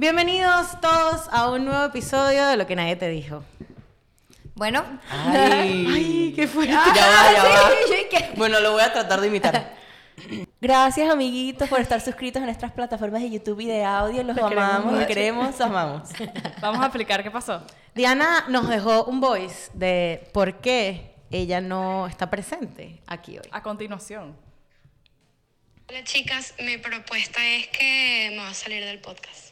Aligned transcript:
Bienvenidos 0.00 0.80
todos 0.80 1.28
a 1.30 1.50
un 1.50 1.66
nuevo 1.66 1.84
episodio 1.84 2.46
de 2.46 2.56
Lo 2.56 2.66
que 2.66 2.74
nadie 2.74 2.96
te 2.96 3.06
dijo. 3.10 3.44
Bueno. 4.54 4.82
Ay, 5.10 5.86
Ay, 5.92 6.32
qué 6.34 6.48
fuerte. 6.48 6.72
ya 6.72 7.06
va, 7.06 7.32
ya 7.34 7.42
va. 7.44 8.34
Bueno, 8.34 8.60
lo 8.60 8.72
voy 8.72 8.80
a 8.80 8.94
tratar 8.94 9.20
de 9.20 9.26
imitar. 9.26 9.76
Gracias, 10.62 11.10
amiguitos, 11.10 11.68
por 11.68 11.80
estar 11.80 12.00
suscritos 12.00 12.40
a 12.42 12.46
nuestras 12.46 12.72
plataformas 12.72 13.20
de 13.20 13.28
YouTube 13.28 13.60
y 13.60 13.66
de 13.66 13.84
audio. 13.84 14.22
Los 14.22 14.38
amamos, 14.38 14.94
los 14.94 15.04
queremos, 15.04 15.60
amamos. 15.60 16.08
Vamos 16.62 16.80
a 16.80 16.86
explicar 16.86 17.22
qué 17.22 17.30
pasó. 17.30 17.62
Diana 17.94 18.46
nos 18.48 18.70
dejó 18.70 19.04
un 19.04 19.20
voice 19.20 19.70
de 19.74 20.30
por 20.32 20.62
qué 20.62 21.14
ella 21.30 21.60
no 21.60 22.06
está 22.06 22.30
presente 22.30 23.02
aquí 23.06 23.36
hoy. 23.36 23.46
A 23.52 23.62
continuación. 23.62 24.34
Hola 25.90 26.04
chicas, 26.04 26.54
mi 26.58 26.78
propuesta 26.78 27.46
es 27.46 27.66
que 27.66 28.28
me 28.30 28.38
va 28.38 28.48
a 28.48 28.54
salir 28.54 28.82
del 28.82 29.00
podcast. 29.00 29.49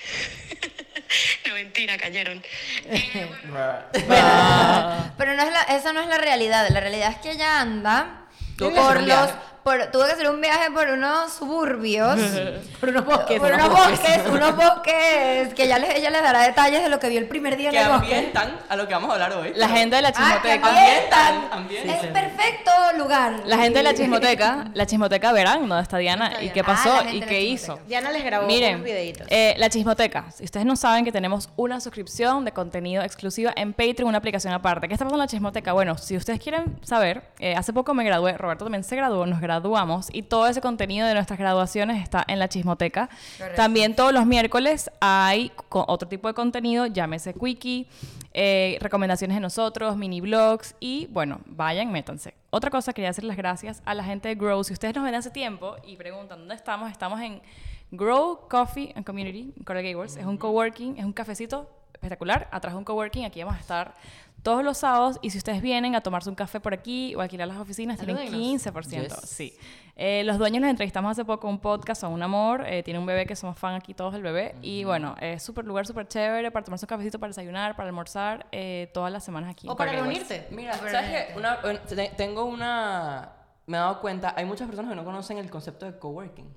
no, 1.46 1.54
mentira, 1.54 1.96
cayeron. 1.98 2.42
Eh, 2.86 3.28
bueno, 3.48 5.10
Pero 5.16 5.34
no 5.34 5.42
es 5.42 5.52
la, 5.52 5.62
esa 5.76 5.92
no 5.92 6.00
es 6.00 6.08
la 6.08 6.18
realidad. 6.18 6.68
La 6.70 6.80
realidad 6.80 7.10
es 7.12 7.18
que 7.18 7.32
ella 7.32 7.60
anda 7.60 8.26
por 8.58 9.02
los. 9.02 9.30
Por, 9.62 9.86
tuvo 9.92 10.04
que 10.06 10.12
hacer 10.12 10.28
un 10.30 10.40
viaje 10.40 10.70
por 10.70 10.88
unos 10.88 11.32
suburbios. 11.32 12.18
Por 12.80 12.88
unos 12.88 13.04
bosques. 13.04 13.38
por 13.38 13.52
unos 13.52 13.68
bosques, 13.68 14.20
unos 14.30 14.56
bosques 14.56 15.52
que 15.54 15.68
ya 15.68 15.78
les, 15.78 15.96
ella 15.96 16.08
les 16.10 16.22
dará 16.22 16.40
detalles 16.40 16.82
de 16.82 16.88
lo 16.88 16.98
que 16.98 17.10
vio 17.10 17.18
el 17.18 17.28
primer 17.28 17.56
día 17.58 17.70
Que 17.70 17.76
en 17.78 17.82
el 17.84 17.88
bosque. 17.90 18.14
ambientan 18.16 18.56
a 18.70 18.76
lo 18.76 18.88
que 18.88 18.94
vamos 18.94 19.10
a 19.10 19.12
hablar 19.14 19.32
hoy. 19.34 19.52
La 19.54 19.68
gente 19.68 19.96
de 19.96 20.02
la 20.02 20.08
Ah, 20.08 20.12
chismoteca. 20.12 20.68
ambientan. 20.68 21.48
Ambientan. 21.52 21.94
Es 21.96 22.06
perfecto 22.06 22.70
lugar. 22.96 23.42
La 23.44 23.58
gente 23.58 23.78
de 23.80 23.82
la 23.82 23.94
chismoteca, 23.94 24.70
la 24.72 24.86
chismoteca 24.86 25.32
verán 25.32 25.68
dónde 25.68 25.82
está 25.82 25.98
Diana 25.98 26.42
y 26.42 26.48
qué 26.50 26.60
Ah, 26.60 26.64
pasó 26.64 27.02
y 27.12 27.20
qué 27.20 27.42
hizo. 27.42 27.78
Diana 27.86 28.10
les 28.10 28.24
grabó 28.24 28.46
Miren, 28.46 28.76
unos 28.76 28.84
videitos. 28.86 29.26
eh, 29.30 29.54
la 29.58 29.68
chismoteca. 29.68 30.24
Si 30.34 30.44
ustedes 30.44 30.64
no 30.64 30.76
saben 30.76 31.04
que 31.04 31.12
tenemos 31.12 31.50
una 31.56 31.80
suscripción 31.80 32.44
de 32.46 32.52
contenido 32.52 33.02
exclusiva 33.02 33.52
en 33.56 33.72
Patreon, 33.74 34.08
una 34.08 34.18
aplicación 34.18 34.54
aparte. 34.54 34.88
¿Qué 34.88 34.94
está 34.94 35.04
pasando 35.04 35.16
en 35.22 35.26
la 35.26 35.28
chismoteca? 35.28 35.72
Bueno, 35.74 35.98
si 35.98 36.16
ustedes 36.16 36.40
quieren 36.40 36.78
saber, 36.82 37.22
eh, 37.38 37.54
hace 37.56 37.72
poco 37.74 37.92
me 37.92 38.04
gradué, 38.04 38.38
Roberto 38.38 38.64
también 38.64 38.84
se 38.84 38.96
graduó, 38.96 39.26
nos 39.26 39.40
graduamos 39.50 40.08
y 40.12 40.22
todo 40.22 40.46
ese 40.46 40.60
contenido 40.60 41.08
de 41.08 41.14
nuestras 41.14 41.38
graduaciones 41.38 42.00
está 42.00 42.24
en 42.28 42.38
la 42.38 42.48
chismoteca. 42.48 43.08
Correcto. 43.36 43.56
También 43.56 43.96
todos 43.96 44.12
los 44.12 44.24
miércoles 44.26 44.90
hay 45.00 45.50
otro 45.70 46.08
tipo 46.08 46.28
de 46.28 46.34
contenido, 46.34 46.86
llámese 46.86 47.34
quickie, 47.34 47.88
eh, 48.32 48.78
recomendaciones 48.80 49.36
de 49.36 49.40
nosotros, 49.40 49.96
mini 49.96 50.20
blogs 50.20 50.76
y 50.78 51.08
bueno, 51.10 51.40
vayan, 51.46 51.90
métanse. 51.90 52.34
Otra 52.50 52.70
cosa, 52.70 52.92
quería 52.92 53.10
hacer 53.10 53.24
las 53.24 53.36
gracias 53.36 53.82
a 53.84 53.94
la 53.94 54.04
gente 54.04 54.28
de 54.28 54.36
Grow. 54.36 54.62
Si 54.62 54.72
ustedes 54.72 54.94
nos 54.94 55.02
ven 55.02 55.16
hace 55.16 55.30
tiempo 55.30 55.76
y 55.84 55.96
preguntan 55.96 56.38
dónde 56.38 56.54
estamos, 56.54 56.90
estamos 56.92 57.20
en 57.20 57.42
Grow 57.90 58.46
Coffee 58.48 58.92
and 58.94 59.04
Community, 59.04 59.52
en 59.56 59.64
Coral 59.64 59.82
Gables. 59.82 60.16
Es 60.16 60.26
un 60.26 60.36
coworking, 60.36 60.96
es 60.96 61.04
un 61.04 61.12
cafecito 61.12 61.68
espectacular. 61.92 62.48
Atrás 62.52 62.74
de 62.74 62.78
un 62.78 62.84
coworking, 62.84 63.24
aquí 63.24 63.42
vamos 63.42 63.58
a 63.58 63.60
estar 63.60 63.94
todos 64.42 64.64
los 64.64 64.78
sábados. 64.78 65.18
Y 65.22 65.30
si 65.30 65.38
ustedes 65.38 65.60
vienen 65.62 65.94
a 65.94 66.00
tomarse 66.02 66.28
un 66.28 66.34
café 66.34 66.60
por 66.60 66.72
aquí 66.74 67.14
o 67.14 67.20
alquilar 67.20 67.48
las 67.48 67.58
oficinas, 67.58 67.98
tienen 67.98 68.16
Salúdenos. 68.16 68.62
15%. 68.64 69.02
Yes. 69.02 69.28
Sí. 69.28 69.56
Eh, 69.96 70.22
los 70.24 70.38
dueños 70.38 70.62
los 70.62 70.70
entrevistamos 70.70 71.10
hace 71.12 71.24
poco, 71.26 71.46
un 71.48 71.58
podcast, 71.58 72.00
son 72.00 72.12
un 72.12 72.22
amor. 72.22 72.64
eh, 72.66 72.82
tiene 72.82 72.98
un 72.98 73.04
bebé 73.06 73.26
que 73.26 73.36
somos 73.36 73.58
fan 73.58 73.74
aquí 73.74 73.92
todos 73.92 74.12
del 74.14 74.22
bebé. 74.22 74.54
Y 74.62 74.84
bueno, 74.84 75.14
es 75.20 75.42
súper 75.42 75.66
lugar, 75.66 75.86
súper 75.86 76.08
chévere 76.08 76.50
para 76.50 76.64
tomarse 76.64 76.86
un 76.86 76.88
cafecito, 76.88 77.18
para 77.18 77.28
desayunar, 77.30 77.76
para 77.76 77.88
almorzar, 77.88 78.46
eh, 78.50 78.90
todas 78.94 79.12
las 79.12 79.22
semanas 79.24 79.50
aquí. 79.50 79.68
o 79.68 79.76
para 79.76 79.92
reunirte. 79.92 80.48
Mira, 80.50 80.74
¿sabes 80.74 81.02
qué? 81.10 81.36
Una, 81.36 81.58
un- 81.64 81.78
te- 81.96 82.12
tengo 82.16 82.44
una... 82.44 83.32
Me 83.66 83.76
he 83.76 83.80
dado 83.80 84.00
cuenta, 84.00 84.32
hay 84.36 84.46
muchas 84.46 84.66
personas 84.68 84.90
que 84.90 84.96
no 84.96 85.04
conocen 85.04 85.36
el 85.38 85.50
concepto 85.50 85.84
de 85.86 85.98
coworking. 85.98 86.48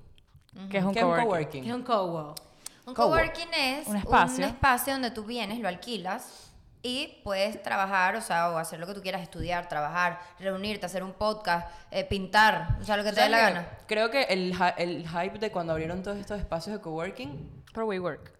Que 0.70 0.78
es 0.78 0.84
un 0.84 0.92
¿Qué 0.92 1.00
es 1.00 1.04
un 1.04 1.10
coworking. 1.10 1.24
coworking? 1.26 1.64
Es 1.64 1.74
un 1.74 1.82
cowork. 1.82 2.40
Un 2.86 2.94
Cowork. 2.94 3.34
coworking 3.34 3.54
es 3.54 3.86
Un 3.88 3.96
espacio. 3.96 4.44
un 4.44 4.50
espacio 4.50 4.92
donde 4.94 5.10
tú 5.10 5.24
vienes, 5.24 5.58
lo 5.60 5.68
alquilas 5.68 6.52
y 6.84 7.20
puedes 7.24 7.60
trabajar, 7.62 8.14
o 8.14 8.20
sea, 8.20 8.50
o 8.50 8.58
hacer 8.58 8.78
lo 8.78 8.86
que 8.86 8.94
tú 8.94 9.00
quieras, 9.02 9.22
estudiar, 9.22 9.68
trabajar, 9.68 10.20
reunirte, 10.38 10.84
hacer 10.86 11.02
un 11.02 11.14
podcast, 11.14 11.66
eh, 11.90 12.04
pintar, 12.04 12.76
o 12.80 12.84
sea, 12.84 12.96
lo 12.96 13.02
que 13.02 13.08
te 13.10 13.16
dé 13.16 13.22
¿Sabes 13.22 13.30
la 13.32 13.40
gana. 13.50 13.68
Creo 13.88 14.10
que 14.10 14.24
el, 14.24 14.54
hy- 14.54 14.74
el 14.76 15.08
hype 15.08 15.38
de 15.38 15.50
cuando 15.50 15.72
abrieron 15.72 16.02
todos 16.02 16.18
estos 16.18 16.38
espacios 16.38 16.76
de 16.76 16.82
coworking, 16.82 17.64
Por 17.72 17.84
WeWork. 17.84 18.32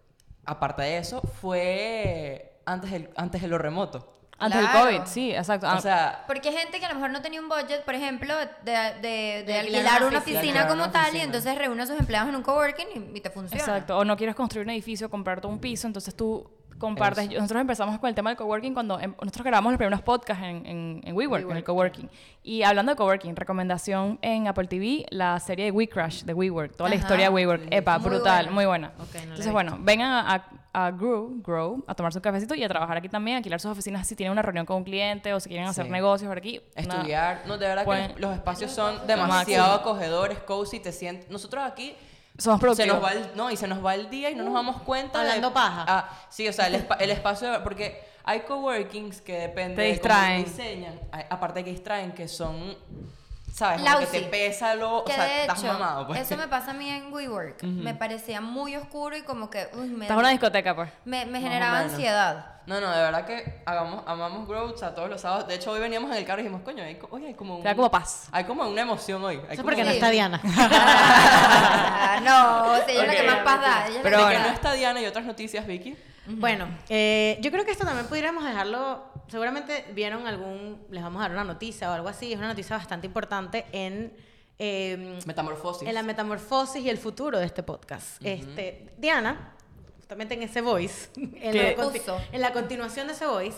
aparte 0.45 0.83
de 0.83 0.97
eso, 0.99 1.21
fue 1.41 2.59
antes, 2.65 2.91
del, 2.91 3.09
antes 3.15 3.41
de 3.41 3.47
lo 3.47 3.57
remoto. 3.57 4.11
Antes 4.37 4.59
del. 4.61 4.69
COVID, 4.69 5.05
sí, 5.05 5.31
exacto. 5.33 5.65
Ah, 5.65 5.75
O 5.77 5.81
sea, 5.81 6.23
Porque 6.27 6.49
hay 6.49 6.57
gente 6.57 6.77
que 6.79 6.85
a 6.85 6.89
lo 6.89 6.95
mejor 6.95 7.09
no 7.11 7.21
tenía 7.21 7.39
un 7.39 7.47
budget, 7.47 7.83
por 7.85 7.95
ejemplo, 7.95 8.35
de, 8.37 8.47
de, 8.65 8.71
de 9.01 9.43
De 9.45 9.59
alquilar 9.59 10.03
una 10.03 10.17
oficina. 10.19 10.67
como 10.67 10.83
una 10.83 10.91
tal 10.91 11.15
y 11.15 11.21
entonces 11.21 11.57
reúne 11.57 11.83
a 11.83 11.85
sus 11.87 11.97
empleados 11.97 12.27
en 12.29 12.35
un 12.35 12.43
coworking 12.43 12.87
y, 13.13 13.17
y 13.17 13.21
te 13.21 13.29
funciona. 13.29 13.63
Exacto, 13.63 13.97
o 13.97 14.03
no 14.03 14.17
quieres 14.17 14.35
construir 14.35 14.65
un 14.67 14.71
edificio, 14.71 15.09
comprarte 15.09 15.47
un 15.47 15.59
piso, 15.59 15.87
entonces 15.87 16.13
tú 16.15 16.49
compartes. 16.77 17.25
Eso. 17.29 17.35
Nosotros 17.35 17.61
empezamos 17.61 17.99
con 17.99 18.09
el 18.09 18.15
tema 18.15 18.29
del 18.29 18.37
coworking 18.37 18.73
cuando 18.73 18.99
em- 18.99 19.13
nosotros 19.21 19.43
grabamos 19.45 19.71
los 19.71 19.77
primeros 19.77 20.01
podcasts 20.01 20.43
en, 20.43 20.65
en, 20.65 21.01
en 21.03 21.15
WeWork, 21.15 21.49
en 21.49 21.57
el 21.57 21.63
coworking. 21.63 22.09
Y 22.43 22.63
hablando 22.63 22.91
de 22.91 22.95
coworking, 22.95 23.35
recomendación 23.35 24.19
en 24.21 24.47
Apple 24.47 24.67
TV, 24.67 25.05
la 25.09 25.39
serie 25.39 25.65
de 25.65 25.71
We 25.71 25.87
Crash 25.87 26.23
de 26.23 26.33
WeWork, 26.33 26.75
toda 26.75 26.89
la 26.89 26.95
historia 26.95 27.25
de 27.29 27.33
WeWork. 27.33 27.67
Epa, 27.71 27.97
Muy 27.99 28.09
brutal, 28.09 28.45
buena. 28.45 28.51
muy 28.51 28.65
buena. 28.65 28.91
No 28.97 29.05
entonces, 29.19 29.51
bueno, 29.51 29.77
vengan 29.79 30.11
a, 30.11 30.35
a, 30.73 30.87
a 30.87 30.91
Grow, 30.91 31.41
Grow, 31.41 31.83
a 31.87 31.95
tomarse 31.95 32.17
un 32.19 32.21
cafecito 32.23 32.53
y 32.55 32.63
a 32.63 32.67
trabajar 32.67 32.97
aquí 32.97 33.09
también, 33.09 33.37
alquilar 33.37 33.59
sus 33.59 33.71
oficinas 33.71 34.05
si 34.07 34.15
tienen 34.15 34.31
una 34.33 34.41
reunión 34.41 34.65
con 34.65 34.77
un 34.77 34.83
cliente 34.83 35.33
o 35.33 35.39
si 35.39 35.49
quieren 35.49 35.67
hacer 35.67 35.85
Sí. 35.85 35.91
negocios 35.91 36.27
por 36.27 36.37
aquí. 36.37 36.61
una- 36.75 36.81
estudiar. 36.95 37.41
No, 37.47 37.57
de 37.57 37.67
verdad 37.67 37.85
Pueden- 37.85 38.13
que 38.13 38.19
los 38.19 38.33
espacios 38.33 38.71
son 38.71 39.07
demasiado 39.07 39.73
acogedores, 39.73 40.39
cozy, 40.39 40.79
te 40.79 40.91
sientes... 40.91 41.29
Nosotros 41.29 41.63
aquí 41.65 41.95
Somos 42.37 42.57
se 42.59 42.61
productivos. 42.61 42.93
nos 42.95 43.03
va 43.03 43.11
el, 43.13 43.29
no, 43.35 43.51
y 43.51 43.57
se 43.57 43.67
nos 43.67 43.85
va 43.85 43.95
el 43.95 44.09
día 44.09 44.29
y 44.29 44.35
no 44.35 44.43
nos 44.43 44.53
damos 44.53 44.81
cuenta 44.81 45.19
Hablando 45.21 45.49
de, 45.49 45.53
paja. 45.53 45.85
Ah, 45.87 46.09
sí, 46.29 46.47
o 46.47 46.53
sea, 46.53 46.67
el, 46.67 46.85
el 46.99 47.09
espacio 47.11 47.63
porque 47.63 48.03
hay 48.23 48.41
coworkings 48.41 49.21
que 49.21 49.37
depende 49.39 49.75
Te 49.75 49.81
de 49.83 49.87
distraen. 49.89 50.43
cómo 50.43 50.55
diseñan, 50.57 50.99
aparte 51.29 51.63
que 51.63 51.69
distraen 51.71 52.11
que 52.11 52.27
son 52.27 52.75
sabes, 53.55 53.81
como 53.81 53.99
que 53.99 54.05
te 54.07 54.21
pesa 54.23 54.75
lo, 54.75 55.03
Que 55.05 55.13
o 55.13 55.15
sea, 55.15 55.23
de 55.25 55.41
estás 55.41 55.59
hecho, 55.63 55.73
mamado, 55.73 56.07
pues. 56.07 56.19
eso 56.19 56.35
me 56.37 56.47
pasa 56.47 56.71
a 56.71 56.73
mí 56.73 56.89
en 56.89 57.11
WeWork. 57.13 57.63
Me 57.63 57.93
parecía 57.95 58.41
muy 58.41 58.75
oscuro 58.75 59.15
y 59.15 59.21
como 59.23 59.49
que 59.49 59.67
uy, 59.73 59.87
me, 59.89 60.05
Estás 60.05 60.15
en 60.15 60.19
una 60.19 60.29
discoteca, 60.29 60.75
pues. 60.75 60.89
me, 61.05 61.25
me 61.25 61.39
generaba 61.39 61.79
ansiedad. 61.79 62.51
No, 62.65 62.81
no, 62.81 62.89
de 62.89 62.99
verdad 62.99 63.25
que 63.27 63.61
hagamos, 63.67 64.03
amamos 64.07 64.47
Growth 64.47 64.81
a 64.81 64.95
todos 64.95 65.07
los 65.07 65.21
sábados. 65.21 65.47
De 65.47 65.53
hecho, 65.53 65.71
hoy 65.71 65.79
veníamos 65.79 66.09
en 66.09 66.17
el 66.17 66.25
carro 66.25 66.39
y 66.39 66.43
dijimos, 66.45 66.63
coño, 66.63 66.83
hay, 66.83 66.97
oye, 67.11 67.27
hay 67.27 67.33
como 67.35 67.57
un- 67.57 67.61
Te 67.61 67.67
da 67.69 67.75
como 67.75 67.91
paz. 67.91 68.27
Hay 68.31 68.43
como 68.45 68.67
una 68.67 68.81
emoción 68.81 69.23
hoy. 69.23 69.35
Hay 69.35 69.53
Eso 69.53 69.57
como 69.57 69.63
porque 69.65 69.83
no 69.83 69.89
un- 69.89 69.93
está 69.95 70.09
Diana. 70.09 70.41
Ah, 71.07 72.19
no, 72.23 72.71
o 72.73 72.75
sea, 72.77 72.85
ella 72.87 73.01
es 73.03 73.07
la 73.07 73.15
que 73.15 73.23
más 73.27 73.37
paz 73.43 73.61
da. 73.61 73.87
ella 73.87 73.99
Pero 74.03 74.17
que 74.29 74.39
no 74.39 74.47
está 74.47 74.71
Diana 74.73 75.01
y 75.01 75.05
otras 75.05 75.25
noticias, 75.25 75.65
Vicky. 75.67 75.95
Bueno, 76.27 76.67
eh, 76.89 77.37
yo 77.41 77.51
creo 77.51 77.65
que 77.65 77.71
esto 77.71 77.85
también 77.85 78.07
pudiéramos 78.07 78.43
dejarlo. 78.43 79.03
Seguramente 79.27 79.85
vieron 79.93 80.27
algún. 80.27 80.85
Les 80.91 81.01
vamos 81.03 81.19
a 81.19 81.23
dar 81.23 81.31
una 81.31 81.43
noticia 81.43 81.89
o 81.89 81.93
algo 81.93 82.07
así. 82.09 82.31
Es 82.31 82.37
una 82.37 82.47
noticia 82.49 82.75
bastante 82.77 83.07
importante 83.07 83.65
en. 83.71 84.13
eh, 84.59 85.19
Metamorfosis. 85.25 85.87
en 85.87 85.93
la 85.93 86.03
metamorfosis 86.03 86.81
y 86.83 86.89
el 86.89 86.97
futuro 86.97 87.39
de 87.39 87.45
este 87.45 87.63
podcast. 87.63 88.23
este, 88.23 88.93
Diana, 88.97 89.53
justamente 89.97 90.33
en 90.35 90.43
ese 90.43 90.61
voice, 90.61 91.09
en 91.15 92.41
la 92.41 92.53
continuación 92.53 93.07
de 93.07 93.13
ese 93.13 93.25
voice, 93.25 93.57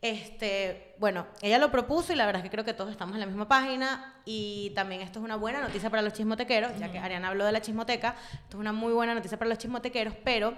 este, 0.00 0.94
bueno, 0.98 1.26
ella 1.42 1.58
lo 1.58 1.70
propuso 1.70 2.12
y 2.12 2.16
la 2.16 2.26
verdad 2.26 2.40
es 2.40 2.44
que 2.44 2.50
creo 2.50 2.64
que 2.64 2.74
todos 2.74 2.90
estamos 2.90 3.14
en 3.14 3.20
la 3.20 3.26
misma 3.26 3.46
página 3.46 4.16
y 4.24 4.70
también 4.74 5.00
esto 5.00 5.20
es 5.20 5.24
una 5.24 5.36
buena 5.36 5.60
noticia 5.60 5.90
para 5.90 6.02
los 6.02 6.12
chismotequeros, 6.12 6.72
ya 6.78 6.90
que 6.90 6.98
Ariana 6.98 7.28
habló 7.28 7.44
de 7.44 7.52
la 7.52 7.60
chismoteca, 7.62 8.16
esto 8.32 8.56
es 8.56 8.60
una 8.60 8.72
muy 8.72 8.92
buena 8.92 9.14
noticia 9.14 9.38
para 9.38 9.48
los 9.50 9.58
chismotequeros, 9.58 10.14
pero 10.24 10.54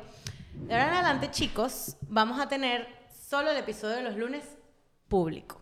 de 0.55 0.73
ahora 0.73 0.87
en 0.89 0.95
adelante, 0.95 1.31
chicos, 1.31 1.97
vamos 2.09 2.41
a 2.41 2.49
tener 2.49 2.89
solo 3.35 3.51
el 3.51 3.57
episodio 3.57 3.97
de 3.97 4.03
los 4.03 4.17
lunes 4.17 4.45
público. 5.09 5.61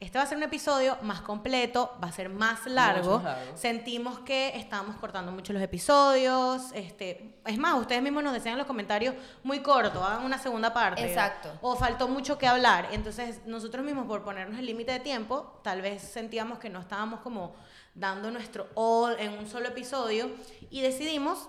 Este 0.00 0.18
va 0.18 0.24
a 0.24 0.26
ser 0.26 0.36
un 0.36 0.42
episodio 0.42 0.98
más 1.02 1.20
completo, 1.20 1.96
va 2.02 2.08
a 2.08 2.12
ser 2.12 2.28
más 2.28 2.66
largo. 2.66 3.20
más 3.20 3.36
largo. 3.36 3.56
Sentimos 3.56 4.18
que 4.18 4.48
estamos 4.56 4.96
cortando 4.96 5.30
mucho 5.30 5.52
los 5.52 5.62
episodios. 5.62 6.72
Este, 6.74 7.38
es 7.46 7.56
más, 7.56 7.80
ustedes 7.80 8.02
mismos 8.02 8.24
nos 8.24 8.32
decían 8.32 8.54
en 8.54 8.58
los 8.58 8.66
comentarios 8.66 9.14
muy 9.44 9.60
corto, 9.60 10.02
hagan 10.02 10.24
una 10.24 10.38
segunda 10.38 10.74
parte. 10.74 11.06
Exacto. 11.06 11.56
O 11.62 11.76
faltó 11.76 12.08
mucho 12.08 12.36
que 12.36 12.48
hablar. 12.48 12.88
Entonces, 12.90 13.46
nosotros 13.46 13.84
mismos, 13.84 14.08
por 14.08 14.24
ponernos 14.24 14.58
el 14.58 14.66
límite 14.66 14.90
de 14.90 14.98
tiempo, 14.98 15.60
tal 15.62 15.82
vez 15.82 16.02
sentíamos 16.02 16.58
que 16.58 16.68
no 16.68 16.80
estábamos 16.80 17.20
como 17.20 17.54
dando 17.94 18.32
nuestro 18.32 18.66
all 18.74 19.14
en 19.20 19.38
un 19.38 19.46
solo 19.46 19.68
episodio 19.68 20.30
y 20.68 20.80
decidimos, 20.80 21.48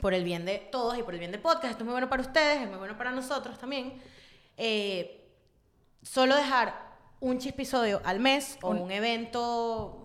por 0.00 0.14
el 0.14 0.22
bien 0.22 0.44
de 0.44 0.58
todos 0.58 0.96
y 0.96 1.02
por 1.02 1.14
el 1.14 1.20
bien 1.20 1.32
del 1.32 1.40
podcast, 1.40 1.72
esto 1.72 1.78
es 1.78 1.84
muy 1.84 1.92
bueno 1.92 2.08
para 2.08 2.22
ustedes, 2.22 2.62
es 2.62 2.68
muy 2.68 2.78
bueno 2.78 2.96
para 2.96 3.10
nosotros 3.10 3.58
también, 3.58 4.00
eh, 4.56 5.28
solo 6.02 6.36
dejar 6.36 6.74
un 7.20 7.38
chispisodio 7.38 8.00
al 8.04 8.20
mes 8.20 8.58
o 8.62 8.70
un 8.70 8.90
evento 8.90 10.00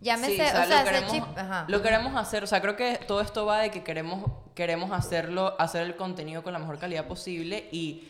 Llámese, 0.00 0.36
Sí, 0.36 0.40
o 0.42 0.44
sea, 0.44 0.66
lo, 0.66 0.74
ese 0.74 0.84
queremos, 0.84 1.12
chip. 1.12 1.24
Ajá. 1.38 1.64
lo 1.68 1.82
queremos 1.82 2.14
hacer, 2.16 2.44
o 2.44 2.46
sea, 2.46 2.60
creo 2.60 2.76
que 2.76 3.00
todo 3.06 3.20
esto 3.20 3.46
va 3.46 3.60
de 3.60 3.70
que 3.70 3.82
queremos, 3.82 4.30
queremos 4.54 4.92
hacerlo, 4.92 5.56
hacer 5.58 5.82
el 5.82 5.96
contenido 5.96 6.42
con 6.42 6.52
la 6.52 6.58
mejor 6.58 6.78
calidad 6.78 7.06
posible 7.06 7.68
y 7.72 8.08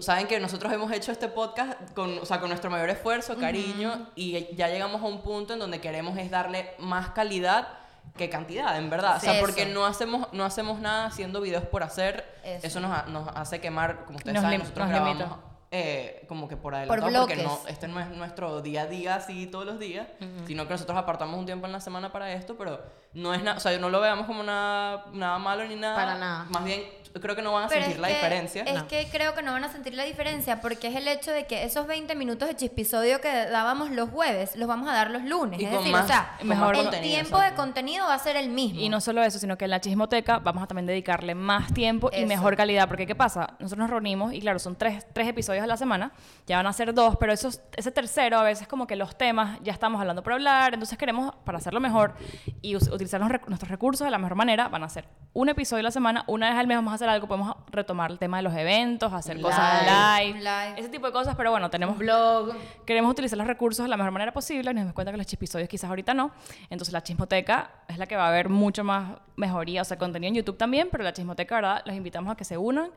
saben 0.00 0.26
que 0.26 0.40
nosotros 0.40 0.72
hemos 0.72 0.90
hecho 0.92 1.12
este 1.12 1.28
podcast 1.28 1.92
con, 1.92 2.18
o 2.18 2.24
sea, 2.24 2.40
con 2.40 2.48
nuestro 2.48 2.70
mayor 2.70 2.88
esfuerzo, 2.88 3.36
cariño 3.36 4.08
y 4.16 4.54
ya 4.56 4.68
llegamos 4.68 5.02
a 5.02 5.04
un 5.04 5.20
punto 5.20 5.52
en 5.52 5.58
donde 5.58 5.80
queremos 5.80 6.16
es 6.16 6.30
darle 6.30 6.72
más 6.78 7.10
calidad 7.10 7.68
que 8.16 8.28
cantidad, 8.30 8.76
en 8.78 8.90
verdad. 8.90 9.16
o 9.16 9.20
sea, 9.20 9.40
porque 9.40 9.62
eso. 9.62 9.72
no 9.74 9.86
hacemos, 9.86 10.28
no 10.32 10.44
hacemos 10.44 10.78
nada 10.80 11.06
haciendo 11.06 11.40
videos 11.40 11.64
por 11.64 11.82
hacer. 11.82 12.24
Eso. 12.44 12.66
Eso, 12.66 12.80
nos, 12.80 12.90
ha- 12.96 13.06
nos 13.06 13.28
hace 13.28 13.60
quemar, 13.60 14.04
como 14.04 14.18
ustedes 14.18 14.34
Nos 14.34 14.42
saben, 14.42 14.60
nosotros 14.60 14.86
nos 14.88 14.94
grabamos 14.94 15.38
eh, 15.76 16.24
como 16.28 16.46
que 16.46 16.56
por 16.56 16.72
adelantado, 16.76 17.26
porque 17.26 17.42
no, 17.42 17.58
este 17.66 17.88
no 17.88 17.98
es 17.98 18.08
nuestro 18.10 18.60
día 18.62 18.82
a 18.82 18.86
día 18.86 19.16
así 19.16 19.48
todos 19.48 19.66
los 19.66 19.80
días, 19.80 20.06
sino 20.46 20.64
que 20.68 20.70
nosotros 20.74 20.96
apartamos 20.96 21.36
un 21.36 21.46
tiempo 21.46 21.66
en 21.66 21.72
la 21.72 21.80
semana 21.80 22.12
para 22.12 22.30
esto, 22.32 22.56
pero 22.56 22.80
no 23.14 23.34
es 23.34 23.42
nada, 23.42 23.56
o 23.56 23.60
sea, 23.60 23.76
no 23.80 23.90
lo 23.90 24.00
veamos 24.00 24.26
como 24.26 24.44
nada, 24.44 25.06
nada 25.12 25.36
malo 25.40 25.64
ni 25.66 25.74
nada. 25.74 25.96
Para 25.96 26.14
nada. 26.16 26.46
Más 26.50 26.62
bien, 26.62 26.80
creo 27.20 27.36
que 27.36 27.42
no 27.42 27.52
van 27.52 27.64
a 27.64 27.68
Pero 27.68 27.82
sentir 27.82 28.00
la 28.00 28.08
que- 28.08 28.14
diferencia. 28.14 28.62
Es 28.64 28.82
que 28.84 29.08
creo 29.10 29.34
que 29.34 29.42
no 29.42 29.52
van 29.52 29.64
a 29.64 29.68
sentir 29.72 29.94
la 29.94 30.04
diferencia 30.04 30.60
porque 30.60 30.88
es 30.88 30.96
el 30.96 31.06
hecho 31.08 31.30
de 31.30 31.46
que 31.46 31.64
esos 31.64 31.86
20 31.86 32.14
minutos 32.14 32.48
de 32.48 32.56
chispisodio 32.56 33.20
que 33.20 33.28
dábamos 33.46 33.90
los 33.90 34.10
jueves 34.10 34.56
los 34.56 34.66
vamos 34.68 34.88
a 34.88 34.92
dar 34.92 35.10
los 35.10 35.22
lunes. 35.24 35.60
Y 35.60 35.64
es 35.64 35.70
decir, 35.72 35.92
más- 35.92 36.04
o 36.04 36.08
sea, 36.08 36.36
más 36.42 36.78
el 36.78 37.00
tiempo 37.00 37.38
de 37.40 37.54
contenido 37.54 38.06
va 38.06 38.14
a 38.14 38.18
ser 38.18 38.36
el 38.36 38.48
mismo. 38.48 38.80
Y 38.80 38.88
no 38.88 39.00
solo 39.00 39.22
eso, 39.22 39.38
sino 39.38 39.56
que 39.56 39.64
en 39.66 39.70
la 39.70 39.80
chismoteca 39.80 40.38
vamos 40.38 40.62
a 40.62 40.66
también 40.66 40.86
dedicarle 40.86 41.34
más 41.34 41.72
tiempo 41.72 42.10
y 42.12 42.16
Eso. 42.18 42.26
mejor 42.26 42.56
calidad. 42.56 42.88
Porque, 42.88 43.06
¿qué 43.06 43.14
pasa? 43.14 43.54
Nosotros 43.60 43.78
nos 43.78 43.90
reunimos 43.90 44.32
y, 44.32 44.40
claro, 44.40 44.58
son 44.58 44.76
tres, 44.76 45.06
tres 45.12 45.28
episodios 45.28 45.62
a 45.64 45.66
la 45.66 45.76
semana, 45.76 46.12
ya 46.46 46.56
van 46.56 46.66
a 46.66 46.72
ser 46.72 46.92
dos, 46.94 47.16
pero 47.18 47.32
esos, 47.32 47.60
ese 47.76 47.90
tercero, 47.90 48.38
a 48.38 48.42
veces, 48.42 48.66
como 48.68 48.86
que 48.86 48.96
los 48.96 49.16
temas 49.16 49.58
ya 49.62 49.72
estamos 49.72 50.00
hablando 50.00 50.22
por 50.22 50.32
hablar, 50.32 50.74
entonces 50.74 50.98
queremos, 50.98 51.34
para 51.44 51.58
hacerlo 51.58 51.80
mejor 51.80 52.14
y 52.60 52.76
utilizar 52.76 53.20
los 53.20 53.30
nuestros 53.48 53.70
recursos 53.70 54.04
de 54.04 54.10
la 54.10 54.18
mejor 54.18 54.34
manera, 54.36 54.68
van 54.68 54.82
a 54.84 54.88
ser 54.88 55.04
un 55.32 55.48
episodio 55.48 55.80
a 55.80 55.84
la 55.84 55.90
semana, 55.90 56.24
una 56.28 56.50
vez 56.50 56.58
al 56.58 56.66
mes 56.66 56.76
vamos 56.76 56.92
a 56.92 56.94
hacer 56.94 57.03
algo, 57.08 57.26
podemos 57.26 57.56
retomar 57.70 58.10
el 58.10 58.18
tema 58.18 58.38
de 58.38 58.42
los 58.44 58.54
eventos, 58.54 59.12
hacer 59.12 59.40
cosas 59.40 59.82
live, 59.82 60.38
Live. 60.40 60.74
ese 60.76 60.88
tipo 60.88 61.06
de 61.06 61.12
cosas, 61.12 61.34
pero 61.36 61.50
bueno, 61.50 61.70
tenemos 61.70 61.98
Blog. 61.98 62.54
Queremos 62.86 63.10
utilizar 63.10 63.38
los 63.38 63.46
recursos 63.46 63.84
de 63.84 63.88
la 63.88 63.96
mejor 63.96 64.12
manera 64.12 64.32
posible 64.32 64.74
nos 64.74 64.82
damos 64.82 64.94
cuenta 64.94 65.10
que 65.12 65.18
los 65.18 65.26
chipisodios 65.26 65.68
quizás 65.68 65.90
ahorita 65.90 66.14
no. 66.14 66.32
Entonces 66.70 66.92
la 66.92 67.02
chismoteca 67.02 67.70
es 67.88 67.98
la 67.98 68.06
que 68.06 68.16
va 68.16 68.26
a 68.26 68.28
haber 68.28 68.48
mucho 68.48 68.84
más 68.84 69.18
mejoría, 69.36 69.82
o 69.82 69.84
sea, 69.84 69.98
contenido 69.98 70.28
en 70.28 70.34
YouTube 70.36 70.56
también, 70.56 70.88
pero 70.90 71.02
la 71.02 71.12
chismoteca, 71.12 71.56
¿verdad? 71.56 71.82
Los 71.86 71.96
invitamos 71.96 72.32
a 72.32 72.36
que 72.36 72.44
se 72.44 72.56
unan 72.56 72.90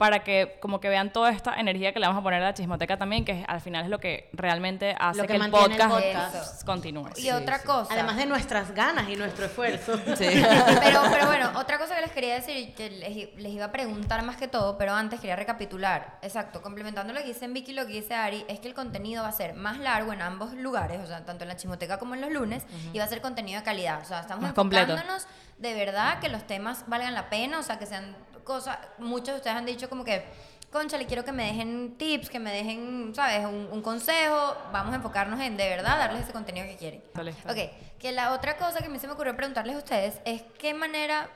para 0.00 0.24
que 0.24 0.56
como 0.60 0.80
que 0.80 0.88
vean 0.88 1.12
toda 1.12 1.30
esta 1.30 1.60
energía 1.60 1.92
que 1.92 2.00
le 2.00 2.06
vamos 2.06 2.20
a 2.20 2.22
poner 2.22 2.42
a 2.42 2.46
la 2.46 2.54
chismoteca 2.54 2.96
también, 2.96 3.22
que 3.24 3.44
al 3.46 3.60
final 3.60 3.84
es 3.84 3.90
lo 3.90 3.98
que 3.98 4.30
realmente 4.32 4.96
hace 4.98 5.20
Lo 5.20 5.26
que 5.26 5.38
que, 5.38 5.44
el 5.44 5.50
podcast, 5.50 5.90
podcast. 5.90 6.64
continúe. 6.64 7.10
Y 7.16 7.30
otra 7.30 7.62
cosa. 7.62 7.92
Además 7.92 8.16
de 8.16 8.24
nuestras 8.24 8.74
ganas 8.74 9.08
y 9.10 9.16
nuestro 9.16 9.44
esfuerzo. 9.44 9.98
Sí. 10.16 10.26
pero, 10.82 11.02
pero 11.10 11.26
bueno, 11.26 11.50
otra 11.56 11.78
cosa 11.78 11.96
que 11.96 12.00
les 12.00 12.12
quería 12.12 12.34
decir, 12.36 12.74
que 12.74 12.88
les, 12.88 13.36
les 13.36 13.49
iba 13.52 13.66
a 13.66 13.72
preguntar 13.72 14.22
más 14.22 14.36
que 14.36 14.48
todo, 14.48 14.78
pero 14.78 14.92
antes 14.92 15.20
quería 15.20 15.36
recapitular. 15.36 16.18
Exacto, 16.22 16.62
complementando 16.62 17.12
lo 17.12 17.20
que 17.20 17.26
dice 17.26 17.48
Vicky 17.48 17.72
y 17.72 17.74
lo 17.74 17.86
que 17.86 17.92
dice 17.92 18.14
Ari, 18.14 18.44
es 18.48 18.60
que 18.60 18.68
el 18.68 18.74
contenido 18.74 19.22
va 19.22 19.28
a 19.28 19.32
ser 19.32 19.54
más 19.54 19.78
largo 19.78 20.12
en 20.12 20.22
ambos 20.22 20.52
lugares, 20.54 21.00
o 21.02 21.06
sea, 21.06 21.24
tanto 21.24 21.44
en 21.44 21.48
la 21.48 21.56
chismoteca 21.56 21.98
como 21.98 22.14
en 22.14 22.20
los 22.20 22.30
lunes, 22.30 22.64
y 22.92 22.98
va 22.98 23.04
a 23.04 23.08
ser 23.08 23.20
contenido 23.20 23.58
de 23.58 23.64
calidad. 23.64 24.00
O 24.00 24.04
sea, 24.04 24.20
estamos 24.20 24.48
enfocándonos 24.48 25.26
de 25.58 25.74
verdad 25.74 26.20
que 26.20 26.28
los 26.28 26.46
temas 26.46 26.84
valgan 26.86 27.14
la 27.14 27.28
pena, 27.28 27.58
o 27.58 27.62
sea, 27.62 27.78
que 27.78 27.86
sean 27.86 28.16
cosas. 28.44 28.78
Muchos 28.98 29.28
de 29.28 29.34
ustedes 29.36 29.56
han 29.56 29.66
dicho 29.66 29.88
como 29.88 30.04
que. 30.04 30.24
Concha, 30.72 30.96
le 30.96 31.06
quiero 31.06 31.24
que 31.24 31.32
me 31.32 31.46
dejen 31.46 31.96
tips, 31.98 32.30
que 32.30 32.38
me 32.38 32.52
dejen, 32.52 33.12
¿sabes? 33.12 33.44
Un, 33.44 33.68
un 33.72 33.82
consejo. 33.82 34.56
Vamos 34.72 34.92
a 34.92 34.96
enfocarnos 34.96 35.40
en 35.40 35.56
de 35.56 35.68
verdad 35.68 35.98
darles 35.98 36.22
ese 36.22 36.32
contenido 36.32 36.64
que 36.64 36.76
quieren. 36.76 37.02
Listo. 37.24 37.48
Ok, 37.50 37.58
que 37.98 38.12
la 38.12 38.32
otra 38.32 38.56
cosa 38.56 38.78
que 38.78 38.86
a 38.86 38.88
mí 38.88 39.00
se 39.00 39.08
me 39.08 39.14
ocurrió 39.14 39.34
preguntarles 39.34 39.74
a 39.74 39.78
ustedes 39.78 40.20
es 40.24 40.42
qué 40.60 40.72
manera, 40.72 41.28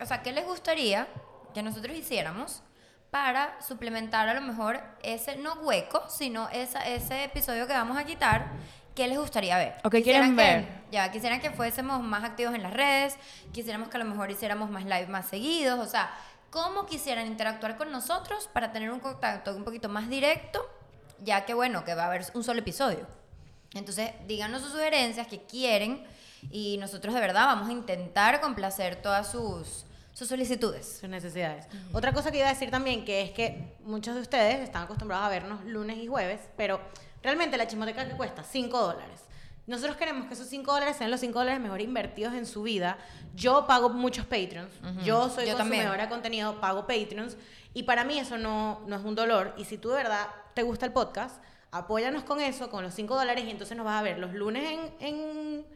o 0.00 0.06
sea, 0.06 0.22
qué 0.22 0.30
les 0.30 0.46
gustaría 0.46 1.08
que 1.52 1.62
nosotros 1.62 1.96
hiciéramos 1.96 2.62
para 3.10 3.60
suplementar 3.60 4.28
a 4.28 4.34
lo 4.34 4.40
mejor 4.40 4.80
ese, 5.02 5.36
no 5.36 5.54
hueco, 5.54 6.02
sino 6.08 6.48
esa, 6.50 6.86
ese 6.86 7.24
episodio 7.24 7.66
que 7.66 7.72
vamos 7.72 7.98
a 7.98 8.04
quitar, 8.04 8.46
¿qué 8.94 9.08
les 9.08 9.18
gustaría 9.18 9.56
ver? 9.58 9.74
¿O 9.82 9.90
qué 9.90 10.02
quieren 10.02 10.30
que- 10.30 10.42
ver? 10.42 10.68
Ya, 10.92 11.10
quisieran 11.10 11.40
que 11.40 11.50
fuésemos 11.50 12.00
más 12.02 12.22
activos 12.24 12.54
en 12.54 12.62
las 12.62 12.72
redes, 12.72 13.16
quisiéramos 13.52 13.88
que 13.88 13.96
a 13.96 14.00
lo 14.00 14.06
mejor 14.06 14.30
hiciéramos 14.30 14.70
más 14.70 14.84
live 14.84 15.06
más 15.08 15.26
seguidos, 15.26 15.78
o 15.80 15.86
sea, 15.90 16.10
¿cómo 16.50 16.86
quisieran 16.86 17.26
interactuar 17.26 17.76
con 17.76 17.90
nosotros 17.90 18.48
para 18.52 18.70
tener 18.72 18.90
un 18.92 19.00
contacto 19.00 19.56
un 19.56 19.64
poquito 19.64 19.88
más 19.88 20.08
directo, 20.08 20.64
ya 21.20 21.44
que 21.44 21.54
bueno, 21.54 21.84
que 21.84 21.94
va 21.94 22.04
a 22.04 22.06
haber 22.06 22.24
un 22.34 22.44
solo 22.44 22.60
episodio? 22.60 23.06
Entonces, 23.74 24.12
díganos 24.26 24.62
sus 24.62 24.72
sugerencias 24.72 25.26
que 25.28 25.42
quieren 25.42 26.04
y 26.50 26.76
nosotros 26.78 27.14
de 27.14 27.20
verdad 27.20 27.46
vamos 27.46 27.68
a 27.68 27.72
intentar 27.72 28.40
complacer 28.40 28.96
todas 28.96 29.30
sus, 29.30 29.84
sus 30.12 30.28
solicitudes. 30.28 30.98
sus 31.00 31.08
necesidades. 31.08 31.66
Otra 31.92 32.12
cosa 32.12 32.30
que 32.30 32.38
iba 32.38 32.46
a 32.46 32.52
decir 32.52 32.70
también, 32.70 33.04
que 33.04 33.22
es 33.22 33.30
que 33.30 33.74
muchos 33.84 34.14
de 34.14 34.20
ustedes 34.20 34.60
están 34.60 34.82
acostumbrados 34.82 35.26
a 35.26 35.30
vernos 35.30 35.64
lunes 35.64 35.98
y 35.98 36.06
jueves, 36.06 36.40
pero 36.56 36.80
realmente 37.22 37.56
la 37.56 37.66
chismoteca 37.66 38.06
que 38.08 38.16
cuesta 38.16 38.42
5 38.42 38.78
dólares. 38.78 39.22
Nosotros 39.66 39.96
queremos 39.96 40.26
que 40.26 40.34
esos 40.34 40.48
5 40.48 40.72
dólares 40.72 40.96
sean 40.96 41.10
los 41.10 41.20
5 41.20 41.38
dólares 41.38 41.60
mejor 41.60 41.80
invertidos 41.80 42.34
en 42.34 42.44
su 42.44 42.62
vida. 42.62 42.98
Yo 43.34 43.66
pago 43.66 43.88
muchos 43.90 44.24
Patreons. 44.26 44.72
Yo 45.04 45.28
soy 45.30 45.46
Yo 45.46 45.56
también. 45.56 45.82
consumidora 45.82 46.02
de 46.04 46.08
contenido, 46.08 46.60
pago 46.60 46.86
Patreons. 46.88 47.36
Y 47.72 47.84
para 47.84 48.02
mí 48.04 48.18
eso 48.18 48.36
no, 48.36 48.80
no 48.88 48.96
es 48.96 49.04
un 49.04 49.14
dolor. 49.14 49.54
Y 49.56 49.64
si 49.66 49.78
tú 49.78 49.90
de 49.90 49.96
verdad 49.96 50.26
te 50.54 50.64
gusta 50.64 50.86
el 50.86 50.92
podcast, 50.92 51.40
apóyanos 51.70 52.24
con 52.24 52.40
eso, 52.40 52.68
con 52.68 52.82
los 52.82 52.94
5 52.94 53.14
dólares. 53.14 53.44
Y 53.46 53.50
entonces 53.50 53.76
nos 53.76 53.86
vas 53.86 54.00
a 54.00 54.02
ver 54.02 54.18
los 54.18 54.34
lunes 54.34 54.64
en, 54.68 55.06
en 55.06 55.66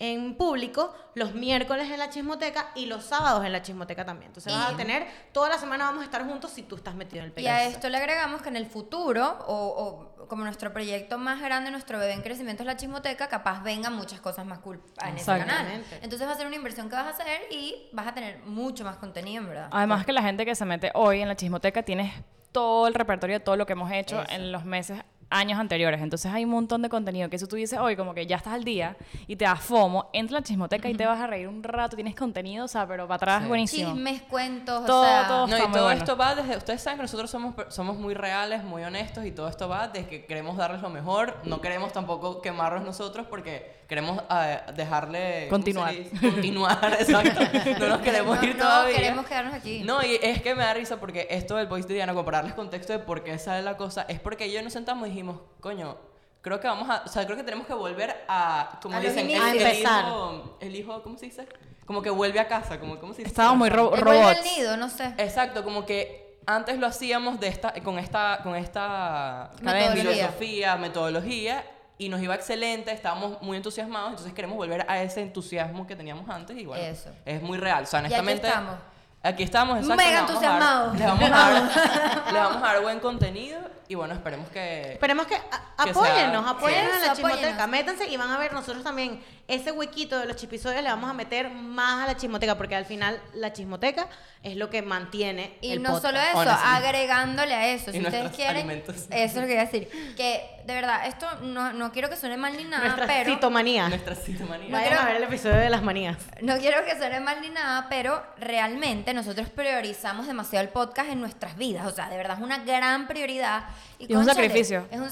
en 0.00 0.34
público, 0.34 0.94
los 1.14 1.34
miércoles 1.34 1.90
en 1.90 1.98
la 1.98 2.08
chismoteca 2.08 2.70
y 2.74 2.86
los 2.86 3.04
sábados 3.04 3.44
en 3.44 3.52
la 3.52 3.60
chismoteca 3.62 4.04
también. 4.04 4.28
Entonces 4.30 4.52
vas 4.52 4.70
Y- 4.70 4.74
a 4.74 4.76
tener, 4.76 5.06
toda 5.32 5.50
la 5.50 5.58
semana 5.58 5.84
vamos 5.84 6.00
a 6.00 6.04
estar 6.06 6.24
juntos 6.26 6.50
si 6.50 6.62
tú 6.62 6.74
estás 6.76 6.94
metido 6.94 7.18
en 7.18 7.24
el 7.26 7.30
Y 7.32 7.34
Patreon. 7.34 7.54
a 7.54 7.62
esto 7.64 7.88
le 7.90 7.98
agregamos 7.98 8.40
que 8.40 8.48
en 8.48 8.56
el 8.56 8.64
futuro, 8.66 9.38
o, 9.46 10.14
o 10.18 10.26
como 10.26 10.44
nuestro 10.44 10.72
proyecto 10.72 11.18
más 11.18 11.40
grande, 11.42 11.70
nuestro 11.70 11.98
bebé 11.98 12.14
en 12.14 12.22
crecimiento 12.22 12.62
es 12.62 12.66
la 12.66 12.76
chismoteca, 12.78 13.28
capaz 13.28 13.62
vengan 13.62 13.94
muchas 13.94 14.20
cosas 14.20 14.46
más 14.46 14.60
cool 14.60 14.80
en 15.06 15.16
ese 15.16 15.26
canal. 15.26 15.42
Exactamente. 15.48 15.98
Entonces 16.02 16.26
va 16.26 16.32
a 16.32 16.36
ser 16.36 16.46
una 16.46 16.56
inversión 16.56 16.88
que 16.88 16.96
vas 16.96 17.06
a 17.06 17.10
hacer 17.10 17.42
y 17.50 17.88
vas 17.92 18.06
a 18.06 18.14
tener 18.14 18.38
mucho 18.40 18.84
más 18.84 18.96
contenido, 18.96 19.42
en 19.42 19.48
verdad. 19.48 19.68
Además 19.70 20.06
que 20.06 20.12
la 20.12 20.22
gente 20.22 20.46
que 20.46 20.54
se 20.54 20.64
mete 20.64 20.90
hoy 20.94 21.20
en 21.20 21.28
la 21.28 21.36
chismoteca 21.36 21.82
tiene 21.82 22.24
todo 22.52 22.86
el 22.86 22.94
repertorio 22.94 23.38
de 23.38 23.44
todo 23.44 23.56
lo 23.56 23.66
que 23.66 23.74
hemos 23.74 23.92
hecho 23.92 24.22
Eso. 24.22 24.32
en 24.32 24.50
los 24.50 24.64
meses 24.64 25.02
años 25.30 25.58
anteriores. 25.58 26.02
Entonces 26.02 26.30
hay 26.32 26.44
un 26.44 26.50
montón 26.50 26.82
de 26.82 26.88
contenido 26.88 27.30
que 27.30 27.36
eso 27.36 27.46
tú 27.46 27.56
dices 27.56 27.78
hoy 27.78 27.96
como 27.96 28.12
que 28.14 28.26
ya 28.26 28.36
estás 28.36 28.52
al 28.54 28.64
día 28.64 28.96
y 29.26 29.36
te 29.36 29.44
da 29.44 29.56
fomo, 29.56 30.10
entra 30.12 30.38
a 30.38 30.40
la 30.40 30.44
chismoteca 30.44 30.88
y 30.88 30.94
te 30.94 31.06
vas 31.06 31.20
a 31.20 31.26
reír 31.26 31.48
un 31.48 31.62
rato, 31.62 31.94
tienes 31.96 32.14
contenido, 32.14 32.64
o 32.64 32.68
sea, 32.68 32.86
pero 32.86 33.04
para 33.06 33.16
atrás 33.16 33.42
Sí. 33.42 33.48
buenísimo. 33.48 33.92
Chismes, 33.94 34.22
cuentos, 34.22 34.84
Todo, 34.86 35.02
o 35.02 35.04
sea... 35.04 35.26
todo. 35.28 35.46
No, 35.46 35.54
está 35.54 35.58
y 35.64 35.68
muy 35.68 35.74
todo 35.74 35.84
bueno. 35.84 35.98
esto 36.00 36.16
va 36.16 36.34
desde. 36.34 36.56
Ustedes 36.56 36.82
saben 36.82 36.98
que 36.98 37.02
nosotros 37.02 37.30
somos, 37.30 37.54
per- 37.54 37.72
somos 37.72 37.96
muy 37.96 38.14
reales, 38.14 38.64
muy 38.64 38.82
honestos, 38.82 39.24
y 39.24 39.30
todo 39.32 39.48
esto 39.48 39.68
va 39.68 39.88
desde 39.88 40.08
que 40.08 40.26
queremos 40.26 40.56
darles 40.56 40.82
lo 40.82 40.90
mejor. 40.90 41.36
No 41.44 41.60
queremos 41.60 41.92
tampoco 41.92 42.42
quemarnos 42.42 42.84
nosotros 42.84 43.26
porque 43.28 43.79
queremos 43.90 44.22
eh, 44.30 44.60
dejarle. 44.74 45.46
¿cómo 45.50 45.62
se 45.62 45.74
Continuar. 45.74 45.94
Continuar, 46.20 46.96
exacto. 47.00 47.40
No 47.78 47.88
nos 47.88 48.00
queremos 48.00 48.38
no, 48.38 48.44
ir 48.44 48.56
no, 48.56 48.62
todavía. 48.62 48.96
queremos 48.96 49.26
quedarnos 49.26 49.52
aquí. 49.54 49.82
No, 49.84 50.02
y 50.02 50.18
es 50.22 50.40
que 50.40 50.54
me 50.54 50.62
da 50.64 50.72
risa 50.72 50.98
porque 50.98 51.26
esto 51.28 51.56
del 51.56 51.66
voice 51.66 51.86
de 51.88 51.94
Diana, 51.94 52.12
como 52.14 52.24
para 52.24 52.38
darles 52.38 52.54
contexto 52.54 52.94
de 52.94 53.00
por 53.00 53.22
qué 53.22 53.38
sale 53.38 53.60
la 53.62 53.76
cosa, 53.76 54.06
es 54.08 54.18
porque 54.20 54.50
yo 54.50 54.62
nos 54.62 54.72
sentamos 54.72 55.06
y 55.08 55.10
dijimos, 55.10 55.40
coño, 55.60 55.98
creo 56.40 56.58
que 56.60 56.68
vamos 56.68 56.88
a, 56.88 57.02
o 57.04 57.08
sea, 57.08 57.26
creo 57.26 57.36
que 57.36 57.42
tenemos 57.44 57.66
que 57.66 57.74
volver 57.74 58.16
a, 58.28 58.78
como 58.80 58.96
A 58.96 59.00
dicen, 59.00 59.28
el, 59.28 59.42
A 59.42 59.50
empezar. 59.50 60.04
hijo, 60.06 60.56
el 60.60 60.74
hijo, 60.76 61.02
¿cómo 61.02 61.18
se 61.18 61.26
dice? 61.26 61.46
Como 61.84 62.00
que 62.00 62.08
vuelve 62.10 62.40
a 62.40 62.48
casa, 62.48 62.80
como, 62.80 62.98
¿cómo 63.00 63.12
se 63.12 63.18
dice? 63.18 63.28
Estábamos 63.30 63.58
muy 63.58 63.68
ro- 63.68 63.94
robots. 63.96 64.40
nido, 64.56 64.76
no 64.76 64.88
sé. 64.88 65.12
Exacto, 65.18 65.64
como 65.64 65.84
que 65.84 66.38
antes 66.46 66.78
lo 66.78 66.86
hacíamos 66.86 67.38
de 67.40 67.48
esta, 67.48 67.74
con 67.82 67.98
esta, 67.98 68.40
con 68.42 68.54
esta 68.56 69.50
Metodología. 69.60 70.12
filosofía, 70.14 70.76
metodología, 70.76 71.64
y 72.00 72.08
nos 72.08 72.20
iba 72.22 72.34
excelente, 72.34 72.90
estábamos 72.92 73.40
muy 73.42 73.56
entusiasmados, 73.58 74.10
entonces 74.10 74.32
queremos 74.32 74.56
volver 74.56 74.86
a 74.88 75.02
ese 75.02 75.20
entusiasmo 75.20 75.86
que 75.86 75.94
teníamos 75.96 76.28
antes 76.30 76.56
y 76.56 76.64
bueno, 76.64 76.82
Eso. 76.82 77.10
es 77.26 77.42
muy 77.42 77.58
real. 77.58 77.84
O 77.84 77.86
sea, 77.86 78.00
Y 78.00 78.04
aquí 78.06 78.14
honestamente... 78.14 78.48
estamos. 78.48 78.74
Aquí 79.22 79.42
estamos, 79.42 79.76
exacto. 79.80 79.96
Mega 79.96 80.10
le 80.10 80.16
vamos 80.16 80.30
a 80.30 80.48
dar- 80.48 80.62
entusiasmados. 80.62 80.98
Le 80.98 81.04
vamos, 81.04 81.24
a 81.24 81.28
dar, 81.28 82.22
le 82.32 82.38
vamos 82.38 82.56
a 82.62 82.66
dar 82.72 82.80
buen 82.82 83.00
contenido 83.00 83.60
y 83.86 83.94
bueno, 83.94 84.14
esperemos 84.14 84.48
que... 84.48 84.92
Esperemos 84.94 85.26
que 85.26 85.34
a- 85.34 85.84
Que 85.84 85.90
apóyennos, 85.90 86.42
sea- 86.42 86.50
apóyennos 86.52 86.90
Sí. 86.94 87.00
en 87.02 87.06
la 87.06 87.12
chismoteca. 87.14 87.66
Métanse 87.66 88.08
y 88.08 88.16
van 88.16 88.30
a 88.30 88.38
ver 88.38 88.54
nosotros 88.54 88.82
también 88.82 89.22
ese 89.46 89.72
huequito 89.72 90.18
de 90.18 90.24
los 90.24 90.36
chipisodios 90.36 90.82
le 90.82 90.88
vamos 90.88 91.10
a 91.10 91.12
meter 91.12 91.50
más 91.50 92.04
a 92.04 92.06
la 92.06 92.16
chismoteca 92.16 92.56
porque 92.56 92.76
al 92.76 92.86
final 92.86 93.20
la 93.34 93.52
chismoteca 93.52 94.08
es 94.42 94.56
lo 94.56 94.70
que 94.70 94.80
mantiene 94.80 95.58
Y 95.60 95.72
el 95.72 95.82
no 95.82 95.90
podcast. 95.90 96.06
solo 96.14 96.20
eso, 96.26 96.38
Honestly. 96.38 96.66
agregándole 96.66 97.54
a 97.54 97.66
eso. 97.68 97.90
Y 97.90 97.94
Si 97.94 98.00
ustedes 98.02 98.32
quieren. 98.34 98.56
alimentos. 98.56 98.96
Eso 98.96 99.10
es 99.10 99.34
lo 99.36 99.42
que 99.42 99.52
iba 99.52 99.60
a 99.60 99.64
decir. 99.66 100.14
Que 100.16 100.59
de 100.70 100.76
verdad, 100.76 101.06
esto 101.06 101.26
no, 101.42 101.72
no 101.72 101.92
quiero 101.92 102.08
que 102.08 102.16
suene 102.16 102.36
mal 102.36 102.56
ni 102.56 102.64
nada, 102.64 102.84
Nuestra 102.84 103.06
pero. 103.06 103.30
citomanía. 103.34 103.88
Nuestra 103.88 104.14
citomanía. 104.14 104.68
No 104.68 104.72
Vayan 104.76 104.88
quiero- 104.88 105.02
a 105.02 105.06
ver 105.06 105.16
el 105.16 105.22
episodio 105.24 105.56
de 105.56 105.68
las 105.70 105.82
manías. 105.82 106.16
No 106.40 106.56
quiero 106.58 106.84
que 106.84 106.96
suene 106.96 107.20
mal 107.20 107.40
ni 107.40 107.50
nada, 107.50 107.86
pero 107.90 108.22
realmente 108.38 109.12
nosotros 109.14 109.48
priorizamos 109.50 110.26
demasiado 110.26 110.64
el 110.64 110.70
podcast 110.72 111.10
en 111.10 111.20
nuestras 111.20 111.56
vidas. 111.56 111.86
O 111.86 111.90
sea, 111.90 112.08
de 112.08 112.16
verdad 112.16 112.36
es 112.38 112.42
una 112.44 112.58
gran 112.58 113.06
prioridad. 113.08 113.64
Y 113.98 114.10
es 114.12 114.16
un 114.18 114.24
sacrificio. 114.24 114.86
Es 114.90 114.98
un 115.00 115.10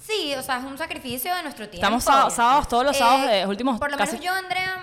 sí, 0.00 0.34
o 0.36 0.42
sea, 0.42 0.58
es 0.58 0.64
un 0.64 0.76
sacrificio 0.78 1.34
de 1.34 1.42
nuestro 1.42 1.68
tiempo. 1.68 1.84
Estamos 1.86 2.04
sábados- 2.04 2.34
sábados, 2.34 2.68
todos 2.68 2.84
los 2.84 2.96
sábados 2.96 3.26
de 3.30 3.40
los 3.42 3.48
últimos 3.50 3.78
Por 3.78 3.90
lo 3.90 3.96
casi- 3.96 4.12
menos 4.18 4.26
yo, 4.26 4.32
Andrea, 4.34 4.80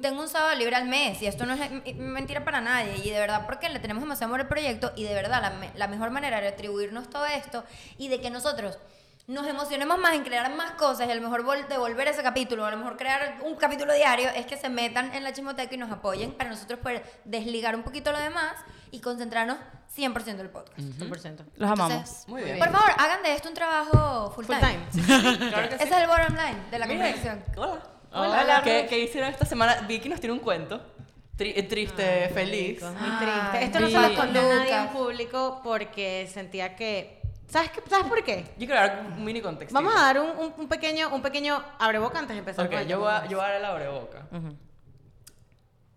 tengo 0.00 0.22
un 0.22 0.28
sábado 0.28 0.54
libre 0.54 0.74
al 0.76 0.86
mes 0.86 1.20
y 1.20 1.26
esto 1.26 1.44
no 1.44 1.52
es 1.52 1.60
eh, 1.60 1.94
mentira 1.94 2.42
para 2.44 2.60
nadie. 2.62 2.96
Y 3.04 3.10
de 3.10 3.18
verdad, 3.18 3.44
porque 3.44 3.68
le 3.68 3.80
tenemos 3.80 4.02
demasiado 4.02 4.30
amor 4.32 4.40
al 4.40 4.48
proyecto 4.48 4.92
y 4.96 5.02
de 5.04 5.12
verdad, 5.12 5.42
la, 5.42 5.50
me- 5.50 5.70
la 5.74 5.88
mejor 5.88 6.10
manera 6.10 6.40
de 6.40 6.50
retribuirnos 6.50 7.10
todo 7.10 7.26
esto 7.26 7.64
y 7.98 8.08
de 8.08 8.20
que 8.20 8.30
nosotros 8.30 8.78
nos 9.26 9.46
emocionemos 9.46 9.98
más 9.98 10.14
en 10.14 10.22
crear 10.22 10.54
más 10.54 10.72
cosas 10.72 11.08
y 11.08 11.10
a 11.10 11.14
lo 11.14 11.20
mejor 11.22 11.44
vol- 11.44 11.66
devolver 11.66 12.08
ese 12.08 12.22
capítulo, 12.22 12.62
o 12.64 12.66
a 12.66 12.70
lo 12.70 12.76
mejor 12.76 12.96
crear 12.98 13.38
un 13.42 13.56
capítulo 13.56 13.94
diario, 13.94 14.28
es 14.30 14.44
que 14.46 14.56
se 14.56 14.68
metan 14.68 15.14
en 15.14 15.24
la 15.24 15.32
chismoteca 15.32 15.74
y 15.74 15.78
nos 15.78 15.90
apoyen 15.90 16.32
para 16.32 16.50
nosotros 16.50 16.78
poder 16.80 17.02
desligar 17.24 17.74
un 17.74 17.82
poquito 17.82 18.12
lo 18.12 18.18
demás 18.18 18.52
y 18.90 19.00
concentrarnos 19.00 19.56
100% 19.96 20.28
en 20.28 20.40
el 20.40 20.50
podcast. 20.50 20.78
100%. 20.78 21.44
Los 21.56 21.70
amamos. 21.70 21.92
Entonces, 21.92 22.28
Muy 22.28 22.42
bien. 22.42 22.58
Por 22.58 22.70
favor, 22.70 22.90
hagan 22.98 23.22
de 23.22 23.32
esto 23.34 23.48
un 23.48 23.54
trabajo 23.54 24.30
full, 24.34 24.44
Full 24.44 24.56
time. 24.56 24.78
time. 24.92 25.38
Claro 25.50 25.68
que 25.68 25.74
Ese 25.76 25.86
sí. 25.86 25.90
es 25.94 26.00
el 26.00 26.06
bottom 26.06 26.34
line 26.36 26.58
de 26.70 26.78
la 26.78 26.86
conversación. 26.86 27.44
Hola. 27.56 27.82
Hola. 28.12 28.60
¿Qué, 28.62 28.86
qué 28.88 28.98
hicieron 28.98 29.30
esta 29.30 29.44
semana? 29.46 29.76
Vicky 29.88 30.08
nos 30.08 30.20
tiene 30.20 30.32
un 30.34 30.40
cuento. 30.40 30.80
Tri- 31.36 31.52
eh, 31.56 31.62
triste, 31.64 32.28
feliz. 32.34 32.82
Muy 32.82 32.92
Ay, 33.00 33.16
triste. 33.50 33.64
Esto 33.64 33.80
no 33.80 33.88
se 33.88 34.08
lo 34.08 34.14
conté 34.14 34.38
a 34.38 34.42
nadie 34.42 34.76
en 34.76 34.88
público 34.88 35.60
porque 35.64 36.28
sentía 36.32 36.76
que... 36.76 37.22
¿Sabes, 37.48 37.70
qué? 37.70 37.82
¿Sabes 37.88 38.06
por 38.06 38.22
qué? 38.24 38.44
Yo 38.58 38.66
quiero 38.66 38.74
dar 38.74 39.06
un 39.16 39.24
mini 39.24 39.40
contexto. 39.40 39.74
Vamos 39.74 39.94
a 39.96 40.00
dar 40.00 40.20
un, 40.20 40.30
un- 40.38 40.54
un 40.56 40.68
pequeño, 40.68 41.08
un 41.14 41.22
pequeño 41.22 41.62
abreboca 41.78 42.18
antes 42.18 42.34
de 42.34 42.38
empezar 42.40 42.64
Ok, 42.66 42.72
con 42.72 42.80
el 42.80 42.88
yo 42.88 42.98
voy, 43.00 43.10
a, 43.12 43.26
yo 43.26 43.36
voy 43.36 43.46
a 43.46 43.48
dar 43.50 43.56
el 43.58 43.64
abreboca. 43.64 44.26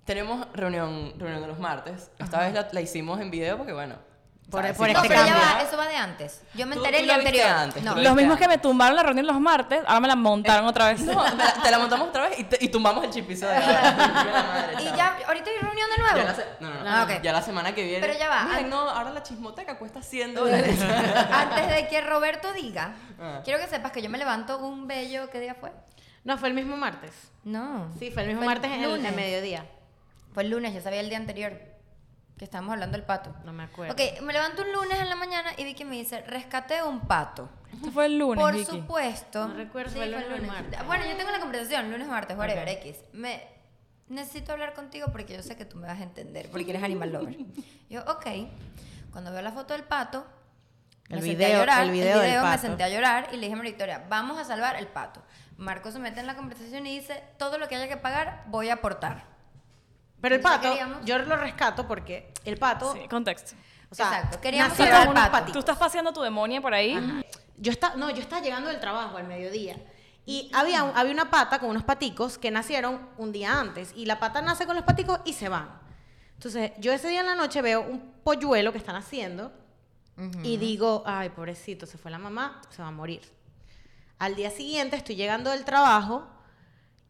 Tenemos 0.06 0.48
reunión, 0.54 1.14
reunión 1.18 1.42
de 1.42 1.48
los 1.48 1.60
martes. 1.60 2.12
Esta 2.18 2.40
vez 2.42 2.54
la, 2.54 2.70
la 2.72 2.82
hicimos 2.82 3.20
en 3.20 3.30
video 3.30 3.58
porque, 3.58 3.74
bueno. 3.74 3.96
Por- 4.50 4.62
¿sabes? 4.62 4.78
por 4.78 4.88
Si 4.88 4.94
No, 4.94 5.00
este 5.04 5.10
pero 5.14 5.26
ya 5.28 5.34
cambio. 5.34 5.56
va, 5.58 5.62
eso 5.62 5.78
va 5.78 5.88
de 5.88 5.96
antes. 5.98 6.42
Yo 6.54 6.66
me 6.66 6.76
Tú- 6.76 6.86
enteré 6.86 6.98
tú 6.98 7.02
el 7.02 7.06
día 7.08 7.16
anterior. 7.16 7.48
antes, 7.50 7.84
no. 7.84 7.92
tú 7.92 7.98
lo 7.98 8.04
Los 8.04 8.16
mismos 8.16 8.38
que 8.38 8.48
me 8.48 8.58
tumbaron 8.58 8.96
la 8.96 9.04
reunión 9.04 9.28
los 9.28 9.40
martes, 9.42 9.82
ahora 9.86 10.00
me 10.00 10.08
la 10.08 10.16
montaron 10.16 10.66
otra 10.66 10.86
vez. 10.86 11.02
No, 11.02 11.22
te 11.32 11.36
la, 11.36 11.54
te 11.64 11.72
la 11.72 11.80
montamos 11.80 12.08
otra 12.08 12.30
vez 12.30 12.40
y, 12.40 12.44
te- 12.46 12.58
y 12.64 12.70
tumbamos 12.70 13.04
el 13.04 13.10
chip 13.10 13.26
episodio. 13.26 13.56
ahora. 13.56 14.70
Y 14.80 14.84
ya, 14.98 15.18
ahorita 15.28 15.50
hay 15.50 15.58
reunión 15.60 15.90
de 15.96 16.02
nuevo. 16.02 16.18
Ya 16.18 16.24
la, 16.24 16.36
se- 16.36 16.46
no, 16.62 16.70
no, 16.70 16.80
no. 16.82 16.90
Ah, 16.90 17.08
ya 17.22 17.34
la 17.34 17.42
semana 17.42 17.76
que 17.76 17.84
viene. 17.84 18.00
Pero 18.08 18.18
ya 18.18 18.30
va, 18.30 18.44
Miren, 18.46 18.70
no, 18.70 18.80
ahora 18.90 19.10
la 19.12 19.22
chismoteca 19.22 19.78
cuesta 19.78 20.02
100 20.02 20.34
dólares. 20.36 20.80
Antes 21.30 21.68
de 21.76 21.88
que 21.90 22.00
Roberto 22.02 22.54
diga, 22.54 22.94
Ah. 23.20 23.42
quiero 23.44 23.60
que 23.60 23.68
sepas 23.68 23.92
que 23.92 24.02
yo 24.02 24.10
me 24.10 24.18
levanto 24.18 24.60
un 24.60 24.88
bello, 24.88 25.30
¿qué 25.30 25.40
día 25.42 25.56
fue? 25.56 25.72
No, 26.24 26.38
fue 26.38 26.48
el 26.48 26.54
mismo 26.56 26.78
martes. 26.78 27.12
No. 27.44 27.88
Sí, 28.00 28.12
fue 28.12 28.22
el 28.24 28.30
mismo 28.30 28.44
Fue 28.44 28.54
el 28.54 28.60
martes 28.62 28.72
en 28.78 28.84
el, 28.84 28.90
lunes. 28.92 29.10
en 29.10 29.16
mediodía. 29.16 29.66
Fue 30.34 30.44
el 30.44 30.50
lunes, 30.52 30.74
ya 30.74 30.82
sabía 30.82 31.00
el 31.02 31.10
día 31.10 31.18
anterior. 31.18 31.54
Que 32.38 32.46
estábamos 32.46 32.74
hablando 32.74 32.96
del 32.98 33.06
pato. 33.06 33.36
No 33.46 33.52
me 33.54 33.64
acuerdo. 33.64 33.94
Ok, 33.94 34.22
me 34.22 34.32
levanto 34.32 34.62
un 34.62 34.72
lunes 34.72 35.00
en 35.00 35.10
la 35.10 35.16
mañana 35.16 35.52
y 35.58 35.64
Vicky 35.64 35.86
me 35.86 35.96
dice, 35.96 36.22
rescaté 36.22 36.84
un 36.84 37.02
pato. 37.02 37.50
Esto 37.74 37.92
fue 37.92 38.06
el 38.06 38.18
lunes, 38.20 38.42
Por 38.44 38.54
Vicky. 38.54 38.66
supuesto. 38.66 39.48
No 39.48 39.56
recuerdo, 39.56 39.90
Sí, 39.92 39.98
fue 39.98 40.06
el 40.06 40.12
lunes 40.12 40.28
el. 40.80 40.86
Bueno, 40.86 41.06
yo 41.06 41.18
tengo 41.18 41.32
la 41.32 41.40
conversación, 41.40 41.90
lunes 41.92 42.08
o 42.08 42.12
martes, 42.12 42.38
whatever, 42.38 42.68
X. 42.70 42.98
Me 43.14 43.42
necesito 44.08 44.52
hablar 44.52 44.74
contigo 44.74 45.08
porque 45.12 45.34
yo 45.36 45.42
sé 45.44 45.56
que 45.58 45.66
tú 45.66 45.78
me 45.78 45.88
vas 45.88 46.00
a 46.00 46.04
entender, 46.04 46.50
porque 46.52 46.70
eres 46.70 46.84
animal 46.84 47.12
lover. 47.12 47.38
Yo, 47.90 48.02
ok. 48.04 48.26
Cuando 49.12 49.32
veo 49.32 49.42
la 49.42 49.52
foto 49.52 49.74
del 49.74 49.84
pato, 49.84 50.26
El 51.10 51.16
me 51.18 51.22
senté 51.24 51.46
a 51.46 51.48
video- 51.48 51.60
llorar, 51.62 51.84
el 51.84 51.92
video 51.92 52.20
del 52.20 52.36
me 52.36 52.42
pato. 52.42 52.62
senté 52.62 52.84
a 52.84 52.90
llorar 52.90 53.30
y 53.32 53.38
le 53.38 53.42
dije 53.44 53.54
a 53.54 53.58
María 53.58 53.72
Victoria, 53.72 54.06
vamos 54.10 54.38
a 54.38 54.46
salvar 54.46 54.76
el 54.76 54.88
pato. 54.88 55.24
Marco 55.58 55.90
se 55.92 55.98
mete 56.00 56.20
en 56.20 56.28
la 56.28 56.36
conversación 56.36 56.86
y 56.86 57.00
dice, 57.00 57.24
todo 57.40 57.58
lo 57.58 57.68
que 57.68 57.76
haya 57.76 57.88
que 57.88 57.98
pagar, 57.98 58.44
voy 58.48 58.70
a 58.70 58.76
aportar. 58.76 59.26
Pero 60.22 60.36
el 60.36 60.42
pato, 60.42 60.70
queríamos- 60.70 61.06
yo 61.06 61.18
lo 61.20 61.36
rescato 61.38 61.88
porque 61.88 62.34
el 62.46 62.58
pato, 62.58 62.94
Sí, 62.94 63.08
contexto. 63.08 63.56
o 63.90 63.96
sea, 63.96 64.08
Exacto, 64.08 64.42
queríamos 64.42 64.76
salvar 64.78 64.96
al 65.04 65.10
unos 65.10 65.20
pato. 65.24 65.32
patitos. 65.32 65.54
Tú 65.54 65.60
estás 65.60 65.78
paseando 65.78 66.12
tu 66.14 66.22
demonia 66.22 66.60
por 66.62 66.74
ahí. 66.74 66.98
Yo 67.58 67.72
estaba, 67.72 67.96
no, 67.96 68.10
yo 68.10 68.22
estaba 68.22 68.42
llegando 68.42 68.70
del 68.70 68.80
trabajo 68.80 69.18
al 69.18 69.28
mediodía 69.28 69.76
y 70.26 70.50
había, 70.54 70.84
un- 70.84 70.96
había 70.98 71.12
una 71.14 71.30
pata 71.30 71.60
con 71.60 71.70
unos 71.70 71.84
paticos 71.84 72.38
que 72.38 72.52
nacieron 72.52 73.00
un 73.18 73.32
día 73.32 73.60
antes 73.60 73.94
y 73.96 74.06
la 74.06 74.20
pata 74.20 74.42
nace 74.42 74.66
con 74.66 74.76
los 74.76 74.84
paticos 74.86 75.20
y 75.26 75.34
se 75.34 75.50
van. 75.50 75.70
Entonces, 76.34 76.72
yo 76.80 76.92
ese 76.94 77.08
día 77.10 77.22
en 77.22 77.26
la 77.28 77.36
noche 77.36 77.62
veo 77.62 77.82
un 77.82 78.12
polluelo 78.24 78.72
que 78.72 78.78
están 78.78 78.96
haciendo 78.96 79.52
y 80.44 80.58
digo, 80.58 81.04
ay, 81.06 81.30
pobrecito, 81.30 81.86
se 81.86 82.00
fue 82.00 82.10
la 82.10 82.18
mamá, 82.18 82.62
se 82.70 82.82
va 82.82 82.88
a 82.88 82.92
morir. 82.92 83.22
Al 84.20 84.36
día 84.36 84.50
siguiente 84.50 84.96
estoy 84.96 85.16
llegando 85.16 85.52
del 85.52 85.64
trabajo 85.64 86.28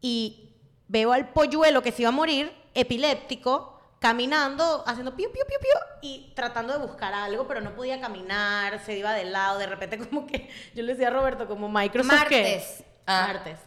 y 0.00 0.54
veo 0.88 1.12
al 1.12 1.30
polluelo 1.30 1.82
que 1.82 1.90
se 1.92 2.02
iba 2.02 2.08
a 2.10 2.12
morir, 2.12 2.52
epiléptico, 2.74 3.78
caminando, 3.98 4.84
haciendo 4.86 5.14
piu, 5.16 5.30
piu, 5.32 5.42
piu, 5.46 5.58
piu, 5.60 5.80
y 6.02 6.32
tratando 6.34 6.72
de 6.72 6.86
buscar 6.86 7.12
algo, 7.14 7.46
pero 7.48 7.60
no 7.60 7.74
podía 7.74 8.00
caminar, 8.00 8.84
se 8.84 8.96
iba 8.96 9.12
de 9.12 9.24
lado, 9.24 9.58
de 9.58 9.66
repente 9.66 9.98
como 10.08 10.26
que, 10.26 10.48
yo 10.74 10.82
le 10.82 10.92
decía 10.92 11.08
a 11.08 11.10
Roberto, 11.10 11.46
como 11.46 11.68
Microsoft 11.68 12.12
Martes. 12.12 12.84
Ah. 13.10 13.24
Martes. 13.28 13.58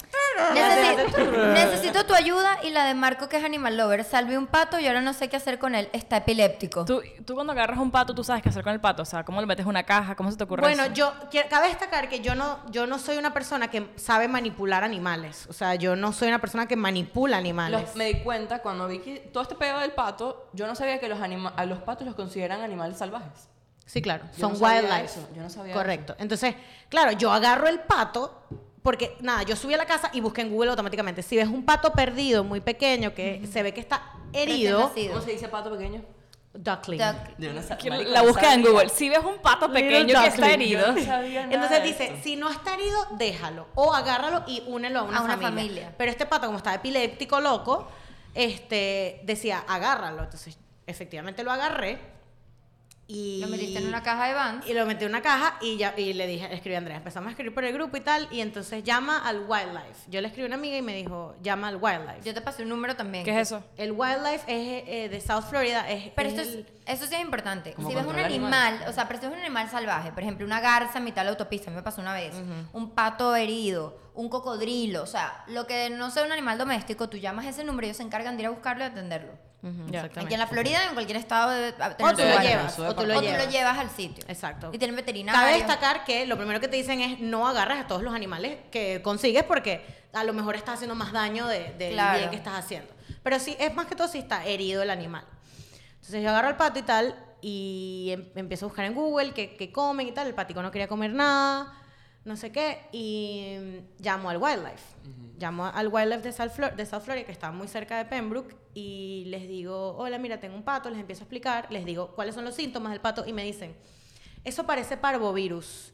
Necesito, 0.53 1.31
necesito 1.53 2.05
tu 2.05 2.13
ayuda 2.13 2.60
y 2.63 2.69
la 2.69 2.86
de 2.86 2.93
Marco, 2.93 3.27
que 3.27 3.38
es 3.38 3.43
animal 3.43 3.75
lover. 3.75 4.03
Salvé 4.03 4.38
un 4.38 4.48
pato 4.48 4.79
y 4.79 4.88
ahora 4.88 5.01
no 5.01 5.13
sé 5.13 5.29
qué 5.29 5.38
hacer 5.38 5.57
con 5.60 5.74
él. 5.75 5.89
Está 5.93 6.17
epiléptico. 6.17 6.86
Tú, 6.86 7.01
tú 7.25 7.33
cuando 7.33 7.51
agarras 7.53 7.79
un 7.79 7.91
pato, 7.91 8.13
tú 8.13 8.24
sabes 8.24 8.43
qué 8.43 8.50
hacer 8.50 8.63
con 8.63 8.71
el 8.74 8.79
pato. 8.79 9.01
O 9.01 9.05
sea, 9.05 9.24
¿cómo 9.25 9.41
lo 9.41 9.48
metes 9.48 9.63
en 9.63 9.69
una 9.69 9.83
caja? 9.83 10.15
¿Cómo 10.15 10.29
se 10.31 10.38
te 10.38 10.43
ocurre 10.43 10.62
Bueno, 10.62 10.83
eso? 10.83 10.93
yo 10.93 11.13
quiero- 11.31 11.50
cabe 11.50 11.67
destacar 11.69 12.07
que 12.07 12.19
yo 12.21 12.36
no, 12.36 12.60
yo 12.71 12.86
no 12.88 13.00
soy 13.00 13.17
una 13.17 13.33
persona 13.33 13.69
que 13.69 13.89
sabe 13.95 14.27
manipular 14.27 14.83
animales. 14.83 15.48
O 15.50 15.53
sea, 15.53 15.75
yo 15.75 15.95
no 15.95 16.13
soy 16.13 16.27
una 16.27 16.39
persona 16.39 16.67
que 16.67 16.75
manipula 16.75 17.38
animales. 17.38 17.81
Los- 17.81 17.95
me 17.95 18.05
di 18.05 18.19
cuenta 18.21 18.60
cuando 18.62 18.88
vi 18.88 19.00
que 19.00 19.19
todo 19.33 19.43
este 19.43 19.55
pedo 19.55 19.79
del 19.79 19.91
pato, 19.91 20.50
yo 20.53 20.67
no 20.67 20.75
sabía 20.75 21.00
que 21.00 21.10
los 21.10 21.19
anima- 21.19 21.53
a 21.57 21.65
los 21.65 21.79
patos 21.79 22.05
los 22.05 22.15
consideran 22.15 22.62
animales 22.62 22.98
salvajes. 22.98 23.50
Sí, 23.86 24.01
claro. 24.01 24.24
Yo 24.38 24.39
Son 24.39 24.53
no 24.53 24.60
sabía 24.60 24.81
wildlife. 24.81 25.05
eso, 25.05 25.27
yo 25.36 25.41
no 25.41 25.50
sabía 25.50 25.74
Correcto. 25.74 26.15
Entonces, 26.19 26.55
claro, 26.88 27.12
yo 27.12 27.31
agarro 27.33 27.67
el 27.67 27.79
pato 27.81 28.43
porque, 28.83 29.15
nada, 29.21 29.43
yo 29.43 29.55
subí 29.55 29.73
a 29.73 29.77
la 29.77 29.85
casa 29.85 30.09
y 30.13 30.21
busqué 30.21 30.41
en 30.41 30.50
Google 30.51 30.71
automáticamente. 30.71 31.21
Si 31.23 31.35
ves 31.38 31.47
un 31.47 31.63
pato 31.63 31.91
perdido, 31.93 32.43
muy 32.43 32.61
pequeño, 32.61 33.13
que 33.13 33.47
se 33.51 33.61
ve 33.63 33.73
que 33.73 33.79
está 33.81 34.13
herido. 34.33 34.91
¿Cómo 35.09 35.21
se 35.21 35.31
dice 35.31 35.47
pato 35.47 35.71
pequeño? 35.71 36.01
duckling. 36.53 37.00
Duck- 37.00 38.03
la 38.07 38.23
búsqueda 38.23 38.53
en. 38.55 38.61
Google. 38.63 38.89
Si 38.89 39.07
ves 39.09 39.19
un 39.23 39.38
pato 39.38 39.71
pequeño 39.71 40.19
que 40.21 40.27
está 40.27 40.51
herido. 40.51 40.91
No 40.91 40.97
Entonces 41.00 41.83
dice, 41.83 42.03
esto. 42.07 42.17
si 42.23 42.35
no 42.35 42.50
está 42.50 42.73
herido, 42.73 42.97
déjalo. 43.11 43.67
O 43.75 43.93
agárralo 43.93 44.43
y 44.47 44.61
únelo 44.67 45.00
a 45.00 45.03
una, 45.03 45.17
A 45.19 45.21
una 45.21 45.33
familia. 45.38 45.50
familia. 45.63 45.95
Pero 45.97 46.11
este 46.11 46.25
pato, 46.25 46.47
como 46.47 46.57
está 46.57 46.73
epiléptico, 46.73 47.39
loco, 47.39 47.88
este, 48.35 49.21
decía, 49.23 49.63
agárralo. 49.67 50.23
Entonces, 50.23 50.57
efectivamente 50.85 51.41
lo 51.43 51.51
agarré. 51.51 52.00
Y 53.13 53.41
Lo 53.41 53.47
metiste 53.47 53.79
en 53.79 53.87
una 53.87 54.01
caja 54.03 54.27
de 54.27 54.33
Vans. 54.33 54.65
Y 54.67 54.73
lo 54.73 54.85
metí 54.85 55.03
en 55.03 55.09
una 55.11 55.21
caja 55.21 55.57
y, 55.61 55.75
ya, 55.77 55.93
y 55.97 56.13
le 56.13 56.27
dije, 56.27 56.47
escribí 56.53 56.75
a 56.75 56.77
Andrea, 56.77 56.97
empezamos 56.97 57.27
a 57.27 57.31
escribir 57.31 57.53
por 57.53 57.65
el 57.65 57.73
grupo 57.73 57.97
y 57.97 58.01
tal, 58.01 58.27
y 58.31 58.39
entonces 58.41 58.83
llama 58.83 59.17
al 59.27 59.41
Wildlife. 59.47 60.09
Yo 60.09 60.21
le 60.21 60.27
escribí 60.27 60.45
a 60.45 60.47
una 60.47 60.55
amiga 60.55 60.77
y 60.77 60.81
me 60.81 60.95
dijo, 60.95 61.35
llama 61.41 61.67
al 61.67 61.75
Wildlife. 61.75 62.21
Yo 62.23 62.33
te 62.33 62.41
pasé 62.41 62.63
un 62.63 62.69
número 62.69 62.95
también. 62.95 63.25
¿Qué 63.25 63.31
es 63.31 63.47
eso? 63.49 63.63
el 63.77 63.91
Wildlife 63.91 64.43
es 64.47 64.83
eh, 64.87 65.09
de 65.09 65.19
South 65.21 65.43
Florida. 65.49 65.89
Es, 65.89 66.09
Pero 66.15 66.29
es 66.29 66.35
esto 66.37 66.49
es, 66.49 66.55
el- 66.55 66.67
eso 66.85 67.05
sí 67.05 67.15
es 67.15 67.21
importante. 67.21 67.75
Si 67.77 67.93
ves 67.93 68.05
un 68.05 68.17
animal, 68.17 68.25
animales. 68.25 68.87
o 68.89 68.93
sea, 68.93 69.07
pero 69.07 69.19
si 69.19 69.25
es 69.25 69.31
un 69.33 69.39
animal 69.39 69.69
salvaje, 69.69 70.11
por 70.11 70.23
ejemplo, 70.23 70.45
una 70.45 70.59
garza 70.61 70.99
en 70.99 71.03
mitad 71.03 71.21
de 71.21 71.25
la 71.25 71.31
autopista, 71.31 71.69
a 71.69 71.71
mí 71.71 71.75
me 71.75 71.83
pasó 71.83 72.01
una 72.01 72.13
vez, 72.13 72.33
un 72.73 72.91
pato 72.91 73.35
herido, 73.35 73.99
un 74.13 74.29
cocodrilo, 74.29 75.03
o 75.03 75.07
sea, 75.07 75.43
lo 75.47 75.67
que 75.67 75.89
no 75.89 76.09
sea 76.11 76.23
un 76.23 76.31
animal 76.31 76.57
doméstico, 76.57 77.07
tú 77.09 77.17
llamas 77.17 77.45
ese 77.45 77.63
número 77.63 77.85
y 77.87 77.89
ellos 77.89 77.97
se 77.97 78.03
encargan 78.03 78.35
de 78.37 78.43
ir 78.43 78.47
a 78.47 78.51
buscarlo 78.51 78.83
y 78.83 78.87
atenderlo. 78.87 79.33
Exactamente. 79.63 80.19
Aquí 80.19 80.33
en 80.33 80.39
la 80.39 80.47
Florida, 80.47 80.85
en 80.87 80.93
cualquier 80.93 81.17
estado 81.17 81.51
de 81.51 81.69
O 81.99 82.11
tú 82.15 82.23
lo 82.23 82.39
llevas, 82.41 82.79
o 82.79 82.95
tú 82.95 83.05
lo 83.05 83.13
o 83.17 83.19
tú 83.19 83.25
llevas. 83.25 83.45
lo 83.45 83.51
llevas 83.51 83.77
al 83.77 83.89
sitio. 83.91 84.23
Exacto. 84.27 84.69
Y 84.73 84.77
tienen 84.79 84.95
veterinario. 84.95 85.39
Cabe 85.39 85.53
destacar 85.53 86.03
que 86.03 86.25
lo 86.25 86.35
primero 86.37 86.59
que 86.59 86.67
te 86.67 86.77
dicen 86.77 86.99
es 87.01 87.19
no 87.19 87.47
agarres 87.47 87.77
a 87.79 87.87
todos 87.87 88.01
los 88.01 88.13
animales 88.15 88.57
que 88.71 89.01
consigues 89.03 89.43
porque 89.43 89.85
a 90.13 90.23
lo 90.23 90.33
mejor 90.33 90.55
estás 90.55 90.75
haciendo 90.75 90.95
más 90.95 91.11
daño 91.11 91.47
de- 91.47 91.73
del 91.77 91.93
Claro. 91.93 92.17
bien 92.17 92.29
que 92.31 92.35
estás 92.37 92.55
haciendo. 92.55 92.91
Pero 93.23 93.39
sí, 93.39 93.55
es 93.59 93.73
más 93.75 93.85
que 93.85 93.95
todo 93.95 94.07
si 94.07 94.17
está 94.17 94.45
herido 94.45 94.81
el 94.81 94.89
animal. 94.89 95.23
Entonces 95.95 96.23
yo 96.23 96.29
agarro 96.31 96.47
al 96.47 96.57
pato 96.57 96.79
y 96.79 96.83
tal 96.83 97.15
y 97.41 98.09
em- 98.11 98.25
empiezo 98.35 98.65
a 98.65 98.69
buscar 98.69 98.85
en 98.85 98.95
Google 98.95 99.31
qué, 99.33 99.55
qué 99.55 99.71
comen 99.71 100.07
y 100.07 100.11
tal. 100.11 100.27
El 100.27 100.33
patico 100.33 100.61
no 100.63 100.71
quería 100.71 100.87
comer 100.87 101.11
nada, 101.13 101.71
no 102.25 102.35
sé 102.35 102.51
qué. 102.51 102.81
Y 102.91 103.81
llamo 103.99 104.29
al 104.29 104.37
Wildlife. 104.37 104.95
Llamo 105.37 105.65
al 105.65 105.87
Wildlife 105.87 106.21
de 106.21 106.31
South, 106.33 106.51
Flor- 106.51 106.75
de 106.75 106.85
South 106.85 107.01
Florida, 107.01 107.25
que 107.25 107.31
está 107.31 107.51
muy 107.51 107.67
cerca 107.67 107.97
de 107.97 108.05
Pembroke, 108.05 108.55
y 108.75 109.23
les 109.27 109.47
digo, 109.47 109.95
hola, 109.97 110.17
mira, 110.19 110.39
tengo 110.39 110.55
un 110.55 110.63
pato. 110.63 110.89
Les 110.89 110.99
empiezo 110.99 111.21
a 111.21 111.25
explicar, 111.25 111.67
les 111.71 111.83
digo 111.85 112.13
cuáles 112.15 112.35
son 112.35 112.45
los 112.45 112.53
síntomas 112.55 112.91
del 112.91 113.01
pato 113.01 113.25
y 113.25 113.33
me 113.33 113.43
dicen, 113.43 113.75
eso 114.43 114.65
parece 114.65 114.97
parvovirus. 114.97 115.93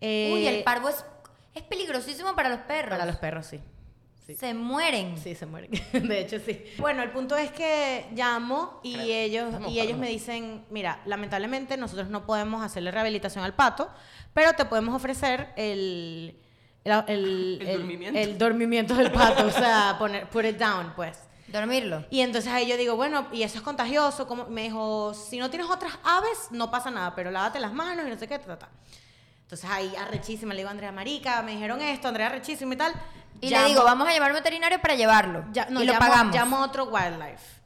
Eh, 0.00 0.30
Uy, 0.34 0.46
el 0.46 0.64
parvo 0.64 0.88
es, 0.88 1.04
es 1.54 1.62
peligrosísimo 1.62 2.34
para 2.34 2.48
los 2.48 2.60
perros. 2.60 2.90
Para 2.90 3.06
los 3.06 3.16
perros, 3.16 3.46
sí. 3.46 3.60
Sí. 4.28 4.36
Se 4.36 4.54
mueren. 4.54 5.18
Sí, 5.18 5.34
se 5.34 5.46
mueren. 5.46 5.70
De 5.92 6.20
hecho, 6.20 6.38
sí. 6.38 6.62
Bueno, 6.78 7.02
el 7.02 7.10
punto 7.10 7.36
es 7.36 7.50
que 7.50 8.06
llamo 8.14 8.78
y 8.84 9.10
ellos 9.10 9.46
Estamos 9.46 9.72
y 9.72 9.80
ellos 9.80 9.98
me 9.98 10.08
dicen, 10.08 10.64
mira, 10.70 11.00
lamentablemente 11.04 11.76
nosotros 11.76 12.08
no 12.08 12.24
podemos 12.26 12.62
hacerle 12.64 12.90
rehabilitación 12.92 13.44
al 13.44 13.54
pato, 13.54 13.88
pero 14.34 14.52
te 14.52 14.64
podemos 14.64 14.94
ofrecer 14.94 15.48
el 15.56 16.38
el, 16.84 16.92
el- 17.08 17.58
El 17.60 17.68
el- 17.68 17.78
dormimiento. 17.78 18.18
el 18.20 18.38
dormimiento 18.38 18.94
del 18.94 19.10
pato, 19.10 19.46
o 19.46 19.50
sea, 19.50 19.96
poner 19.98 20.28
put 20.30 20.44
it 20.44 20.56
down, 20.58 20.92
pues. 20.94 21.18
Dormirlo. 21.48 22.04
Y 22.10 22.20
entonces 22.20 22.52
ahí 22.52 22.66
yo 22.68 22.76
digo, 22.76 22.94
bueno, 22.96 23.26
y 23.32 23.42
eso 23.42 23.56
es 23.56 23.62
contagioso. 23.62 24.26
como 24.28 24.46
Me 24.48 24.64
dijo, 24.64 25.14
si 25.14 25.38
no 25.38 25.48
tienes 25.48 25.68
otras 25.70 25.94
aves, 26.04 26.48
no 26.50 26.70
pasa 26.70 26.90
nada, 26.90 27.14
pero 27.14 27.30
lávate 27.30 27.58
las 27.58 27.72
manos 27.72 28.06
y 28.06 28.10
no 28.10 28.18
sé 28.18 28.28
qué, 28.28 28.38
ta, 28.38 28.44
ta, 28.44 28.58
ta. 28.58 28.68
Entonces 29.48 29.70
ahí 29.70 29.96
arrechísima, 29.96 30.52
le 30.52 30.58
digo 30.58 30.68
a 30.68 30.72
Andrea 30.72 30.92
Marica, 30.92 31.40
me 31.40 31.52
dijeron 31.52 31.80
esto, 31.80 32.06
Andrea 32.08 32.26
arrechísima 32.26 32.74
y 32.74 32.76
tal. 32.76 32.92
Y 33.40 33.48
Llamo- 33.48 33.62
le 33.62 33.68
digo, 33.70 33.82
vamos 33.82 34.06
a 34.06 34.12
llamar 34.12 34.28
a 34.30 34.34
un 34.34 34.38
veterinario 34.40 34.78
para 34.78 34.94
llevarlo. 34.94 35.44
ya- 35.52 35.66
no, 35.70 35.82
y 35.82 35.86
lo 35.86 35.94
llamo- 35.94 36.06
pagamos. 36.06 36.34
Llamo 36.34 36.56
a 36.58 36.64
otro 36.66 36.84
wildlife. 36.84 37.60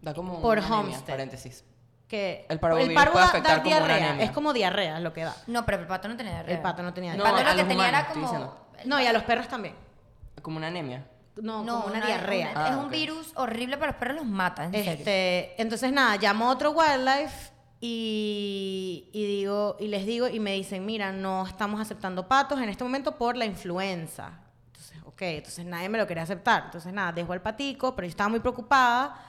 Da 0.00 0.14
como 0.14 0.40
Por 0.40 0.58
una 0.58 0.66
anemia, 0.78 1.00
paréntesis. 1.04 1.64
que 2.06 2.46
El 2.48 2.60
puede 2.60 2.94
da- 2.94 3.24
afectar 3.24 3.56
da 3.56 3.62
como 3.64 3.76
una 3.76 3.86
diarrea, 3.86 4.22
es 4.22 4.30
como 4.30 4.52
diarrea 4.52 5.00
lo 5.00 5.12
que 5.12 5.24
da. 5.24 5.34
No, 5.48 5.66
pero 5.66 5.80
el 5.82 5.88
pato 5.88 6.06
no 6.06 6.16
tenía 6.16 6.34
diarrea. 6.34 6.54
El 6.54 6.62
pato 6.62 6.82
no 6.84 6.94
tenía 6.94 7.12
El 7.12 7.18
No, 7.18 7.24
pato 7.24 7.36
diarrea. 7.36 7.52
lo 7.54 7.56
que 7.56 7.62
los 7.64 7.68
tenía 7.68 7.88
humanos, 7.88 8.06
era 8.16 8.28
como... 8.28 8.54
No, 8.84 9.00
y 9.00 9.06
a 9.06 9.12
los 9.12 9.22
perros 9.24 9.48
también. 9.48 9.74
Como 10.40 10.58
una 10.58 10.68
anemia. 10.68 11.04
No, 11.36 11.64
No, 11.64 11.80
como 11.82 11.86
una, 11.96 12.06
diarrea. 12.06 12.50
una- 12.52 12.66
es 12.68 12.72
Ah, 12.74 12.76
un 12.78 12.90
virus 12.90 13.32
horrible 13.34 13.76
para 13.76 13.90
los 13.92 13.98
perros, 13.98 14.16
los 14.18 14.26
mata, 14.26 14.66
en 14.66 14.72
serio. 14.72 14.92
Este, 14.92 15.60
entonces 15.60 15.90
nada, 15.90 16.16
llamo 16.16 16.48
a 16.48 16.52
otro 16.52 16.70
wildlife 16.70 17.50
y, 17.86 19.10
digo 19.12 19.76
y 19.78 19.88
les 19.88 20.06
digo 20.06 20.26
y 20.26 20.40
me 20.40 20.54
dicen, 20.54 20.86
mira, 20.86 21.12
no 21.12 21.46
estamos 21.46 21.78
aceptando 21.78 22.26
patos 22.26 22.58
en 22.58 22.70
este 22.70 22.82
momento 22.82 23.18
por 23.18 23.36
la 23.36 23.44
influenza. 23.44 24.40
Entonces, 24.68 24.96
ok, 25.04 25.20
entonces 25.20 25.66
nadie 25.66 25.90
me 25.90 25.98
lo 25.98 26.06
quería 26.06 26.22
aceptar. 26.22 26.62
Entonces 26.64 26.94
nada, 26.94 27.12
dejo 27.12 27.34
al 27.34 27.42
patico, 27.42 27.94
pero 27.94 28.06
yo 28.06 28.10
estaba 28.10 28.30
muy 28.30 28.40
preocupada 28.40 29.22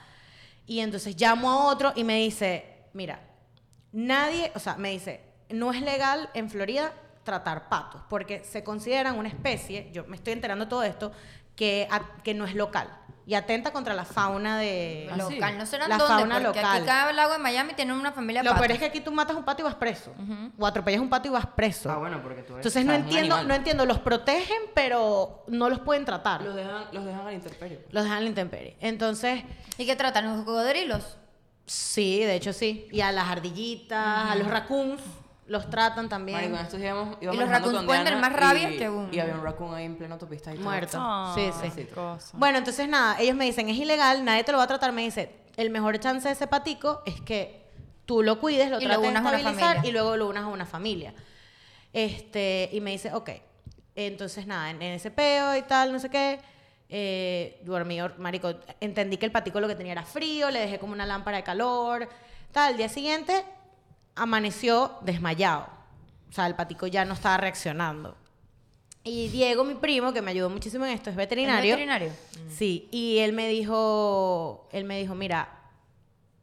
y 0.66 0.80
entonces 0.80 1.20
llamo 1.20 1.50
a 1.50 1.66
otro 1.66 1.92
y 1.94 2.02
me 2.02 2.16
dice, 2.16 2.84
mira, 2.94 3.20
nadie, 3.92 4.50
o 4.54 4.58
sea, 4.58 4.76
me 4.76 4.90
dice, 4.90 5.20
no 5.50 5.70
es 5.70 5.82
legal 5.82 6.30
en 6.32 6.48
Florida 6.48 6.94
tratar 7.24 7.68
patos 7.68 8.00
porque 8.08 8.42
se 8.42 8.64
consideran 8.64 9.18
una 9.18 9.28
especie, 9.28 9.90
yo 9.92 10.06
me 10.06 10.16
estoy 10.16 10.32
enterando 10.32 10.66
todo 10.66 10.82
esto, 10.82 11.12
que, 11.56 11.88
a- 11.90 12.02
que 12.22 12.34
no 12.34 12.44
es 12.44 12.54
local 12.54 12.88
y 13.28 13.34
atenta 13.34 13.72
contra 13.72 13.92
la 13.92 14.04
fauna 14.04 14.56
de... 14.56 15.08
Ah, 15.10 15.16
sí. 15.26 15.34
local, 15.34 15.58
no 15.58 15.66
serán 15.66 15.88
La 15.88 15.98
dónde, 15.98 16.14
fauna 16.14 16.34
porque 16.36 16.60
local. 16.60 16.76
aquí 16.76 16.86
cada 16.86 17.12
lago 17.12 17.32
de 17.32 17.38
Miami 17.38 17.72
tiene 17.74 17.92
una 17.92 18.12
familia 18.12 18.44
Lo 18.44 18.50
patos. 18.50 18.60
peor 18.60 18.70
es 18.70 18.78
que 18.78 18.84
aquí 18.84 19.00
tú 19.00 19.10
matas 19.10 19.34
un 19.36 19.42
pato 19.44 19.62
y 19.62 19.64
vas 19.64 19.74
preso. 19.74 20.14
O 20.56 20.64
atropellas 20.64 21.00
un 21.00 21.08
pato 21.10 21.26
y 21.26 21.32
vas 21.32 21.44
preso. 21.46 21.90
Ah, 21.90 21.96
bueno, 21.96 22.22
porque 22.22 22.42
tú 22.42 22.52
eres- 22.52 22.58
Entonces 22.66 22.84
no 22.84 22.92
entiendo, 22.92 23.34
animal. 23.34 23.48
no 23.48 23.54
entiendo, 23.56 23.84
los 23.84 23.98
protegen, 23.98 24.62
pero 24.76 25.42
no 25.48 25.68
los 25.68 25.80
pueden 25.80 26.04
tratar. 26.04 26.42
Los 26.42 26.54
dejan, 26.54 26.84
los 26.92 27.04
dejan 27.04 27.20
a 27.22 27.24
la 27.24 27.32
intemperie. 27.32 27.84
Los 27.90 28.04
dejan 28.04 28.18
a 28.18 28.20
la 28.20 28.26
intemperie. 28.28 28.76
Entonces, 28.80 29.42
¿Y 29.76 29.86
qué 29.86 29.96
tratan? 29.96 30.26
¿Los 30.26 30.44
cocodrilos? 30.44 31.16
sí, 31.66 32.20
de 32.20 32.36
hecho 32.36 32.52
sí. 32.52 32.86
Y 32.92 33.00
a 33.00 33.10
las 33.10 33.26
ardillitas, 33.26 34.30
a 34.30 34.36
los 34.36 34.46
raccoons, 34.46 35.00
los 35.48 35.70
tratan 35.70 36.08
también. 36.08 36.38
Marico, 36.38 36.56
estos 36.56 36.80
íbamos, 36.80 37.16
íbamos 37.20 37.36
Y 37.36 37.40
los 37.40 37.48
raccoons 37.50 37.84
pueden 37.84 38.04
tener 38.04 38.20
más 38.20 38.32
rabia 38.32 38.70
y- 38.70 38.76
que 38.78 38.88
un- 38.88 39.12
Y 39.12 39.18
había 39.20 39.34
un 39.34 39.42
raccoon 39.44 39.74
ahí 39.74 39.84
en 39.84 39.96
plena 39.96 40.14
autopista 40.14 40.52
y 40.52 40.56
todo. 40.56 40.64
Muerto. 40.64 40.98
Ah, 41.00 41.32
sí, 41.36 41.50
sí. 41.74 41.88
Bueno, 42.34 42.58
entonces 42.58 42.88
nada, 42.88 43.18
ellos 43.20 43.36
me 43.36 43.44
dicen, 43.44 43.68
es 43.68 43.76
ilegal, 43.76 44.24
nadie 44.24 44.42
te 44.44 44.52
lo 44.52 44.58
va 44.58 44.64
a 44.64 44.66
tratar. 44.66 44.92
Me 44.92 45.02
dice, 45.02 45.30
el 45.56 45.70
mejor 45.70 45.98
chance 46.00 46.26
de 46.28 46.34
ese 46.34 46.46
patico 46.46 47.02
es 47.06 47.20
que 47.20 47.64
tú 48.06 48.22
lo 48.22 48.38
cuides, 48.40 48.70
lo 48.70 48.78
Y 48.80 48.84
lo 48.84 48.88
trates 48.88 49.02
de 49.02 49.08
unas 49.08 49.24
a 49.24 49.28
una 49.28 49.36
estabilizar 49.38 49.68
familia. 49.76 49.88
y 49.88 49.92
luego 49.92 50.16
lo 50.16 50.28
unas 50.28 50.44
a 50.44 50.48
una 50.48 50.66
familia. 50.66 51.14
Este, 51.92 52.68
y 52.72 52.80
me 52.80 52.90
dice, 52.90 53.12
ok. 53.12 53.30
Entonces 53.94 54.46
nada, 54.46 54.70
en, 54.70 54.82
en 54.82 54.92
ese 54.92 55.10
peo 55.10 55.56
y 55.56 55.62
tal, 55.62 55.92
no 55.92 55.98
sé 55.98 56.10
qué. 56.10 56.38
Eh, 56.88 57.60
dormí, 57.64 57.98
marico, 58.18 58.54
entendí 58.80 59.16
que 59.16 59.26
el 59.26 59.32
patico 59.32 59.58
lo 59.60 59.66
que 59.68 59.74
tenía 59.74 59.92
era 59.92 60.04
frío, 60.04 60.50
le 60.50 60.60
dejé 60.60 60.78
como 60.78 60.92
una 60.92 61.06
lámpara 61.06 61.38
de 61.38 61.42
calor, 61.42 62.08
tal. 62.52 62.72
Al 62.72 62.76
día 62.76 62.88
siguiente 62.88 63.44
amaneció 64.16 64.98
desmayado. 65.02 65.68
O 66.28 66.32
sea, 66.32 66.46
el 66.46 66.54
patico 66.54 66.86
ya 66.86 67.04
no 67.04 67.14
estaba 67.14 67.36
reaccionando. 67.36 68.16
Y 69.04 69.28
Diego, 69.28 69.62
mi 69.62 69.74
primo, 69.74 70.12
que 70.12 70.20
me 70.20 70.32
ayudó 70.32 70.50
muchísimo 70.50 70.84
en 70.84 70.90
esto, 70.92 71.10
es 71.10 71.14
¿Es 71.14 71.16
veterinario. 71.16 71.70
veterinario? 71.76 72.12
Sí, 72.50 72.88
y 72.90 73.18
él 73.18 73.32
me 73.32 73.46
dijo, 73.48 74.68
él 74.72 74.84
me 74.84 74.98
dijo, 74.98 75.14
mira, 75.14 75.48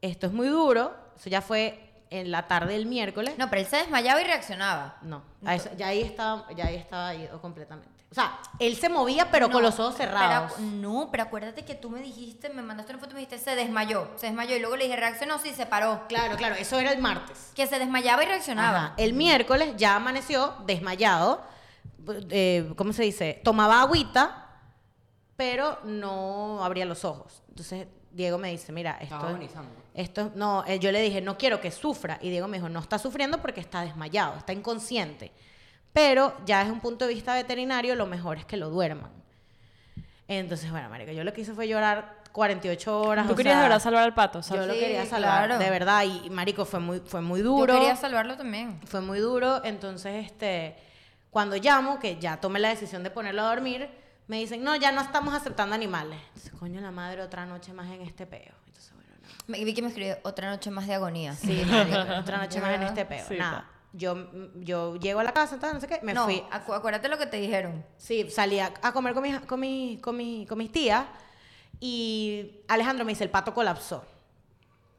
esto 0.02 0.28
es 0.28 0.34
muy 0.34 0.48
duro. 0.48 0.94
Eso 1.18 1.30
ya 1.30 1.42
fue 1.42 1.90
en 2.10 2.32
la 2.32 2.48
tarde 2.48 2.74
del 2.74 2.86
miércoles. 2.86 3.36
No, 3.38 3.50
pero 3.50 3.62
él 3.62 3.68
se 3.68 3.78
desmayaba 3.78 4.22
y 4.22 4.24
reaccionaba. 4.24 4.98
No, 5.02 5.22
a 5.44 5.56
eso- 5.56 5.70
ya 5.76 5.88
ahí 5.88 6.02
estaba, 6.02 6.46
ya 6.56 6.68
ahí 6.68 6.76
estaba 6.76 7.14
ido 7.16 7.42
completamente. 7.42 8.03
O 8.14 8.16
sea, 8.16 8.38
él 8.60 8.76
se 8.76 8.90
movía, 8.90 9.32
pero 9.32 9.48
con 9.50 9.64
No, 9.64 9.70
los 9.70 9.80
ojos 9.80 9.96
cerrados. 9.96 10.54
pero- 10.56 10.68
no, 10.70 11.10
pero 11.12 11.24
acuérdate 11.24 11.66
que 11.66 11.74
tú 11.74 11.90
me 11.90 12.00
dijiste, 12.00 12.48
me 12.50 12.62
mandaste 12.62 12.92
una 12.92 13.00
foto 13.00 13.14
y 13.14 13.14
me 13.16 13.20
dijiste, 13.22 13.40
se 13.44 13.56
desmayó, 13.56 14.08
se 14.18 14.28
desmayó. 14.28 14.56
Y 14.56 14.60
luego 14.60 14.76
le 14.76 14.84
dije, 14.84 14.96
reaccionó, 14.96 15.40
sí, 15.40 15.52
se 15.52 15.66
paró. 15.66 16.04
Claro, 16.08 16.36
claro, 16.38 16.54
eso 16.54 16.78
era 16.78 16.92
el 16.92 17.02
martes. 17.02 17.52
Que 17.56 17.66
se 17.66 17.80
desmayaba 17.80 18.24
y 18.24 18.28
reaccionaba. 18.28 18.78
Ajá. 18.86 18.94
El 18.98 19.14
miércoles 19.14 19.74
ya 19.78 19.96
amaneció 19.96 20.54
desmayado. 20.68 21.42
eh, 22.30 22.72
¿Cómo 22.76 22.94
se 22.94 23.02
dice? 23.02 23.42
Tomaba 23.44 23.82
agüita, 23.82 24.60
pero 25.36 25.80
no 25.84 26.64
abría 26.64 26.86
los 26.86 27.06
ojos. 27.06 27.42
Entonces 27.50 27.88
Diego 28.12 28.38
me 28.38 28.52
dice, 28.52 28.72
mira, 28.72 28.98
esto, 29.02 29.16
esto 29.96 30.32
no, 30.36 30.64
eh, 30.68 30.78
yo 30.78 30.92
le 30.92 31.02
dije, 31.02 31.20
no 31.22 31.36
quiero 31.38 31.60
que 31.60 31.72
sufra. 31.72 32.20
Y 32.22 32.30
Diego 32.30 32.48
me 32.48 32.58
dijo, 32.58 32.70
no 32.70 32.80
está 32.80 33.00
sufriendo 33.00 33.42
porque 33.42 33.60
está 33.60 33.82
desmayado, 33.82 34.38
está 34.38 34.54
inconsciente. 34.54 35.32
Pero 35.94 36.36
ya 36.46 36.60
desde 36.60 36.72
un 36.72 36.80
punto 36.80 37.06
de 37.08 37.14
vista 37.14 37.34
veterinario, 37.36 37.96
lo 37.96 38.08
mejor 38.08 38.38
es 38.38 38.46
que 38.46 38.58
lo 38.58 38.70
duerman. 38.70 39.12
Entonces, 40.28 40.72
bueno, 40.72 40.90
marica, 40.90 41.12
yo 41.12 41.24
lo 41.24 41.34
que 41.34 41.42
hice 41.42 41.54
fue 41.54 41.68
llorar 41.68 42.24
48 42.32 43.00
horas. 43.02 43.28
Tú 43.28 43.34
o 43.34 43.36
querías 43.36 43.54
sea, 43.54 43.62
de 43.62 43.70
verdad 43.70 43.84
salvar 43.84 44.04
al 44.04 44.14
pato, 44.14 44.42
Yo 44.42 44.66
lo 44.66 44.74
quería 44.74 45.06
salvar, 45.06 45.46
claro. 45.46 45.60
de 45.64 45.70
verdad. 45.70 46.04
Y, 46.04 46.26
y, 46.26 46.30
marico, 46.30 46.66
fue 46.66 46.80
muy, 46.80 47.00
fue 47.06 47.22
muy 47.22 47.42
Yo 47.42 47.46
duro. 47.50 47.74
quería 47.74 47.96
salvarlo 47.96 48.36
también. 48.38 48.80
Fue 48.86 49.02
muy 49.02 49.20
duro, 49.20 49.64
entonces 49.64 50.26
este, 50.26 50.76
cuando 51.30 51.56
llamo, 51.58 52.00
que 52.00 52.18
ya 52.20 52.38
tomé 52.38 52.60
la 52.60 52.70
decisión 52.70 53.04
de 53.04 53.12
ponerlo 53.12 53.44
a 53.44 53.50
dormir, 53.50 53.88
me 54.28 54.38
dicen, 54.38 54.64
no, 54.64 54.76
ya 54.76 54.92
no 54.92 55.02
estamos 55.02 55.34
aceptando 55.34 55.76
animales. 55.76 56.20
Entonces, 56.30 56.54
coño, 56.54 56.82
la 56.82 56.92
madre, 56.92 57.22
otra 57.22 57.46
noche 57.46 57.74
más 57.74 57.92
en 57.92 58.02
este 58.02 58.26
peo. 58.26 58.54
Entonces, 58.66 58.94
bueno, 58.96 59.10
no. 59.48 59.58
Vi 59.66 59.74
que 59.74 59.82
me 59.82 59.90
escribió 59.90 60.18
otra 60.24 60.50
noche 60.50 60.72
más 60.72 60.88
de 60.88 60.96
agonía. 60.96 61.36
Sí, 61.36 61.62
marico, 61.70 62.00
otra 62.20 62.38
noche 62.38 62.60
más 62.62 62.74
en 62.74 62.84
este 62.84 63.06
peo. 63.06 63.26
Sí, 63.28 63.36
Nada, 63.38 63.66
yo, 63.94 64.28
yo 64.56 64.96
llego 64.98 65.20
a 65.20 65.24
la 65.24 65.34
casa, 65.34 65.58
tal, 65.60 65.74
no 65.76 65.80
sé 65.80 65.88
qué, 65.88 66.00
me 66.04 66.14
no, 66.14 66.26
fui. 66.26 66.44
acu- 66.52 66.76
acuérdate 66.76 67.08
lo 67.08 67.18
que 67.18 67.26
te 67.28 67.38
dijeron. 67.40 67.86
Sí, 67.98 68.30
salí 68.30 68.60
a, 68.60 68.74
a 68.82 68.92
comer 68.92 69.14
con 69.14 69.24
mis, 69.24 69.40
con, 69.42 69.60
mis, 69.60 70.00
con, 70.02 70.18
mis, 70.18 70.48
con 70.48 70.58
mis 70.58 70.72
tías 70.72 71.06
y 71.80 72.62
Alejandro 72.68 73.06
me 73.06 73.12
dice, 73.12 73.24
el 73.24 73.30
pato 73.30 73.54
colapsó. 73.54 74.04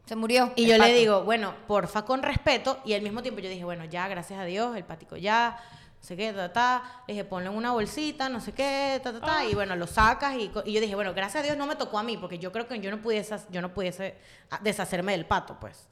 Se 0.07 0.17
murió. 0.17 0.53
Y 0.55 0.67
yo 0.67 0.77
pato. 0.77 0.89
le 0.91 0.95
digo, 0.99 1.25
bueno, 1.25 1.55
porfa, 1.67 2.05
con 2.05 2.23
respeto. 2.23 2.79
Y 2.85 2.93
al 2.93 3.03
mismo 3.03 3.23
tiempo 3.23 3.41
yo 3.41 3.49
dije, 3.49 3.65
bueno, 3.65 3.85
ya, 3.87 4.07
gracias 4.09 4.39
a 4.39 4.45
Dios, 4.45 4.77
el 4.77 4.85
patico 4.85 5.17
ya, 5.17 5.59
no 5.99 6.07
sé 6.07 6.15
qué, 6.15 6.31
ta, 6.35 6.53
ta. 6.53 7.03
Le 7.09 7.15
dije, 7.15 7.25
ponlo 7.25 7.51
en 7.51 7.57
una 7.57 7.73
bolsita, 7.73 8.29
no 8.29 8.39
sé 8.41 8.53
qué, 8.53 9.01
ta, 9.03 9.13
ta, 9.13 9.21
ta. 9.21 9.45
Y 9.47 9.55
bueno, 9.55 9.75
lo 9.77 9.87
sacas. 9.87 10.37
Y, 10.39 10.49
co- 10.49 10.63
y 10.67 10.75
yo 10.75 10.81
dije, 10.83 10.95
bueno, 10.95 11.15
gracias 11.15 11.43
a 11.43 11.47
Dios 11.47 11.57
no 11.57 11.67
me 11.67 11.77
tocó 11.77 11.99
a 11.99 12.03
mí, 12.03 12.19
porque 12.19 12.39
yo 12.39 12.53
creo 12.53 12.69
que 12.69 12.79
yo 12.81 12.91
no 12.91 13.01
pudiese, 13.01 13.35
yo 13.51 13.63
no 13.63 13.73
pudiese 13.73 14.19
ah, 14.51 14.61
deshacerme 14.63 15.13
del 15.13 15.25
pato, 15.25 15.57
pues. 15.59 15.89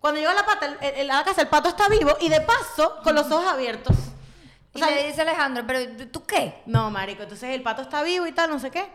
Cuando 0.00 0.18
llegó 0.18 0.32
a 0.32 0.34
la, 0.34 0.46
pata, 0.46 0.66
el- 0.80 0.94
el- 0.96 1.10
a 1.10 1.16
la 1.18 1.24
casa, 1.24 1.42
el 1.42 1.48
pato 1.48 1.68
está 1.68 1.88
vivo 1.88 2.16
y 2.20 2.28
de 2.28 2.40
paso, 2.40 2.96
con 3.04 3.14
los 3.14 3.30
ojos 3.30 3.46
abiertos. 3.46 3.96
O 4.72 4.78
Y 4.78 4.80
sea, 4.80 4.90
le 4.90 5.06
dice 5.08 5.20
Alejandro, 5.22 5.64
pero 5.66 5.96
¿tú- 5.96 6.06
¿tú 6.06 6.24
qué? 6.26 6.62
no, 6.66 6.90
marico, 6.90 7.22
entonces 7.22 7.50
el 7.50 7.62
pato 7.62 7.82
está 7.82 8.02
vivo 8.02 8.26
y 8.26 8.32
tal, 8.32 8.50
no 8.50 8.58
sé 8.58 8.70
qué. 8.70 8.88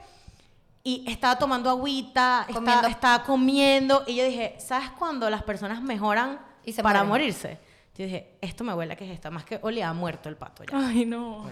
Y 0.84 1.04
estaba 1.12 1.38
tomando 1.40 1.70
agüita, 1.70 2.44
Comiendo. 2.48 2.70
estaba, 2.72 2.88
estaba 2.90 3.24
comiendo. 3.24 4.04
Y 4.08 4.16
yo 4.16 4.24
dije, 4.24 4.56
¿sabes 4.60 4.90
cuando 4.92 5.30
las 5.30 5.42
personas 5.44 5.82
mejoran 5.82 6.40
Y 6.64 6.74
se 6.74 6.84
para 6.84 7.04
mueren. 7.04 7.10
morirse? 7.32 7.60
Yo 7.98 8.04
dije, 8.06 8.38
esto 8.42 8.64
me 8.64 8.74
huele 8.74 8.94
a 8.94 8.96
que 8.96 9.06
es 9.06 9.12
esta. 9.12 9.32
Más 9.32 9.46
que 9.46 9.58
olía 9.64 9.92
muerto 9.94 10.30
el 10.30 10.36
pato 10.38 10.64
ya. 10.64 10.78
Ay, 10.78 11.06
no. 11.06 11.50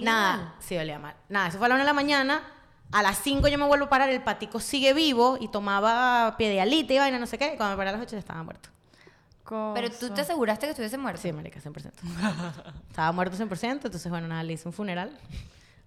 Nada, 0.00 0.36
mal. 0.36 0.54
sí, 0.60 0.76
olía 0.78 0.98
mal. 0.98 1.14
Nada, 1.28 1.48
eso 1.48 1.58
fue 1.58 1.66
a 1.66 1.68
la 1.68 1.74
una 1.74 1.84
de 1.84 1.88
la 1.88 1.92
mañana. 1.94 2.42
A 2.92 3.02
las 3.02 3.18
5 3.18 3.48
yo 3.48 3.58
me 3.58 3.66
vuelvo 3.66 3.86
a 3.86 3.88
parar, 3.88 4.10
el 4.10 4.22
patico 4.22 4.60
sigue 4.60 4.92
vivo 4.92 5.38
y 5.40 5.48
tomaba 5.48 6.36
piedialita 6.36 6.92
y 6.94 6.98
vaina, 6.98 7.18
no 7.18 7.26
sé 7.26 7.38
qué. 7.38 7.54
Y 7.54 7.56
cuando 7.56 7.70
me 7.74 7.76
paré 7.78 7.88
a 7.90 7.92
las 7.92 8.02
8 8.02 8.12
ya 8.12 8.18
estaba 8.18 8.42
muerto. 8.42 8.68
Pero 9.74 9.90
tú 9.90 10.08
te 10.10 10.20
aseguraste 10.22 10.66
que 10.66 10.70
estuviese 10.70 10.96
muerto. 10.96 11.20
Sí, 11.20 11.32
marica, 11.32 11.60
100%. 11.60 11.90
estaba 12.88 13.12
muerto 13.12 13.36
100%, 13.36 13.70
entonces 13.84 14.08
bueno, 14.10 14.26
nada, 14.28 14.42
le 14.42 14.54
hice 14.54 14.66
un 14.68 14.72
funeral 14.72 15.10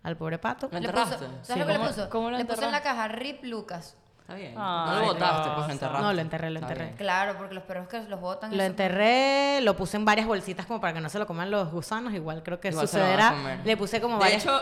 al 0.03 0.17
pobre 0.17 0.37
pato. 0.37 0.69
¿Lo 0.71 0.79
Le 0.79 0.89
puso-? 0.89 1.05
¿Sabes 1.17 1.29
Sí. 1.43 1.57
lo 1.57 1.65
que 1.65 1.71
le 1.73 1.77
¿Cómo- 1.79 1.87
puso? 1.89 2.09
cómo 2.09 2.29
lo 2.31 2.37
le 2.37 2.45
puso 2.45 2.63
en 2.63 2.71
la 2.71 2.81
caja 2.83 3.07
Rip 3.07 3.43
Lucas. 3.43 3.95
Está 4.27 4.33
bien. 4.33 4.55
Ay, 4.57 4.89
no 4.89 4.99
lo 5.01 5.05
botaste, 5.05 5.49
pues 5.53 5.67
lo 5.67 5.73
enterraste. 5.73 6.01
No, 6.01 6.13
lo 6.13 6.21
enterré, 6.21 6.49
lo 6.49 6.55
Está 6.59 6.67
enterré. 6.69 6.85
bien. 6.85 6.97
Claro, 6.97 7.38
porque 7.38 7.53
los 7.53 7.63
perros 7.63 7.88
que 7.88 8.01
los 8.01 8.19
botan. 8.19 8.49
Lo 8.49 8.57
eso- 8.57 8.65
enterré, 8.65 9.61
lo 9.61 9.77
puse 9.77 9.97
en 9.97 10.05
varias 10.05 10.25
bolsitas 10.25 10.65
como 10.65 10.81
para 10.81 10.93
que 10.93 10.99
no 11.01 11.09
se 11.09 11.19
lo 11.19 11.27
coman 11.27 11.51
los 11.51 11.69
gusanos. 11.71 12.11
Igual 12.11 12.41
creo 12.41 12.59
que 12.59 12.69
Igual 12.69 12.88
se 12.88 12.97
lo 12.97 13.03
van 13.03 13.11
a 13.13 13.15
sucederá. 13.17 13.38
comer. 13.38 13.59
Le 13.63 13.77
puse 13.77 14.01
como 14.01 14.15
De 14.15 14.21
varias. 14.21 14.43
hecho, 14.43 14.59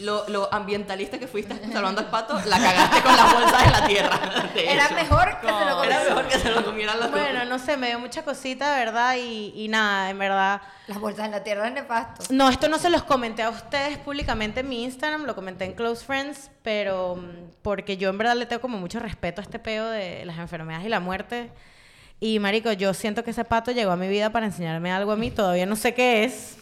lo, 0.00 0.28
lo 0.30 0.52
ambientalista 0.52 1.20
que 1.20 1.28
fuiste 1.28 1.54
salvando 1.72 2.00
al 2.00 2.08
pato, 2.08 2.34
la 2.44 2.58
cagaste 2.58 3.02
con 3.02 3.16
las 3.16 3.32
bolsas 3.34 3.62
en 3.66 3.70
la 3.72 3.86
tierra. 3.86 4.18
de 4.54 4.72
Era 4.72 4.86
hecho. 4.86 4.94
mejor 4.96 5.40
que 5.40 5.46
se 5.46 5.52
lo 5.52 5.60
Era 5.60 5.74
comiera. 5.76 6.04
mejor 6.08 6.26
que 6.28 6.38
se 6.40 6.50
lo 6.50 6.64
comieran 6.64 6.98
los 6.98 7.10
bueno, 7.12 7.44
no 7.44 7.58
sé, 7.60 7.76
me 7.76 7.86
dio 7.86 8.00
mucha 8.00 8.24
cosita, 8.24 8.72
de 8.74 8.84
verdad. 8.84 9.14
Y, 9.14 9.52
y 9.54 9.68
nada, 9.68 10.10
en 10.10 10.18
verdad. 10.18 10.60
Las 10.88 10.98
bolsas 10.98 11.26
en 11.26 11.30
la 11.30 11.44
tierra 11.44 11.60
eran 11.62 11.74
nefastos. 11.74 12.32
No, 12.32 12.48
esto 12.48 12.68
no 12.68 12.78
se 12.78 12.90
los 12.90 13.04
comenté 13.04 13.44
a 13.44 13.50
ustedes 13.50 13.96
públicamente 13.98 14.58
en 14.60 14.68
mi 14.68 14.82
Instagram, 14.82 15.22
lo 15.24 15.36
comenté 15.36 15.66
en 15.66 15.74
Close 15.74 16.04
Friends, 16.04 16.50
pero 16.64 17.14
mm, 17.16 17.50
porque 17.62 17.96
yo 17.96 18.08
en 18.10 18.18
verdad 18.18 18.34
le 18.34 18.46
tengo 18.46 18.60
como 18.62 18.78
mucho 18.78 18.98
respeto 18.98 19.40
a 19.40 19.44
este 19.44 19.60
peo 19.60 19.86
de 19.86 20.24
las 20.24 20.38
enfermedades 20.38 20.84
y 20.86 20.88
la 20.88 20.98
muerte. 20.98 21.52
Y 22.20 22.38
marico, 22.38 22.72
yo 22.72 22.94
siento 22.94 23.22
que 23.22 23.30
ese 23.32 23.44
pato 23.44 23.70
llegó 23.70 23.92
a 23.92 23.96
mi 23.96 24.08
vida 24.08 24.30
para 24.30 24.46
enseñarme 24.46 24.90
algo 24.90 25.12
a 25.12 25.16
mí, 25.16 25.30
todavía 25.30 25.66
no 25.66 25.76
sé 25.76 25.94
qué 25.94 26.24
es. 26.24 26.58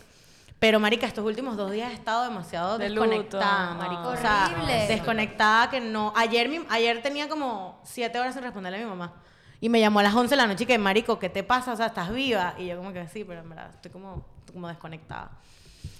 Pero 0.58 0.78
marica, 0.80 1.06
estos 1.06 1.24
últimos 1.24 1.56
dos 1.56 1.70
días 1.72 1.90
he 1.90 1.94
estado 1.94 2.24
demasiado 2.24 2.78
De 2.78 2.88
desconectada, 2.88 3.74
marico. 3.74 4.08
O 4.08 4.16
sea, 4.16 4.50
Horrible. 4.52 4.86
desconectada 4.88 5.70
que 5.70 5.80
no. 5.80 6.12
Ayer, 6.16 6.48
mi- 6.48 6.64
ayer 6.68 7.00
tenía 7.02 7.28
como 7.28 7.80
siete 7.84 8.18
horas 8.18 8.34
sin 8.34 8.42
responderle 8.42 8.78
a 8.78 8.82
mi 8.84 8.88
mamá. 8.88 9.12
Y 9.60 9.68
me 9.68 9.78
llamó 9.80 10.00
a 10.00 10.02
las 10.04 10.14
11 10.14 10.30
de 10.30 10.36
la 10.36 10.46
noche 10.48 10.64
y 10.64 10.66
que, 10.66 10.78
marico, 10.78 11.18
¿qué 11.20 11.28
te 11.28 11.42
pasa? 11.44 11.72
O 11.72 11.76
sea, 11.76 11.86
¿estás 11.86 12.12
viva? 12.12 12.54
Y 12.58 12.66
yo 12.66 12.76
como 12.76 12.92
que 12.92 13.06
sí, 13.08 13.24
pero 13.24 13.40
en 13.40 13.48
verdad 13.48 13.70
estoy 13.72 13.90
como, 13.92 14.24
como 14.52 14.66
desconectada. 14.68 15.30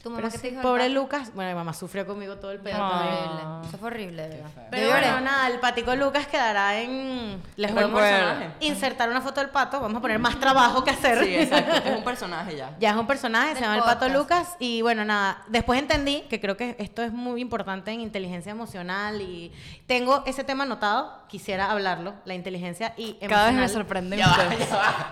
¿Tu 0.02 0.10
mamá 0.10 0.30
sí, 0.30 0.38
te 0.38 0.50
dijo? 0.50 0.62
pobre? 0.62 0.88
Lucas, 0.88 1.30
bueno, 1.34 1.50
mi 1.50 1.54
mamá 1.56 1.72
sufrió 1.72 2.04
conmigo 2.06 2.36
todo 2.36 2.50
el 2.50 2.58
pedo 2.58 2.76
No. 2.78 2.90
también. 2.90 3.14
Horrible. 3.14 3.68
Eso 3.68 3.78
fue 3.78 3.86
horrible, 3.88 4.22
de 4.28 4.36
verdad. 4.36 4.66
Pero 4.70 4.88
bueno, 4.90 5.20
nada, 5.20 5.46
el 5.48 5.60
patico 5.60 5.94
Lucas 5.94 6.26
quedará 6.26 6.80
en... 6.80 7.40
Les 7.56 7.70
Es 7.70 7.74
podemos 7.74 8.00
un 8.00 8.06
personaje. 8.08 8.50
insertar 8.60 9.08
una 9.10 9.20
foto 9.20 9.40
del 9.40 9.50
pato, 9.50 9.80
vamos 9.80 9.98
a 9.98 10.00
poner 10.00 10.18
más 10.18 10.38
trabajo 10.40 10.82
que 10.82 10.90
hacer. 10.90 11.24
Sí, 11.24 11.34
exacto. 11.36 11.88
Es 11.88 11.96
un 11.96 12.04
personaje 12.04 12.56
ya. 12.56 12.74
Ya 12.80 12.90
es 12.90 12.96
un 12.96 13.06
personaje, 13.06 13.54
se 13.54 13.60
llama 13.60 13.76
el 13.76 13.82
Pato. 13.82 14.08
Lucas. 14.08 14.56
Y 14.58 14.82
bueno, 14.82 15.04
nada, 15.04 15.42
después 15.48 15.78
entendí 15.78 16.22
que 16.22 16.40
creo 16.40 16.56
que 16.56 16.74
esto 16.80 17.02
es 17.02 17.12
muy 17.12 17.40
importante 17.40 17.92
en 17.92 18.00
inteligencia 18.00 18.50
emocional 18.50 19.20
y 19.20 19.52
tengo 19.86 20.24
ese 20.26 20.42
tema 20.42 20.64
anotado, 20.64 21.22
quisiera 21.28 21.70
hablarlo, 21.70 22.14
la 22.24 22.34
inteligencia 22.34 22.92
y 22.96 23.10
emocional. 23.20 23.28
Cada 23.30 23.46
vez 23.50 23.54
me 23.60 23.68
sorprenden 23.68 24.20
ustedes. 24.20 24.68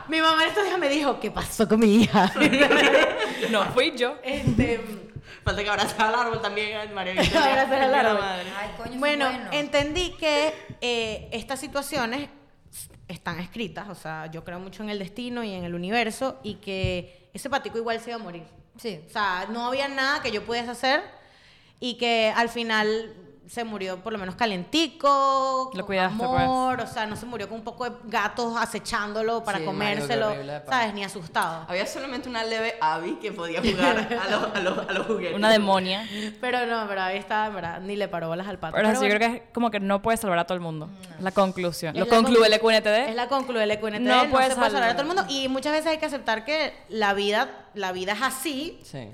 Mi 0.09 0.21
mamá 0.21 0.45
estos 0.47 0.65
días 0.65 0.79
me 0.79 0.89
dijo, 0.89 1.21
¿qué 1.21 1.31
pasó 1.31 1.69
con 1.69 1.79
mi 1.79 1.95
hija? 2.03 2.33
No 3.51 3.65
fui 3.73 3.97
yo. 3.97 4.15
este, 4.23 4.80
Falta 5.45 5.63
que 5.63 5.69
abrazar 5.71 6.09
al 6.09 6.15
árbol 6.15 6.41
también, 6.43 6.93
María 6.95 7.13
Victoria. 7.21 7.47
Abrazar 7.63 7.83
al 7.83 7.89
Mira, 7.89 8.01
árbol. 8.11 8.21
madre. 8.21 8.53
Ay, 8.59 8.71
coño, 8.77 8.99
bueno, 8.99 9.25
bueno. 9.31 9.49
entendí 9.53 10.11
que 10.19 10.53
eh, 10.81 11.29
estas 11.33 11.61
situaciones 11.61 12.29
están 13.09 13.41
escritas, 13.41 13.89
o 13.89 13.95
sea, 13.95 14.27
yo 14.31 14.45
creo 14.45 14.61
mucho 14.61 14.83
en 14.83 14.91
el 14.91 14.99
destino 14.99 15.43
y 15.43 15.53
en 15.53 15.65
el 15.65 15.75
universo 15.75 16.39
y 16.45 16.55
que 16.57 17.31
ese 17.35 17.51
patico 17.51 17.79
igual 17.79 18.01
se 18.01 18.11
iba 18.11 18.21
a 18.21 18.23
morir. 18.23 18.45
Sí. 18.77 19.01
O 19.07 19.11
sea, 19.11 19.47
no 19.51 19.67
había 19.67 19.89
nada 19.89 20.23
que 20.23 20.31
yo 20.31 20.45
pudiese 20.45 20.71
hacer 20.71 21.03
y 21.81 21.95
que 21.95 22.33
al 22.35 22.49
final 22.49 23.15
se 23.51 23.65
murió 23.65 23.97
por 23.99 24.13
lo 24.13 24.19
menos 24.21 24.37
calentico, 24.37 25.71
Lo 25.75 25.81
con 25.81 25.87
cuidaste, 25.87 26.17
pues. 26.19 26.43
amor, 26.43 26.81
o 26.83 26.87
sea, 26.87 27.07
no 27.07 27.17
se 27.17 27.27
murió 27.27 27.49
con 27.49 27.59
un 27.59 27.65
poco 27.65 27.85
de 27.85 27.97
gatos 28.05 28.57
acechándolo 28.57 29.43
para 29.43 29.59
Sí, 29.59 29.65
comérselo, 29.65 30.29
pana. 30.31 30.63
¿sabes? 30.69 30.95
Ni 30.95 31.03
asustado. 31.03 31.65
Había 31.69 31.85
solamente 31.87 32.29
una 32.29 32.45
leve 32.45 32.75
Abby 32.81 33.15
que 33.21 33.33
podía 33.33 33.61
jugar 33.61 33.99
a 33.99 34.31
los, 34.31 34.55
a 34.55 34.61
los, 34.61 34.89
a 34.89 34.93
los 34.93 35.07
juguetes. 35.09 35.35
Una 35.37 35.51
demonia. 35.51 36.07
Pero 36.41 36.65
no, 36.67 36.87
pero 36.87 37.03
ahí 37.03 37.19
estaba, 37.19 37.49
en 37.49 37.55
verdad, 37.57 37.81
ni 37.81 37.97
le 37.97 38.07
paró 38.07 38.29
bolas 38.29 38.47
al 38.47 38.59
pato. 38.61 38.77
Pero, 38.77 38.89
sí, 38.91 38.97
bueno, 38.99 39.09
yo 39.13 39.17
creo 39.19 39.31
que 39.31 39.37
es 39.39 39.43
como 39.53 39.71
que 39.73 39.81
no 39.81 40.01
puede 40.01 40.17
salvar 40.17 40.39
a 40.39 40.45
todo 40.45 40.55
el 40.55 40.61
mundo. 40.61 40.89
La 41.19 41.33
conclusión. 41.33 41.97
es 41.97 42.01
Lo 42.01 42.07
concluye 42.09 42.47
el 42.47 42.53
EQNTD. 42.53 43.09
Es 43.09 43.17
la 43.17 43.27
concluye 43.27 43.65
el 43.65 43.71
EQNTD, 43.73 43.99
No 44.01 44.25
no, 44.27 44.31
puede 44.31 44.51
se 44.51 44.55
puede 44.55 44.71
salvar 44.71 44.91
a 44.91 44.93
todo 44.93 45.03
el 45.03 45.09
mundo 45.09 45.25
y 45.29 45.49
muchas 45.49 45.73
veces 45.73 45.89
hay 45.89 45.99
que 45.99 46.07
aceptar 46.07 46.45
que 46.45 46.73
la 46.89 47.15
vida, 47.15 47.67
la 47.75 47.91
vida 47.91 48.13
es 48.13 48.23
así 48.23 48.79
Sí. 48.85 49.09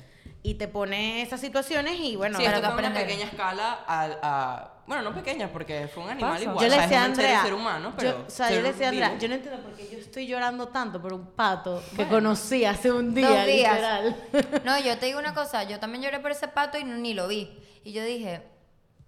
Y 0.48 0.54
te 0.54 0.68
pone 0.68 1.22
esas 1.22 1.40
situaciones 1.40 1.98
y 1.98 2.14
bueno, 2.14 2.38
sí, 2.38 2.44
esto 2.44 2.62
fue 2.70 2.78
una 2.78 2.94
pequeña 2.94 3.24
escala 3.24 3.80
a, 3.86 4.04
a- 4.22 4.72
Bueno, 4.86 5.02
no 5.02 5.12
pequeña, 5.12 5.48
porque 5.52 5.88
fue 5.92 6.04
un 6.04 6.10
animal 6.10 6.40
igual. 6.40 6.58
Yo 6.64 6.68
le 6.76 6.80
decía 6.82 7.02
es 7.02 7.08
un 7.08 7.14
ser- 7.16 7.24
Andrea, 7.24 7.42
ser 7.42 7.54
humano, 7.54 7.92
pero 7.96 8.10
yo, 8.18 8.24
o 8.26 8.30
sea, 8.30 8.50
yo 8.50 8.60
le 8.62 8.68
decía 8.68 8.86
a 8.86 8.90
Andrea, 8.90 9.18
yo 9.18 9.28
no 9.28 9.34
entiendo 9.34 9.60
por 9.60 9.72
qué 9.74 9.88
yo 9.90 9.98
estoy 9.98 10.28
llorando 10.28 10.68
tanto 10.68 11.02
por 11.02 11.12
un 11.12 11.26
pato 11.32 11.82
que 11.96 12.06
conocí 12.06 12.64
hace 12.64 12.92
un 12.92 13.12
día, 13.12 13.28
Dos 13.28 13.46
días. 13.46 13.74
literal. 13.74 14.16
No, 14.64 14.78
yo 14.84 14.96
te 14.98 15.06
digo 15.06 15.18
una 15.18 15.34
cosa, 15.34 15.64
yo 15.64 15.80
también 15.80 16.04
lloré 16.04 16.20
por 16.20 16.30
ese 16.30 16.46
pato 16.46 16.78
y 16.78 16.84
no- 16.84 16.94
ni 16.96 17.12
lo 17.14 17.26
vi. 17.26 17.50
Y 17.82 17.90
yo 17.92 18.04
dije, 18.04 18.42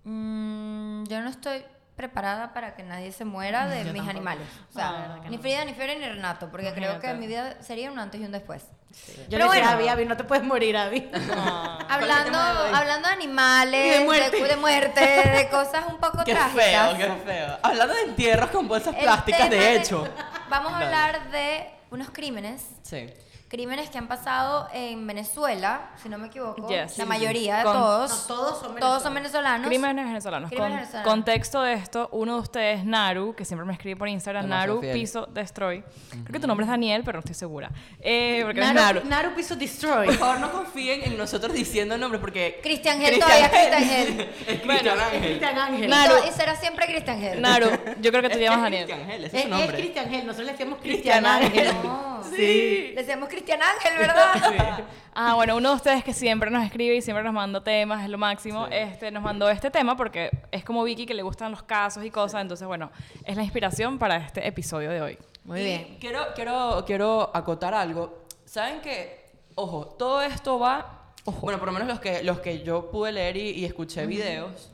"Mm, 0.05 1.05
yo 1.05 1.21
no 1.21 1.29
estoy 1.31 1.63
preparada 1.99 2.55
para 2.55 2.75
que 2.75 2.83
nadie 2.83 3.13
se 3.13 3.27
muera 3.27 3.67
de 3.67 3.85
mis 3.93 4.09
animales. 4.09 4.47
O 4.71 4.73
sea, 4.73 4.91
No, 5.19 5.29
ni 5.29 5.37
no. 5.37 5.43
Frida, 5.43 5.65
ni 5.67 5.75
Fiore, 5.75 5.99
ni 5.99 6.07
Renato, 6.09 6.49
porque 6.51 6.73
creo 6.73 6.99
que 7.01 7.13
mi 7.13 7.27
vida 7.27 7.61
sería 7.61 7.91
un 7.93 7.99
antes 7.99 8.19
y 8.21 8.25
un 8.25 8.33
después. 8.33 8.63
Yo 8.63 9.25
Pero 9.29 9.45
le 9.45 9.45
decía 9.45 9.47
bueno. 9.49 9.67
a 9.69 9.73
Abby, 9.73 9.89
Abby, 9.89 10.05
no 10.07 10.17
te 10.17 10.25
puedes 10.25 10.43
morir, 10.45 10.75
Abby. 10.77 11.11
Hablando, 11.89 12.25
tema 12.31 12.63
de 12.71 12.75
hablando 12.77 13.09
de 13.09 13.15
animales, 13.15 13.99
de 13.99 14.05
muerte. 14.05 14.43
de, 14.43 14.57
muerte, 14.57 15.01
de 15.01 15.49
cosas 15.51 15.85
un 15.89 15.99
poco 15.99 16.19
Qué 16.25 16.33
trágicas. 16.35 16.65
feo, 16.65 16.97
qué 16.97 17.25
feo. 17.27 17.59
Hablando 17.63 17.95
de 17.95 18.03
entierros 18.03 18.51
con 18.51 18.67
bolsas 18.69 18.95
el 18.95 19.03
plásticas, 19.03 19.51
de 19.51 19.77
hecho. 19.77 20.09
Vamos 20.49 20.73
a 20.73 20.79
Dale. 20.79 20.85
hablar 20.87 21.31
de 21.31 21.71
unos 21.91 22.09
crímenes 22.11 22.63
Sí. 22.83 23.07
Crímenes 23.49 23.89
que 23.91 23.97
han 23.99 24.09
pasado 24.09 24.69
en 24.75 25.07
Venezuela, 25.07 25.91
si 26.03 26.09
no 26.09 26.19
me 26.19 26.27
equivoco. 26.27 26.69
Yes. 26.69 26.99
La 26.99 27.07
mayoría 27.07 27.59
de 27.59 27.65
Con- 27.65 27.73
todos. 27.73 28.11
No, 28.11 28.35
todos 28.37 28.61
son 28.61 28.77
Todos 28.77 29.03
son 29.03 29.15
venezolanos. 29.15 29.67
Crímenes 29.67 30.05
venezolanos. 30.07 30.51
Crímenes 30.51 30.71
Con- 30.73 30.79
venezolanos. 30.81 31.09
Contexto 31.13 31.63
de 31.63 31.73
esto, 31.75 32.09
uno 32.13 32.35
de 32.35 32.41
ustedes, 32.41 32.85
Naru, 32.85 33.35
que 33.35 33.45
siempre 33.45 33.67
me 33.67 33.73
escribe 33.73 33.97
por 33.97 34.09
Instagram, 34.09 34.45
Demasiado 34.45 34.73
Naru 34.75 34.81
fiel. 34.83 34.93
Piso 34.93 35.27
Destroy. 35.27 35.83
Creo 36.11 36.33
que 36.33 36.41
tu 36.41 36.47
nombre 36.47 36.65
es 36.65 36.71
Daniel, 36.71 37.03
pero 37.05 37.17
no 37.17 37.21
estoy 37.21 37.35
segura. 37.35 37.71
Eh, 38.01 38.43
porque 38.45 38.61
Naru, 38.61 38.75
Naru. 38.75 39.01
Naru 39.05 39.35
Piso 39.35 39.57
Destroy. 39.57 40.07
Por 40.07 40.17
favor, 40.17 40.41
no 40.41 40.53
confíen 40.53 41.03
en 41.05 41.17
nosotros 41.17 41.53
diciendo 41.55 41.97
nombres 41.97 42.21
porque. 42.21 42.61
Cristian 42.63 43.01
Gel 43.01 43.19
todavía, 43.19 43.51
Cristian 43.51 43.85
Gel. 43.85 44.21
es 44.47 44.61
Cristian 44.61 44.99
Ángel. 45.01 45.21
Cristian 45.23 45.59
Ángel. 45.59 45.85
Y, 45.85 45.89
Naru. 45.89 46.15
to- 46.21 46.29
y 46.29 46.33
será 46.33 46.55
siempre 46.55 46.87
Cristian 46.87 47.19
Gel. 47.21 47.41
Naru, 47.41 47.71
yo 48.01 48.11
creo 48.11 48.23
que 48.23 48.29
te 48.29 48.35
Es- 48.35 48.41
llamas 48.41 48.59
es 48.59 48.63
Daniel. 48.65 48.85
Cristian 48.85 49.01
Ángel, 49.11 49.25
ese 49.25 49.27
es 49.27 49.35
Es, 49.35 49.49
su 49.49 49.55
es 49.55 49.59
nombre. 49.59 49.77
Cristian 49.79 50.11
Gel, 50.11 50.27
nosotros 50.27 50.47
le 50.47 50.53
decíamos 50.53 50.79
Cristian 50.81 51.23
Cristian 51.25 51.27
Ángel. 51.27 51.75
No. 51.83 52.18
Sí. 52.37 52.89
Le 52.91 52.95
decíamos 52.95 53.29
Cristian 53.29 53.61
Ángel, 53.63 53.99
¿verdad? 53.99 54.85
Ah, 55.15 55.35
bueno, 55.35 55.57
uno 55.57 55.71
de 55.71 55.75
ustedes 55.77 56.05
que 56.05 56.13
siempre 56.13 56.51
nos 56.51 56.65
escribe 56.65 56.95
y 56.97 57.03
siempre 57.03 57.25
nos 57.25 57.33
manda 57.33 57.63
temas, 57.65 58.05
es 58.05 58.09
lo 58.11 58.19
máximo, 58.19 58.67
Sí. 58.67 58.75
este, 58.75 59.11
nos 59.11 59.23
mandó 59.23 59.49
este 59.51 59.71
tema 59.71 59.97
porque 59.97 60.31
es 60.53 60.65
como 60.65 60.85
Vicky 60.85 61.07
que 61.07 61.15
le 61.15 61.23
gustan 61.23 61.51
los 61.51 61.63
casos 61.63 62.05
y 62.05 62.11
cosas, 62.11 62.43
entonces 62.43 62.67
bueno, 62.69 62.91
es 63.25 63.37
la 63.37 63.43
inspiración 63.43 63.99
para 63.99 64.17
este 64.19 64.47
episodio 64.47 64.91
de 64.91 65.01
hoy. 65.03 65.19
Muy 65.45 65.61
Y 65.61 65.65
bien. 65.65 65.97
Quiero, 66.01 66.21
quiero, 66.35 66.85
quiero 66.87 67.31
acotar 67.35 67.75
algo. 67.75 68.25
¿Saben 68.45 68.81
que, 68.81 69.27
ojo, 69.57 69.87
todo 69.99 70.23
esto 70.23 70.59
va, 70.59 71.13
bueno, 71.41 71.59
por 71.59 71.67
lo 71.67 71.73
menos 71.73 71.89
los 71.89 72.01
que, 72.01 72.23
los 72.23 72.39
que 72.41 72.63
yo 72.63 72.91
pude 72.91 73.11
leer 73.13 73.37
y, 73.37 73.51
y 73.51 73.65
escuché 73.65 74.07
videos, 74.07 74.71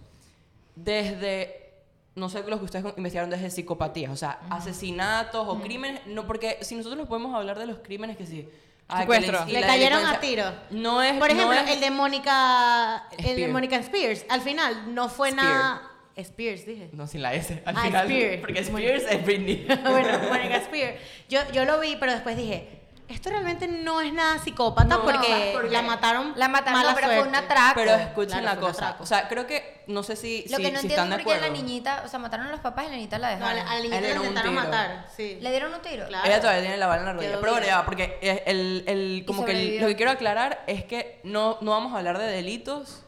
desde, 0.76 1.63
no 2.16 2.28
sé, 2.28 2.42
los 2.46 2.58
que 2.60 2.64
ustedes 2.66 2.84
investigaron 2.96 3.30
desde 3.30 3.50
psicopatías, 3.50 4.12
o 4.12 4.16
sea, 4.16 4.38
asesinatos 4.50 5.46
o 5.48 5.60
crímenes, 5.60 6.00
no, 6.06 6.26
porque 6.26 6.58
si 6.62 6.74
nosotros 6.76 6.98
nos 6.98 7.08
podemos 7.08 7.34
hablar 7.34 7.58
de 7.58 7.66
los 7.66 7.78
crímenes 7.78 8.16
que 8.16 8.26
sí. 8.26 8.48
ah, 8.88 8.96
que 8.98 9.00
Secuestro. 9.02 9.44
y 9.48 9.52
Le 9.52 9.60
cayeron 9.62 10.04
a 10.06 10.20
tiro. 10.20 10.44
No 10.70 11.02
es. 11.02 11.14
Por 11.18 11.30
ejemplo, 11.30 11.46
no 11.54 11.60
es- 11.60 11.70
el 11.70 11.80
de 11.80 11.90
Mónica. 11.90 13.08
El 13.18 13.36
de. 13.36 13.48
Mónica 13.48 13.76
Spears. 13.76 14.24
Al 14.28 14.40
final 14.42 14.94
no 14.94 15.08
fue 15.08 15.30
Spear. 15.30 15.44
nada. 15.46 15.90
Spears, 16.16 16.64
dije. 16.64 16.90
No, 16.92 17.08
sin 17.08 17.22
la 17.22 17.34
S. 17.34 17.60
Al 17.66 17.76
Ah, 17.76 17.82
final. 17.82 18.06
Spear. 18.06 18.40
Porque 18.40 18.60
Spears 18.60 19.04
es 19.10 19.24
Britney. 19.24 19.66
bueno, 19.84 20.18
Mónica 20.30 20.56
Spears. 20.58 21.00
Yo, 21.28 21.40
yo 21.52 21.64
lo 21.64 21.80
vi, 21.80 21.96
pero 21.98 22.12
después 22.12 22.36
dije. 22.36 22.83
Esto 23.06 23.28
realmente 23.28 23.68
no 23.68 24.00
es 24.00 24.14
nada 24.14 24.38
psicópata 24.38 24.96
No, 24.96 25.02
porque, 25.02 25.50
porque 25.52 25.70
la 25.70 25.82
mataron. 25.82 26.32
La 26.36 26.48
mataron, 26.48 26.72
mala 26.80 26.90
no, 26.92 26.96
pero 26.96 27.06
fue 27.08 27.28
un 27.28 27.34
atraco. 27.34 27.72
Pero 27.74 27.94
escuchen 27.96 28.40
Claro, 28.40 28.44
la 28.60 28.66
cosa. 28.66 28.84
atraco. 28.86 29.02
O 29.02 29.06
sea, 29.06 29.28
creo 29.28 29.46
que. 29.46 29.84
No 29.88 30.02
sé 30.02 30.16
si, 30.16 30.46
Lo 30.48 30.56
si, 30.56 30.62
que 30.62 30.72
no 30.72 30.80
si 30.80 30.86
entiendo 30.86 31.02
es 31.14 31.18
de 31.18 31.24
por 31.24 31.32
qué 31.32 31.38
acuerdo. 31.38 31.54
la 31.54 31.62
niñita, 31.62 32.02
o 32.06 32.08
sea, 32.08 32.18
mataron 32.18 32.46
a 32.46 32.50
los 32.50 32.60
papás 32.60 32.86
y 32.86 32.88
la 32.88 32.96
niñita 32.96 33.18
la 33.18 33.36
No, 33.36 33.46
a 33.46 33.52
dejaron. 33.54 33.66
la, 33.66 33.70
a 33.70 33.74
la 33.74 33.80
niñita 33.82 34.00
la 34.00 34.14
intentaron 34.16 34.54
matar. 34.54 35.06
Sí. 35.14 35.38
Le 35.42 35.50
dieron 35.50 35.74
un 35.74 35.82
tiro. 35.82 36.06
Claro. 36.06 36.26
Ella 36.26 36.40
todavía 36.40 36.62
tiene 36.62 36.76
la 36.78 36.86
bala 36.86 37.00
en 37.00 37.06
la 37.06 37.12
rodilla. 37.12 37.30
Quedó 37.32 37.40
Pero 37.42 37.52
bueno, 37.52 37.66
ya, 37.66 37.84
porque 37.84 38.18
el, 38.46 38.84
el, 38.86 39.24
como 39.26 39.44
que 39.44 39.52
el- 39.52 39.80
lo 39.82 39.86
que 39.88 39.96
quiero 39.96 40.10
aclarar 40.12 40.64
es 40.66 40.84
que 40.84 41.20
no, 41.24 41.58
no 41.60 41.72
vamos 41.72 41.92
a 41.92 41.98
hablar 41.98 42.16
de 42.16 42.26
delitos. 42.26 43.02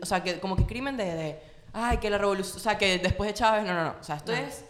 O 0.00 0.06
sea, 0.06 0.22
que 0.22 0.38
como 0.38 0.54
que 0.54 0.64
crimen 0.66 0.96
de. 0.96 1.04
de, 1.16 1.42
ay, 1.72 1.96
que 1.98 2.08
la 2.08 2.18
revolución. 2.18 2.56
O 2.56 2.60
sea, 2.60 2.78
que 2.78 2.98
después 2.98 3.26
de 3.26 3.34
Chávez. 3.34 3.64
No, 3.64 3.74
no, 3.74 3.82
no. 3.82 3.96
O 4.00 4.04
sea, 4.04 4.14
esto 4.14 4.32
es. 4.32 4.64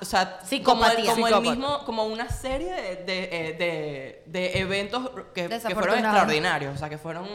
O 0.00 0.04
sea, 0.04 0.40
como, 0.62 0.86
el, 0.86 1.06
como 1.06 1.28
el 1.28 1.40
mismo, 1.40 1.84
como 1.84 2.04
una 2.04 2.28
serie 2.28 2.72
de, 2.72 2.96
de, 3.04 3.28
eh, 3.32 3.52
de, 3.58 4.22
de 4.26 4.58
eventos 4.58 5.10
que, 5.34 5.48
que 5.48 5.74
fueron 5.74 5.98
extraordinarios, 5.98 6.74
o 6.74 6.78
sea, 6.78 6.88
que 6.88 6.98
fueron, 6.98 7.26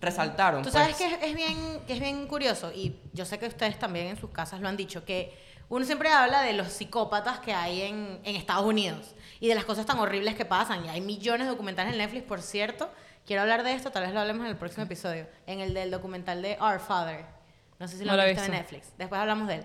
resaltaron. 0.00 0.62
Tú 0.62 0.70
pues. 0.70 0.74
sabes 0.74 0.96
que 0.96 1.06
es, 1.06 1.18
es 1.22 1.34
bien, 1.34 1.80
que 1.86 1.94
es 1.94 2.00
bien 2.00 2.26
curioso, 2.26 2.70
y 2.72 2.96
yo 3.12 3.24
sé 3.24 3.38
que 3.38 3.46
ustedes 3.46 3.78
también 3.78 4.06
en 4.06 4.16
sus 4.16 4.30
casas 4.30 4.60
lo 4.60 4.68
han 4.68 4.76
dicho, 4.76 5.04
que 5.04 5.36
uno 5.68 5.84
siempre 5.84 6.10
habla 6.10 6.42
de 6.42 6.52
los 6.52 6.68
psicópatas 6.68 7.40
que 7.40 7.52
hay 7.52 7.82
en, 7.82 8.20
en 8.22 8.36
Estados 8.36 8.64
Unidos 8.64 9.14
y 9.40 9.48
de 9.48 9.54
las 9.54 9.64
cosas 9.64 9.84
tan 9.84 9.98
horribles 9.98 10.36
que 10.36 10.44
pasan. 10.44 10.84
Y 10.84 10.88
hay 10.88 11.00
millones 11.00 11.46
de 11.46 11.50
documentales 11.50 11.92
en 11.92 11.98
Netflix, 11.98 12.24
por 12.24 12.40
cierto. 12.40 12.88
Quiero 13.26 13.42
hablar 13.42 13.64
de 13.64 13.72
esto, 13.72 13.90
tal 13.90 14.04
vez 14.04 14.14
lo 14.14 14.20
hablemos 14.20 14.44
en 14.44 14.50
el 14.50 14.56
próximo 14.56 14.84
episodio, 14.84 15.26
en 15.46 15.60
el 15.60 15.74
del 15.74 15.90
documental 15.90 16.40
de 16.40 16.56
Our 16.60 16.78
Father. 16.78 17.24
No 17.80 17.88
sé 17.88 17.98
si 17.98 18.04
lo 18.04 18.14
No 18.14 18.22
han 18.22 18.28
visto 18.28 18.44
en. 18.44 18.52
Netflix. 18.52 18.92
Después 18.96 19.20
hablamos 19.20 19.48
de 19.48 19.56
él. 19.56 19.64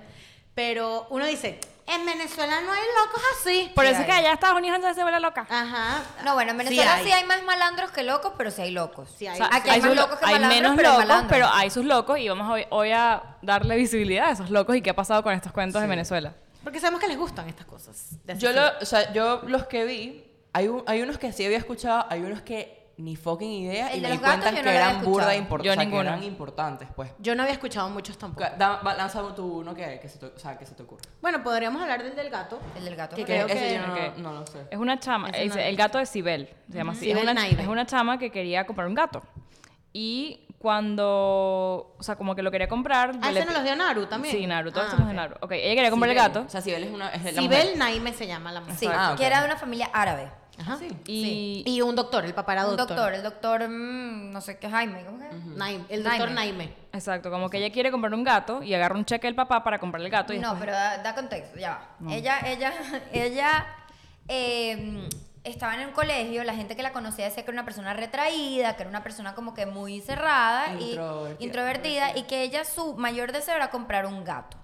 Pero 0.55 1.07
uno 1.11 1.25
dice, 1.25 1.59
en 1.87 2.05
Venezuela 2.05 2.61
no 2.61 2.71
hay 2.71 2.81
locos 3.03 3.21
así. 3.39 3.71
Por 3.75 3.85
Sí 3.85 3.91
eso 3.91 3.99
es 4.01 4.05
que 4.05 4.11
hay. 4.11 4.19
allá 4.25 4.33
Estados 4.33 4.57
Unidos 4.57 4.75
entonces 4.75 4.95
se 4.97 5.03
vuelve 5.03 5.19
loca. 5.19 5.45
Ajá. 5.49 6.01
No, 6.23 6.33
bueno, 6.35 6.51
en 6.51 6.57
Venezuela 6.57 6.97
sí 6.99 7.05
Sí 7.05 7.11
hay. 7.11 7.21
hay. 7.21 7.27
más 7.27 7.43
malandros 7.43 7.91
que 7.91 8.03
locos, 8.03 8.33
pero 8.37 8.51
sí 8.51 8.61
hay 8.61 8.71
locos. 8.71 9.09
Sí 9.17 9.27
hay. 9.27 9.33
O 9.33 9.37
sea, 9.37 9.49
Aquí 9.51 9.69
hay 9.69 9.79
más 9.81 9.87
sus 9.89 9.95
lo- 9.95 10.01
locos 10.03 10.19
que 10.19 10.25
hay 10.25 10.33
malandros, 10.33 10.55
menos 10.61 10.75
pero 10.77 10.89
hay 10.89 10.93
locos, 10.95 11.07
malandros. 11.07 11.31
pero 11.31 11.47
hay 11.53 11.69
sus 11.69 11.85
locos 11.85 12.19
y 12.19 12.29
vamos 12.29 12.49
hoy, 12.49 12.65
hoy 12.69 12.91
a 12.91 13.23
darle 13.41 13.75
visibilidad 13.75 14.27
a 14.27 14.31
esos 14.31 14.49
locos 14.49 14.75
y 14.75 14.81
qué 14.81 14.89
ha 14.91 14.95
pasado 14.95 15.23
con 15.23 15.33
estos 15.33 15.51
cuentos 15.51 15.81
de 15.81 15.87
Venezuela. 15.87 16.33
Porque 16.63 16.79
sabemos 16.79 17.01
que 17.01 17.07
les 17.07 17.17
gustan 17.17 17.49
estas 17.49 17.65
cosas. 17.65 18.11
Yo, 18.25 18.49
asesino. 18.49 18.51
lo, 18.51 18.67
o 18.81 18.85
sea, 18.85 19.11
yo 19.13 19.41
los 19.47 19.65
que 19.65 19.83
vi, 19.85 20.23
hay, 20.53 20.67
un- 20.67 20.83
hay 20.87 21.01
unos 21.01 21.17
que 21.17 21.31
sí 21.33 21.43
había 21.45 21.57
escuchado, 21.57 22.05
hay 22.09 22.21
unos 22.21 22.41
que 22.41 22.80
ni 23.03 23.15
fucking 23.15 23.49
idea 23.51 23.89
El 23.91 23.99
y 23.99 24.01
de 24.01 24.07
me 24.07 24.13
di 24.13 24.19
cuenta 24.19 24.51
que 24.53 24.63
no 24.63 24.69
eran 24.69 25.01
burda 25.03 25.33
escuchado. 25.33 25.37
importantes. 25.37 25.65
Yo 25.65 25.71
o 25.71 25.75
sea, 25.75 25.89
que 25.91 25.97
eran 26.07 26.23
importantes, 26.23 26.87
pues. 26.95 27.11
Yo 27.19 27.35
no 27.35 27.43
había 27.43 27.53
escuchado 27.53 27.89
muchos 27.89 28.17
tampoco. 28.17 28.45
Da, 28.57 28.81
va, 28.81 28.93
lanza 28.93 29.21
tú 29.35 29.59
uno 29.59 29.73
que, 29.73 29.99
que, 29.99 30.07
se 30.09 30.19
te, 30.19 30.25
o 30.27 30.37
sea, 30.39 30.57
que 30.57 30.65
se 30.65 30.75
te 30.75 30.83
ocurra. 30.83 31.01
Bueno, 31.21 31.43
podríamos 31.43 31.81
hablar 31.81 32.03
del 32.03 32.15
del 32.15 32.29
gato. 32.29 32.59
El 32.77 32.85
del 32.85 32.95
gato. 32.95 33.15
Que 33.15 33.25
creo 33.25 33.47
que- 33.47 33.73
yo 33.75 33.87
no, 33.87 33.93
Ok. 33.93 34.17
no 34.17 34.33
lo 34.33 34.47
sé. 34.47 34.65
Es 34.69 34.77
una 34.77 34.99
chama, 34.99 35.29
es 35.29 35.55
no. 35.55 35.61
el 35.61 35.75
gato 35.75 35.97
de 35.97 36.05
Sibel, 36.05 36.49
se 36.69 36.77
llama 36.77 36.91
así. 36.93 37.05
Sibel 37.05 37.25
es, 37.27 37.31
una, 37.31 37.47
es 37.47 37.67
una 37.67 37.85
chama 37.85 38.17
que 38.19 38.31
quería 38.31 38.65
comprar 38.65 38.87
un 38.87 38.93
gato. 38.95 39.21
Y 39.93 40.47
cuando, 40.57 41.95
o 41.97 42.03
sea, 42.03 42.15
como 42.15 42.35
que 42.35 42.41
lo 42.43 42.51
quería 42.51 42.67
comprar... 42.67 43.11
Ah, 43.21 43.31
ese 43.31 43.45
nos 43.45 43.55
los 43.55 43.63
dio 43.63 43.75
Naru 43.75 44.05
también. 44.05 44.35
Sí, 44.35 44.45
Naru, 44.47 44.71
todos 44.71 44.87
Ah, 44.87 44.91
somos 44.91 45.07
de 45.07 45.13
ok. 45.13 45.15
Naru. 45.17 45.35
Ok, 45.41 45.51
ella 45.53 45.75
quería 45.75 45.89
comprar 45.89 46.09
el 46.11 46.15
gato. 46.15 46.43
O 46.45 46.49
sea, 46.49 46.61
Sibel 46.61 46.83
es 46.83 46.91
una. 46.91 47.09
Es 47.09 47.23
la 47.23 47.31
Sibel 47.31 47.63
mujer. 47.63 47.77
Naime 47.77 48.13
se 48.13 48.27
llama 48.27 48.51
la 48.51 48.61
mujer. 48.61 48.75
Sí, 48.75 48.87
Ah, 48.91 49.11
ok. 49.11 49.17
que 49.17 49.25
era 49.25 49.39
de 49.41 49.45
una 49.47 49.57
familia 49.57 49.89
árabe. 49.93 50.31
Ajá. 50.59 50.77
Sí. 50.77 50.89
Y, 51.07 51.63
Y 51.65 51.81
un 51.81 51.95
doctor, 51.95 52.25
el 52.25 52.33
papá 52.33 52.53
era 52.53 52.65
Un 52.65 52.75
doctor. 52.77 52.89
doctor, 52.97 53.13
el 53.13 53.23
doctor, 53.23 53.67
mm, 53.67 54.31
no 54.31 54.41
sé 54.41 54.57
qué, 54.59 54.69
Jaime, 54.69 55.03
¿cómo 55.05 55.17
que? 55.19 55.29
Naim- 55.57 55.85
el 55.89 56.03
doctor 56.03 56.29
Naime. 56.31 56.57
Naime. 56.65 56.73
Exacto, 56.93 57.31
como 57.31 57.49
que 57.49 57.57
ella 57.57 57.71
quiere 57.73 57.89
comprar 57.91 58.13
un 58.13 58.23
gato 58.23 58.61
y 58.61 58.73
agarra 58.73 58.95
un 58.95 59.05
cheque 59.05 59.27
del 59.27 59.35
papá 59.35 59.63
para 59.63 59.79
comprar 59.79 60.03
el 60.03 60.09
gato 60.09 60.33
y 60.33 60.39
No, 60.39 60.49
después- 60.49 60.59
pero 60.59 60.73
da, 60.73 60.97
da 60.99 61.15
contexto, 61.15 61.57
ya 61.57 61.79
va. 61.99 62.13
Ella, 62.13 62.39
ella, 62.45 62.73
ella 63.13 63.65
eh, 64.27 65.07
estaba 65.43 65.73
en 65.75 65.81
el 65.81 65.91
colegio, 65.91 66.43
la 66.43 66.53
gente 66.53 66.75
que 66.75 66.83
la 66.83 66.91
conocía 66.91 67.25
decía 67.25 67.43
que 67.43 67.49
era 67.51 67.55
una 67.55 67.65
persona 67.65 67.93
retraída, 67.93 68.75
que 68.75 68.83
era 68.83 68.89
una 68.89 69.03
persona 69.03 69.33
como 69.33 69.53
que 69.53 69.65
muy 69.65 70.01
cerrada 70.01 70.73
y 70.79 70.89
Introvertida. 70.91 71.43
introvertida 71.45 72.17
y 72.17 72.23
que 72.23 72.43
ella 72.43 72.63
su 72.65 72.93
mayor 72.95 73.31
deseo 73.31 73.55
era 73.55 73.69
comprar 73.71 74.05
un 74.05 74.23
gato. 74.23 74.57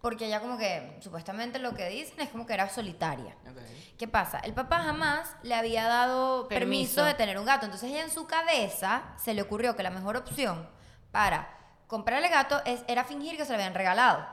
Porque 0.00 0.26
ella 0.26 0.40
como 0.40 0.56
que, 0.56 0.96
supuestamente 1.00 1.58
lo 1.58 1.74
que 1.74 1.88
dicen 1.88 2.20
es 2.20 2.28
como 2.28 2.46
que 2.46 2.54
era 2.54 2.68
solitaria. 2.68 3.34
Ok. 3.50 3.58
¿Qué 3.98 4.06
pasa? 4.06 4.38
El 4.38 4.54
papá 4.54 4.78
jamás 4.84 5.34
le 5.42 5.54
había 5.56 5.86
dado 5.88 6.46
permiso. 6.46 6.94
Permiso. 6.96 7.04
de 7.04 7.14
tener 7.14 7.36
un 7.38 7.44
gato. 7.44 7.64
Entonces 7.66 7.90
ella 7.90 8.02
en 8.04 8.10
su 8.10 8.26
cabeza 8.28 9.02
se 9.16 9.34
le 9.34 9.42
ocurrió 9.42 9.74
que 9.74 9.82
la 9.82 9.90
mejor 9.90 10.16
opción 10.16 10.68
para 11.10 11.48
comprarle 11.88 12.28
gato 12.28 12.60
es, 12.64 12.84
era 12.86 13.02
fingir 13.04 13.36
que 13.36 13.44
se 13.44 13.50
lo 13.50 13.56
habían 13.56 13.74
regalado. 13.74 14.24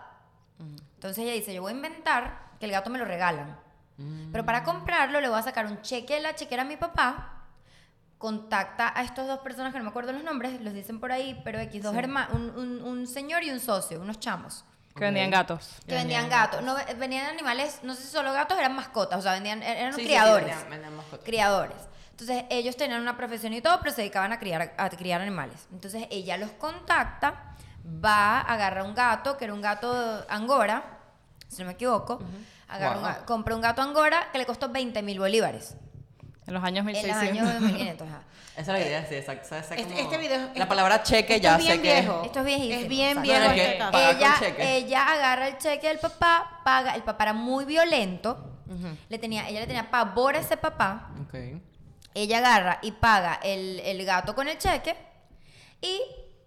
Entonces 0.59 1.17
ella 1.23 1.33
dice, 1.33 1.53
yo 1.53 1.61
voy 1.63 1.73
a 1.73 1.75
inventar 1.75 2.51
que 2.59 2.65
el 2.67 2.71
gato 2.71 2.89
me 2.91 2.99
lo 2.99 3.05
regalan. 3.05 3.59
Pero 4.31 4.45
para 4.45 4.63
comprarlo 4.63 5.19
le 5.19 5.29
voy 5.29 5.39
a 5.39 5.41
sacar 5.41 5.65
un 5.65 5.81
cheque 5.81 6.15
de 6.15 6.19
la 6.19 6.35
chequera 6.35 6.61
a 6.61 6.65
mi 6.65 6.77
papá. 6.77 7.31
Contacta 8.17 8.93
a 8.95 9.03
estas 9.03 9.27
dos 9.27 9.39
personas 9.39 9.71
que 9.73 9.77
no 9.79 9.83
me 9.85 9.89
acuerdo 9.89 10.11
los 10.13 10.23
nombres, 10.23 10.61
los 10.61 10.73
dicen 10.73 10.99
por 10.99 11.11
ahí, 11.11 11.39
pero 11.43 11.59
X, 11.59 11.81
dos 11.83 11.95
hermanos, 11.95 12.33
un, 12.33 12.49
un- 12.51 12.81
un 12.83 13.07
señor 13.07 13.43
y 13.43 13.51
un 13.51 13.59
socio, 13.59 13.99
unos 13.99 14.19
chamos 14.19 14.63
que 14.95 15.03
vendían 15.03 15.29
gatos. 15.29 15.69
que 15.85 15.93
vendían 15.93 16.29
gatos. 16.29 16.61
No, 16.63 16.73
ve- 16.75 16.93
vendían 16.93 17.25
animales, 17.25 17.79
no 17.83 17.93
sé 17.95 18.03
si 18.03 18.07
solo 18.07 18.31
gatos, 18.31 18.57
eran 18.57 18.73
mascotas, 18.75 19.19
o 19.19 19.21
sea, 19.21 19.33
vendían, 19.33 19.61
er- 19.61 19.75
eran 19.77 19.91
Sí, 19.93 19.97
sí, 19.97 20.01
sí, 20.03 20.07
criadores. 20.07 20.47
vendían- 20.47 20.69
vendían 20.69 20.95
mascotas. 20.95 21.25
criadores. 21.25 21.77
Entonces, 22.11 22.45
ellos 22.49 22.77
tenían 22.77 23.01
una 23.01 23.17
profesión 23.17 23.51
y 23.53 23.59
todo, 23.61 23.77
pero 23.81 23.91
se 23.93 24.01
dedicaban 24.01 24.31
a 24.31 24.39
criar, 24.39 24.73
a 24.77 24.89
criar 24.89 25.19
animales. 25.19 25.67
Entonces, 25.73 26.07
ella 26.09 26.37
los 26.37 26.49
contacta, 26.51 27.55
va, 27.85 28.39
agarra 28.39 28.85
un 28.85 28.95
gato, 28.95 29.35
que 29.37 29.43
era 29.43 29.53
un 29.53 29.61
gato 29.61 30.25
angora, 30.29 30.83
si 31.49 31.57
no 31.61 31.65
me 31.67 31.73
equivoco, 31.73 32.21
agarra 32.69 32.95
un 32.95 33.01
Wow. 33.03 33.11
ga- 33.11 33.25
compra 33.25 33.53
un 33.53 33.61
gato 33.61 33.81
angora 33.81 34.29
que 34.31 34.37
le 34.37 34.45
costó 34.45 34.69
20 34.69 35.01
mil 35.01 35.19
bolívares. 35.19 35.75
En 36.47 36.53
los 36.53 36.63
años 36.63 36.85
En 36.87 36.93
los 36.93 37.03
1600. 37.03 37.47
años 37.49 37.61
1500, 37.61 38.07
ajá. 38.09 38.21
Esa 38.55 38.61
es 38.61 38.67
la 38.67 38.79
idea, 38.87 39.05
sí, 39.07 39.15
exacto. 39.15 39.53
Este- 39.55 39.83
Como 39.83 39.99
este 39.99 40.17
video- 40.17 40.49
La 40.55 40.67
palabra 40.67 41.03
cheque 41.03 41.39
ya 41.41 41.59
sé 41.59 41.73
que... 41.81 41.93
viejo. 42.01 42.21
Esto 42.23 42.39
es 42.39 42.45
viejísimo. 42.45 42.81
Es 42.81 42.87
bien 42.87 43.21
viejo 43.21 43.39
No, 43.43 43.51
es 43.51 43.53
que 43.53 43.75
ella, 44.11 44.35
ella 44.59 45.07
agarra 45.11 45.47
el 45.49 45.57
cheque 45.57 45.87
del 45.89 45.99
papá, 45.99 46.61
paga, 46.63 46.95
el 46.95 47.03
papá 47.03 47.25
era 47.25 47.33
muy 47.33 47.65
violento, 47.65 48.51
le 49.09 49.19
tenía, 49.19 49.47
ella 49.49 49.59
le 49.61 49.67
tenía 49.67 49.91
pavor 49.91 50.35
a 50.35 50.39
ese 50.39 50.55
papá, 50.57 51.09
Ok. 51.23 51.35
ella 52.13 52.37
agarra 52.37 52.79
y 52.81 52.91
paga 52.93 53.39
el, 53.43 53.79
el 53.81 54.05
gato 54.05 54.35
con 54.35 54.47
el 54.47 54.57
cheque 54.57 54.95
y 55.81 56.01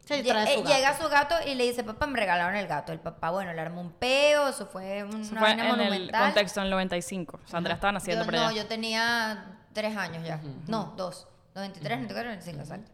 trae 0.06 0.22
su 0.22 0.30
eh, 0.30 0.56
gato. 0.62 0.64
llega 0.74 0.98
su 0.98 1.08
gato 1.10 1.34
y 1.46 1.54
le 1.54 1.64
dice, 1.64 1.84
papá, 1.84 2.06
me 2.06 2.18
regalaron 2.18 2.56
el 2.56 2.66
gato. 2.66 2.92
El 2.92 3.00
papá, 3.00 3.30
bueno, 3.30 3.52
le 3.52 3.60
armó 3.60 3.82
un 3.82 3.92
peo, 3.92 4.48
eso 4.48 4.66
fue 4.66 5.04
una 5.04 5.20
Eso 5.20 5.30
fue 5.30 5.40
vaina 5.40 5.64
en 5.64 5.70
el 5.72 5.76
monumental. 5.76 6.22
contexto 6.32 6.60
en 6.60 6.64
el 6.64 6.70
95. 6.70 7.40
O 7.44 7.48
sea, 7.48 7.58
Andrea 7.58 7.74
estaba 7.74 7.92
naciendo 7.92 8.24
Yo, 8.24 8.30
por 8.30 8.34
no, 8.34 8.46
allá. 8.46 8.56
yo 8.62 8.66
tenía 8.66 9.57
tres 9.78 9.96
años 9.96 10.26
ya. 10.26 10.40
No, 10.66 10.94
dos. 10.96 11.28
93, 11.54 12.00
94, 12.00 12.30
95, 12.30 12.60
exacto. 12.62 12.90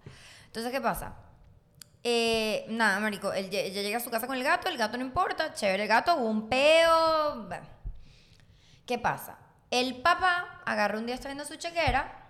Entonces, 0.47 0.71
¿qué 0.71 0.81
pasa? 0.83 1.15
Eh, 2.03 2.67
nada, 2.69 3.01
marico, 3.01 3.33
él, 3.33 3.49
ella 3.51 3.81
llega 3.81 3.97
a 3.97 4.01
su 4.01 4.11
casa 4.11 4.27
con 4.27 4.37
el 4.37 4.45
gato, 4.45 4.69
el 4.69 4.77
gato 4.77 4.99
no 4.99 5.05
importa, 5.05 5.55
chévere 5.55 5.85
el 5.85 5.89
gato, 5.89 6.15
hubo 6.17 6.29
un 6.29 6.51
peo. 6.51 7.49
¿Qué 8.85 8.99
pasa? 8.99 9.39
El 9.71 10.03
papá 10.03 10.61
agarra 10.67 10.99
un 10.99 11.07
día, 11.07 11.15
está 11.15 11.29
viendo 11.29 11.47
su 11.47 11.57
chequera 11.57 12.29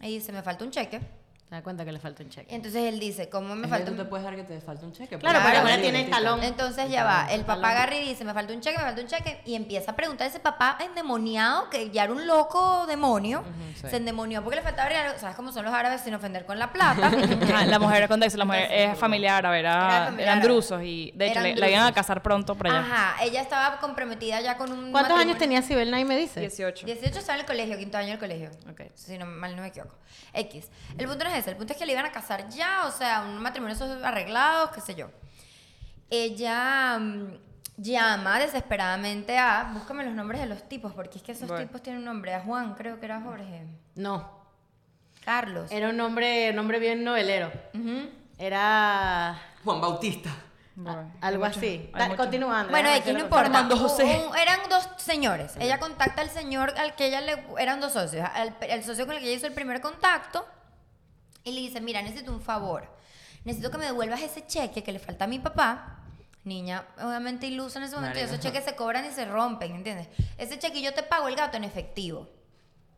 y 0.00 0.18
dice, 0.18 0.32
me 0.32 0.42
falta 0.42 0.64
un 0.64 0.72
cheque. 0.72 1.00
Se 1.48 1.54
da 1.54 1.62
cuenta 1.62 1.84
que 1.84 1.92
le 1.92 1.98
falta 1.98 2.22
un 2.22 2.30
cheque. 2.30 2.54
Entonces 2.54 2.84
él 2.84 2.98
dice, 2.98 3.28
¿cómo 3.28 3.54
me 3.54 3.68
falta 3.68 3.90
un 3.90 3.96
tú 3.96 4.02
te 4.02 4.08
puedes 4.08 4.24
dar 4.24 4.34
que 4.34 4.44
te 4.44 4.60
falta 4.60 4.86
un 4.86 4.92
cheque. 4.92 5.18
Claro, 5.18 5.40
porque 5.42 5.58
ahora 5.58 5.74
tiene 5.74 5.98
libretista. 5.98 6.16
talón. 6.16 6.42
Entonces 6.42 6.90
ya 6.90 7.04
va, 7.04 7.26
el 7.30 7.44
papá 7.44 7.70
agarra 7.70 7.94
y 7.96 8.08
dice, 8.08 8.24
me 8.24 8.32
falta 8.32 8.52
un 8.52 8.60
cheque, 8.60 8.78
me 8.78 8.84
falta 8.84 9.00
un 9.02 9.06
cheque, 9.06 9.40
y 9.44 9.54
empieza 9.54 9.92
a 9.92 9.96
preguntar 9.96 10.26
a 10.26 10.30
ese 10.30 10.40
papá 10.40 10.78
endemoniado, 10.80 11.68
que 11.70 11.90
ya 11.90 12.04
era 12.04 12.12
un 12.12 12.26
loco 12.26 12.86
demonio, 12.86 13.44
sí. 13.74 13.88
se 13.88 13.96
endemonió 13.96 14.42
porque 14.42 14.56
le 14.56 14.62
faltaba 14.62 14.88
dinero, 14.88 15.12
¿sabes 15.18 15.36
cómo 15.36 15.52
son 15.52 15.64
los 15.64 15.74
árabes 15.74 16.00
sin 16.00 16.14
ofender 16.14 16.46
con 16.46 16.58
la 16.58 16.72
plata? 16.72 17.08
Ajá, 17.08 17.64
la 17.66 17.78
mujer, 17.78 18.08
contexto, 18.08 18.38
la 18.38 18.46
mujer 18.46 18.68
es 18.70 18.98
familiar 18.98 19.36
árabe, 19.36 19.60
era, 19.60 19.74
Era 19.74 20.04
familiar 20.06 20.28
eran 20.28 20.40
drusos 20.42 20.82
y 20.82 21.12
de 21.14 21.26
hecho 21.26 21.40
le, 21.40 21.56
la 21.56 21.68
iban 21.68 21.86
a 21.86 21.92
casar 21.92 22.22
pronto 22.22 22.54
por 22.54 22.68
allá. 22.68 22.80
Ajá, 22.80 23.22
ella 23.22 23.42
estaba 23.42 23.78
comprometida 23.78 24.40
ya 24.40 24.56
con 24.56 24.72
un 24.72 24.92
¿Cuántos 24.92 25.18
años 25.18 25.38
tenía 25.38 25.62
Sibel 25.62 25.90
Nay, 25.90 26.04
me 26.04 26.16
dice? 26.16 26.40
18. 26.40 26.86
18 26.86 27.18
estaba 27.18 27.34
en 27.34 27.40
el 27.40 27.46
colegio, 27.46 27.78
quinto 27.78 27.98
año 27.98 28.10
del 28.10 28.18
colegio. 28.18 28.50
Ok. 28.70 28.82
Si 28.94 29.18
no, 29.18 29.26
mal 29.26 29.54
no 29.54 29.62
me 29.62 29.68
equivoco. 29.68 29.94
X. 30.32 30.68
El 30.98 31.06
punto 31.06 31.24
no 31.24 31.30
es 31.30 31.33
ese, 31.34 31.50
el 31.50 31.56
punto 31.56 31.72
es 31.72 31.78
que 31.78 31.86
le 31.86 31.92
iban 31.92 32.06
a 32.06 32.12
casar 32.12 32.48
ya, 32.48 32.86
o 32.86 32.90
sea, 32.90 33.22
un 33.22 33.38
matrimonio 33.38 33.74
esos 33.74 34.02
arreglados, 34.02 34.70
qué 34.70 34.80
sé 34.80 34.94
yo. 34.94 35.10
Ella 36.10 36.98
mm, 36.98 37.26
llama 37.78 38.38
desesperadamente 38.38 39.38
a. 39.38 39.70
Búscame 39.72 40.04
los 40.04 40.14
nombres 40.14 40.40
de 40.40 40.46
los 40.46 40.68
tipos, 40.68 40.92
porque 40.92 41.18
es 41.18 41.24
que 41.24 41.32
esos 41.32 41.48
Bueno. 41.48 41.66
tipos 41.66 41.82
tienen 41.82 42.00
un 42.00 42.04
nombre. 42.06 42.34
A 42.34 42.40
Juan, 42.40 42.74
creo 42.74 42.98
que 43.00 43.06
era 43.06 43.20
Jorge. 43.20 43.66
No. 43.96 44.42
Carlos. 45.24 45.70
Era 45.70 45.88
un 45.88 45.96
nombre, 45.96 46.52
nombre 46.52 46.78
bien 46.78 47.02
novelero. 47.02 47.50
Ujú. 47.72 48.10
Era 48.38 49.40
Juan 49.64 49.80
Bautista. 49.80 50.30
Bueno, 50.76 51.10
algo 51.20 51.44
mucho- 51.46 51.58
así. 51.60 51.90
Da-. 51.96 52.16
Continuando. 52.16 52.70
Bueno, 52.70 52.88
X, 52.90 53.12
no 53.12 53.20
importa. 53.20 53.64
José. 53.70 54.04
Un- 54.04 54.32
un- 54.32 54.36
eran 54.36 54.60
dos 54.68 54.86
señores. 54.98 55.54
Ella 55.60 55.78
contacta 55.78 56.20
al 56.20 56.30
señor 56.30 56.74
al 56.76 56.94
que 56.96 57.06
ella 57.06 57.20
le... 57.20 57.44
Eran 57.58 57.80
dos 57.80 57.92
socios. 57.92 58.28
Al, 58.34 58.54
el 58.60 58.82
socio 58.84 59.06
con 59.06 59.14
el 59.14 59.20
que 59.22 59.28
ella 59.28 59.36
hizo 59.36 59.46
el 59.46 59.54
primer 59.54 59.80
contacto. 59.80 60.44
Y 61.44 61.52
le 61.52 61.60
dice, 61.60 61.80
mira, 61.80 62.00
necesito 62.02 62.32
un 62.32 62.40
favor. 62.40 62.88
Necesito 63.44 63.70
que 63.70 63.78
me 63.78 63.84
devuelvas 63.84 64.22
ese 64.22 64.46
cheque 64.46 64.82
que 64.82 64.92
le 64.92 64.98
falta 64.98 65.24
a 65.24 65.28
mi 65.28 65.38
papá. 65.38 66.00
Niña, 66.44 66.86
obviamente 66.98 67.46
ilusa 67.46 67.78
en 67.78 67.84
ese 67.86 67.94
momento. 67.96 68.18
Y 68.18 68.22
esos 68.22 68.40
cheques 68.40 68.64
se 68.64 68.74
cobran 68.74 69.04
y 69.06 69.10
se 69.10 69.24
rompen, 69.24 69.74
¿entiendes? 69.74 70.08
Ese 70.38 70.58
cheque 70.58 70.82
yo 70.82 70.92
te 70.92 71.02
pago 71.02 71.28
el 71.28 71.36
gato 71.36 71.56
en 71.56 71.64
efectivo. 71.64 72.28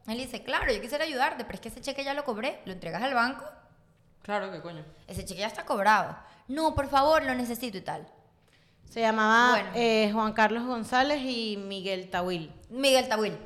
Él 0.06 0.18
dice, 0.18 0.42
claro, 0.42 0.72
yo 0.72 0.80
quisiera 0.80 1.04
ayudarte, 1.04 1.44
pero 1.44 1.54
es 1.56 1.60
que 1.60 1.68
ese 1.68 1.80
cheque 1.80 2.04
ya 2.04 2.14
lo 2.14 2.24
cobré. 2.24 2.60
Lo 2.64 2.72
entregas 2.72 3.02
al 3.02 3.14
banco. 3.14 3.44
Claro, 4.22 4.50
¿qué 4.52 4.60
coño? 4.60 4.84
Ese 5.06 5.24
cheque 5.24 5.40
ya 5.40 5.46
está 5.48 5.64
cobrado. 5.64 6.16
No, 6.48 6.74
por 6.74 6.88
favor, 6.88 7.24
lo 7.24 7.34
necesito 7.34 7.76
y 7.78 7.80
tal. 7.82 8.06
Se 8.88 9.00
llamaba 9.00 9.50
Bueno. 9.50 9.70
eh, 9.74 10.10
Juan 10.12 10.32
Carlos 10.32 10.64
González 10.64 11.20
y 11.22 11.56
Miguel 11.56 12.08
Tawil. 12.08 12.52
Miguel 12.70 13.08
Tawil. 13.08 13.36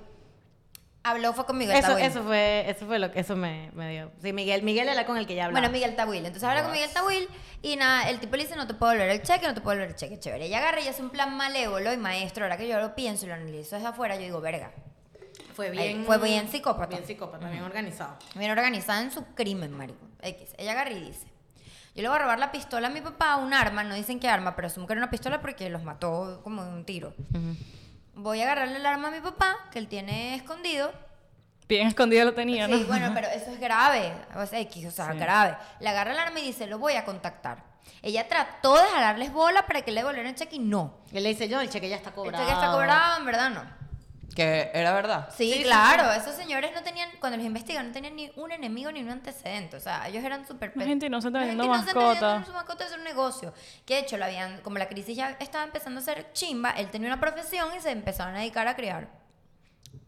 Habló 1.02 1.32
fue 1.32 1.46
con 1.46 1.56
Miguel 1.56 1.76
Eso, 1.76 1.88
Tawil. 1.88 2.04
eso 2.04 2.22
fue, 2.22 2.68
eso 2.68 2.86
fue 2.86 2.98
lo 2.98 3.10
que 3.10 3.20
eso 3.20 3.34
me, 3.34 3.70
me 3.72 3.90
dio. 3.90 4.10
Sí, 4.20 4.34
Miguel, 4.34 4.62
Miguel 4.62 4.86
era 4.88 5.06
con 5.06 5.16
el 5.16 5.26
que 5.26 5.34
ya 5.34 5.46
hablaba. 5.46 5.60
Bueno, 5.60 5.72
Miguel 5.72 5.96
Tawil. 5.96 6.18
Entonces 6.26 6.42
habla 6.44 6.62
con 6.62 6.72
Miguel 6.72 6.90
Tawil 6.92 7.26
y 7.62 7.76
nada, 7.76 8.10
el 8.10 8.20
tipo 8.20 8.36
le 8.36 8.42
dice, 8.42 8.54
no 8.54 8.66
te 8.66 8.74
puedo 8.74 8.92
volver 8.92 9.08
el 9.08 9.22
cheque, 9.22 9.46
no 9.46 9.54
te 9.54 9.62
puedo 9.62 9.76
volver 9.76 9.90
el 9.90 9.96
cheque, 9.96 10.18
chévere. 10.18 10.44
Ella 10.46 10.58
agarra 10.58 10.80
y 10.82 10.88
hace 10.88 11.00
un 11.02 11.08
plan 11.08 11.34
malévolo 11.36 11.90
y 11.92 11.96
maestro, 11.96 12.44
ahora 12.44 12.58
que 12.58 12.68
yo 12.68 12.78
lo 12.78 12.94
pienso 12.94 13.24
y 13.24 13.28
lo 13.28 13.34
analizo 13.34 13.76
desde 13.76 13.88
afuera, 13.88 14.16
yo 14.16 14.22
digo, 14.22 14.40
verga. 14.42 14.72
fue 15.54 15.68
Ahí, 15.68 15.72
bien, 15.94 16.04
fue 16.04 16.18
bien 16.18 16.48
psicópata. 16.50 16.88
Bien 16.96 17.06
psicópata, 17.06 17.48
bien 17.48 17.62
organizado. 17.62 18.16
Bien 18.34 18.50
organizada 18.50 19.00
en 19.00 19.10
su 19.10 19.24
crimen, 19.34 19.72
marico. 19.72 20.06
X. 20.20 20.54
Ella 20.58 20.72
agarra 20.72 20.90
y 20.90 21.00
dice, 21.00 21.26
yo 21.94 22.02
le 22.02 22.08
voy 22.08 22.16
a 22.16 22.20
robar 22.20 22.38
la 22.38 22.52
pistola 22.52 22.88
a 22.88 22.90
mi 22.90 23.00
papá, 23.00 23.36
un 23.36 23.54
arma, 23.54 23.84
no 23.84 23.94
dicen 23.94 24.20
qué 24.20 24.28
arma, 24.28 24.54
pero 24.54 24.66
asumo 24.66 24.86
que 24.86 24.92
era 24.92 25.00
una 25.00 25.10
pistola 25.10 25.40
porque 25.40 25.70
los 25.70 25.82
mató 25.82 26.40
como 26.44 26.62
de 26.62 26.70
un 26.72 26.84
tiro. 26.84 27.14
Voy 28.22 28.40
a 28.40 28.44
agarrarle 28.44 28.76
el 28.76 28.84
arma 28.84 29.08
a 29.08 29.10
mi 29.10 29.20
papá, 29.20 29.56
que 29.72 29.78
él 29.78 29.88
tiene 29.88 30.34
escondido, 30.34 30.92
Bien 31.66 31.86
escondido 31.86 32.24
lo 32.24 32.34
tenía, 32.34 32.66
¿no? 32.66 32.76
Sí, 32.76 32.82
bueno, 32.82 33.12
pero 33.14 33.28
eso 33.28 33.52
es 33.52 33.60
grave. 33.60 34.12
O 34.34 34.44
sea, 34.44 34.58
X, 34.58 34.86
o 34.86 34.90
sea, 34.90 35.12
Sí. 35.12 35.18
grave. 35.18 35.56
Le 35.78 35.88
agarra 35.88 36.10
el 36.12 36.18
arma 36.18 36.40
y 36.40 36.42
dice, 36.46 36.66
lo 36.66 36.80
voy 36.80 36.94
a 36.94 37.04
contactar. 37.04 37.62
Ella 38.02 38.26
trató 38.26 38.74
de 38.76 38.82
jalarles 38.88 39.32
bola 39.32 39.64
para 39.66 39.82
que 39.82 39.92
le 39.92 40.00
devolvieran 40.00 40.30
el 40.32 40.34
cheque 40.36 40.56
y 40.56 40.58
no. 40.58 40.94
Él 41.12 41.22
le 41.22 41.28
dice, 41.28 41.48
yo, 41.48 41.60
el 41.60 41.70
cheque 41.70 41.88
ya 41.88 41.94
está 41.94 42.08
El 42.08 42.14
cobrado. 42.16 42.44
cheque 42.44 42.52
está 42.58 42.72
cobrado, 42.72 43.18
en 43.20 43.24
verdad 43.24 43.50
no. 43.50 43.62
Que 44.34 44.70
era 44.72 44.92
verdad. 44.92 45.28
Sí, 45.36 45.60
claro, 45.64 46.12
esos 46.12 46.36
señores 46.36 46.72
no 46.74 46.82
tenían, 46.82 47.10
cuando 47.18 47.36
los 47.36 47.46
investigan, 47.46 47.88
no 47.88 47.92
tenían 47.92 48.14
ni 48.14 48.30
un 48.36 48.52
enemigo 48.52 48.92
ni 48.92 49.02
un 49.02 49.10
antecedente. 49.10 49.76
O 49.76 49.80
sea, 49.80 50.06
ellos 50.08 50.22
eran 50.22 50.46
súper... 50.46 50.72
Gente 50.72 51.06
inocente 51.06 51.38
vendiendo 51.38 51.64
gente 51.64 51.90
inocente 51.90 51.94
mascotas. 51.94 52.46
su 52.46 52.52
mascota 52.52 52.86
es 52.86 52.92
un 52.92 53.04
negocio. 53.04 53.52
Que 53.84 53.94
de 53.94 54.00
hecho, 54.00 54.16
lo 54.16 54.24
habían, 54.24 54.60
como 54.60 54.78
la 54.78 54.88
crisis 54.88 55.16
ya 55.16 55.36
estaba 55.40 55.64
empezando 55.64 56.00
a 56.00 56.02
ser 56.02 56.32
chimba, 56.32 56.70
él 56.70 56.90
tenía 56.90 57.08
una 57.08 57.20
profesión 57.20 57.68
y 57.76 57.80
se 57.80 57.90
empezaron 57.90 58.34
a 58.36 58.38
dedicar 58.38 58.68
a 58.68 58.76
criar 58.76 59.08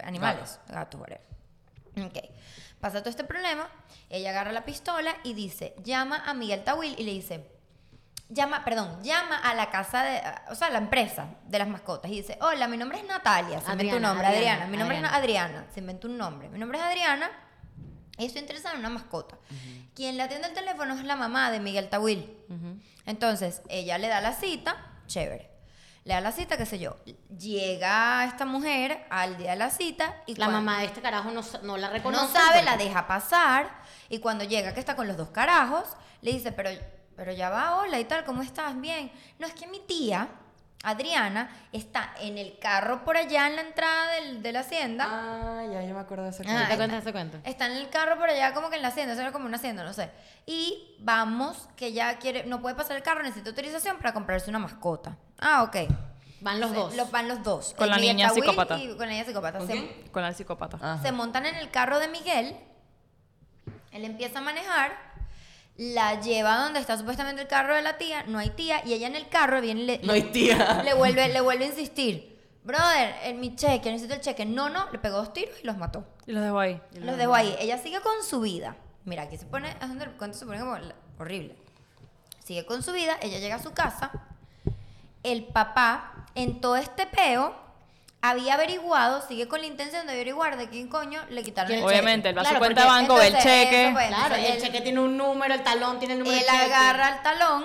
animales, 0.02 0.60
gatos, 0.68 1.00
whatever. 1.00 1.22
Ok. 2.04 2.18
Pasa 2.80 2.98
todo 3.00 3.10
este 3.10 3.24
problema, 3.24 3.68
ella 4.10 4.30
agarra 4.30 4.50
la 4.50 4.64
pistola 4.64 5.14
y 5.22 5.34
dice, 5.34 5.74
llama 5.84 6.22
a 6.26 6.34
Miguel 6.34 6.64
Tawil 6.64 6.96
y 6.98 7.04
le 7.04 7.12
dice, 7.12 7.51
llama, 8.28 8.64
perdón, 8.64 9.02
llama 9.02 9.36
a 9.36 9.54
la 9.54 9.70
casa 9.70 10.02
de, 10.02 10.22
o 10.50 10.54
sea, 10.54 10.68
a 10.68 10.70
la 10.70 10.78
empresa 10.78 11.26
de 11.44 11.58
las 11.58 11.68
mascotas 11.68 12.10
y 12.10 12.14
dice, 12.22 12.38
hola, 12.40 12.66
mi 12.68 12.76
nombre 12.76 12.98
es 12.98 13.04
Natalia, 13.04 13.60
se 13.60 13.70
inventa 13.72 13.96
un 13.96 14.02
nombre, 14.02 14.26
Adriana, 14.26 14.52
Adriana, 14.64 14.66
mi 14.70 14.76
nombre 14.78 14.96
Adriana. 14.96 15.16
es 15.16 15.22
Adriana, 15.22 15.66
se 15.74 15.80
inventa 15.80 16.06
un 16.08 16.18
nombre, 16.18 16.48
mi 16.48 16.58
nombre 16.58 16.78
es 16.78 16.84
Adriana 16.84 17.30
y 18.18 18.26
estoy 18.26 18.40
interesada 18.42 18.74
en 18.74 18.80
una 18.80 18.88
mascota. 18.90 19.36
Quien 19.94 20.16
le 20.16 20.22
atiende 20.22 20.48
el 20.48 20.54
teléfono 20.54 20.94
es 20.94 21.04
la 21.04 21.16
mamá 21.16 21.50
de 21.50 21.60
Miguel 21.60 21.88
Tawil. 21.88 22.36
Entonces, 23.06 23.62
ella 23.68 23.98
le 23.98 24.08
da 24.08 24.20
la 24.20 24.32
cita, 24.32 24.76
chévere. 25.06 25.50
Le 26.04 26.14
da 26.14 26.20
la 26.20 26.32
cita, 26.32 26.56
qué 26.56 26.66
sé 26.66 26.78
yo. 26.78 26.96
Llega 27.36 28.24
esta 28.24 28.44
mujer 28.44 29.04
al 29.10 29.36
día 29.38 29.52
de 29.52 29.56
la 29.56 29.70
cita 29.70 30.16
y 30.26 30.34
La 30.36 30.48
mamá 30.48 30.80
de 30.80 30.86
este 30.86 31.00
carajo 31.00 31.30
no, 31.30 31.42
no 31.62 31.76
la 31.76 31.90
reconoce. 31.90 32.22
no 32.24 32.28
sabe, 32.28 32.60
porque- 32.60 32.64
la 32.64 32.76
deja 32.76 33.06
pasar 33.06 33.70
y 34.08 34.18
cuando 34.18 34.44
llega 34.44 34.74
que 34.74 34.80
está 34.80 34.96
con 34.96 35.06
los 35.06 35.16
dos 35.16 35.28
carajos, 35.30 35.84
le 36.20 36.32
dice, 36.32 36.52
pero, 36.52 36.70
pero 37.16 37.32
ya 37.32 37.50
va, 37.50 37.78
hola 37.78 37.98
y 38.00 38.04
tal, 38.04 38.24
¿cómo 38.24 38.42
estás? 38.42 38.78
Bien. 38.80 39.10
No, 39.38 39.46
es 39.46 39.54
que 39.54 39.66
mi 39.66 39.80
tía, 39.80 40.28
Adriana, 40.84 41.48
está 41.72 42.12
en 42.20 42.38
el 42.38 42.58
carro 42.58 43.04
por 43.04 43.16
allá 43.16 43.46
en 43.46 43.56
la 43.56 43.62
entrada 43.62 44.12
del- 44.14 44.42
de 44.42 44.52
la 44.52 44.60
hacienda. 44.60 45.06
Ah, 45.08 45.62
ya, 45.70 45.82
yo 45.84 45.94
me 45.94 46.00
acuerdo 46.00 46.24
de 46.24 46.30
ese 46.30 46.42
Ah, 46.42 46.46
cuento. 46.46 46.68
¿Te 46.70 46.76
cuentas 46.76 47.02
ese 47.02 47.12
cuento? 47.12 47.38
Está 47.44 47.66
en 47.66 47.72
el 47.72 47.88
carro 47.88 48.18
por 48.18 48.28
allá 48.28 48.52
como 48.52 48.68
que 48.70 48.76
en 48.76 48.82
la 48.82 48.88
hacienda, 48.88 49.12
eso 49.12 49.22
era 49.22 49.30
como 49.32 49.46
una 49.46 49.58
hacienda, 49.58 49.84
no 49.84 49.92
sé. 49.92 50.10
Y 50.46 50.96
vamos, 51.00 51.68
que 51.76 51.86
ella 51.86 52.18
quiere, 52.18 52.44
no 52.46 52.60
puede 52.60 52.74
pasar 52.74 52.96
el 52.96 53.02
carro, 53.04 53.22
necesita 53.22 53.50
autorización 53.50 53.98
para 53.98 54.12
comprarse 54.12 54.50
una 54.50 54.58
mascota. 54.58 55.16
Ah, 55.38 55.62
ok. 55.62 55.76
Van 56.40 56.58
los 56.58 56.74
dos. 56.74 56.96
Los, 56.96 57.10
van 57.12 57.28
los 57.28 57.42
dos. 57.44 57.72
Con 57.74 57.84
El 57.84 57.90
la 57.92 57.98
niña 57.98 58.28
psicópata. 58.30 58.76
Y 58.76 58.88
con 58.96 59.06
la 59.06 59.12
niña 59.12 59.24
psicópata. 59.24 59.58
¿Con 59.58 59.68
Se-? 59.68 60.08
Con 60.10 60.24
el 60.24 60.34
psicópata. 60.34 60.76
Ajá. 60.78 61.00
se 61.00 61.12
montan 61.12 61.46
en 61.46 61.54
el 61.54 61.70
carro 61.70 62.00
de 62.00 62.08
Miguel, 62.08 62.56
él 63.92 64.04
empieza 64.04 64.40
a 64.40 64.42
manejar, 64.42 65.11
la 65.90 66.20
lleva 66.20 66.56
donde 66.58 66.80
está 66.80 66.96
supuestamente 66.96 67.42
el 67.42 67.48
carro 67.48 67.74
de 67.74 67.82
la 67.82 67.98
tía, 67.98 68.22
no 68.24 68.38
hay 68.38 68.50
tía, 68.50 68.82
y 68.84 68.92
ella 68.92 69.06
en 69.08 69.16
el 69.16 69.28
carro 69.28 69.60
viene 69.60 69.80
y 69.82 69.86
le, 69.86 69.98
No 70.02 70.12
hay 70.12 70.22
tía. 70.22 70.82
le 70.84 70.94
vuelve, 70.94 71.28
le 71.28 71.40
vuelve 71.40 71.64
a 71.64 71.68
insistir. 71.68 72.38
Brother, 72.62 73.14
en 73.24 73.40
mi 73.40 73.56
cheque, 73.56 73.90
necesito 73.90 74.14
el 74.14 74.20
cheque. 74.20 74.44
No, 74.44 74.68
no, 74.68 74.88
le 74.92 74.98
pegó 74.98 75.16
dos 75.16 75.32
tiros 75.32 75.54
y 75.62 75.66
los 75.66 75.76
mató. 75.76 76.04
Y 76.26 76.32
los 76.32 76.44
dejo 76.44 76.60
ahí. 76.60 76.80
Los 76.92 77.16
dejó 77.16 77.34
ahí. 77.34 77.56
Ella 77.58 77.78
sigue 77.78 78.00
con 78.00 78.22
su 78.22 78.40
vida. 78.40 78.76
Mira, 79.04 79.24
aquí 79.24 79.36
se 79.36 79.46
pone, 79.46 79.68
es 79.70 79.88
donde 79.88 80.04
el 80.04 80.12
cuento 80.12 80.38
se 80.38 80.46
pone 80.46 80.60
como 80.60 80.76
horrible. 81.18 81.56
Sigue 82.44 82.64
con 82.64 82.82
su 82.84 82.92
vida, 82.92 83.16
ella 83.20 83.38
llega 83.40 83.56
a 83.56 83.62
su 83.62 83.72
casa. 83.72 84.12
El 85.24 85.44
papá, 85.44 86.26
en 86.36 86.60
todo 86.60 86.76
este 86.76 87.06
peo, 87.06 87.54
había 88.22 88.54
averiguado, 88.54 89.20
sigue 89.26 89.48
con 89.48 89.60
la 89.60 89.66
intención 89.66 90.06
de 90.06 90.12
averiguar 90.12 90.56
de 90.56 90.68
quién 90.68 90.88
coño 90.88 91.20
le 91.28 91.42
quitaron 91.42 91.70
el 91.72 91.78
cheque. 91.78 91.86
Obviamente, 91.92 92.28
él 92.30 92.38
va 92.38 92.42
a 92.42 92.44
su 92.46 92.54
cuenta 92.56 92.82
de 92.82 92.86
banco, 92.88 93.14
ve 93.16 93.26
el 93.26 93.36
cheque. 93.38 93.84
eso. 93.88 93.92
Claro, 93.94 94.34
Entonces, 94.36 94.46
el 94.50 94.56
él- 94.56 94.62
cheque 94.62 94.80
tiene 94.80 95.00
un 95.00 95.16
número, 95.16 95.52
el 95.54 95.62
talón 95.62 95.98
tiene 95.98 96.14
el 96.14 96.20
número 96.20 96.36
Él 96.38 96.44
del 96.46 96.50
cheque. 96.54 96.72
agarra 96.74 97.08
el 97.16 97.22
talón, 97.22 97.64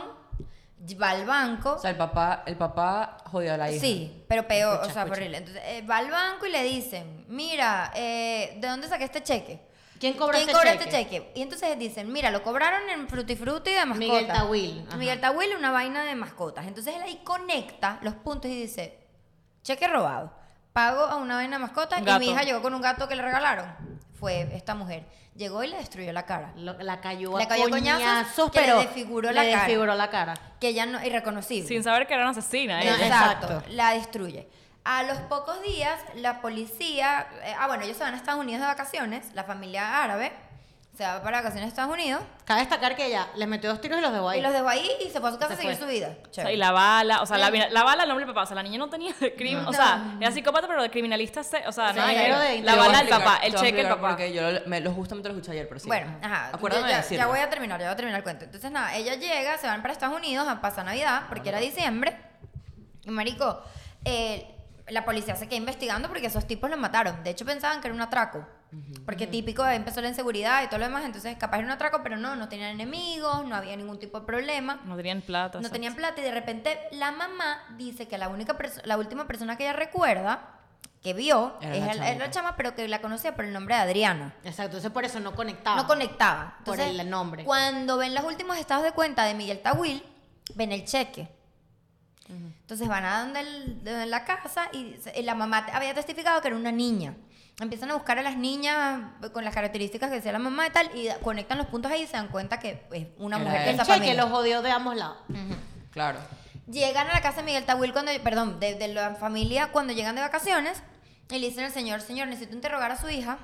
va 1.01 1.09
al 1.11 1.25
banco. 1.25 1.73
O 1.73 1.79
sea, 1.79 1.91
el 1.91 1.97
papá, 1.97 2.43
el 2.47 2.55
papá 2.57 3.17
jodió 3.25 3.53
a 3.53 3.57
la 3.57 3.69
hija. 3.71 3.79
Sí, 3.81 4.23
pero 4.27 4.47
peor, 4.47 4.73
Escucha, 4.75 4.89
o 4.89 4.93
sea, 4.93 5.03
escucha. 5.03 5.17
horrible. 5.19 5.37
Entonces, 5.37 5.63
eh, 5.65 5.81
va 5.83 5.97
al 5.97 6.09
banco 6.09 6.45
y 6.45 6.49
le 6.51 6.63
dicen, 6.63 7.25
mira, 7.27 7.91
eh, 7.95 8.57
¿de 8.59 8.67
dónde 8.67 8.87
saqué 8.87 9.03
este 9.03 9.21
cheque? 9.21 9.61
¿Quién 9.99 10.13
cobra 10.13 10.37
¿Quién 10.37 10.49
este 10.49 10.53
cobra 10.53 10.71
cheque? 10.73 10.83
este 10.85 10.97
cheque? 11.03 11.31
Y 11.35 11.41
entonces 11.41 11.77
dicen, 11.77 12.11
mira, 12.11 12.29
lo 12.31 12.41
cobraron 12.43 12.87
en 12.89 13.07
Frutti 13.09 13.33
de 13.35 13.45
mascotas. 13.85 13.97
Miguel 13.97 14.27
Tawil, 14.27 14.85
ajá. 14.87 14.97
Miguel 14.97 15.19
Tawil, 15.19 15.55
una 15.55 15.71
vaina 15.71 16.03
de 16.03 16.15
mascotas. 16.15 16.65
Entonces 16.67 16.95
él 16.95 17.01
ahí 17.01 17.21
conecta 17.23 17.99
los 18.01 18.13
puntos 18.15 18.49
y 18.49 18.55
dice, 18.61 18.99
cheque 19.63 19.87
robado. 19.87 20.36
Pago 20.77 21.01
a 21.05 21.15
una 21.15 21.33
vaina 21.37 21.57
de 21.57 21.61
mascotas 21.63 21.99
y 22.05 22.19
mi 22.19 22.29
hija 22.29 22.43
llegó 22.43 22.61
con 22.61 22.71
un 22.75 22.81
gato 22.81 23.07
que 23.07 23.15
le 23.15 23.23
regalaron. 23.23 23.65
Fue 24.19 24.47
esta 24.55 24.75
mujer. 24.75 25.05
Llegó 25.35 25.63
y 25.63 25.67
le 25.69 25.77
destruyó 25.77 26.13
la 26.13 26.27
cara. 26.27 26.51
Lo- 26.55 26.77
la 26.77 27.01
cayó 27.01 27.35
Le 27.35 27.45
a 27.45 27.47
cayó 27.47 27.65
a 27.65 27.69
coñazos 27.71 27.99
coñazos, 28.03 28.51
que 28.51 28.59
le 28.59 28.65
pero 28.67 28.79
desfiguró 28.81 29.29
le 29.31 29.33
la 29.33 29.41
cara. 29.43 29.57
desfiguró 29.63 29.95
la 29.95 30.09
cara. 30.11 30.33
Que 30.59 30.75
ya 30.75 30.85
no, 30.85 31.03
irreconocible. 31.03 31.67
Sin 31.67 31.83
saber 31.83 32.05
que 32.05 32.13
era 32.13 32.21
una 32.29 32.31
asesina. 32.39 32.75
No, 32.77 32.81
ella. 32.83 33.07
exacto, 33.07 33.45
Exacto. 33.47 33.69
la 33.71 33.93
destruye. 33.95 34.47
A 34.83 35.01
los 35.01 35.17
pocos 35.21 35.63
días, 35.63 35.99
la 36.13 36.41
policía, 36.41 37.27
eh, 37.43 37.55
ah, 37.59 37.65
bueno, 37.65 37.83
ellos 37.83 37.97
se 37.97 38.03
van 38.03 38.13
a 38.13 38.17
Estados 38.17 38.39
Unidos 38.39 38.61
de 38.61 38.67
vacaciones, 38.67 39.33
la 39.33 39.45
familia 39.45 40.03
árabe 40.03 40.31
se 40.97 41.03
va 41.03 41.21
para 41.21 41.37
vacaciones 41.37 41.65
a 41.65 41.67
Estados 41.67 41.93
Unidos 41.93 42.21
Cabe 42.43 42.61
destacar 42.61 42.95
que 42.95 43.05
ella 43.05 43.27
les 43.35 43.47
metió 43.47 43.69
dos 43.69 43.79
tiros 43.81 43.99
y 43.99 44.01
los 44.01 44.11
dejó 44.11 44.29
ahí. 44.29 44.39
y 44.39 44.41
los 44.41 44.51
dejó 44.53 44.67
ahí 44.67 44.89
y 45.05 45.09
se 45.09 45.19
fue 45.19 45.29
a 45.29 45.33
su 45.33 45.37
casa 45.37 45.49
Se 45.49 45.53
a 45.53 45.57
seguir 45.61 45.77
fue. 45.77 45.85
su 45.85 45.91
vida. 45.93 46.07
O 46.09 46.23
sea, 46.23 46.31
Chévere. 46.31 46.53
y 46.53 46.57
la 46.57 46.71
bala, 46.71 47.21
o 47.21 47.25
sea, 47.25 47.37
la, 47.37 47.49
la 47.51 47.83
bala 47.83 48.03
el 48.03 48.09
nombre 48.09 48.25
del 48.25 48.33
papá, 48.33 48.43
o 48.43 48.47
sea, 48.47 48.55
la 48.55 48.63
niña 48.63 48.77
no 48.79 48.89
tenía 48.89 49.13
crimen, 49.37 49.65
o 49.67 49.73
sea, 49.73 50.15
era 50.19 50.31
psicópata, 50.31 50.67
pero 50.67 50.81
de 50.81 50.89
criminalista, 50.89 51.43
se- 51.43 51.67
o 51.67 51.71
sea, 51.71 51.91
Sí, 51.93 51.99
nada 51.99 52.09
que 52.11 52.15
ver. 52.17 52.37
de- 52.39 52.61
la 52.61 52.71
te 52.71 52.77
voy 52.77 52.85
a 52.85 52.87
bala 52.87 52.97
del 52.99 53.07
explicar, 53.09 53.19
papá, 53.23 53.45
el 53.45 53.51
te 53.51 53.57
voy 53.57 53.67
a 53.67 53.69
cheque 53.69 53.81
el 53.81 53.85
explicar 53.87 53.95
papá. 53.97 54.07
Porque 54.09 54.33
yo 54.33 54.51
lo, 54.51 54.59
me- 54.67 54.79
lo 54.81 54.91
justamente 54.93 55.29
lo 55.29 55.35
escuché 55.35 55.51
ayer, 55.51 55.67
pero 55.67 55.79
sí. 55.79 55.87
Bueno, 55.87 56.17
ajá. 56.21 56.49
Acuérdame 56.53 56.81
ya, 56.83 56.87
de 56.87 56.93
ya- 56.93 56.97
decirlo. 57.01 57.23
ya 57.23 57.27
voy 57.27 57.39
a 57.39 57.49
terminar, 57.49 57.79
ya 57.79 57.85
voy 57.87 57.93
a 57.93 57.95
terminar 57.97 58.17
el 58.19 58.23
cuento. 58.23 58.45
Entonces, 58.45 58.71
nada, 58.71 58.95
ella 58.95 59.15
llega, 59.15 59.57
se 59.57 59.67
van 59.67 59.81
para 59.81 59.93
Estados 59.93 60.15
Unidos 60.17 60.47
a 60.47 60.61
pasar 60.61 60.85
Navidad, 60.85 61.23
porque 61.29 61.49
era 61.49 61.59
diciembre. 61.59 62.17
Y 63.03 63.11
marico, 63.11 63.61
eh, 64.05 64.47
la 64.87 65.05
policía 65.05 65.35
se 65.35 65.47
queda 65.47 65.57
investigando 65.57 66.07
porque 66.07 66.27
esos 66.27 66.47
tipos 66.47 66.69
los 66.69 66.79
mataron. 66.79 67.23
De 67.23 67.29
hecho, 67.31 67.45
pensaban 67.45 67.81
que 67.81 67.87
era 67.87 67.93
un 67.95 68.01
atraco. 68.01 68.47
Porque 69.05 69.27
típico, 69.27 69.63
ahí 69.63 69.77
empezó 69.77 70.01
la 70.01 70.09
inseguridad 70.09 70.61
y 70.63 70.67
todo 70.67 70.79
lo 70.79 70.85
demás. 70.85 71.05
Entonces, 71.05 71.35
capaz 71.37 71.57
era 71.57 71.65
un 71.67 71.71
atraco, 71.71 72.01
pero 72.03 72.17
no, 72.17 72.35
no 72.35 72.49
tenían 72.49 72.71
enemigos, 72.71 73.45
no 73.45 73.55
había 73.55 73.75
ningún 73.77 73.97
tipo 73.99 74.19
de 74.19 74.25
problema. 74.25 74.81
No 74.85 74.95
tenían 74.97 75.21
plata. 75.21 75.59
No 75.61 75.69
tenían 75.69 75.95
plata 75.95 76.19
y 76.19 76.23
de 76.23 76.31
repente 76.31 76.77
la 76.91 77.11
mamá 77.11 77.63
dice 77.77 78.07
que 78.07 78.17
la 78.17 78.27
única 78.27 78.57
la 78.83 78.97
última 78.97 79.25
persona 79.27 79.55
que 79.57 79.63
ella 79.63 79.73
recuerda 79.73 80.53
que 81.01 81.13
vio 81.13 81.55
Era 81.61 81.75
es 81.91 81.97
la 81.97 82.09
el- 82.11 82.31
chama, 82.31 82.57
pero 82.57 82.75
que 82.75 82.87
la 82.89 82.99
conocía 83.01 83.35
por 83.35 83.45
el 83.45 83.53
nombre 83.53 83.75
de 83.75 83.81
Adriana. 83.81 84.33
Exacto, 84.43 84.63
entonces 84.77 84.91
por 84.91 85.05
eso 85.05 85.19
no 85.21 85.33
conectaba. 85.35 85.77
No 85.81 85.87
conectaba. 85.87 86.57
Por 86.65 86.79
el 86.79 87.09
nombre. 87.09 87.45
Cuando 87.45 87.97
ven 87.97 88.13
los 88.13 88.25
últimos 88.25 88.57
estados 88.57 88.83
de 88.83 88.91
cuenta 88.91 89.23
de 89.23 89.33
Miguel 89.33 89.61
Tawil, 89.61 90.03
ven 90.55 90.71
el 90.73 90.83
cheque. 90.83 91.29
Entonces 92.29 92.85
van 92.89 93.05
a 93.05 93.21
donde, 93.21 93.39
el- 93.39 93.83
donde 93.85 94.05
la 94.07 94.25
casa 94.25 94.69
y 94.73 94.97
la 95.23 95.35
mamá 95.35 95.65
había 95.71 95.93
testificado 95.93 96.41
que 96.41 96.49
era 96.49 96.57
una 96.57 96.71
niña. 96.73 97.15
Empiezan 97.59 97.89
a 97.89 97.95
buscar 97.95 98.19
a 98.19 98.21
las 98.21 98.37
niñas 98.37 99.01
con 99.33 99.43
las 99.43 99.53
características 99.53 100.09
que 100.09 100.17
decía 100.17 100.31
la 100.31 100.37
mamá 100.39 100.67
y 100.67 100.69
tal, 100.69 100.91
y 100.95 101.09
conectan 101.23 101.57
los 101.57 101.65
puntos 101.67 101.91
ahí 101.91 102.03
y 102.03 102.07
se 102.07 102.13
dan 102.13 102.27
cuenta 102.27 102.59
que 102.59 102.83
es 102.91 103.07
una 103.17 103.39
mujer 103.39 103.69
esa 103.69 103.83
cheque 103.83 103.93
familia. 103.97 104.13
los 104.13 104.29
jodió 104.29 104.61
de 104.61 104.69
ambos 104.71 104.95
lados. 104.95 105.17
Claro. 105.91 106.19
Llegan 106.69 107.07
a 107.09 107.13
la 107.13 107.21
casa 107.21 107.37
de 107.37 107.43
Miguel 107.43 107.65
Tawil 107.65 107.93
cuando, 107.93 108.11
perdón, 108.23 108.59
de, 108.59 108.75
de 108.75 108.89
la 108.89 109.15
familia 109.15 109.71
cuando 109.71 109.93
llegan 109.93 110.13
de 110.15 110.21
vacaciones 110.21 110.83
y 111.29 111.39
le 111.39 111.47
dicen 111.47 111.63
al 111.63 111.71
señor, 111.71 112.01
señor, 112.01 112.27
necesito 112.27 112.53
interrogar 112.55 112.91
a 112.91 112.97
su 113.01 113.09
hija 113.09 113.39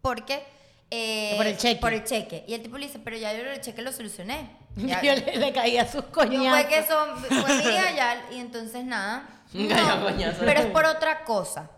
porque... 0.00 0.42
eh, 0.90 1.34
Por 1.36 1.46
el 1.46 1.56
cheque. 1.58 1.80
Por 1.80 1.92
el 1.92 2.04
cheque. 2.04 2.44
Y 2.48 2.54
el 2.54 2.62
tipo 2.62 2.78
le 2.78 2.86
dice, 2.86 2.98
pero 2.98 3.16
ya 3.16 3.32
yo 3.34 3.42
el 3.42 3.60
cheque 3.60 3.82
lo 3.82 3.92
solucioné. 3.92 4.50
Ya- 4.76 5.00
Yo 5.02 5.14
le, 5.14 5.36
le 5.36 5.52
caía 5.52 5.84
sus 5.86 6.02
yo 6.04 6.10
coñazos. 6.12 6.60
fue 6.62 6.68
que 6.68 6.78
eso 6.78 7.16
fue 7.28 7.56
mi 7.58 7.62
hija 7.62 7.92
ya, 7.94 8.24
y 8.32 8.40
entonces 8.40 8.84
nada. 8.84 9.28
No, 9.52 10.06
pero 10.40 10.60
es 10.60 10.66
por 10.66 10.84
otra 10.86 11.22
cosa. 11.24 11.70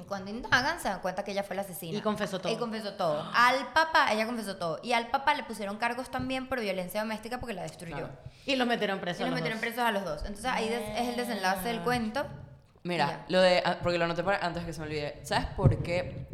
Y 0.00 0.04
Cuando 0.06 0.30
indagan, 0.30 0.80
se 0.80 0.88
dan 0.88 1.00
cuenta 1.00 1.24
que 1.24 1.32
ella 1.32 1.42
fue 1.42 1.56
la 1.56 1.62
asesina. 1.62 1.96
Y 1.98 2.00
confesó 2.00 2.38
todo. 2.40 2.52
Y 2.52 2.56
confesó 2.56 2.94
todo. 2.94 3.28
Al 3.34 3.72
papá, 3.72 4.12
ella 4.12 4.26
confesó 4.26 4.56
todo. 4.56 4.80
Y 4.82 4.92
al 4.92 5.08
papá 5.08 5.34
le 5.34 5.42
pusieron 5.44 5.76
cargos 5.76 6.10
también 6.10 6.48
por 6.48 6.60
violencia 6.60 7.00
doméstica 7.00 7.38
porque 7.40 7.54
la 7.54 7.62
destruyó. 7.62 7.96
Claro. 7.96 8.12
Y 8.46 8.56
los 8.56 8.66
metieron 8.66 9.00
presos. 9.00 9.20
Y 9.20 9.24
los 9.24 9.30
los 9.30 9.40
metieron 9.40 9.58
dos. 9.58 9.66
presos 9.68 9.84
a 9.84 9.92
los 9.92 10.04
dos. 10.04 10.20
Entonces 10.24 10.46
ahí 10.46 10.68
des- 10.68 10.98
es 10.98 11.08
el 11.08 11.16
desenlace 11.16 11.68
del 11.68 11.80
cuento. 11.80 12.26
Y 12.84 12.88
Mira, 12.88 13.24
lo 13.28 13.40
de. 13.40 13.62
ah, 13.64 13.76
Porque 13.82 13.98
lo 13.98 14.04
anoté 14.04 14.22
para, 14.22 14.38
antes 14.38 14.64
que 14.64 14.72
se 14.72 14.80
me 14.80 14.86
olvide. 14.86 15.18
¿Sabes 15.24 15.46
por 15.56 15.82
qué? 15.82 16.26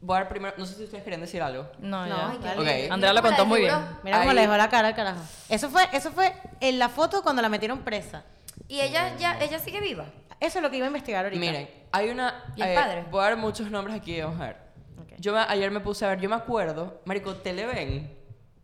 Voy 0.00 0.16
a 0.16 0.20
dar 0.20 0.28
primero. 0.28 0.54
No 0.58 0.66
sé 0.66 0.74
si 0.74 0.82
ustedes 0.84 1.04
querían 1.04 1.20
decir 1.20 1.40
algo. 1.40 1.68
No, 1.78 2.04
No, 2.06 2.16
ya. 2.16 2.30
ay, 2.30 2.38
qué 2.42 2.48
Ok. 2.50 2.58
Mira 2.82 2.94
Andrea 2.94 3.12
lo 3.12 3.22
contó 3.22 3.46
muy 3.46 3.60
bien. 3.60 3.74
Mira 4.02 4.18
cómo 4.18 4.30
Ahí- 4.30 4.34
le 4.34 4.40
dejó 4.42 4.56
la 4.56 4.68
cara 4.68 4.88
al 4.88 4.94
carajo. 4.96 5.20
Eso 5.48 5.70
fue, 5.70 5.88
eso 5.92 6.10
fue 6.10 6.34
en 6.60 6.78
la 6.80 6.88
foto 6.88 7.22
cuando 7.22 7.40
la 7.40 7.48
metieron 7.48 7.82
presa. 7.84 8.24
Y 8.68 8.80
ella 8.80 9.16
ya, 9.16 9.38
ella 9.40 9.58
sigue 9.60 9.80
viva. 9.80 10.06
Eso 10.42 10.58
es 10.58 10.62
lo 10.62 10.70
que 10.70 10.76
iba 10.78 10.86
a 10.86 10.88
investigar 10.88 11.24
ahorita. 11.24 11.40
Miren, 11.40 11.70
hay 11.92 12.10
una. 12.10 12.52
¿Y 12.56 12.62
el 12.62 12.68
eh, 12.70 12.74
padre? 12.74 13.04
Voy 13.10 13.20
a 13.20 13.24
dar 13.28 13.36
muchos 13.36 13.70
nombres 13.70 13.96
aquí, 13.96 14.20
vamos 14.20 14.40
a 14.40 14.46
ver. 14.48 14.56
Ok. 15.00 15.12
Yo 15.18 15.32
me- 15.32 15.38
ayer 15.40 15.70
me 15.70 15.80
puse 15.80 16.04
a 16.04 16.08
ver, 16.08 16.20
yo 16.20 16.28
me 16.28 16.34
acuerdo, 16.34 17.00
Marico, 17.04 17.36
Televen 17.36 18.12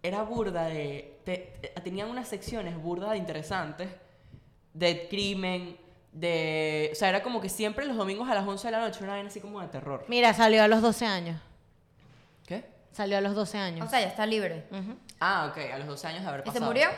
era 0.03 0.23
burda 0.23 0.65
de. 0.65 1.21
te- 1.25 1.53
te- 1.61 1.69
tenían 1.83 2.09
unas 2.09 2.27
secciones 2.29 2.77
burda 2.77 3.13
de 3.13 3.19
interesantes 3.19 3.89
de 4.75 5.07
crimen, 5.09 5.77
de. 6.13 6.91
O 6.93 6.95
sea, 6.97 7.09
era 7.11 7.23
como 7.23 7.41
que 7.41 7.49
siempre 7.49 7.87
los 7.87 7.97
domingos 7.97 8.29
a 8.29 8.35
las 8.35 8.47
11 8.47 8.67
de 8.69 8.73
la 8.73 8.81
noche 8.81 9.03
una 9.05 9.13
vaina 9.13 9.29
así 9.29 9.41
como 9.41 9.61
de 9.61 9.69
terror. 9.69 10.05
Mira, 10.09 10.35
salió 10.35 10.63
a 10.65 10.69
los 10.69 10.83
12 10.83 11.07
años. 11.07 11.41
¿Qué? 12.47 12.65
Salió 12.93 13.19
a 13.19 13.21
los 13.21 13.35
12 13.37 13.57
años. 13.59 13.87
O 13.87 13.91
sea, 13.91 14.01
ya 14.01 14.09
está 14.09 14.27
libre. 14.27 14.67
Ah, 15.21 15.49
ok, 15.51 15.59
a 15.73 15.79
los 15.79 15.87
12 15.87 16.07
años 16.09 16.23
de 16.23 16.29
haber 16.29 16.41
¿Y 16.41 16.43
se 16.45 16.47
pasado. 16.55 16.67
murió? 16.67 16.89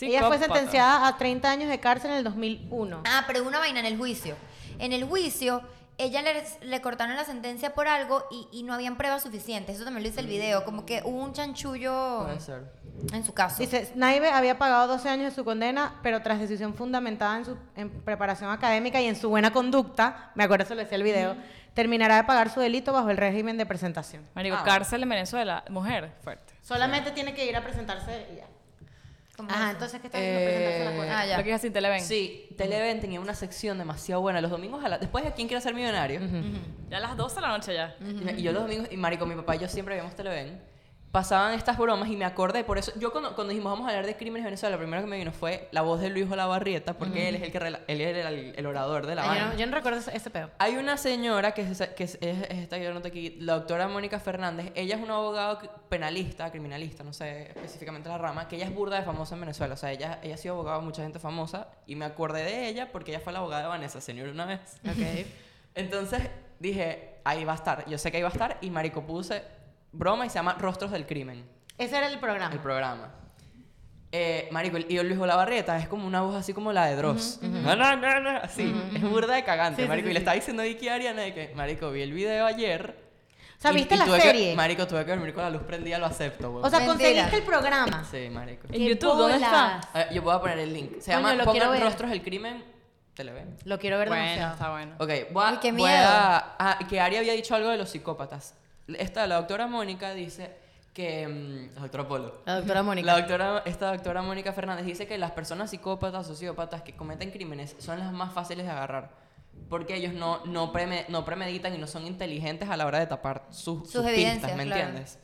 Ella 0.00 0.26
fue 0.26 0.38
sentenciada 0.38 1.06
a 1.06 1.16
30 1.16 1.50
años 1.50 1.68
de 1.70 1.78
cárcel 1.80 2.10
en 2.10 2.16
el 2.18 2.24
2001. 2.24 3.02
Ah, 3.06 3.24
pero 3.26 3.42
una 3.44 3.58
vaina 3.58 3.80
en 3.80 3.86
el 3.86 3.96
juicio. 3.96 4.36
En 4.78 4.92
el 4.92 5.04
juicio, 5.04 5.62
ella 5.98 6.20
le, 6.22 6.44
le 6.62 6.80
cortaron 6.82 7.16
la 7.16 7.24
sentencia 7.24 7.72
por 7.74 7.88
algo 7.88 8.24
y, 8.30 8.48
y 8.52 8.62
no 8.64 8.74
habían 8.74 8.96
pruebas 8.96 9.22
suficientes. 9.22 9.76
Eso 9.76 9.84
también 9.84 10.02
lo 10.02 10.08
dice 10.10 10.20
el 10.20 10.26
video. 10.26 10.64
Como 10.64 10.84
que 10.84 11.02
hubo 11.04 11.22
un 11.22 11.32
chanchullo 11.32 12.24
Puede 12.24 12.40
ser. 12.40 12.64
en 13.12 13.24
su 13.24 13.32
caso. 13.32 13.56
Dice, 13.58 13.90
Naive 13.94 14.28
había 14.28 14.58
pagado 14.58 14.88
12 14.88 15.08
años 15.08 15.30
de 15.30 15.34
su 15.34 15.44
condena, 15.44 15.94
pero 16.02 16.20
tras 16.20 16.40
decisión 16.40 16.74
fundamentada 16.74 17.38
en 17.38 17.44
su 17.44 17.56
en 17.76 17.88
preparación 17.90 18.50
académica 18.50 19.00
y 19.00 19.06
en 19.06 19.16
su 19.16 19.28
buena 19.30 19.52
conducta, 19.52 20.32
me 20.34 20.44
acuerdo 20.44 20.64
eso 20.64 20.74
lo 20.74 20.80
decía 20.82 20.96
el 20.96 21.02
video, 21.04 21.36
terminará 21.74 22.16
de 22.16 22.24
pagar 22.24 22.50
su 22.50 22.58
delito 22.60 22.92
bajo 22.92 23.08
el 23.10 23.16
régimen 23.16 23.56
de 23.56 23.64
presentación. 23.66 24.26
Marico, 24.34 24.56
Ah. 24.60 24.64
cárcel 24.64 25.02
en 25.04 25.08
Venezuela, 25.10 25.64
mujer, 25.70 26.12
fuerte. 26.22 26.54
Solamente 26.60 27.12
tiene 27.12 27.32
que 27.34 27.46
ir 27.46 27.56
a 27.56 27.62
presentarse 27.62 28.26
y 28.32 28.36
ya. 28.36 28.46
¿Cómo 29.36 29.50
Ajá, 29.50 29.70
entonces, 29.72 30.00
¿qué 30.00 30.06
está 30.06 30.18
haciendo? 30.18 30.40
Presentarse 30.40 30.80
a 30.80 30.84
la 30.84 30.90
Eh, 30.92 30.96
corte. 30.96 31.10
Ah, 31.12 31.26
ya. 31.26 31.36
Lo 31.38 31.44
que 31.44 31.50
es 31.50 31.56
así, 31.56 31.70
Televen. 31.70 32.00
Sí, 32.00 32.48
Televen 32.56 33.00
tenía 33.00 33.20
una 33.20 33.34
sección 33.34 33.76
demasiado 33.76 34.22
buena. 34.22 34.40
Los 34.40 34.50
domingos 34.50 34.82
a 34.84 34.88
la... 34.88 34.98
Después 34.98 35.24
de 35.24 35.32
¿Quién 35.32 35.46
quiere 35.46 35.60
ser 35.60 35.74
millonario? 35.74 36.20
Ya 36.88 36.96
a 36.96 37.00
las 37.00 37.16
12 37.16 37.34
de 37.34 37.40
la 37.42 37.48
noche 37.48 37.74
ya. 37.74 37.96
Y 38.36 38.42
yo 38.42 38.52
los 38.52 38.62
domingos, 38.62 38.88
y 38.90 38.96
marico, 38.96 39.26
mi 39.26 39.34
papá 39.34 39.56
y 39.56 39.58
yo 39.58 39.68
siempre 39.68 39.94
vemos 39.96 40.14
Televen. 40.16 40.60
Pasaban 41.16 41.54
estas 41.54 41.78
bromas 41.78 42.10
y 42.10 42.16
me 42.16 42.26
acordé, 42.26 42.62
por 42.62 42.76
eso, 42.76 42.92
yo 42.98 43.10
cuando, 43.10 43.34
cuando 43.34 43.52
dijimos 43.52 43.72
vamos 43.72 43.86
a 43.86 43.88
hablar 43.90 44.04
de 44.04 44.16
crímenes 44.18 44.40
en 44.40 44.48
Venezuela, 44.48 44.76
lo 44.76 44.80
primero 44.80 45.02
que 45.02 45.08
me 45.08 45.16
vino 45.16 45.32
fue 45.32 45.66
la 45.72 45.80
voz 45.80 45.98
de 46.02 46.10
Luis 46.10 46.30
Olavarrieta, 46.30 46.92
porque 46.98 47.30
él 47.30 47.36
es 47.36 47.42
el 47.42 47.50
que 47.50 47.58
rela- 47.58 47.80
él 47.86 48.02
era 48.02 48.28
el, 48.28 48.52
el 48.54 48.66
orador 48.66 49.06
de 49.06 49.14
la 49.14 49.22
banda. 49.24 49.40
yo, 49.40 49.46
no, 49.52 49.54
yo 49.58 49.66
no 49.66 49.72
recuerdo 49.74 49.98
ese, 50.12 50.28
peo. 50.30 50.50
Hay 50.58 50.76
una 50.76 50.98
señora 50.98 51.52
que 51.52 51.62
es, 51.62 51.82
que 51.96 52.04
es, 52.04 52.18
es- 52.20 52.42
es 52.50 52.58
esta 52.58 52.76
yo 52.76 52.92
noté 52.92 53.08
aquí, 53.08 53.36
la 53.40 53.54
doctora 53.54 53.88
Mónica 53.88 54.20
Fernández. 54.20 54.72
Ella 54.74 54.96
es 54.96 55.02
una 55.02 55.14
abogada 55.14 55.58
penalista, 55.88 56.50
criminalista, 56.50 57.02
no 57.02 57.14
sé 57.14 57.44
específicamente 57.48 58.10
la 58.10 58.18
rama, 58.18 58.46
que 58.46 58.56
ella 58.56 58.66
es 58.66 58.74
burda 58.74 58.96
de 58.98 59.02
famosa 59.04 59.36
en 59.36 59.40
Venezuela. 59.40 59.72
O 59.72 59.76
sea, 59.78 59.92
ella, 59.92 60.18
ella 60.22 60.34
ha 60.34 60.38
sido 60.38 60.52
abogada 60.52 60.80
de 60.80 60.84
mucha 60.84 61.02
gente 61.02 61.18
famosa 61.18 61.68
y 61.86 61.94
me 61.96 62.04
acordé 62.04 62.44
de 62.44 62.68
ella 62.68 62.92
porque 62.92 63.12
ella 63.12 63.20
fue 63.20 63.32
la 63.32 63.38
abogada 63.38 63.62
de 63.62 63.68
Vanessa 63.68 64.02
Señor 64.02 64.28
una 64.28 64.44
vez. 64.44 64.60
Ok. 64.84 65.26
Entonces 65.74 66.22
dije, 66.58 67.14
ahí 67.24 67.44
va 67.44 67.52
a 67.52 67.56
estar. 67.56 67.86
Yo 67.88 67.98
sé 67.98 68.10
que 68.10 68.18
ahí 68.18 68.22
va 68.22 68.28
a 68.28 68.32
estar 68.32 68.58
y 68.60 68.70
marico 68.70 69.02
puse 69.06 69.42
broma 69.96 70.26
y 70.26 70.28
se 70.30 70.34
llama 70.36 70.56
Rostros 70.58 70.90
del 70.90 71.06
Crimen, 71.06 71.44
Ese 71.78 71.96
era 71.96 72.08
el 72.08 72.18
programa. 72.18 72.52
el 72.54 72.60
programa. 72.60 73.10
Eh, 74.12 74.48
marico, 74.52 74.78
y 74.78 74.98
Luis 75.02 75.18
Olavarrieta 75.18 75.76
es 75.78 75.88
como 75.88 76.06
una 76.06 76.22
voz 76.22 76.36
así 76.36 76.54
como 76.54 76.72
la 76.72 76.86
de 76.86 76.96
Dross. 76.96 77.40
No, 77.42 77.74
no, 77.76 77.96
no, 77.96 78.20
no, 78.20 78.30
así. 78.38 78.74
Es 78.94 79.02
burda 79.02 79.34
de 79.34 79.44
cagante, 79.44 79.82
Sí, 79.82 79.82
sí, 79.82 79.88
marico. 79.88 80.06
sí, 80.06 80.10
y 80.10 80.14
le 80.14 80.20
sí. 80.20 80.22
estaba 80.22 80.34
diciendo 80.36 80.62
a 80.62 80.66
Vicky 80.66 80.88
Ariana 80.88 81.22
de 81.22 81.34
que, 81.34 81.52
marico, 81.54 81.90
vi 81.90 82.02
el 82.02 82.12
video 82.12 82.46
ayer. 82.46 83.04
O 83.58 83.60
sea, 83.60 83.72
y- 83.72 83.74
¿viste 83.76 83.94
y 83.94 83.98
la 83.98 84.04
tuve 84.04 84.16
que- 84.18 84.22
serie? 84.22 84.54
marico, 84.54 84.86
tuve 84.86 85.04
que 85.04 85.10
dormir 85.10 85.34
con 85.34 85.42
la 85.42 85.50
luz 85.50 85.62
prendida, 85.62 85.98
lo 85.98 86.06
acepto. 86.06 86.54
O 86.54 86.70
sea, 86.70 86.86
conseguiste 86.86 87.36
el 87.36 87.42
programa. 87.42 88.04
sí, 88.10 88.28
marico. 88.30 88.66
En 88.68 88.72
¡Qué 88.74 88.84
YouTube, 88.90 89.16
¿dónde 89.18 89.36
está? 89.36 89.80
A 89.80 89.98
ver, 89.98 90.12
yo 90.14 90.22
voy 90.22 90.34
a 90.34 90.40
poner 90.40 90.58
el 90.60 90.72
link. 90.72 90.92
Se 91.00 91.12
Coño, 91.12 91.16
llama 91.18 91.34
lo 91.34 91.44
Pongan 91.44 91.52
quiero 91.52 91.70
ver. 91.72 91.82
Rostros 91.82 92.10
del 92.10 92.22
Crimen. 92.22 92.64
Te 93.14 93.24
lo 93.24 93.32
ven. 93.34 93.56
Lo 93.64 93.78
quiero 93.78 93.98
ver 93.98 94.08
Bueno, 94.08 94.22
demasiado. 94.24 94.52
está 94.52 94.70
bueno. 94.70 94.94
Ok, 94.98 95.32
voy 95.32 95.44
a, 95.44 95.48
Ay, 95.48 95.56
qué 95.60 95.72
voy 95.72 95.82
miedo. 95.82 96.06
a- 96.06 96.56
ah, 96.58 96.78
que 96.88 97.00
Ari 97.00 97.16
había 97.16 97.32
dicho 97.32 97.54
algo 97.54 97.70
de 97.70 97.78
los 97.78 97.88
psicópatas. 97.90 98.54
Esta, 98.88 99.26
la 99.26 99.36
doctora 99.36 99.66
Mónica 99.66 100.12
dice 100.14 100.56
que... 100.94 101.26
mm, 101.26 101.74
la 101.74 101.80
doctora 101.82 102.08
Polo. 102.08 102.42
La 102.46 102.56
doctora 102.56 102.82
Mónica. 102.82 103.06
La 103.06 103.18
doctora, 103.18 103.62
esta 103.66 103.92
doctora 103.92 104.22
Mónica 104.22 104.52
Fernández 104.52 104.86
dice 104.86 105.06
que 105.06 105.18
las 105.18 105.32
personas 105.32 105.70
psicópatas, 105.70 106.26
sociópatas 106.26 106.82
que 106.82 106.94
cometen 106.94 107.30
crímenes 107.30 107.76
son 107.78 107.98
las 107.98 108.12
más 108.12 108.32
fáciles 108.32 108.64
de 108.66 108.72
agarrar. 108.72 109.10
Porque 109.68 109.96
ellos 109.96 110.12
no, 110.12 110.44
no, 110.44 110.72
preme- 110.72 111.06
no 111.08 111.24
premeditan 111.24 111.74
y 111.74 111.78
no 111.78 111.86
son 111.86 112.06
inteligentes 112.06 112.68
a 112.68 112.76
la 112.76 112.86
hora 112.86 112.98
de 112.98 113.06
tapar 113.06 113.46
sus, 113.50 113.90
sus, 113.90 114.04
evidencias, 114.06 114.34
pistas, 114.52 114.56
¿me 114.56 114.64
claro. 114.66 114.80
entiendes? 114.82 115.18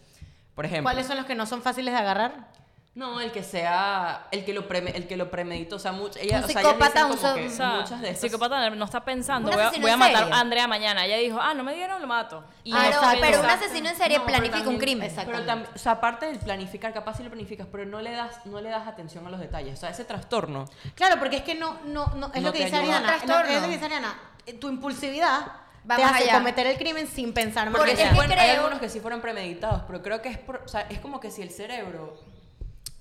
Por 0.55 0.65
ejemplo... 0.67 0.85
¿Cuáles 0.85 1.07
son 1.07 1.17
los 1.17 1.27
que 1.27 1.35
no 1.35 1.47
son 1.47 1.63
fáciles 1.63 1.93
de 1.95 2.01
agarrar? 2.01 2.49
No, 2.95 3.23
el 3.23 3.33
que 3.33 3.43
sea... 3.43 4.27
El 4.33 4.45
que 4.45 4.53
lo, 4.53 4.69
preme, 4.69 4.91
el 4.91 5.07
que 5.09 5.17
lo 5.17 5.31
premeditó. 5.31 5.77
O 5.77 5.79
sea, 5.79 5.93
much- 5.95 6.19
ella, 6.21 6.39
Un 6.41 6.45
o 6.45 6.49
sea, 6.49 6.61
ellas 6.61 6.73
psicópata, 6.75 7.07
un 7.07 7.13
como 7.17 7.23
so- 7.23 7.35
que 7.37 7.47
O 7.47 7.51
sea, 7.51 7.69
muchas 7.71 8.01
de 8.03 8.11
el 8.11 8.17
psicópata 8.17 8.69
no 8.69 8.85
está 8.85 9.03
pensando, 9.03 9.51
voy 9.51 9.63
a, 9.63 9.71
voy 9.71 9.97
matar 9.97 10.19
serie. 10.19 10.33
a 10.35 10.41
Andrea 10.41 10.69
mañana. 10.69 11.07
Ella 11.07 11.17
dijo, 11.17 11.39
ah, 11.41 11.55
no 11.55 11.65
me 11.65 11.75
dieron, 11.75 12.03
lo 12.03 12.07
mato. 12.07 12.45
Y 12.65 12.73
Ah, 12.75 12.91
no 12.93 13.21
pero 13.21 13.41
un 13.41 13.47
asesino 13.47 13.89
en 13.89 13.97
serie 13.97 14.19
No, 14.19 14.27
planifica 14.27 14.69
un 14.69 14.77
crimen. 14.77 15.11
Pero 15.25 15.39
tam- 15.47 15.65
o 15.75 15.79
sea, 15.79 15.93
aparte 15.93 16.27
del 16.27 16.39
planificar, 16.39 16.93
capaz 16.93 17.17
sí 17.17 17.23
lo 17.23 17.31
planificas, 17.31 17.67
pero 17.73 17.87
no 17.87 18.03
le 18.03 18.11
das, 18.13 18.45
no 18.45 18.61
le 18.61 18.69
das 18.69 18.87
atención 18.87 19.27
a 19.27 19.31
los 19.31 19.41
detalles. 19.41 19.73
O 19.79 19.81
sea, 19.81 19.89
ese 19.89 20.05
trastorno. 20.05 20.67
Claro, 20.95 21.19
porque 21.19 21.37
es 21.37 21.43
que 21.45 21.55
no, 21.55 21.79
no, 21.87 22.09
no, 22.17 22.27
es 22.35 22.43
No 22.43 22.49
lo 22.49 22.53
que 22.53 22.65
dice. 22.67 22.77
Ariana. 22.77 23.17
Es 23.17 23.27
lo 23.27 23.43
que 23.43 23.69
dice 23.69 23.85
Ariana. 23.87 24.15
Eh, 24.45 24.53
Tu 24.53 24.69
impulsividad 24.69 25.47
Va 25.91 25.97
te 25.97 26.05
hace 26.05 26.25
allá. 26.25 26.35
cometer 26.35 26.67
el 26.67 26.77
crimen 26.77 27.07
sin 27.09 27.33
pensar 27.33 27.71
más 27.71 27.79
Porque 27.79 27.93
Porque 27.93 28.03
es 28.03 28.09
allá. 28.11 28.11
que 28.11 28.27
bueno, 28.29 28.35
hay 28.43 28.51
algunos 28.51 28.79
que 28.81 28.89
sí 28.91 29.01
fueron 29.01 29.23
premeditados, 29.23 29.83
pero 29.87 30.03
creo 30.03 30.21
que 30.21 30.29
es, 30.29 30.37
por- 30.39 30.63
o 30.65 30.69
sea, 30.69 30.83
es 30.83 30.99
como 31.01 31.21
que 31.21 31.31
si 31.31 31.41
el 31.43 31.51
cerebro 31.51 32.21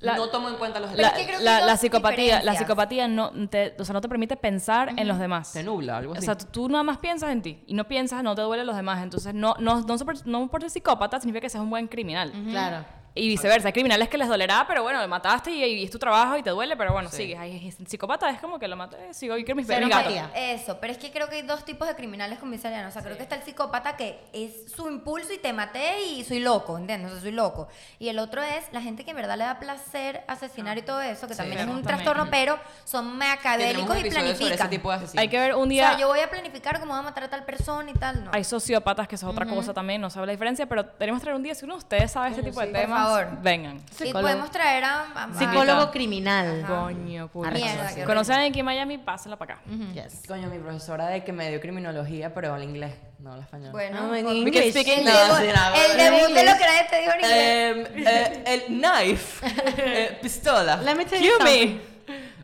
La- 0.02 0.16
no 0.16 0.28
toma 0.30 0.50
en 0.50 0.56
cuenta 0.56 0.80
los 0.80 0.90
Pero 0.92 1.02
La, 1.02 1.08
es 1.10 1.14
detalles. 1.18 1.38
que 1.40 1.44
la- 1.66 1.78
psicopatía, 1.78 2.42
la 2.44 2.56
psicopatía 2.56 3.08
no 3.08 3.32
te, 3.50 3.76
o 3.80 3.86
sea, 3.86 3.94
no 3.94 4.02
te 4.02 4.10
permite 4.10 4.36
pensar 4.36 4.94
en 4.98 5.08
los 5.08 5.20
demás. 5.20 5.54
Te 5.54 5.64
nubla, 5.64 5.98
algo 5.98 6.14
O 6.14 6.16
así. 6.16 6.26
sea, 6.26 6.36
tú, 6.38 6.46
tú 6.52 6.70
nada 6.70 6.84
más 6.84 6.98
piensas 6.98 7.30
en 7.32 7.42
ti 7.42 7.64
y 7.68 7.74
no 7.74 7.88
piensas, 7.88 8.24
no 8.24 8.34
te 8.36 8.42
duelen 8.42 8.66
los 8.66 8.76
demás. 8.76 9.02
Entonces, 9.04 9.34
no, 9.34 9.56
no, 9.60 9.86
no 10.26 10.48
por 10.50 10.62
ser 10.62 10.70
psicópata 10.70 11.20
significa 11.20 11.42
que 11.42 11.50
seas 11.50 11.64
un 11.64 11.70
buen 11.70 11.88
criminal. 11.88 12.32
Claro. 12.50 12.84
Y 13.14 13.28
viceversa, 13.28 13.68
hay 13.68 13.74
criminales 13.74 14.08
que 14.08 14.18
les 14.18 14.28
dolerá, 14.30 14.64
pero 14.68 14.84
bueno, 14.84 15.02
lo 15.02 15.08
mataste 15.08 15.52
y, 15.52 15.64
y 15.64 15.84
es 15.84 15.92
tu 15.92 16.00
trabajo 16.00 16.38
y 16.38 16.44
te 16.44 16.50
duele, 16.50 16.78
pero 16.78 16.94
bueno, 16.94 17.10
Sí. 17.10 17.18
sigues. 17.18 17.40
Hay 17.40 17.68
es- 17.68 17.78
psicópata 17.90 18.30
es 18.30 18.40
como 18.40 18.58
que 18.58 18.68
lo 18.70 18.78
maté, 18.78 19.14
sigo 19.14 19.38
y 19.38 19.44
quiero 19.44 19.58
mis, 19.58 19.68
Cero 19.68 19.86
mis 19.86 19.94
gatos. 19.96 20.14
empatía. 20.14 20.54
Eso, 20.54 20.78
pero 20.80 20.94
es 20.94 21.00
que 21.00 21.12
creo 21.12 21.28
que 21.28 21.36
hay 21.38 21.42
dos 21.42 21.66
tipos 21.66 21.88
de 21.88 21.96
criminales 21.96 22.40
dice 22.42 22.68
Ariana. 22.70 22.88
O 22.88 22.92
sea, 22.92 23.02
creo 23.02 23.18
que 23.18 23.24
está 23.24 23.36
el 23.36 23.44
psicópata 23.44 23.98
que 23.98 24.20
es 24.34 24.72
su 24.74 24.88
impulso 24.90 25.34
y 25.34 25.38
te 25.40 25.52
maté 25.54 26.04
y 26.06 26.24
soy 26.24 26.40
loco, 26.40 26.78
¿entiendes? 26.78 27.10
O 27.12 27.14
sea, 27.16 27.22
soy 27.22 27.32
loco. 27.32 27.68
Y 28.00 28.08
el 28.10 28.18
otro 28.20 28.42
es 28.42 28.64
la 28.72 28.82
gente 28.82 29.04
que 29.06 29.12
en 29.12 29.18
verdad 29.18 29.38
le 29.38 29.44
da 29.44 29.60
placer 29.60 30.24
asesinar 30.28 30.78
y 30.78 30.82
todo 30.82 31.02
eso, 31.02 31.28
que 31.28 31.34
Sí. 31.34 31.38
también 31.40 31.60
es 31.60 31.66
un 31.68 31.82
También. 31.82 31.88
trastorno, 31.98 32.28
pero 32.32 32.60
son 32.86 33.02
Tenemos 33.06 33.14
un 33.14 33.18
macabélicos 33.18 33.96
y 33.98 34.00
episodio 34.00 34.12
sobre 34.12 34.32
ese 34.32 34.40
planifican. 34.46 34.70
tipo 34.70 34.90
de 34.90 34.96
asesinos. 34.96 35.22
Hay 35.22 35.28
que 35.28 35.40
ver 35.40 35.56
un 35.56 35.64
O 35.64 35.68
día... 35.68 35.90
sea, 35.90 36.00
yo 36.00 36.08
voy 36.08 36.20
a 36.22 36.30
planificar 36.30 36.80
cómo 36.80 36.92
voy 36.94 37.00
a 37.00 37.04
matar 37.04 37.24
a 37.26 37.30
tal 37.30 37.44
persona 37.44 37.90
y 37.90 37.94
tal, 37.94 38.24
no. 38.26 38.32
Hay 38.34 38.44
sociópatas, 38.44 39.08
que 39.08 39.16
eso 39.16 39.28
es 39.28 39.32
otra 39.34 39.46
cosa 39.46 39.74
también, 39.74 40.00
no 40.02 40.10
sabe 40.10 40.28
la 40.28 40.32
diferencia, 40.32 40.66
pero 40.66 40.86
tenemos 40.86 41.20
que 41.20 41.24
traer 41.24 41.36
un 41.38 41.44
día, 41.44 41.56
si 41.56 41.66
uno 41.66 41.74
de 41.76 41.80
ustedes 41.80 42.12
sabe 42.12 42.30
este 42.30 42.44
tipo 42.44 42.60
de 42.62 42.68
temas, 42.68 43.01
favor. 43.04 43.28
vengan. 43.42 43.78
y 43.78 43.94
Psicólogo. 43.94 44.22
podemos 44.22 44.52
traer 44.52 44.84
a... 44.84 45.02
a- 45.14 45.24
a- 45.26 45.34
Psicólogo 45.34 45.92
criminal. 45.92 46.64
Coño, 46.68 47.28
culo. 47.30 47.52
Mierda, 47.52 47.94
qué 47.96 48.04
Conocen 48.04 48.36
aquí 48.40 48.60
en 48.60 48.66
Miami, 48.66 48.98
pásenla 48.98 49.38
para 49.38 49.56
acá. 49.56 49.64
Yes. 49.94 50.24
Coño, 50.28 50.48
mi 50.50 50.58
profesora 50.60 51.08
de 51.08 51.24
que 51.24 51.32
me 51.32 51.50
dio 51.50 51.60
criminología, 51.62 52.34
pero 52.34 52.54
al 52.54 52.64
inglés, 52.64 52.94
no 53.20 53.34
al 53.34 53.42
español. 53.42 53.72
Bueno, 53.72 54.08
No, 54.08 54.16
en 54.16 54.28
inglés. 54.28 54.72
speak 54.72 54.88
el, 54.88 55.06
No, 55.06 55.12
debut, 55.12 55.38
sí, 55.40 55.48
nada, 55.54 55.86
el 55.86 55.92
en 55.92 55.98
debut 55.98 56.20
de 56.22 56.28
inglés. 56.30 56.52
lo 56.52 56.58
que 56.58 56.66
nadie 56.66 56.88
te 56.90 57.00
dijo 57.00 57.12
en 57.14 57.20
inglés. 57.20 57.38
Eh, 57.38 58.04
eh, 58.08 58.44
el 58.46 58.62
knife, 58.80 59.46
eh, 59.78 60.20
pistola. 60.22 60.78
Let 60.78 60.96
me 60.96 61.06
tell 61.06 61.22
you 61.22 61.32
Cue 61.40 61.46
something. 61.46 61.80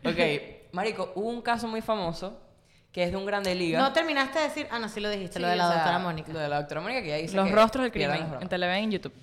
me. 0.03 0.09
Ok, 0.11 0.73
marico, 0.73 1.11
hubo 1.15 1.29
un 1.29 1.41
caso 1.41 1.67
muy 1.67 1.81
famoso 1.81 2.39
que 2.91 3.03
es 3.03 3.11
de 3.11 3.17
un 3.17 3.25
grande 3.25 3.53
liga. 3.53 3.77
No 3.79 3.93
terminaste 3.93 4.39
de 4.39 4.45
decir. 4.45 4.67
Ah, 4.71 4.79
no, 4.79 4.89
sí 4.89 4.99
lo 4.99 5.09
dijiste, 5.09 5.39
lo 5.39 5.47
de 5.47 5.55
la 5.55 5.65
o 5.65 5.67
sea, 5.67 5.75
doctora 5.77 5.99
Mónica. 5.99 6.31
Lo 6.33 6.39
de 6.39 6.47
la 6.47 6.55
doctora 6.57 6.81
Mónica 6.81 7.01
que 7.01 7.09
ya 7.09 7.15
dice 7.17 7.35
Los 7.35 7.47
que 7.47 7.53
rostros 7.53 7.83
del 7.83 7.91
pierdan 7.91 8.17
crimen, 8.17 8.33
los 8.33 8.41
en. 8.41 8.49
Televen 8.49 8.83
en 8.85 8.91
YouTube. 8.91 9.13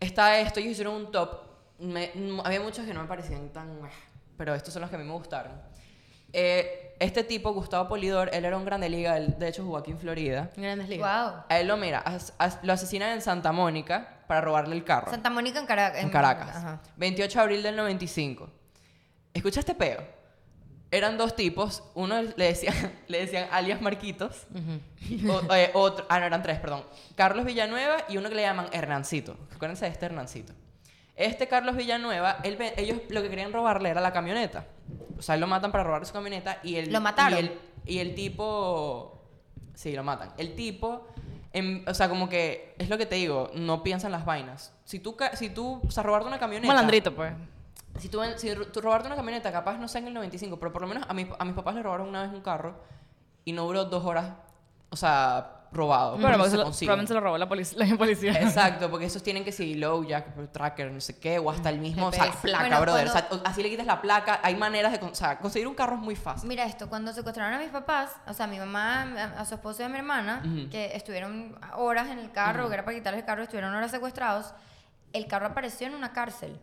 Está 0.00 0.38
esto, 0.40 0.60
ellos 0.60 0.72
hicieron 0.72 0.94
un 0.94 1.10
top. 1.12 1.38
Me- 1.78 2.10
había 2.44 2.60
muchos 2.60 2.84
que 2.86 2.94
no 2.94 3.02
me 3.02 3.08
parecían 3.08 3.48
tan... 3.50 3.68
ah, 3.84 3.88
Pero 4.36 4.54
estos 4.54 4.72
son 4.72 4.80
los 4.82 4.90
que 4.90 4.96
a 4.96 4.98
mí 4.98 5.04
me 5.04 5.12
gustaron. 5.12 5.52
Eh, 6.32 6.96
este 6.98 7.22
tipo, 7.24 7.52
Gustavo 7.52 7.88
Polidor, 7.88 8.30
él 8.32 8.44
era 8.44 8.56
un 8.56 8.64
grande 8.64 8.88
liga, 8.88 9.16
él 9.16 9.36
de 9.38 9.48
hecho 9.48 9.62
jugó 9.64 9.78
aquí 9.78 9.90
en 9.92 9.98
Florida. 9.98 10.50
Grandes 10.56 10.88
ligas. 10.88 11.32
Wow. 11.32 11.42
A 11.48 11.58
él 11.60 11.66
lo, 11.68 11.76
mira, 11.76 11.98
as- 12.00 12.32
as- 12.38 12.58
lo 12.62 12.72
asesinan 12.72 13.10
en 13.12 13.22
Santa 13.22 13.52
Mónica 13.52 14.20
para 14.26 14.40
robarle 14.40 14.74
el 14.76 14.84
carro. 14.84 15.10
Santa 15.10 15.30
Mónica 15.30 15.58
en, 15.60 15.66
Cara- 15.66 15.98
en 16.00 16.08
Caracas. 16.10 16.56
Ajá. 16.56 16.80
28 16.96 17.38
de 17.38 17.42
abril 17.42 17.62
del 17.62 17.76
95. 17.76 18.48
Escucha 19.32 19.60
este 19.60 19.74
peo. 19.74 20.00
Eran 20.94 21.18
dos 21.18 21.34
tipos. 21.34 21.82
Uno 21.94 22.22
le 22.22 22.44
decían, 22.44 22.74
le 23.08 23.18
decían 23.18 23.48
alias 23.50 23.80
Marquitos. 23.80 24.46
O- 25.28 25.54
eh, 25.54 25.70
otro, 25.74 26.06
ah, 26.08 26.20
no, 26.20 26.26
eran 26.26 26.42
tres, 26.42 26.60
perdón. 26.60 26.84
Carlos 27.16 27.44
Villanueva 27.44 27.96
y 28.08 28.16
uno 28.16 28.28
que 28.28 28.36
le 28.36 28.42
llaman 28.42 28.66
Hernancito. 28.72 29.36
Acuérdense 29.54 29.86
de 29.86 29.90
este 29.90 30.06
Hernancito. 30.06 30.52
Este 31.16 31.48
Carlos 31.48 31.76
Villanueva, 31.76 32.38
él 32.44 32.56
ellos 32.76 32.98
lo 33.08 33.22
que 33.22 33.28
querían 33.30 33.52
robarle 33.52 33.88
era 33.88 34.00
la 34.00 34.12
camioneta. 34.12 34.66
O 35.18 35.22
sea, 35.22 35.34
él 35.34 35.40
lo 35.40 35.46
matan 35.46 35.72
para 35.72 35.84
robar 35.84 36.04
su 36.06 36.12
camioneta 36.12 36.58
y 36.62 36.76
el, 36.76 36.92
¿Lo 36.92 37.00
mataron? 37.00 37.38
Y 37.38 37.40
el, 37.40 37.58
y 37.86 37.98
el 37.98 38.14
tipo... 38.14 39.20
Sí, 39.74 39.92
lo 39.94 40.04
matan. 40.04 40.32
El 40.38 40.54
tipo... 40.54 41.08
em, 41.52 41.84
o 41.86 41.94
sea, 41.94 42.08
como 42.08 42.28
que... 42.28 42.74
Es 42.78 42.88
lo 42.88 42.98
que 42.98 43.06
te 43.06 43.16
digo. 43.16 43.50
No 43.54 43.82
piensa 43.82 44.06
en 44.08 44.12
las 44.12 44.24
vainas. 44.24 44.72
Si 44.84 44.98
tú... 45.00 45.16
Si 45.34 45.50
tú... 45.50 45.80
O 45.86 45.90
sea, 45.90 46.02
robarte 46.02 46.28
una 46.28 46.38
camioneta... 46.38 46.72
Malandrito, 46.72 47.14
pues. 47.14 47.32
Si 47.98 48.08
tú, 48.08 48.20
si 48.36 48.54
tú 48.72 48.80
robarte 48.80 49.06
una 49.06 49.16
camioneta, 49.16 49.52
capaz 49.52 49.78
no 49.78 49.86
sé 49.88 49.98
en 49.98 50.08
el 50.08 50.14
95, 50.14 50.58
pero 50.58 50.72
por 50.72 50.82
lo 50.82 50.88
menos 50.88 51.04
a, 51.08 51.14
mi- 51.14 51.28
a 51.38 51.44
mis 51.44 51.54
papás 51.54 51.74
le 51.74 51.82
robaron 51.82 52.08
una 52.08 52.22
vez 52.22 52.32
un 52.32 52.40
carro 52.40 52.74
y 53.44 53.52
no 53.52 53.64
duró 53.64 53.84
dos 53.84 54.04
horas, 54.04 54.32
o 54.90 54.96
sea, 54.96 55.50
robado. 55.70 56.12
Bueno, 56.18 56.38
porque 56.38 56.38
porque 56.38 56.50
se 56.50 56.56
lo- 56.56 56.64
probablemente 56.86 57.08
se 57.08 57.14
lo 57.14 57.20
robó 57.20 57.38
la, 57.38 57.48
polic- 57.48 57.74
la 57.76 57.96
policía. 57.98 58.32
Exacto, 58.40 58.90
porque 58.90 59.06
esos 59.06 59.22
tienen 59.22 59.44
que 59.44 59.52
seguir 59.52 59.78
low 59.78 60.04
jack, 60.04 60.50
tracker, 60.52 60.90
no 60.90 61.00
sé 61.00 61.18
qué, 61.20 61.38
o 61.38 61.50
hasta 61.50 61.68
el 61.70 61.78
mismo, 61.78 62.06
o 62.08 62.12
sea, 62.12 62.24
GPS. 62.24 62.42
placa, 62.42 62.60
Bueno, 62.64 62.80
brother. 62.80 63.08
cuando- 63.10 63.28
O 63.36 63.38
sea, 63.38 63.48
así 63.48 63.62
le 63.62 63.70
quitas 63.70 63.86
la 63.86 64.00
placa, 64.00 64.40
hay 64.42 64.56
maneras 64.56 64.92
de, 64.98 65.06
o 65.06 65.14
sea, 65.14 65.38
conseguir 65.38 65.68
un 65.68 65.74
carro 65.74 65.94
es 65.94 66.00
muy 66.02 66.16
fácil. 66.16 66.48
Mira 66.48 66.64
esto, 66.64 66.88
cuando 66.88 67.12
secuestraron 67.12 67.54
a 67.54 67.58
mis 67.58 67.70
papás, 67.70 68.10
o 68.26 68.32
sea, 68.34 68.46
a 68.46 68.48
mi 68.48 68.58
mamá, 68.58 69.02
a, 69.02 69.40
a 69.40 69.44
su 69.44 69.54
esposo 69.54 69.82
y 69.82 69.84
a 69.86 69.88
mi 69.88 69.98
hermana, 69.98 70.42
que 70.70 70.96
estuvieron 70.96 71.56
horas 71.76 72.08
en 72.08 72.18
el 72.18 72.32
carro, 72.32 72.68
que 72.68 72.74
era 72.74 72.84
para 72.84 72.96
quitarles 72.96 73.20
el 73.20 73.26
carro, 73.26 73.42
estuvieron 73.42 73.72
horas 73.74 73.90
secuestrados, 73.92 74.52
el 75.12 75.26
carro 75.28 75.46
apareció 75.46 75.86
en 75.86 75.94
una 75.94 76.12
cárcel. 76.12 76.58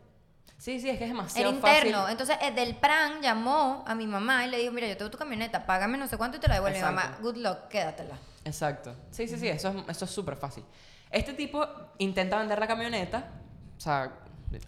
Sí, 0.58 0.80
sí, 0.80 0.90
es 0.90 0.98
que 1.00 1.06
es 1.06 1.10
Era 1.10 1.18
demasiado 1.18 1.52
interno. 1.52 1.98
fácil. 2.02 2.12
Entonces, 2.12 2.38
el 2.42 2.54
del 2.54 2.76
PRAN 2.76 3.22
llamó 3.22 3.84
a 3.88 3.96
mi 3.96 4.06
mamá 4.06 4.46
y 4.46 4.50
le 4.50 4.60
dijo, 4.60 4.72
mira, 4.72 4.88
yo 4.88 4.96
tengo 4.96 5.10
tu 5.10 5.18
camioneta, 5.18 5.66
págame 5.66 5.98
no 5.98 6.08
sé 6.08 6.18
cuánto 6.18 6.38
y 6.38 6.40
te 6.40 6.48
la 6.48 6.56
devuelvo. 6.56 6.78
Mi 6.78 6.84
mamá, 6.84 7.18
good 7.22 7.38
luck, 7.38 7.68
quédatela. 7.68 8.16
Exacto. 8.46 8.96
Sí, 9.10 9.28
sí, 9.28 9.38
sí, 9.38 9.48
eso 9.48 9.70
es 9.70 9.76
eso 9.96 10.06
es 10.06 10.12
súper 10.12 10.36
fácil. 10.36 10.64
Este 11.10 11.34
tipo 11.34 11.66
intenta 11.98 12.38
vender 12.38 12.60
la 12.60 12.68
camioneta, 12.68 13.28
o 13.78 13.80
sea, 13.80 14.12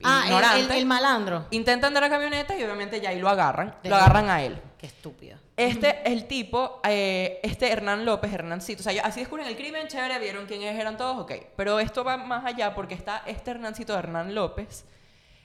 Ah, 0.03 0.21
el- 0.21 0.25
ignorante. 0.31 0.59
el, 0.61 0.71
el 0.71 0.85
malandro. 0.85 1.45
Intenta 1.51 1.87
vender 1.87 2.03
la 2.03 2.09
camioneta 2.09 2.55
y 2.57 2.63
obviamente 2.63 2.99
ya 3.01 3.09
ahí 3.09 3.19
lo 3.19 3.27
agarran. 3.29 3.75
De 3.83 3.89
lo 3.89 3.95
agarran 3.97 4.29
a 4.29 4.41
él. 4.41 4.59
Qué 4.77 4.87
estúpido. 4.87 5.37
Este, 5.57 6.09
el 6.11 6.25
tipo, 6.25 6.79
eh, 6.85 7.39
este 7.43 7.69
Hernán 7.71 8.05
López, 8.05 8.31
Hernancito, 8.33 8.79
o 8.81 8.83
sea, 8.83 9.05
así 9.05 9.19
descubren 9.19 9.45
el 9.45 9.55
crimen, 9.57 9.87
chévere, 9.87 10.17
vieron 10.19 10.45
quiénes 10.45 10.79
eran 10.79 10.97
todos, 10.97 11.17
ok. 11.19 11.33
Pero 11.57 11.79
esto 11.79 12.03
va 12.03 12.15
más 12.17 12.45
allá 12.45 12.73
porque 12.73 12.95
está 12.95 13.23
este 13.27 13.51
Hernancito, 13.51 13.97
Hernán 13.97 14.33
López. 14.33 14.85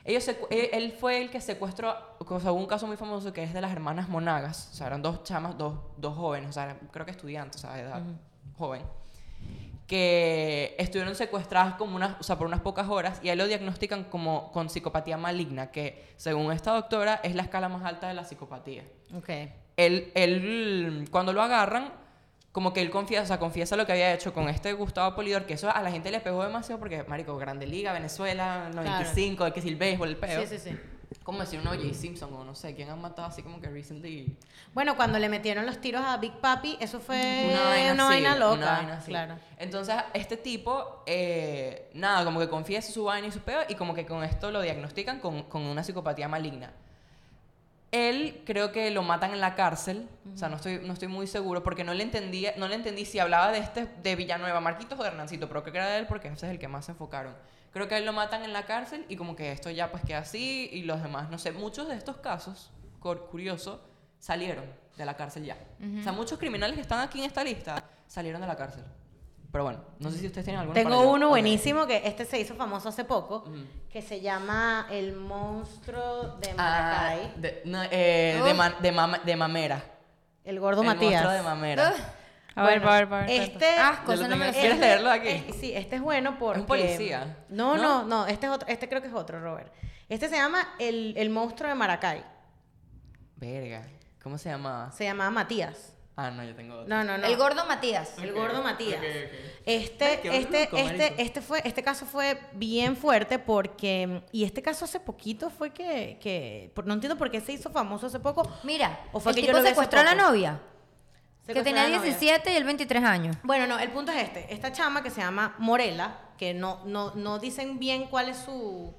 Ellos 0.08 0.26
secu- 0.26 0.46
él, 0.50 0.92
fue 0.98 1.20
el 1.22 1.28
que 1.30 1.40
secuestró, 1.40 1.94
o 2.18 2.40
sea, 2.40 2.50
hubo 2.50 2.58
un 2.60 2.66
caso 2.66 2.86
muy 2.86 2.96
famoso 2.96 3.32
que 3.32 3.42
es 3.42 3.52
de 3.52 3.60
las 3.60 3.70
hermanas 3.70 4.08
Monagas, 4.08 4.70
o 4.72 4.74
sea, 4.74 4.86
eran 4.88 5.02
dos 5.02 5.22
chamas, 5.22 5.56
dos, 5.58 5.74
dos 5.98 6.16
jóvenes, 6.16 6.48
o 6.48 6.52
sea, 6.52 6.64
eran, 6.64 6.78
creo 6.90 7.04
que 7.04 7.12
estudiantes, 7.12 7.62
o 7.62 7.66
sea, 7.66 7.76
de 7.76 7.82
edad 7.82 8.02
joven. 8.56 8.82
que 9.86 10.74
estuvieron 10.78 11.14
secuestradas 11.14 11.74
como 11.74 11.96
unas, 11.96 12.18
o 12.20 12.22
sea, 12.22 12.36
por 12.36 12.46
unas 12.46 12.60
pocas 12.60 12.88
horas 12.88 13.20
y 13.22 13.28
a 13.28 13.32
él 13.32 13.38
lo 13.38 13.46
diagnostican 13.46 14.04
como 14.04 14.50
con 14.52 14.68
psicopatía 14.68 15.16
maligna, 15.16 15.70
que 15.70 16.12
según 16.16 16.52
esta 16.52 16.72
doctora 16.72 17.20
es 17.22 17.34
la 17.34 17.42
escala 17.42 17.68
más 17.68 17.84
alta 17.84 18.08
de 18.08 18.14
la 18.14 18.24
psicopatía. 18.24 18.84
Ok. 19.14 19.28
Él, 19.76 20.10
él, 20.14 21.08
cuando 21.10 21.32
lo 21.32 21.40
agarran, 21.42 21.92
como 22.58 22.72
que 22.72 22.80
él 22.80 22.90
confiesa, 22.90 23.22
o 23.22 23.26
sea, 23.26 23.38
confiesa 23.38 23.76
lo 23.76 23.86
que 23.86 23.92
había 23.92 24.12
hecho 24.12 24.34
con 24.34 24.48
este 24.48 24.72
Gustavo 24.72 25.14
Polidor, 25.14 25.46
que 25.46 25.54
eso 25.54 25.70
a 25.70 25.80
la 25.80 25.92
gente 25.92 26.10
le 26.10 26.18
pegó 26.18 26.42
demasiado 26.42 26.80
porque, 26.80 27.04
marico, 27.04 27.36
Grande 27.36 27.68
Liga, 27.68 27.92
Venezuela, 27.92 28.68
95, 28.74 29.44
de 29.44 29.52
que 29.52 29.62
si 29.62 29.68
el 29.68 29.76
béisbol, 29.76 30.08
el 30.08 30.16
peo. 30.16 30.40
Sí, 30.40 30.58
sí, 30.58 30.70
sí. 30.70 30.76
Como 31.22 31.38
decir 31.38 31.60
uno 31.60 31.70
J. 31.70 31.94
Simpson 31.94 32.34
o 32.34 32.42
no 32.42 32.56
sé, 32.56 32.74
¿quién 32.74 32.90
han 32.90 33.00
matado 33.00 33.28
así 33.28 33.44
como 33.44 33.60
que 33.60 33.68
recently? 33.68 34.36
Bueno, 34.74 34.96
cuando 34.96 35.20
le 35.20 35.28
metieron 35.28 35.66
los 35.66 35.80
tiros 35.80 36.02
a 36.04 36.16
Big 36.16 36.32
Papi, 36.32 36.78
eso 36.80 36.98
fue 36.98 37.46
Una 37.48 37.62
vaina, 37.62 38.04
vaina 38.04 38.34
loca. 38.34 38.54
una 38.56 38.72
vaina. 38.72 39.02
Claro. 39.06 39.38
Entonces, 39.56 39.94
este 40.12 40.36
tipo, 40.36 41.04
eh, 41.06 41.90
nada, 41.94 42.24
como 42.24 42.40
que 42.40 42.48
confiesa 42.48 42.90
su 42.90 43.04
vaina 43.04 43.28
y 43.28 43.30
su 43.30 43.38
peo 43.38 43.60
y 43.68 43.76
como 43.76 43.94
que 43.94 44.04
con 44.04 44.24
esto 44.24 44.50
lo 44.50 44.62
diagnostican 44.62 45.20
con, 45.20 45.44
con 45.44 45.62
una 45.62 45.84
psicopatía 45.84 46.26
maligna. 46.26 46.72
Él 47.90 48.42
creo 48.44 48.70
que 48.70 48.90
lo 48.90 49.02
matan 49.02 49.32
en 49.32 49.40
la 49.40 49.54
cárcel, 49.54 50.08
o 50.34 50.36
sea, 50.36 50.48
no 50.48 50.56
estoy, 50.56 50.80
no 50.84 50.92
estoy 50.92 51.08
muy 51.08 51.26
seguro 51.26 51.62
porque 51.62 51.84
no 51.84 51.94
le 51.94 52.02
entendía, 52.02 52.52
no 52.58 52.68
le 52.68 52.74
entendí 52.74 53.06
si 53.06 53.18
hablaba 53.18 53.50
de 53.50 53.58
este 53.58 53.86
de 53.86 54.14
Villanueva, 54.14 54.60
Marquitos 54.60 54.98
o 54.98 55.02
de 55.02 55.08
Hernancito, 55.08 55.48
pero 55.48 55.62
creo 55.62 55.72
que 55.72 55.78
era 55.78 55.88
de 55.88 55.98
él 55.98 56.06
porque 56.06 56.28
ese 56.28 56.46
es 56.46 56.52
el 56.52 56.58
que 56.58 56.68
más 56.68 56.84
se 56.84 56.92
enfocaron. 56.92 57.34
Creo 57.72 57.88
que 57.88 57.94
a 57.94 57.98
él 57.98 58.04
lo 58.04 58.12
matan 58.12 58.44
en 58.44 58.52
la 58.52 58.66
cárcel 58.66 59.06
y 59.08 59.16
como 59.16 59.36
que 59.36 59.52
esto 59.52 59.70
ya 59.70 59.90
pues 59.90 60.02
queda 60.04 60.18
así 60.18 60.68
y 60.72 60.82
los 60.82 61.02
demás, 61.02 61.30
no 61.30 61.38
sé, 61.38 61.52
muchos 61.52 61.88
de 61.88 61.94
estos 61.94 62.18
casos, 62.18 62.70
curioso, 63.00 63.82
salieron 64.18 64.64
de 64.96 65.04
la 65.06 65.16
cárcel 65.16 65.44
ya. 65.44 65.56
O 66.00 66.02
sea, 66.02 66.12
muchos 66.12 66.38
criminales 66.38 66.74
que 66.74 66.82
están 66.82 67.00
aquí 67.00 67.20
en 67.20 67.24
esta 67.24 67.42
lista 67.42 67.84
salieron 68.06 68.40
de 68.40 68.46
la 68.46 68.56
cárcel. 68.56 68.84
Pero 69.50 69.64
bueno, 69.64 69.80
no 69.98 70.10
sé 70.10 70.18
si 70.18 70.26
ustedes 70.26 70.44
tienen 70.44 70.60
alguno 70.60 70.74
Tengo 70.74 71.10
uno 71.10 71.28
buenísimo 71.30 71.86
que 71.86 72.02
este 72.06 72.26
se 72.26 72.38
hizo 72.38 72.54
famoso 72.54 72.90
hace 72.90 73.04
poco, 73.04 73.44
que 73.90 74.02
se 74.02 74.20
llama 74.20 74.86
El 74.90 75.14
monstruo 75.16 76.36
de 76.38 76.50
Ah, 76.58 77.08
Maracay. 77.16 77.32
de, 77.36 77.62
no, 77.64 77.82
eh, 77.90 78.40
de, 78.44 78.92
ma- 78.92 79.18
de, 79.24 79.36
mamera. 79.36 79.82
el 80.44 80.60
gordo 80.60 80.82
el 80.82 80.88
Matías. 80.88 81.12
monstruo 81.22 81.32
de 81.32 81.42
mamera. 81.42 81.94
A 82.54 82.62
ver, 82.66 82.84
a 82.84 82.90
ver, 82.92 83.14
a 83.14 83.20
ver. 83.20 83.30
Este, 83.30 83.76
no 84.28 84.36
me. 84.36 84.50
¿Quieres 84.52 84.78
leerlo 84.78 85.10
aquí? 85.10 85.28
eh, 85.28 85.54
sí, 85.58 85.72
este 85.74 85.96
es 85.96 86.02
bueno 86.02 86.38
porque... 86.38 86.62
policía, 86.62 87.36
No, 87.48 87.76
¿no? 87.76 87.82
no, 87.82 88.04
no, 88.04 88.26
este, 88.26 88.46
es 88.46 88.52
otro, 88.52 88.68
este 88.68 88.88
creo 88.88 89.00
que 89.00 89.08
es 89.08 89.14
otro, 89.14 89.40
Robert. 89.40 89.72
Este 90.08 90.28
se 90.28 90.36
llama 90.36 90.74
El, 90.78 91.14
el 91.16 91.30
monstruo 91.30 91.68
de 91.68 91.74
Maracay. 91.74 92.24
Verga. 93.36 93.86
¿Cómo 94.22 94.36
se 94.38 94.48
llamaba? 94.50 94.90
Se 94.92 95.04
llamaba 95.04 95.30
Matías. 95.30 95.94
Ah, 96.20 96.32
no, 96.32 96.42
yo 96.42 96.52
tengo 96.52 96.74
otro. 96.74 96.88
No, 96.88 97.04
no, 97.04 97.16
no. 97.16 97.24
El 97.28 97.36
gordo 97.36 97.64
Matías. 97.64 98.18
El 98.18 98.32
gordo 98.32 98.60
Matías. 98.60 99.00
Este, 99.64 100.04
Ay, 100.04 100.20
este, 100.24 100.64
loco, 100.64 100.76
este, 100.76 100.98
marico. 101.00 101.14
este 101.22 101.40
fue, 101.40 101.62
este 101.64 101.82
caso 101.84 102.06
fue 102.06 102.40
bien 102.54 102.96
fuerte 102.96 103.38
porque, 103.38 104.22
y 104.32 104.42
este 104.42 104.60
caso 104.60 104.84
hace 104.84 104.98
poquito 104.98 105.48
fue 105.48 105.70
que, 105.72 106.18
que 106.20 106.72
por- 106.74 106.86
no 106.88 106.94
entiendo 106.94 107.16
por 107.16 107.30
qué 107.30 107.40
se 107.40 107.52
hizo 107.52 107.70
famoso 107.70 108.06
hace 108.08 108.18
poco. 108.18 108.50
Mira, 108.64 108.98
¿O 109.12 109.20
fue 109.20 109.30
el 109.30 109.36
que 109.36 109.42
yo 109.42 109.46
tipo 109.48 109.58
lo 109.58 109.64
secuestró 109.64 110.00
a 110.00 110.02
la 110.02 110.16
novia. 110.16 110.60
Que 111.46 111.62
tenía 111.62 111.82
a 111.84 111.88
la 111.88 111.96
novia. 111.98 112.10
17 112.10 112.52
y 112.52 112.56
él 112.56 112.64
23 112.64 113.04
años. 113.04 113.36
Bueno, 113.44 113.68
no, 113.68 113.78
el 113.78 113.90
punto 113.90 114.10
es 114.10 114.20
este. 114.24 114.52
Esta 114.52 114.72
chama 114.72 115.04
que 115.04 115.10
se 115.10 115.20
llama 115.20 115.54
Morela, 115.58 116.18
que 116.36 116.52
no, 116.52 116.82
no, 116.84 117.14
no 117.14 117.38
dicen 117.38 117.78
bien 117.78 118.06
cuál 118.08 118.28
es 118.28 118.38
su... 118.38 118.92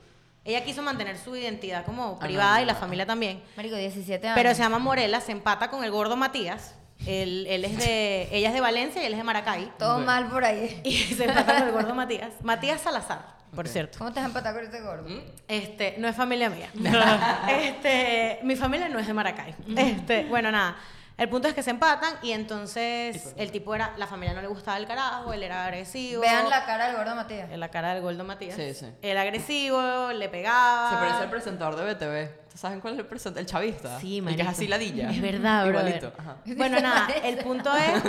Ella 0.45 0.63
quiso 0.63 0.81
mantener 0.81 1.17
su 1.17 1.35
identidad 1.35 1.85
como 1.85 2.17
privada 2.17 2.61
y 2.61 2.65
la 2.65 2.75
familia 2.75 3.05
también. 3.05 3.43
Marico, 3.57 3.75
17 3.75 4.25
años. 4.25 4.35
Pero 4.41 4.55
se 4.55 4.61
llama 4.63 4.79
Morela, 4.79 5.19
se 5.19 5.33
empata 5.33 5.69
con 5.69 5.83
el 5.83 5.91
gordo 5.91 6.15
Matías. 6.15 6.75
Él, 7.05 7.47
él 7.47 7.65
es 7.65 7.77
de, 7.77 8.27
ella 8.31 8.49
es 8.49 8.53
de 8.53 8.61
Valencia 8.61 9.01
y 9.01 9.05
él 9.05 9.13
es 9.13 9.17
de 9.17 9.23
Maracay. 9.23 9.71
Todo 9.77 9.99
mal 9.99 10.27
por 10.27 10.43
ahí. 10.43 10.81
Y 10.83 10.95
se 10.95 11.25
empata 11.25 11.57
con 11.57 11.67
el 11.67 11.71
gordo 11.73 11.95
Matías. 11.95 12.33
Matías 12.43 12.81
Salazar, 12.81 13.37
por 13.55 13.67
cierto. 13.67 13.97
¿Cómo 13.97 14.11
te 14.11 14.19
has 14.19 14.25
empatado 14.25 14.55
con 14.55 14.65
este 14.65 14.81
gordo? 14.81 15.07
¿Mm? 15.07 15.21
Este, 15.47 15.95
no 15.97 16.07
es 16.07 16.15
familia 16.15 16.49
mía. 16.49 16.69
este, 17.61 18.39
mi 18.43 18.55
familia 18.55 18.89
no 18.89 18.99
es 18.99 19.07
de 19.07 19.13
Maracay. 19.13 19.55
Este, 19.75 20.25
bueno, 20.25 20.51
nada. 20.51 20.75
El 21.19 21.27
punto 21.27 21.49
es 21.49 21.53
que 21.53 21.61
se 21.61 21.69
empatan 21.69 22.13
y 22.21 22.31
entonces 22.31 23.33
el 23.35 23.51
tipo 23.51 23.75
era, 23.75 23.93
la 23.97 24.07
familia 24.07 24.33
no 24.33 24.41
le 24.41 24.47
gustaba 24.47 24.77
el 24.77 24.87
carajo, 24.87 25.33
él 25.33 25.43
era 25.43 25.65
agresivo. 25.65 26.21
Vean 26.21 26.49
la 26.49 26.65
cara 26.65 26.87
del 26.87 26.95
gordo 26.95 27.13
Matías. 27.13 27.51
En 27.51 27.59
la 27.59 27.69
cara 27.69 27.93
del 27.93 28.01
gordo 28.01 28.23
Matías. 28.23 28.55
Sí, 28.55 28.73
sí. 28.73 28.87
Era 29.01 29.21
agresivo, 29.23 30.11
le 30.13 30.29
pegaba. 30.29 30.89
Se 30.91 30.95
parece 30.95 31.17
al 31.17 31.29
presentador 31.29 31.75
de 31.75 31.93
BTV. 31.93 32.39
¿Ustedes 32.43 32.59
saben 32.61 32.79
cuál 32.79 32.93
es 32.93 32.99
el 33.01 33.05
presentador? 33.05 33.41
El 33.41 33.45
chavista. 33.47 33.99
Sí, 33.99 34.19
El 34.19 34.23
que 34.23 34.31
es 34.31 34.37
marico. 34.37 34.49
así 34.49 34.67
ladilla. 34.67 35.09
Es 35.11 35.21
verdad, 35.21 35.67
bro. 35.67 35.79
Igualito. 35.79 36.13
Ajá. 36.17 36.37
Bueno, 36.45 36.79
nada, 36.79 37.07
el 37.23 37.37
punto 37.39 37.75
es, 37.75 38.01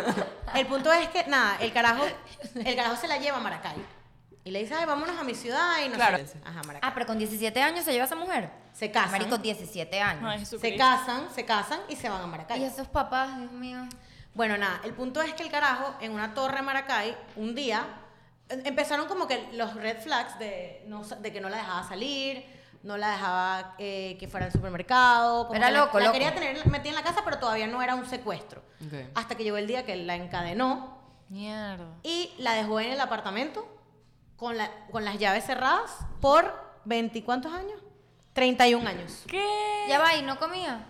el 0.54 0.66
punto 0.66 0.92
es 0.92 1.08
que, 1.08 1.24
nada, 1.26 1.56
el 1.60 1.72
carajo, 1.72 2.04
el 2.54 2.76
carajo 2.76 2.96
se 2.96 3.08
la 3.08 3.18
lleva 3.18 3.38
a 3.38 3.40
Maracay. 3.40 3.99
Y 4.42 4.50
le 4.50 4.60
dice, 4.60 4.74
ay, 4.74 4.86
vámonos 4.86 5.18
a 5.18 5.22
mi 5.24 5.34
ciudad 5.34 5.76
y 5.84 5.88
no 5.90 5.96
Claro. 5.96 6.16
sé. 6.18 6.38
Ajá, 6.44 6.62
Maracay. 6.66 6.80
Ah, 6.82 6.92
pero 6.94 7.06
con 7.06 7.18
17 7.18 7.60
años 7.62 7.84
se 7.84 7.92
lleva 7.92 8.04
a 8.04 8.06
esa 8.06 8.16
mujer. 8.16 8.50
Se 8.72 8.90
casan. 8.90 9.10
Marico, 9.12 9.36
17 9.38 10.00
años. 10.00 10.24
Ay, 10.26 10.44
se 10.46 10.76
casan, 10.76 11.28
se 11.34 11.44
casan 11.44 11.80
y 11.88 11.96
se 11.96 12.08
van 12.08 12.22
a 12.22 12.26
Maracay. 12.26 12.60
Y 12.60 12.64
esos 12.64 12.88
papás, 12.88 13.36
Dios 13.38 13.52
mío. 13.52 13.80
Bueno, 14.32 14.56
nada, 14.56 14.80
el 14.84 14.94
punto 14.94 15.20
es 15.20 15.34
que 15.34 15.42
el 15.42 15.50
carajo 15.50 15.94
en 16.00 16.12
una 16.12 16.32
torre 16.34 16.60
en 16.60 16.64
Maracay, 16.64 17.16
un 17.36 17.54
día, 17.54 17.84
em- 18.48 18.62
empezaron 18.64 19.06
como 19.08 19.26
que 19.26 19.48
los 19.52 19.74
red 19.74 19.98
flags 20.00 20.38
de, 20.38 20.84
no 20.86 21.02
de 21.04 21.32
que 21.32 21.40
no 21.40 21.48
la 21.50 21.58
dejaba 21.58 21.86
salir, 21.86 22.44
no 22.82 22.96
la 22.96 23.10
dejaba 23.10 23.74
eh, 23.78 24.16
que 24.18 24.26
fuera 24.26 24.46
al 24.46 24.52
supermercado. 24.52 25.48
como 25.48 25.56
Era 25.58 25.66
que 25.66 25.72
la- 25.74 25.78
loco, 25.80 25.98
la, 25.98 26.04
loco. 26.06 26.12
quería 26.14 26.34
tener 26.34 26.66
metida 26.68 26.90
en 26.90 26.94
la 26.94 27.02
casa, 27.02 27.20
pero 27.24 27.38
todavía 27.38 27.66
no 27.66 27.82
era 27.82 27.94
un 27.94 28.06
secuestro. 28.08 28.62
Ok. 28.86 28.94
Hasta 29.16 29.34
que 29.34 29.44
llegó 29.44 29.58
el 29.58 29.66
día 29.66 29.84
que 29.84 29.96
la 29.96 30.14
encadenó 30.14 30.96
Mierda. 31.28 31.88
y 32.02 32.32
la 32.38 32.54
dejó 32.54 32.80
en 32.80 32.92
el 32.92 33.00
apartamento 33.00 33.66
con, 34.40 34.56
la, 34.56 34.70
con 34.90 35.04
las 35.04 35.18
llaves 35.18 35.44
cerradas 35.44 35.90
por 36.20 36.52
20, 36.86 37.22
¿cuántos 37.22 37.52
años? 37.52 37.78
31 38.32 38.88
años. 38.88 39.24
¿Qué? 39.28 39.44
Ya 39.86 39.98
va, 39.98 40.16
y 40.16 40.22
no 40.22 40.38
comía. 40.38 40.86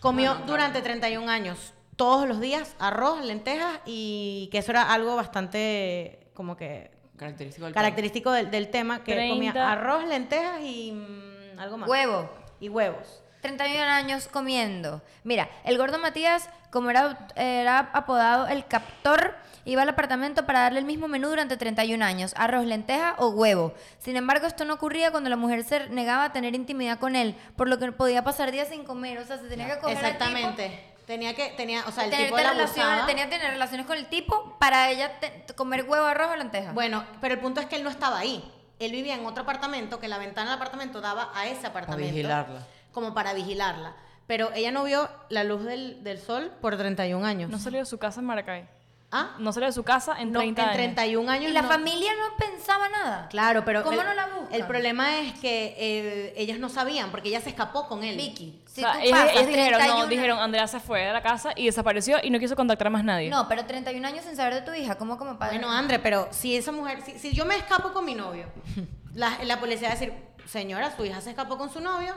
Comió 0.00 0.34
durante 0.46 0.82
31 0.82 1.28
años, 1.30 1.72
todos 1.96 2.28
los 2.28 2.40
días, 2.40 2.76
arroz, 2.78 3.24
lentejas 3.24 3.80
y 3.86 4.48
que 4.52 4.58
eso 4.58 4.70
era 4.70 4.92
algo 4.92 5.16
bastante 5.16 6.30
como 6.34 6.56
que 6.56 6.90
Característico 7.16 7.66
del 7.66 7.74
característico 7.74 8.32
del, 8.32 8.50
del 8.50 8.70
tema, 8.70 9.04
que 9.04 9.12
30. 9.12 9.34
comía 9.34 9.72
arroz, 9.72 10.06
lentejas 10.06 10.62
y 10.62 10.92
mm, 10.92 11.58
algo 11.58 11.76
más. 11.76 11.88
Huevo. 11.88 12.30
Y 12.60 12.70
huevos. 12.70 13.22
31 13.42 13.82
años 13.82 14.26
comiendo. 14.26 15.02
Mira, 15.22 15.50
el 15.64 15.76
gordo 15.76 15.98
Matías, 15.98 16.48
como 16.70 16.88
era, 16.88 17.28
era 17.36 17.78
apodado 17.92 18.46
el 18.46 18.66
captor, 18.66 19.34
iba 19.64 19.82
al 19.82 19.88
apartamento 19.88 20.46
para 20.46 20.60
darle 20.60 20.78
el 20.80 20.84
mismo 20.84 21.08
menú 21.08 21.28
durante 21.28 21.56
31 21.56 22.04
años, 22.04 22.32
arroz, 22.36 22.64
lenteja 22.66 23.14
o 23.18 23.28
huevo. 23.28 23.74
Sin 23.98 24.16
embargo, 24.16 24.46
esto 24.46 24.64
no 24.64 24.74
ocurría 24.74 25.10
cuando 25.10 25.30
la 25.30 25.36
mujer 25.36 25.64
se 25.64 25.88
negaba 25.88 26.24
a 26.24 26.32
tener 26.32 26.54
intimidad 26.54 26.98
con 26.98 27.16
él, 27.16 27.34
por 27.56 27.68
lo 27.68 27.78
que 27.78 27.92
podía 27.92 28.24
pasar 28.24 28.52
días 28.52 28.68
sin 28.68 28.84
comer, 28.84 29.18
o 29.18 29.24
sea, 29.24 29.38
se 29.38 29.48
tenía 29.48 29.66
que 29.74 29.78
comer 29.80 29.96
al 29.98 30.02
tipo, 30.12 30.24
Exactamente. 30.24 30.86
Tenía 31.06 31.34
que, 31.34 31.48
tenía, 31.56 31.82
o 31.88 31.90
sea, 31.90 32.04
el 32.04 32.10
tener 32.10 32.26
tipo 32.26 32.36
la 32.36 32.52
relaciones- 32.52 32.78
abusaba. 32.86 33.06
tenía 33.06 33.24
que 33.28 33.36
tener 33.36 33.50
relaciones 33.50 33.84
con 33.86 33.96
el 33.96 34.06
tipo 34.06 34.56
para 34.60 34.90
ella 34.90 35.18
te- 35.18 35.44
comer 35.56 35.82
huevo, 35.88 36.06
arroz 36.06 36.30
o 36.32 36.36
lenteja. 36.36 36.70
Bueno, 36.72 37.04
pero 37.20 37.34
el 37.34 37.40
punto 37.40 37.60
es 37.60 37.66
que 37.66 37.74
él 37.76 37.82
no 37.82 37.90
estaba 37.90 38.18
ahí. 38.20 38.44
Él 38.78 38.92
vivía 38.92 39.14
en 39.16 39.26
otro 39.26 39.42
apartamento, 39.42 39.98
que 39.98 40.06
la 40.06 40.18
ventana 40.18 40.50
del 40.50 40.56
apartamento 40.58 41.00
daba 41.00 41.30
a 41.34 41.46
ese 41.48 41.66
apartamento. 41.66 42.12
vigilarla. 42.14 42.64
Como 42.92 43.12
para 43.12 43.34
vigilarla. 43.34 43.94
Pero 44.28 44.52
ella 44.54 44.70
no 44.70 44.84
vio 44.84 45.08
la 45.30 45.42
luz 45.42 45.64
del, 45.64 46.04
del 46.04 46.18
sol 46.20 46.52
por 46.60 46.76
31 46.76 47.26
años. 47.26 47.50
No 47.50 47.58
salió 47.58 47.80
de 47.80 47.86
su 47.86 47.98
casa 47.98 48.20
en 48.20 48.26
Maracay. 48.26 48.68
¿Ah? 49.12 49.30
No 49.38 49.52
salió 49.52 49.66
de 49.66 49.72
su 49.72 49.82
casa 49.82 50.14
en 50.20 50.30
No, 50.30 50.38
30 50.38 50.62
en 50.62 50.68
años. 50.68 50.76
31 50.76 51.30
años. 51.32 51.50
y 51.50 51.52
la 51.52 51.62
no- 51.62 51.68
familia 51.68 52.12
no 52.14 52.36
pensaba 52.36 52.88
nada. 52.88 53.26
Claro, 53.28 53.64
pero. 53.64 53.82
¿Cómo 53.82 54.00
el- 54.00 54.06
no 54.06 54.14
la 54.14 54.26
buscan? 54.26 54.52
El 54.54 54.66
problema 54.66 55.18
es 55.18 55.32
que 55.40 55.74
eh, 55.76 56.34
ellas 56.36 56.60
no 56.60 56.68
sabían, 56.68 57.10
porque 57.10 57.28
ella 57.28 57.40
se 57.40 57.48
escapó 57.48 57.88
con 57.88 58.04
él. 58.04 58.16
Vicky, 58.16 58.62
si 58.66 58.84
o 58.84 58.84
sea, 58.92 59.02
tú 59.02 59.10
pasas 59.10 59.30
ellos 59.32 59.46
dijeron, 59.48 59.78
31 59.80 59.98
no, 60.04 60.06
dijeron, 60.06 60.38
Andrea 60.38 60.68
se 60.68 60.78
fue 60.78 61.00
de 61.06 61.12
la 61.12 61.22
casa 61.22 61.50
y 61.56 61.66
desapareció 61.66 62.18
y 62.22 62.30
no 62.30 62.38
quiso 62.38 62.54
contactar 62.54 62.86
a 62.86 62.90
más 62.90 63.02
nadie. 63.02 63.28
No, 63.30 63.48
pero 63.48 63.64
31 63.64 64.06
años 64.06 64.24
sin 64.24 64.36
saber 64.36 64.54
de 64.54 64.60
tu 64.62 64.72
hija, 64.74 64.94
¿cómo 64.96 65.18
como 65.18 65.36
padre? 65.38 65.58
Bueno, 65.58 65.72
André, 65.72 65.98
pero 65.98 66.28
si 66.30 66.56
esa 66.56 66.70
mujer. 66.70 67.02
Si, 67.02 67.18
si 67.18 67.32
yo 67.34 67.44
me 67.44 67.56
escapo 67.56 67.92
con 67.92 68.04
mi 68.04 68.14
novio, 68.14 68.46
la, 69.14 69.38
la 69.42 69.58
policía 69.58 69.88
va 69.88 69.94
a 69.94 69.98
decir, 69.98 70.14
señora, 70.46 70.94
su 70.96 71.04
hija 71.04 71.20
se 71.20 71.30
escapó 71.30 71.58
con 71.58 71.68
su 71.72 71.80
novio. 71.80 72.14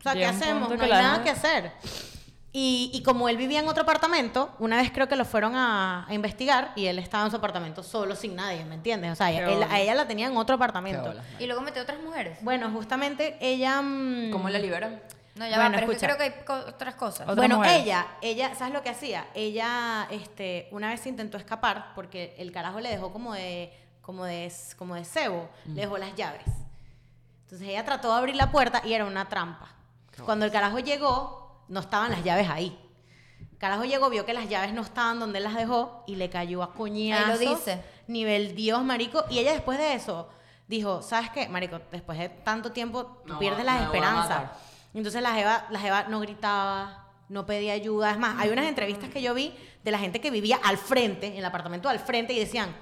O 0.00 0.02
sea, 0.02 0.14
¿qué 0.14 0.18
Llega 0.18 0.30
hacemos? 0.30 0.68
No 0.76 0.82
hay 0.82 0.90
nada 0.90 1.22
que 1.22 1.30
hacer. 1.30 1.70
Y, 2.54 2.90
y 2.92 3.02
como 3.02 3.30
él 3.30 3.38
vivía 3.38 3.60
en 3.60 3.68
otro 3.68 3.82
apartamento, 3.82 4.54
una 4.58 4.76
vez 4.76 4.90
creo 4.92 5.08
que 5.08 5.16
lo 5.16 5.24
fueron 5.24 5.54
a, 5.56 6.06
a 6.06 6.12
investigar 6.12 6.72
y 6.76 6.84
él 6.84 6.98
estaba 6.98 7.24
en 7.24 7.30
su 7.30 7.36
apartamento 7.38 7.82
solo, 7.82 8.14
sin 8.14 8.36
nadie, 8.36 8.62
¿me 8.66 8.74
entiendes? 8.74 9.10
O 9.12 9.14
sea, 9.16 9.30
él- 9.30 9.62
a 9.70 9.80
ella 9.80 9.94
la 9.94 10.06
tenía 10.06 10.26
en 10.26 10.36
otro 10.36 10.56
apartamento. 10.56 11.02
bolas, 11.02 11.24
Y 11.38 11.46
luego 11.46 11.62
metió 11.62 11.80
otras 11.82 11.98
mujeres. 12.00 12.36
Bueno, 12.42 12.70
justamente 12.70 13.38
ella... 13.40 13.80
mm, 13.80 14.30
¿Cómo 14.32 14.50
la 14.50 14.58
liberan? 14.58 15.00
No, 15.34 15.46
ya 15.48 15.56
Bueno, 15.56 15.70
va, 15.70 15.80
pero 15.80 15.92
es 15.92 15.98
que 15.98 16.04
escucha. 16.06 16.06
creo 16.14 16.18
que 16.18 16.24
hay 16.40 16.44
co- 16.44 16.68
otras 16.74 16.94
cosas. 16.96 17.34
Bueno, 17.34 17.64
ella, 17.64 18.06
ella, 18.20 18.54
¿sabes 18.54 18.74
lo 18.74 18.82
que 18.82 18.90
hacía? 18.90 19.24
Ella, 19.34 20.06
este, 20.10 20.68
una 20.72 20.90
vez 20.90 21.06
intentó 21.06 21.38
escapar 21.38 21.92
porque 21.94 22.34
el 22.36 22.52
carajo 22.52 22.80
le 22.80 22.90
dejó 22.90 23.14
como 23.14 23.32
de, 23.32 23.72
como 24.02 24.26
de, 24.26 24.52
como 24.76 24.94
de 24.94 25.06
cebo, 25.06 25.48
le 25.64 25.80
dejó 25.80 25.96
las 25.96 26.14
llaves. 26.16 26.44
Entonces 27.44 27.66
ella 27.66 27.82
trató 27.86 28.12
de 28.12 28.18
abrir 28.18 28.36
la 28.36 28.50
puerta 28.50 28.82
y 28.84 28.92
era 28.92 29.06
una 29.06 29.26
trampa. 29.30 29.68
Cuando 30.22 30.44
el 30.44 30.52
carajo 30.52 30.78
llegó, 30.80 31.41
no 31.68 31.80
estaban 31.80 32.10
las 32.10 32.24
llaves 32.24 32.48
ahí. 32.48 32.78
Carajo 33.58 33.84
llegó, 33.84 34.10
vio 34.10 34.26
que 34.26 34.34
las 34.34 34.48
llaves 34.48 34.72
no 34.72 34.82
estaban 34.82 35.20
donde 35.20 35.38
él 35.38 35.44
las 35.44 35.54
dejó 35.54 36.02
y 36.06 36.16
le 36.16 36.28
cayó 36.30 36.62
a 36.62 36.72
coñazos. 36.72 37.38
dice. 37.38 37.82
nivel 38.08 38.56
Dios, 38.56 38.82
marico. 38.84 39.24
Y 39.30 39.38
ella 39.38 39.52
después 39.52 39.78
de 39.78 39.94
eso 39.94 40.28
dijo, 40.66 41.00
¿sabes 41.02 41.30
qué, 41.30 41.48
marico? 41.48 41.80
Después 41.92 42.18
de 42.18 42.28
tanto 42.28 42.72
tiempo, 42.72 43.22
tú 43.26 43.34
No, 43.34 43.38
pierdes 43.38 43.64
las 43.64 43.82
esperanzas. 43.82 44.50
Entonces 44.94 45.22
la 45.22 45.34
Jeva, 45.34 45.66
la 45.70 45.78
Jeva 45.78 46.04
no 46.04 46.20
gritaba, 46.20 47.06
no 47.28 47.46
pedía 47.46 47.74
ayuda. 47.74 48.10
Es 48.10 48.18
más, 48.18 48.38
hay 48.40 48.50
unas 48.50 48.66
entrevistas 48.66 49.10
que 49.10 49.22
yo 49.22 49.32
vi 49.32 49.54
de 49.84 49.90
la 49.90 49.98
gente 49.98 50.20
que 50.20 50.30
vivía 50.30 50.58
al 50.64 50.76
frente, 50.76 51.28
en 51.28 51.36
el 51.36 51.44
apartamento 51.44 51.88
al 51.88 51.98
frente, 51.98 52.32
y 52.32 52.40
decían, 52.40 52.74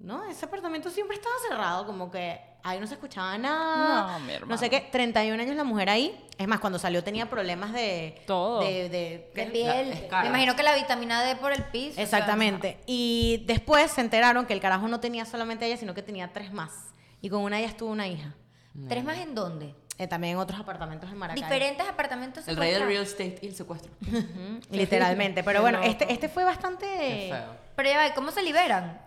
no, 0.00 0.24
ese 0.24 0.44
apartamento 0.46 0.90
siempre 0.90 1.16
estaba 1.16 1.34
cerrado, 1.48 1.86
como 1.86 2.10
que 2.10 2.40
ahí 2.62 2.78
no 2.80 2.86
se 2.86 2.94
escuchaba 2.94 3.36
nada. 3.38 4.12
No, 4.12 4.20
mi 4.20 4.32
No 4.46 4.56
sé 4.58 4.66
hermano. 4.66 4.70
qué, 4.70 4.80
31 4.92 5.42
años 5.42 5.56
la 5.56 5.64
mujer 5.64 5.90
ahí. 5.90 6.18
Es 6.38 6.48
más, 6.48 6.60
cuando 6.60 6.78
salió 6.78 7.04
tenía 7.04 7.28
problemas 7.28 7.72
de... 7.72 8.22
Todo. 8.26 8.60
De, 8.60 8.88
de- 8.88 8.88
De 8.88 9.30
¿qué? 9.34 9.46
piel. 9.46 9.94
Me 10.22 10.28
imagino 10.28 10.56
que 10.56 10.62
la 10.62 10.74
vitamina 10.74 11.22
D 11.22 11.36
por 11.36 11.52
el 11.52 11.62
piso. 11.64 11.92
o 11.92 11.94
sea, 11.94 12.04
Exactamente. 12.04 12.78
Y 12.86 13.44
después 13.46 13.90
se 13.90 14.00
enteraron 14.00 14.46
que 14.46 14.52
el 14.54 14.60
carajo 14.60 14.88
no 14.88 15.00
tenía 15.00 15.24
solamente 15.24 15.66
ella, 15.66 15.76
sino 15.76 15.94
que 15.94 16.02
tenía 16.02 16.32
tres 16.32 16.52
más. 16.52 16.70
Y 17.20 17.28
con 17.28 17.42
una 17.42 17.56
de 17.56 17.64
ellas 17.64 17.76
tuvo 17.76 17.90
una 17.90 18.06
hija. 18.08 18.34
¿Tres 18.88 19.04
más 19.04 19.18
en 19.18 19.34
dónde? 19.34 19.74
Eh, 19.98 20.06
también 20.06 20.32
en 20.34 20.38
otros 20.38 20.58
apartamentos 20.58 21.10
en 21.10 21.18
Maracay. 21.18 21.42
Diferentes 21.42 21.86
apartamentos. 21.86 22.48
El 22.48 22.56
rey 22.56 22.72
del 22.72 22.86
real 22.86 23.02
estate 23.02 23.38
y 23.42 23.48
el 23.48 23.54
secuestro. 23.54 23.92
Literalmente. 24.70 25.42
Pero 25.44 25.60
bueno, 25.60 25.80
este, 25.82 26.10
este 26.12 26.28
fue 26.28 26.44
bastante... 26.44 26.86
Qué 26.86 27.28
feo. 27.30 27.54
Pero 27.76 27.88
ya 27.90 27.96
va, 27.98 28.14
¿cómo 28.14 28.30
se 28.30 28.42
liberan? 28.42 29.00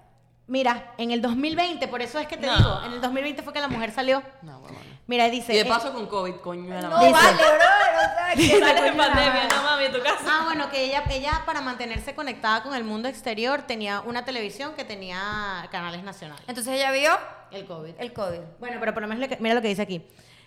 Mira, 0.45 0.91
en 0.97 1.11
el 1.11 1.21
2020, 1.21 1.87
por 1.87 2.01
eso 2.01 2.19
es 2.19 2.27
que 2.27 2.35
te 2.35 2.47
digo, 2.49 2.81
en 2.85 2.93
el 2.93 3.01
2020 3.01 3.41
fue 3.43 3.53
que 3.53 3.61
la 3.61 3.69
mujer 3.69 3.91
salió. 3.91 4.21
No, 4.41 4.59
bueno. 4.59 4.77
Mira, 5.07 5.29
dice... 5.29 5.53
Y 5.53 5.57
de 5.57 5.61
eh, 5.63 5.65
paso 5.65 5.93
con 5.93 6.05
COVID, 6.07 6.35
coño 6.35 6.75
de 6.75 6.81
la 6.81 6.89
No. 6.89 6.99
Dice- 6.99 7.11
vale, 7.11 7.33
bro. 7.37 7.45
O 7.45 8.15
sea, 8.15 8.33
que 8.35 8.59
Sales 8.59 8.83
en 8.83 8.97
pandemia, 8.97 9.47
no 9.47 9.63
mami, 9.63 9.85
en 9.85 9.91
tu 9.93 9.99
casa. 10.01 10.17
Ah, 10.27 10.41
bueno, 10.45 10.69
que 10.69 10.83
ella, 10.83 11.03
ella 11.09 11.43
para 11.45 11.61
mantenerse 11.61 12.13
conectada 12.13 12.61
con 12.63 12.73
el 12.75 12.83
mundo 12.83 13.07
exterior 13.07 13.61
tenía 13.63 14.01
una 14.01 14.25
televisión 14.25 14.73
que 14.75 14.83
tenía 14.83 15.67
canales 15.71 16.03
nacionales. 16.03 16.43
Entonces 16.47 16.73
ella 16.73 16.91
vio 16.91 17.11
El 17.51 17.65
COVID. 17.65 17.93
el 17.97 18.11
COVID. 18.13 18.39
Bueno, 18.59 18.77
pero 18.81 18.93
por 18.93 19.01
lo 19.03 19.07
menos 19.07 19.29
le- 19.29 19.37
mira 19.39 19.55
lo 19.55 19.61
que 19.61 19.69
dice 19.69 19.81
aquí. 19.81 20.05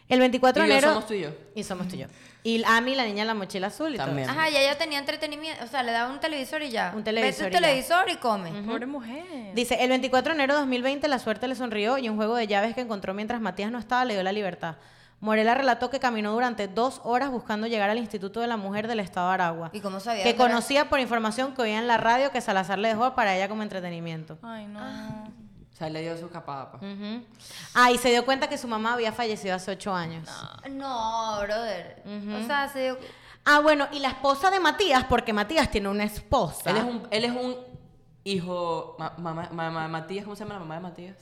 El 0.08 0.20
24 0.20 0.62
de 0.62 0.68
Y 0.68 0.72
enero... 0.72 0.88
somos 0.90 1.06
tú 1.06 1.14
y 1.14 1.20
yo. 1.22 1.30
Y 1.54 1.62
somos 1.64 1.88
tú 1.88 1.96
y 1.96 2.00
yo. 2.00 2.06
Y 2.46 2.62
Amy, 2.64 2.94
la 2.94 3.04
niña 3.04 3.22
de 3.22 3.24
la 3.24 3.34
mochila 3.34 3.66
azul 3.66 3.92
y 3.92 3.96
También. 3.96 4.28
todo. 4.28 4.38
Ajá, 4.38 4.48
y 4.48 4.56
ella 4.56 4.78
tenía 4.78 5.00
entretenimiento. 5.00 5.64
O 5.64 5.66
sea, 5.66 5.82
le 5.82 5.90
daba 5.90 6.12
un 6.12 6.20
televisor 6.20 6.62
y 6.62 6.70
ya. 6.70 6.92
Un 6.94 7.02
televisor 7.02 7.32
Vete 7.32 7.42
y 7.42 7.46
un 7.46 7.52
ya. 7.52 7.58
televisor 7.68 8.08
y 8.08 8.16
come. 8.18 8.52
Pobre 8.62 8.86
mujer. 8.86 9.24
Dice, 9.52 9.74
el 9.82 9.88
24 9.88 10.30
de 10.32 10.34
enero 10.36 10.54
de 10.54 10.60
2020 10.60 11.08
la 11.08 11.18
suerte 11.18 11.48
le 11.48 11.56
sonrió 11.56 11.98
y 11.98 12.08
un 12.08 12.14
juego 12.14 12.36
de 12.36 12.46
llaves 12.46 12.76
que 12.76 12.82
encontró 12.82 13.14
mientras 13.14 13.40
Matías 13.40 13.72
no 13.72 13.80
estaba 13.80 14.04
le 14.04 14.14
dio 14.14 14.22
la 14.22 14.30
libertad. 14.30 14.76
Morela 15.18 15.54
relató 15.56 15.90
que 15.90 15.98
caminó 15.98 16.32
durante 16.34 16.68
dos 16.68 17.00
horas 17.02 17.30
buscando 17.32 17.66
llegar 17.66 17.90
al 17.90 17.98
Instituto 17.98 18.38
de 18.40 18.46
la 18.46 18.56
Mujer 18.56 18.86
del 18.86 19.00
Estado 19.00 19.26
de 19.26 19.34
Aragua. 19.34 19.70
¿Y 19.72 19.80
cómo 19.80 19.98
sabía 19.98 20.22
Que 20.22 20.28
era? 20.30 20.38
conocía 20.38 20.88
por 20.88 21.00
información 21.00 21.52
que 21.52 21.62
oía 21.62 21.78
en 21.80 21.88
la 21.88 21.96
radio 21.96 22.30
que 22.30 22.40
Salazar 22.40 22.78
le 22.78 22.86
dejó 22.90 23.16
para 23.16 23.34
ella 23.34 23.48
como 23.48 23.64
entretenimiento. 23.64 24.38
Ay, 24.42 24.66
no. 24.66 24.78
O 25.76 25.78
sea, 25.78 25.88
él 25.88 25.92
le 25.92 26.00
dio 26.00 26.16
su 26.16 26.30
capada, 26.30 26.70
pues. 26.72 26.82
Ujú. 26.82 27.22
Ah, 27.74 27.90
y 27.90 27.98
se 27.98 28.08
dio 28.08 28.24
cuenta 28.24 28.48
que 28.48 28.56
su 28.56 28.66
mamá 28.66 28.94
había 28.94 29.12
fallecido 29.12 29.54
hace 29.54 29.72
ocho 29.72 29.94
años. 29.94 30.26
No, 30.70 31.38
brother. 31.42 32.02
O 32.42 32.46
sea, 32.46 32.66
se 32.68 32.82
dio... 32.84 32.98
Ah, 33.44 33.60
bueno, 33.60 33.86
y 33.92 33.98
la 33.98 34.08
esposa 34.08 34.50
de 34.50 34.58
Matías, 34.58 35.04
porque 35.04 35.34
Matías 35.34 35.70
tiene 35.70 35.88
una 35.90 36.04
esposa. 36.04 36.70
Él 36.70 36.76
es 36.78 36.84
un, 36.84 37.08
él 37.10 37.24
es 37.26 37.30
un 37.32 37.56
hijo. 38.24 38.96
ma- 38.98 39.12
mamá, 39.18 39.50
mamá- 39.52 39.86
Matías, 39.88 40.24
¿cómo 40.24 40.34
se 40.34 40.44
llama 40.44 40.54
la 40.54 40.60
mamá 40.60 40.74
de 40.76 40.80
Matías? 40.80 41.16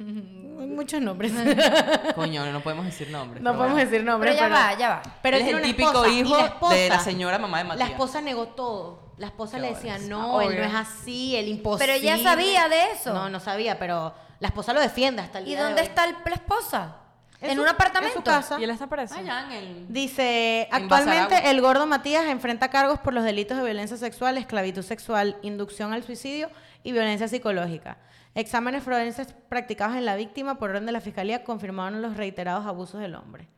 Hay 0.00 0.66
muchos 0.66 1.00
nombres. 1.02 1.32
Coño, 2.14 2.50
no 2.50 2.60
podemos 2.62 2.86
decir 2.86 3.10
nombres. 3.10 3.42
no 3.42 3.50
podemos 3.52 3.72
bueno. 3.74 3.90
decir 3.90 4.04
nombres. 4.04 4.34
Pero 4.36 4.48
ya 4.48 4.54
va, 4.54 4.78
ya 4.78 4.88
va. 4.88 5.02
Pero 5.22 5.36
Él 5.36 5.42
es 5.42 5.48
tiene 5.48 5.60
el 5.62 5.66
típico 5.68 5.90
esposa, 5.90 6.08
hijo 6.08 6.36
la 6.38 6.46
esposa- 6.46 6.74
de 6.74 6.88
la 6.88 6.98
señora 7.00 7.38
mamá 7.38 7.58
de 7.58 7.64
La 7.64 7.68
Matías. 7.70 7.90
esposa 7.90 8.20
negó 8.22 8.46
todo. 8.48 9.07
La 9.18 9.26
esposa 9.26 9.58
le 9.58 9.68
decía, 9.74 9.98
no, 9.98 10.40
él 10.40 10.56
no 10.56 10.62
es 10.64 10.74
así, 10.74 11.34
él 11.36 11.48
imposible. 11.48 11.92
Pero 11.94 11.98
ella 11.98 12.22
sabía 12.22 12.68
de 12.68 12.92
eso. 12.92 13.12
No, 13.12 13.28
no 13.28 13.40
sabía, 13.40 13.78
pero 13.78 14.14
la 14.38 14.48
esposa 14.48 14.72
lo 14.72 14.80
defiende 14.80 15.22
hasta 15.22 15.38
el 15.40 15.44
¿Y 15.46 15.48
día 15.50 15.58
de 15.58 15.64
dónde 15.64 15.80
hoy. 15.82 15.88
está 15.88 16.04
el- 16.04 16.16
la 16.24 16.34
esposa? 16.34 16.96
En 17.40 17.50
¿En, 17.50 17.56
su- 17.56 17.62
un 17.62 17.68
apartamento? 17.68 18.16
en 18.18 18.24
su 18.24 18.24
casa. 18.24 18.58
¿Y 18.60 18.64
él 18.64 18.70
está 18.70 18.86
preso? 18.88 19.14
Allá 19.16 19.44
en 19.46 19.52
el. 19.52 19.92
Dice, 19.92 20.62
En 20.70 20.74
actualmente 20.82 21.20
Basaragua. 21.34 21.50
el 21.50 21.60
gordo 21.60 21.86
Matías 21.86 22.24
enfrenta 22.26 22.68
cargos 22.70 22.98
por 23.00 23.12
los 23.14 23.22
delitos 23.24 23.56
de 23.58 23.64
violencia 23.64 23.96
sexual, 23.96 24.38
esclavitud 24.38 24.82
sexual, 24.82 25.36
inducción 25.42 25.92
al 25.92 26.02
suicidio 26.02 26.50
y 26.82 26.92
violencia 26.92 27.28
psicológica. 27.28 27.98
Exámenes 28.34 28.82
forenses 28.84 29.34
practicados 29.48 29.96
en 29.96 30.04
la 30.04 30.14
víctima 30.16 30.58
por 30.58 30.70
orden 30.70 30.86
de 30.86 30.92
la 30.92 31.00
fiscalía 31.00 31.42
confirmaron 31.44 32.02
los 32.02 32.16
reiterados 32.16 32.66
abusos 32.66 33.00
del 33.00 33.14
hombre. 33.16 33.48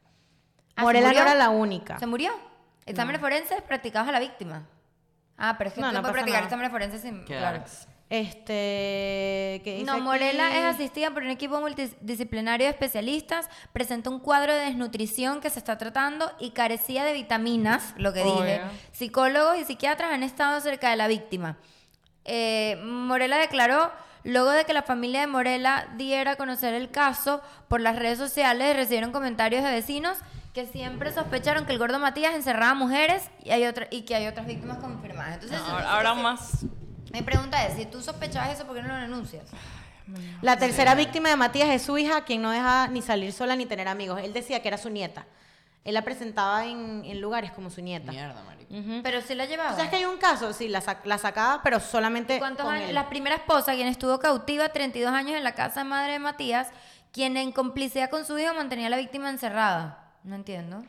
Ah, 0.76 0.80
¿se 0.80 0.82
Morela 0.82 1.06
no 1.08 1.12
murió? 1.14 1.22
era 1.22 1.34
la 1.34 1.50
única. 1.50 1.98
¿Se 1.98 2.06
murió? 2.06 2.32
Exámenes 2.86 3.20
forenses 3.20 3.60
practicados 3.62 4.08
a 4.08 4.12
la 4.12 4.20
víctima. 4.20 4.66
Ah, 5.40 5.56
pero 5.58 5.68
es 5.68 5.74
que 5.74 5.80
No, 5.80 5.88
tú 5.88 5.94
no 5.94 6.00
puedes 6.02 6.12
practicar 6.12 6.40
nada. 6.40 6.44
exámenes 6.46 6.70
forenses 6.70 7.00
sin... 7.02 7.24
Qué 7.24 7.36
Claro. 7.38 7.64
Este, 8.10 9.60
¿qué 9.64 9.74
dice 9.74 9.84
No, 9.86 9.92
aquí? 9.94 10.02
Morela 10.02 10.56
es 10.58 10.64
asistida 10.74 11.10
por 11.12 11.22
un 11.22 11.30
equipo 11.30 11.60
multidisciplinario 11.60 12.66
de 12.66 12.70
especialistas, 12.72 13.48
presenta 13.72 14.10
un 14.10 14.18
cuadro 14.18 14.52
de 14.52 14.60
desnutrición 14.66 15.40
que 15.40 15.48
se 15.48 15.58
está 15.60 15.78
tratando 15.78 16.30
y 16.40 16.50
carecía 16.50 17.04
de 17.04 17.12
vitaminas, 17.12 17.94
lo 17.96 18.12
que 18.12 18.24
dije. 18.24 18.36
Obvio. 18.60 18.62
Psicólogos 18.92 19.58
y 19.58 19.64
psiquiatras 19.64 20.12
han 20.12 20.22
estado 20.22 20.60
cerca 20.60 20.90
de 20.90 20.96
la 20.96 21.06
víctima. 21.08 21.56
Eh, 22.24 22.80
Morela 22.84 23.38
declaró, 23.38 23.92
luego 24.24 24.50
de 24.50 24.64
que 24.64 24.74
la 24.74 24.82
familia 24.82 25.20
de 25.20 25.26
Morela 25.28 25.86
diera 25.96 26.32
a 26.32 26.36
conocer 26.36 26.74
el 26.74 26.90
caso 26.90 27.40
por 27.68 27.80
las 27.80 27.96
redes 27.96 28.18
sociales, 28.18 28.76
recibieron 28.76 29.12
comentarios 29.12 29.62
de 29.62 29.70
vecinos 29.70 30.18
que 30.54 30.66
siempre 30.66 31.12
sospecharon 31.12 31.64
que 31.66 31.72
el 31.72 31.78
gordo 31.78 31.98
Matías 31.98 32.34
encerraba 32.34 32.74
mujeres 32.74 33.30
y, 33.44 33.50
hay 33.50 33.66
otra, 33.66 33.86
y 33.90 34.02
que 34.02 34.14
hay 34.16 34.26
otras 34.26 34.46
víctimas 34.46 34.78
confirmadas. 34.78 35.34
Entonces, 35.34 35.58
Ahora, 35.60 35.92
ahora 35.92 36.14
más. 36.14 36.64
mi 37.12 37.22
pregunta 37.22 37.64
es, 37.66 37.74
si 37.76 37.86
tú 37.86 38.02
sospechabas 38.02 38.50
eso, 38.54 38.66
¿por 38.66 38.74
qué 38.76 38.82
no 38.82 38.88
lo 38.88 38.94
denuncias? 38.96 39.44
La 40.42 40.56
tercera 40.56 40.96
víctima 40.96 41.28
de 41.28 41.36
Matías 41.36 41.68
es 41.68 41.82
su 41.82 41.96
hija, 41.96 42.24
quien 42.24 42.42
no 42.42 42.50
deja 42.50 42.88
ni 42.88 43.00
salir 43.00 43.32
sola 43.32 43.54
ni 43.54 43.64
tener 43.66 43.86
amigos. 43.86 44.20
Él 44.22 44.32
decía 44.32 44.60
que 44.60 44.66
era 44.66 44.76
su 44.76 44.90
nieta. 44.90 45.24
Él 45.84 45.94
la 45.94 46.02
presentaba 46.02 46.66
en, 46.66 47.02
en 47.04 47.20
lugares 47.20 47.52
como 47.52 47.70
su 47.70 47.80
nieta. 47.80 48.10
Mierda, 48.10 48.42
marico. 48.42 49.00
Pero 49.04 49.20
sí 49.20 49.34
la 49.36 49.46
llevaba. 49.46 49.70
¿Tú 49.70 49.76
¿Sabes 49.76 49.90
que 49.90 49.96
hay 49.96 50.04
un 50.04 50.18
caso? 50.18 50.52
Sí, 50.52 50.66
la, 50.68 50.82
sac- 50.82 51.04
la 51.04 51.16
sacaba, 51.18 51.62
pero 51.62 51.78
solamente 51.80 52.38
¿Cuántos 52.40 52.66
con 52.66 52.74
años? 52.74 52.88
él. 52.88 52.94
La 52.96 53.08
primera 53.08 53.36
esposa, 53.36 53.72
quien 53.74 53.86
estuvo 53.86 54.18
cautiva 54.18 54.68
32 54.70 55.12
años 55.12 55.36
en 55.36 55.44
la 55.44 55.54
casa 55.54 55.84
madre 55.84 56.14
de 56.14 56.18
Matías, 56.18 56.68
quien 57.12 57.36
en 57.36 57.52
complicidad 57.52 58.10
con 58.10 58.24
su 58.26 58.36
hijo 58.38 58.52
mantenía 58.52 58.88
a 58.88 58.90
la 58.90 58.96
víctima 58.96 59.30
encerrada. 59.30 60.09
No 60.24 60.34
entiendo. 60.34 60.82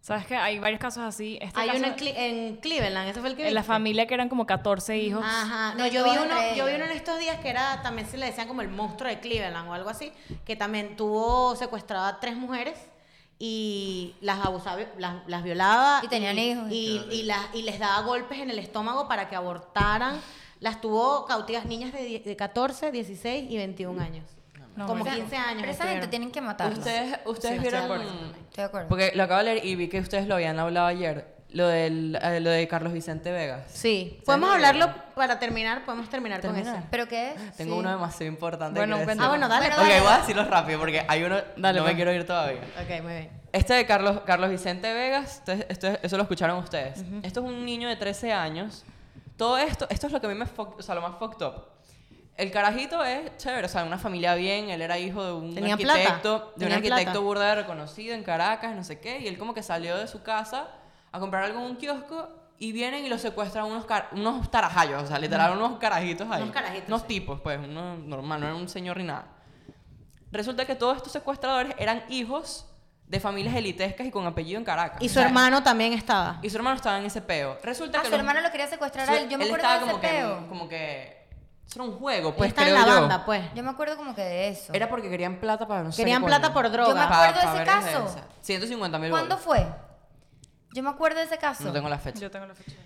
¿Sabes 0.00 0.24
qué? 0.26 0.34
Hay 0.34 0.58
varios 0.58 0.80
casos 0.80 1.02
así. 1.02 1.38
Este 1.42 1.60
Hay 1.60 1.66
caso- 1.68 1.78
uno 1.80 1.88
en, 1.88 1.96
Cle- 1.96 2.14
en 2.16 2.56
Cleveland, 2.56 3.10
ese 3.10 3.20
fue 3.20 3.28
el 3.28 3.36
que 3.36 3.46
en 3.48 3.54
la 3.54 3.62
familia 3.62 4.06
que 4.06 4.14
eran 4.14 4.30
como 4.30 4.46
14 4.46 4.96
hijos. 4.96 5.22
Ajá, 5.22 5.74
no, 5.76 5.86
yo 5.86 6.04
vi, 6.04 6.10
uno, 6.10 6.54
yo 6.56 6.64
vi 6.64 6.72
uno 6.74 6.86
en 6.86 6.92
estos 6.92 7.18
días 7.18 7.38
que 7.40 7.50
era, 7.50 7.82
también 7.82 8.08
se 8.08 8.16
le 8.16 8.24
decían 8.26 8.48
como 8.48 8.62
el 8.62 8.68
monstruo 8.68 9.10
de 9.10 9.20
Cleveland 9.20 9.68
o 9.68 9.74
algo 9.74 9.90
así, 9.90 10.10
que 10.46 10.56
también 10.56 10.96
tuvo 10.96 11.54
secuestrada 11.54 12.08
a 12.08 12.18
tres 12.20 12.34
mujeres 12.34 12.78
y 13.38 14.14
las 14.22 14.44
abusaba, 14.44 14.80
las, 14.96 15.16
las 15.26 15.42
violaba. 15.42 16.00
Y 16.02 16.08
tenían 16.08 16.38
hijos. 16.38 16.64
Y, 16.70 17.02
y, 17.10 17.22
las- 17.24 17.54
y 17.54 17.62
les 17.62 17.78
daba 17.78 18.00
golpes 18.02 18.38
en 18.38 18.48
el 18.50 18.58
estómago 18.58 19.06
para 19.06 19.28
que 19.28 19.36
abortaran. 19.36 20.18
Las 20.60 20.80
tuvo 20.80 21.26
cautivas 21.26 21.66
niñas 21.66 21.92
de, 21.92 22.20
de 22.20 22.36
14, 22.36 22.90
16 22.90 23.50
y 23.50 23.56
21 23.56 24.00
años. 24.02 24.24
No, 24.76 24.86
como 24.86 25.02
O 25.02 25.06
sea, 25.06 25.14
15 25.16 25.36
años. 25.36 25.60
Pero 25.60 25.72
esa 25.72 25.86
gente 25.88 26.06
tienen 26.08 26.30
que 26.30 26.40
matarla. 26.40 26.76
Ustedes, 26.78 27.18
ustedes 27.26 27.26
Sí, 27.26 27.34
estoy 27.34 27.52
de 27.56 27.58
vieron. 27.60 27.84
acuerdo. 27.84 28.04
Estoy 28.04 28.56
de 28.56 28.62
acuerdo. 28.62 28.88
Porque 28.88 29.12
lo 29.14 29.22
acabo 29.24 29.38
de 29.38 29.44
leer 29.44 29.64
y 29.66 29.74
vi 29.76 29.88
que 29.88 30.00
ustedes 30.00 30.26
lo 30.26 30.34
habían 30.36 30.58
hablado 30.58 30.86
ayer. 30.86 31.38
Lo, 31.52 31.66
del, 31.66 32.16
eh, 32.22 32.38
lo 32.38 32.48
de 32.50 32.68
Carlos 32.68 32.92
Vicente 32.92 33.32
Vegas. 33.32 33.62
Sí, 33.72 34.20
podemos 34.24 34.50
hablarlo 34.54 34.94
para 35.16 35.40
terminar, 35.40 35.84
podemos 35.84 36.08
terminar 36.08 36.40
con 36.40 36.52
Terminar. 36.54 36.76
ese. 36.78 36.86
¿Pero 36.92 37.08
qué 37.08 37.32
es? 37.32 37.56
Tengo 37.56 37.74
Sí. 37.74 37.80
uno 37.80 37.90
demasiado 37.90 38.26
importante. 38.26 38.78
Bueno, 38.78 38.98
que. 39.04 39.16
Ah, 39.18 39.28
bueno, 39.28 39.48
dale. 39.48 39.66
Bueno, 39.66 39.82
Ok, 39.82 39.88
pues. 39.88 40.02
voy 40.04 40.12
a 40.12 40.18
decirlo 40.18 40.44
rápido 40.44 40.78
porque 40.78 41.04
hay 41.08 41.24
uno. 41.24 41.38
Dale, 41.56 41.78
no 41.80 41.84
me 41.84 41.90
pues. 41.90 41.96
quiero 41.96 42.12
ir 42.12 42.24
todavía. 42.24 42.60
Ok, 42.80 43.02
muy 43.02 43.12
bien. 43.14 43.30
Este 43.50 43.74
de 43.74 43.84
Carlos, 43.84 44.20
Carlos 44.24 44.48
Vicente 44.48 44.92
Vegas, 44.94 45.42
eso 46.02 46.16
lo 46.16 46.22
escucharon 46.22 46.56
ustedes. 46.58 47.02
Esto 47.24 47.40
es 47.40 47.46
un 47.46 47.64
niño 47.64 47.88
de 47.88 47.96
13 47.96 48.32
años. 48.32 48.84
Todo 49.36 49.58
esto, 49.58 49.88
esto 49.90 50.06
es 50.06 50.12
lo 50.12 50.20
que 50.20 50.28
a 50.28 50.30
mí 50.30 50.36
me, 50.36 50.44
o 50.56 50.82
sea, 50.82 50.94
lo 50.94 51.00
más 51.00 51.18
fucked 51.18 51.44
up. 51.44 51.64
El 52.40 52.50
carajito 52.50 53.04
es 53.04 53.36
chévere, 53.36 53.66
o 53.66 53.68
sea, 53.68 53.84
una 53.84 53.98
familia 53.98 54.34
bien, 54.34 54.70
él 54.70 54.80
era 54.80 54.98
hijo 54.98 55.22
de 55.24 55.32
un 55.32 55.54
Tenía 55.54 55.76
plata, 55.76 55.92
arquitecto, 56.00 56.52
de 56.56 56.66
un 56.66 56.72
arquitecto 56.72 57.22
burda 57.22 57.48
de 57.50 57.54
reconocido 57.56 58.14
en 58.14 58.22
Caracas, 58.22 58.74
no 58.74 58.82
sé 58.82 58.98
qué, 58.98 59.18
y 59.20 59.28
él 59.28 59.36
como 59.38 59.52
que 59.52 59.62
salió 59.62 59.96
de 59.98 60.06
su 60.08 60.22
casa 60.22 60.68
a 61.12 61.18
comprar 61.20 61.44
algo 61.44 61.58
en 61.60 61.66
un 61.66 61.76
kiosco 61.76 62.28
y 62.58 62.72
vienen 62.72 63.04
y 63.04 63.08
lo 63.08 63.18
secuestran 63.18 63.66
unos, 63.66 63.84
unos 64.12 64.50
tarajayos, 64.50 65.02
o 65.02 65.06
sea, 65.06 65.18
literal 65.18 65.56
unos 65.56 65.78
carajitos 65.78 66.30
ahí. 66.30 66.42
Unos 66.42 66.54
carajitos, 66.54 66.88
Unos 66.88 67.02
sí. 67.02 67.06
tipos, 67.08 67.40
pues, 67.42 67.58
uno 67.58 67.96
normal, 67.96 68.40
no 68.40 68.46
era 68.46 68.54
un 68.56 68.68
señor 68.68 68.96
ni 68.96 69.04
nada. 69.04 69.26
Resulta 70.32 70.64
que 70.64 70.74
todos 70.76 70.96
estos 70.96 71.12
secuestradores 71.12 71.74
eran 71.78 72.04
hijos 72.08 72.66
de 73.06 73.18
familias 73.18 73.56
elitescas 73.56 74.06
y 74.06 74.10
con 74.10 74.24
apellido 74.26 74.58
en 74.58 74.64
Caracas. 74.64 75.02
Y 75.02 75.08
su 75.08 75.18
hermano 75.18 75.62
también 75.62 75.92
estaba. 75.92 76.38
Y 76.42 76.48
su 76.50 76.56
hermano 76.56 76.76
estaba 76.76 76.98
en 76.98 77.06
ese 77.06 77.20
peo. 77.20 77.58
Resulta 77.62 77.98
Ah, 77.98 78.02
que 78.02 78.06
su 78.06 78.12
los- 78.12 78.20
hermano 78.20 78.40
lo 78.40 78.50
quería 78.52 78.68
secuestrar 78.68 79.10
a 79.10 79.18
él. 79.18 79.28
Yo 79.28 79.36
me 79.36 79.44
él 79.44 79.50
acuerdo 79.50 79.66
estaba 79.66 79.74
de 79.74 79.84
ese 79.84 79.90
como 79.90 80.00
que, 80.00 80.08
peo. 80.08 80.48
como 80.48 80.68
que... 80.68 81.19
Eso 81.70 81.80
era 81.82 81.88
un 81.88 81.98
juego, 82.00 82.34
pues, 82.34 82.48
estaba 82.48 82.66
en 82.68 82.74
la 82.74 82.84
yo. 82.84 83.00
banda, 83.00 83.24
pues. 83.24 83.44
Yo 83.54 83.62
me 83.62 83.70
acuerdo 83.70 83.96
como 83.96 84.12
que 84.12 84.22
de 84.22 84.48
eso. 84.48 84.72
Era 84.72 84.88
porque 84.88 85.08
querían 85.08 85.36
plata 85.38 85.68
para 85.68 85.84
no 85.84 85.92
sé 85.92 86.02
Querían 86.02 86.24
plata 86.24 86.52
por 86.52 86.64
Yo 86.64 86.70
me 86.70 86.76
droga. 86.76 87.08
Pa- 87.08 87.28
acuerdo 87.28 87.40
de 87.40 87.46
ese 87.46 87.58
ver 87.58 87.66
caso. 87.66 88.06
esa. 88.08 88.24
150 88.40 88.98
mil 88.98 89.10
¿Cuándo 89.10 89.38
fue? 89.38 89.64
Yo 90.72 90.82
me 90.82 90.90
acuerdo 90.90 91.18
de 91.20 91.26
ese 91.26 91.38
caso. 91.38 91.62
No 91.62 91.72
tengo 91.72 91.88
la 91.88 91.98
fecha. 92.00 92.18
Yo 92.18 92.28
tengo 92.30 92.46
la 92.46 92.54
fecha. 92.56 92.76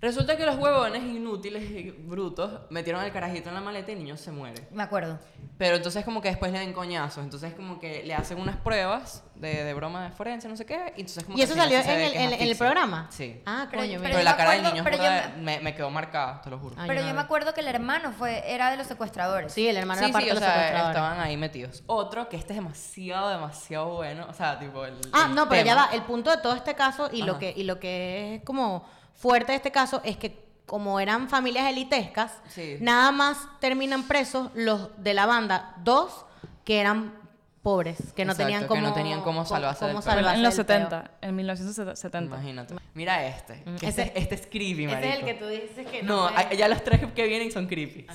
Resulta 0.00 0.36
que 0.36 0.46
los 0.46 0.56
huevones 0.56 1.02
inútiles 1.02 1.62
y 1.70 1.90
brutos 1.90 2.60
metieron 2.70 3.02
al 3.02 3.10
carajito 3.12 3.48
en 3.48 3.56
la 3.56 3.60
maleta 3.60 3.90
y 3.90 3.94
el 3.94 3.98
niño 4.04 4.16
se 4.16 4.30
muere. 4.30 4.68
Me 4.70 4.84
acuerdo. 4.84 5.18
Pero 5.58 5.74
entonces 5.74 6.04
como 6.04 6.22
que 6.22 6.28
después 6.28 6.52
le 6.52 6.60
den 6.60 6.72
coñazos. 6.72 7.24
Entonces 7.24 7.52
como 7.54 7.80
que 7.80 8.04
le 8.04 8.14
hacen 8.14 8.38
unas 8.40 8.56
pruebas 8.58 9.24
de, 9.34 9.64
de 9.64 9.74
broma 9.74 10.04
de 10.04 10.10
forense, 10.12 10.48
no 10.48 10.56
sé 10.56 10.64
qué. 10.64 10.92
Y, 10.96 11.00
entonces 11.00 11.24
como 11.24 11.36
¿Y 11.36 11.40
que 11.40 11.44
eso 11.46 11.54
al 11.54 11.58
salió 11.62 11.78
sí 11.78 11.84
se 11.84 11.90
en 11.90 11.96
ve 11.98 12.06
el, 12.06 12.12
que 12.12 12.18
es 12.18 12.22
en- 12.22 12.26
en 12.28 12.32
el 12.34 12.40
asfixia. 12.42 12.58
programa? 12.58 13.06
Sí. 13.10 13.42
Ah, 13.44 13.66
Pero- 13.68 13.82
coño, 13.82 13.98
pero 13.98 14.00
mira. 14.00 14.08
Pero 14.10 14.18
yo 14.18 14.24
la 14.24 14.30
me 14.30 14.36
cara 14.36 14.50
del 14.52 14.60
acuerdo- 14.60 14.72
niño 14.74 14.84
pero 14.84 14.96
yo 15.36 15.42
me, 15.42 15.60
me 15.60 15.74
quedó 15.74 15.90
marcada, 15.90 16.42
te 16.42 16.50
lo 16.50 16.58
juro. 16.60 16.76
Ay, 16.78 16.86
Pero 16.88 17.00
no. 17.02 17.08
yo 17.08 17.14
me 17.14 17.20
acuerdo 17.20 17.52
que 17.54 17.60
el 17.60 17.66
hermano 17.68 18.12
fue, 18.12 18.44
era 18.54 18.70
de 18.70 18.76
los 18.76 18.86
secuestradores. 18.86 19.52
Sí, 19.52 19.66
el 19.66 19.76
hermano 19.78 19.98
sí, 19.98 20.04
era 20.04 20.12
parte 20.12 20.28
sí, 20.28 20.30
de 20.30 20.32
o 20.32 20.34
los 20.40 20.44
sea, 20.44 20.54
secuestradores. 20.54 20.96
estaban 20.96 21.20
ahí 21.20 21.36
metidos. 21.36 21.82
Otro 21.88 22.28
que 22.28 22.36
este 22.36 22.52
es 22.52 22.58
demasiado, 22.60 23.30
demasiado 23.30 23.88
bueno. 23.96 24.26
O 24.30 24.32
sea, 24.32 24.60
tipo 24.60 24.84
el. 24.84 24.94
Ah, 25.12 25.26
el 25.28 25.34
no, 25.34 25.48
pero 25.48 25.64
ya 25.64 25.72
tema. 25.72 25.86
va. 25.88 25.92
El 25.92 26.02
punto 26.02 26.30
de 26.30 26.36
todo 26.36 26.54
este 26.54 26.76
caso 26.76 27.08
y 27.12 27.22
lo 27.22 27.36
que 27.40 27.52
y 27.56 27.64
lo 27.64 27.80
que 27.80 28.36
es 28.36 28.42
como 28.44 28.86
fuerte 29.18 29.52
de 29.52 29.56
este 29.56 29.70
caso 29.70 30.00
es 30.04 30.16
que 30.16 30.48
como 30.64 31.00
eran 31.00 31.28
familias 31.28 31.66
elitescas, 31.70 32.32
Sí. 32.48 32.76
nada 32.80 33.10
más 33.10 33.38
terminan 33.60 34.04
presos 34.08 34.50
los 34.54 34.90
de 35.02 35.12
la 35.14 35.26
banda 35.26 35.74
dos 35.82 36.24
que 36.64 36.80
eran 36.80 37.14
pobres, 37.62 38.12
que 38.14 38.24
no 38.24 38.32
Exacto, 38.32 38.44
tenían 38.46 38.62
que 38.62 38.68
como 38.68 38.82
no 38.82 38.92
tenían 38.94 39.20
cómo 39.22 39.44
salvarse 39.44 39.84
del 39.86 39.94
peo. 39.94 40.02
salvarse 40.02 40.36
en 40.36 40.42
los 40.42 40.56
del 40.56 40.66
peo. 40.66 40.76
70, 40.76 41.10
en 41.22 41.36
1970. 41.36 42.36
Imagínate. 42.36 42.74
Mira 42.94 43.26
este. 43.26 43.62
Que 43.64 43.70
Mm, 43.70 43.74
este, 43.76 43.88
ese- 43.88 44.12
este 44.14 44.34
es 44.36 44.46
creepy, 44.46 44.84
Ese 44.84 44.94
es 44.94 45.02
el 45.02 45.08
marico. 45.10 45.26
que 45.26 45.34
tú 45.34 45.46
dices 45.48 45.86
que 45.90 46.02
No, 46.02 46.30
no. 46.30 46.36
hay- 46.36 46.56
ya 46.56 46.68
los 46.68 46.82
tres 46.84 47.00
que 47.14 47.26
vienen 47.26 47.50
son 47.50 47.66
creepy. 47.66 48.06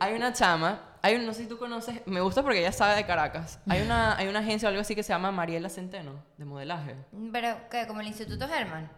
Hay 0.00 0.14
una 0.14 0.32
chama, 0.32 0.80
hay 1.02 1.14
un, 1.16 1.24
no 1.26 1.32
sé 1.34 1.42
si 1.42 1.48
tú 1.48 1.56
conoces, 1.58 2.00
me 2.06 2.20
gusta 2.20 2.42
porque 2.42 2.58
ella 2.60 2.72
sabe 2.72 2.96
de 2.96 3.06
Caracas. 3.06 3.60
Hay 3.68 3.80
una, 3.82 4.16
hay 4.16 4.26
una 4.26 4.40
agencia 4.40 4.68
o 4.68 4.70
algo 4.70 4.80
así 4.80 4.94
que 4.96 5.02
se 5.02 5.12
llama 5.12 5.30
Mariela 5.30 5.68
Centeno, 5.68 6.12
de 6.36 6.44
modelaje. 6.44 6.96
Pero, 7.32 7.56
¿qué? 7.70 7.86
Como 7.86 8.00
el 8.00 8.08
Instituto 8.08 8.46
Herman. 8.46 8.90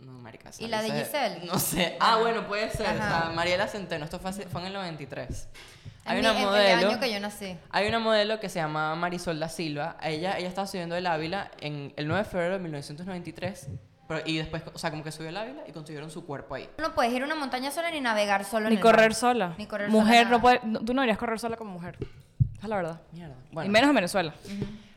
No, 0.00 0.12
marica. 0.12 0.50
¿Y 0.58 0.66
la 0.68 0.82
de 0.82 0.90
Giselle? 0.90 1.40
No 1.46 1.58
sé. 1.58 1.96
Ah, 2.00 2.16
bueno, 2.18 2.46
puede 2.46 2.70
ser. 2.70 2.88
O 2.88 2.96
sea, 2.96 3.30
Mariela 3.34 3.66
Centeno, 3.68 4.04
esto 4.04 4.18
fue, 4.18 4.32
fue 4.32 4.60
en 4.62 4.66
el 4.68 4.72
93. 4.72 5.48
Hay 6.06 6.18
En 6.18 6.24
una 6.24 6.32
mi- 6.32 6.38
en 6.38 6.42
el 6.44 6.48
modelo. 6.50 6.88
año 6.90 7.00
que 7.00 7.12
yo 7.12 7.20
nací. 7.20 7.56
Hay 7.70 7.86
una 7.88 7.98
modelo 7.98 8.40
que 8.40 8.48
se 8.48 8.58
llama 8.58 8.94
Marisol 8.94 9.38
da 9.38 9.48
Silva. 9.48 9.96
Ella, 10.02 10.38
ella 10.38 10.48
estaba 10.48 10.66
subiendo 10.66 10.96
el 10.96 11.06
Ávila 11.06 11.50
en 11.60 11.92
el 11.96 12.08
9 12.08 12.24
de 12.24 12.28
febrero 12.30 12.54
de 12.54 12.60
1993. 12.60 13.68
pero- 14.08 14.22
y 14.26 14.38
después, 14.38 14.62
o 14.74 14.78
sea, 14.78 14.90
como 14.90 15.04
que 15.04 15.12
subió 15.12 15.28
el 15.28 15.36
Ávila 15.36 15.62
y 15.68 15.72
consiguieron 15.72 16.10
su 16.10 16.24
cuerpo 16.26 16.56
ahí. 16.56 16.68
No 16.78 16.94
puedes 16.94 17.12
ir 17.12 17.22
a 17.22 17.26
una 17.26 17.36
montaña 17.36 17.70
sola 17.70 17.90
ni 17.92 18.00
navegar 18.00 18.44
solo 18.44 18.66
en 18.66 18.70
Ni 18.70 18.76
el 18.76 18.82
correr 18.82 19.10
mar. 19.10 19.14
sola. 19.14 19.54
Ni 19.56 19.66
correr 19.66 19.88
mujer 19.88 20.24
sola, 20.24 20.30
no 20.30 20.40
puede, 20.40 20.60
no- 20.64 20.80
tú 20.80 20.94
no 20.94 21.02
deberías 21.02 21.18
correr 21.18 21.38
sola 21.38 21.56
como 21.56 21.70
mujer. 21.72 21.96
Esa 22.00 22.62
es 22.62 22.68
la 22.68 22.76
verdad. 22.76 23.00
Mierda. 23.12 23.34
Y 23.50 23.54
Bueno. 23.54 23.70
menos 23.70 23.88
en 23.90 23.94
Venezuela. 23.94 24.34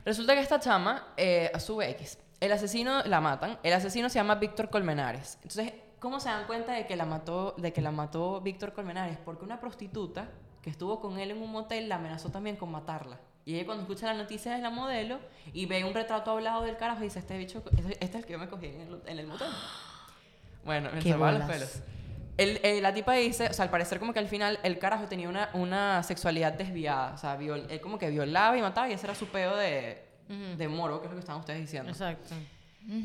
Resulta 0.06 0.34
que 0.34 0.40
esta 0.42 0.60
chama 0.60 1.10
eh, 1.16 1.52
sube 1.60 1.90
X. 1.92 2.18
El 2.44 2.52
asesino 2.52 3.02
la 3.04 3.22
matan. 3.22 3.58
El 3.64 3.72
asesino 3.74 4.10
se 4.10 4.16
llama 4.16 4.36
Víctor 4.36 4.70
Colmenares. 4.70 5.36
Entonces, 5.44 5.74
¿cómo 6.00 6.20
se 6.20 6.28
dan 6.28 6.46
cuenta 6.46 6.74
de 6.74 6.86
que 6.86 6.98
la 6.98 7.06
mató, 7.06 7.56
de 7.58 7.72
que 7.72 7.82
la 7.82 7.92
mató 7.92 8.42
Víctor 8.42 8.74
Colmenares? 8.74 9.18
Porque 9.24 9.46
una 9.46 9.62
prostituta 9.62 10.28
que 10.62 10.70
estuvo 10.70 11.00
con 11.00 11.20
él 11.20 11.32
en 11.32 11.42
un 11.42 11.52
motel 11.52 11.88
la 11.88 11.96
amenazó 11.96 12.30
también 12.30 12.58
con 12.58 12.70
matarla. 12.70 13.18
Y 13.46 13.56
ella 13.56 13.66
cuando 13.66 13.84
escucha 13.84 14.08
la 14.08 14.14
noticia 14.22 14.52
de 14.54 14.62
la 14.62 14.70
modelo 14.70 15.20
y 15.54 15.66
ve 15.68 15.86
un 15.86 15.94
retrato 15.94 16.32
hablado 16.32 16.64
del 16.64 16.76
carajo 16.76 17.02
dice, 17.02 17.20
este 17.20 17.38
bicho, 17.38 17.64
este, 17.78 17.94
este 17.94 18.06
es 18.06 18.16
el 18.16 18.26
que 18.26 18.34
yo 18.34 18.40
me 18.40 18.50
cogí 18.50 18.66
en 18.68 18.82
el, 18.82 19.02
en 19.06 19.20
el 19.20 19.28
motel. 19.28 19.48
Bueno, 20.66 20.90
me 20.94 21.00
Qué 21.00 21.12
salvaban 21.12 21.40
los 21.40 21.50
pelos. 21.50 21.80
El- 22.38 22.60
eh, 22.64 22.80
la 22.82 22.94
tipa 22.94 23.14
dice, 23.14 23.48
o 23.50 23.54
sea, 23.54 23.64
al 23.64 23.70
parecer 23.72 24.00
como 24.00 24.12
que 24.14 24.20
al 24.20 24.28
final 24.28 24.60
el 24.64 24.80
carajo 24.80 25.06
tenía 25.08 25.28
una, 25.30 25.50
una 25.54 26.02
sexualidad 26.04 26.54
desviada. 26.54 27.14
O 27.14 27.18
sea, 27.18 27.38
viol- 27.38 27.68
él 27.70 27.80
como 27.82 27.98
que 28.00 28.10
violaba 28.10 28.58
y 28.58 28.62
mataba 28.62 28.90
y 28.90 28.94
ese 28.94 29.06
era 29.08 29.14
su 29.16 29.28
peo 29.28 29.56
de, 29.56 30.03
de 30.28 30.68
moro, 30.68 31.00
que 31.00 31.06
es 31.08 31.12
lo 31.12 31.16
que 31.18 31.22
estaban 31.22 31.40
ustedes 31.42 31.60
diciendo. 31.62 31.92
Exacto. 31.92 32.36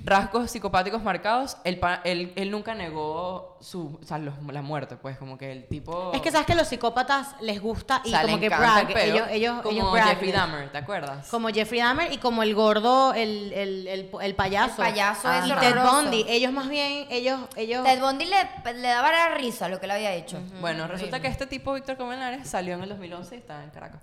Rasgos 0.04 0.50
psicopáticos 0.50 1.00
marcados, 1.04 1.56
él, 1.62 1.78
pa- 1.78 2.00
él, 2.02 2.32
él 2.34 2.50
nunca 2.50 2.74
negó 2.74 3.56
su, 3.60 3.96
o 4.02 4.04
sea, 4.04 4.18
los- 4.18 4.34
la 4.50 4.60
muerte, 4.60 4.96
pues 4.96 5.16
como 5.18 5.38
que 5.38 5.52
el 5.52 5.68
tipo... 5.68 6.10
Es 6.12 6.20
que 6.20 6.32
sabes 6.32 6.48
que 6.48 6.54
a 6.54 6.56
los 6.56 6.66
psicópatas 6.66 7.36
les 7.40 7.60
gusta 7.62 8.02
y 8.04 8.08
o 8.08 8.10
sea, 8.10 8.22
como 8.22 8.40
que 8.40 8.46
el 8.46 8.50
brag, 8.58 8.92
peo, 8.92 9.14
ellos 9.14 9.28
ellos 9.30 9.62
como 9.62 9.70
ellos 9.76 9.92
brag. 9.92 10.08
Jeffrey 10.08 10.32
Dahmer, 10.32 10.72
¿te 10.72 10.78
acuerdas? 10.78 11.28
Como 11.28 11.48
Jeffrey 11.50 11.78
Dahmer 11.80 12.12
y 12.12 12.18
como 12.18 12.42
el 12.42 12.56
gordo, 12.56 13.14
el, 13.14 13.52
el, 13.52 13.86
el, 13.86 14.10
el 14.20 14.34
payaso. 14.34 14.82
El 14.82 14.88
payaso 14.90 15.28
Ah, 15.28 15.38
es 15.38 15.46
y 15.46 15.52
Ted. 15.54 15.76
Bundy. 15.80 16.24
Ellos 16.28 16.52
más 16.52 16.68
bien, 16.68 17.06
ellos, 17.08 17.38
ellos. 17.54 17.84
Ted 17.84 18.00
Bundy 18.00 18.24
le, 18.24 18.72
le 18.80 18.88
daba 18.88 19.12
la 19.12 19.34
risa 19.36 19.68
lo 19.68 19.78
que 19.78 19.86
le 19.86 19.92
había 19.92 20.12
hecho. 20.12 20.40
Bueno, 20.60 20.88
resulta 20.88 21.20
que 21.20 21.28
este 21.28 21.46
tipo, 21.46 21.72
Víctor 21.74 21.96
Comenares, 21.96 22.48
salió 22.48 22.74
en 22.74 22.82
el 22.82 22.88
2011 22.88 23.36
y 23.36 23.38
está 23.38 23.62
en 23.62 23.70
Caracas. 23.70 24.00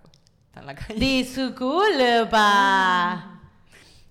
Está 0.55 0.61
en 0.61 0.67
la 0.67 0.75
calle. 0.75 0.93
Di 0.99 1.25
su 1.25 1.53
culpa. 1.53 3.39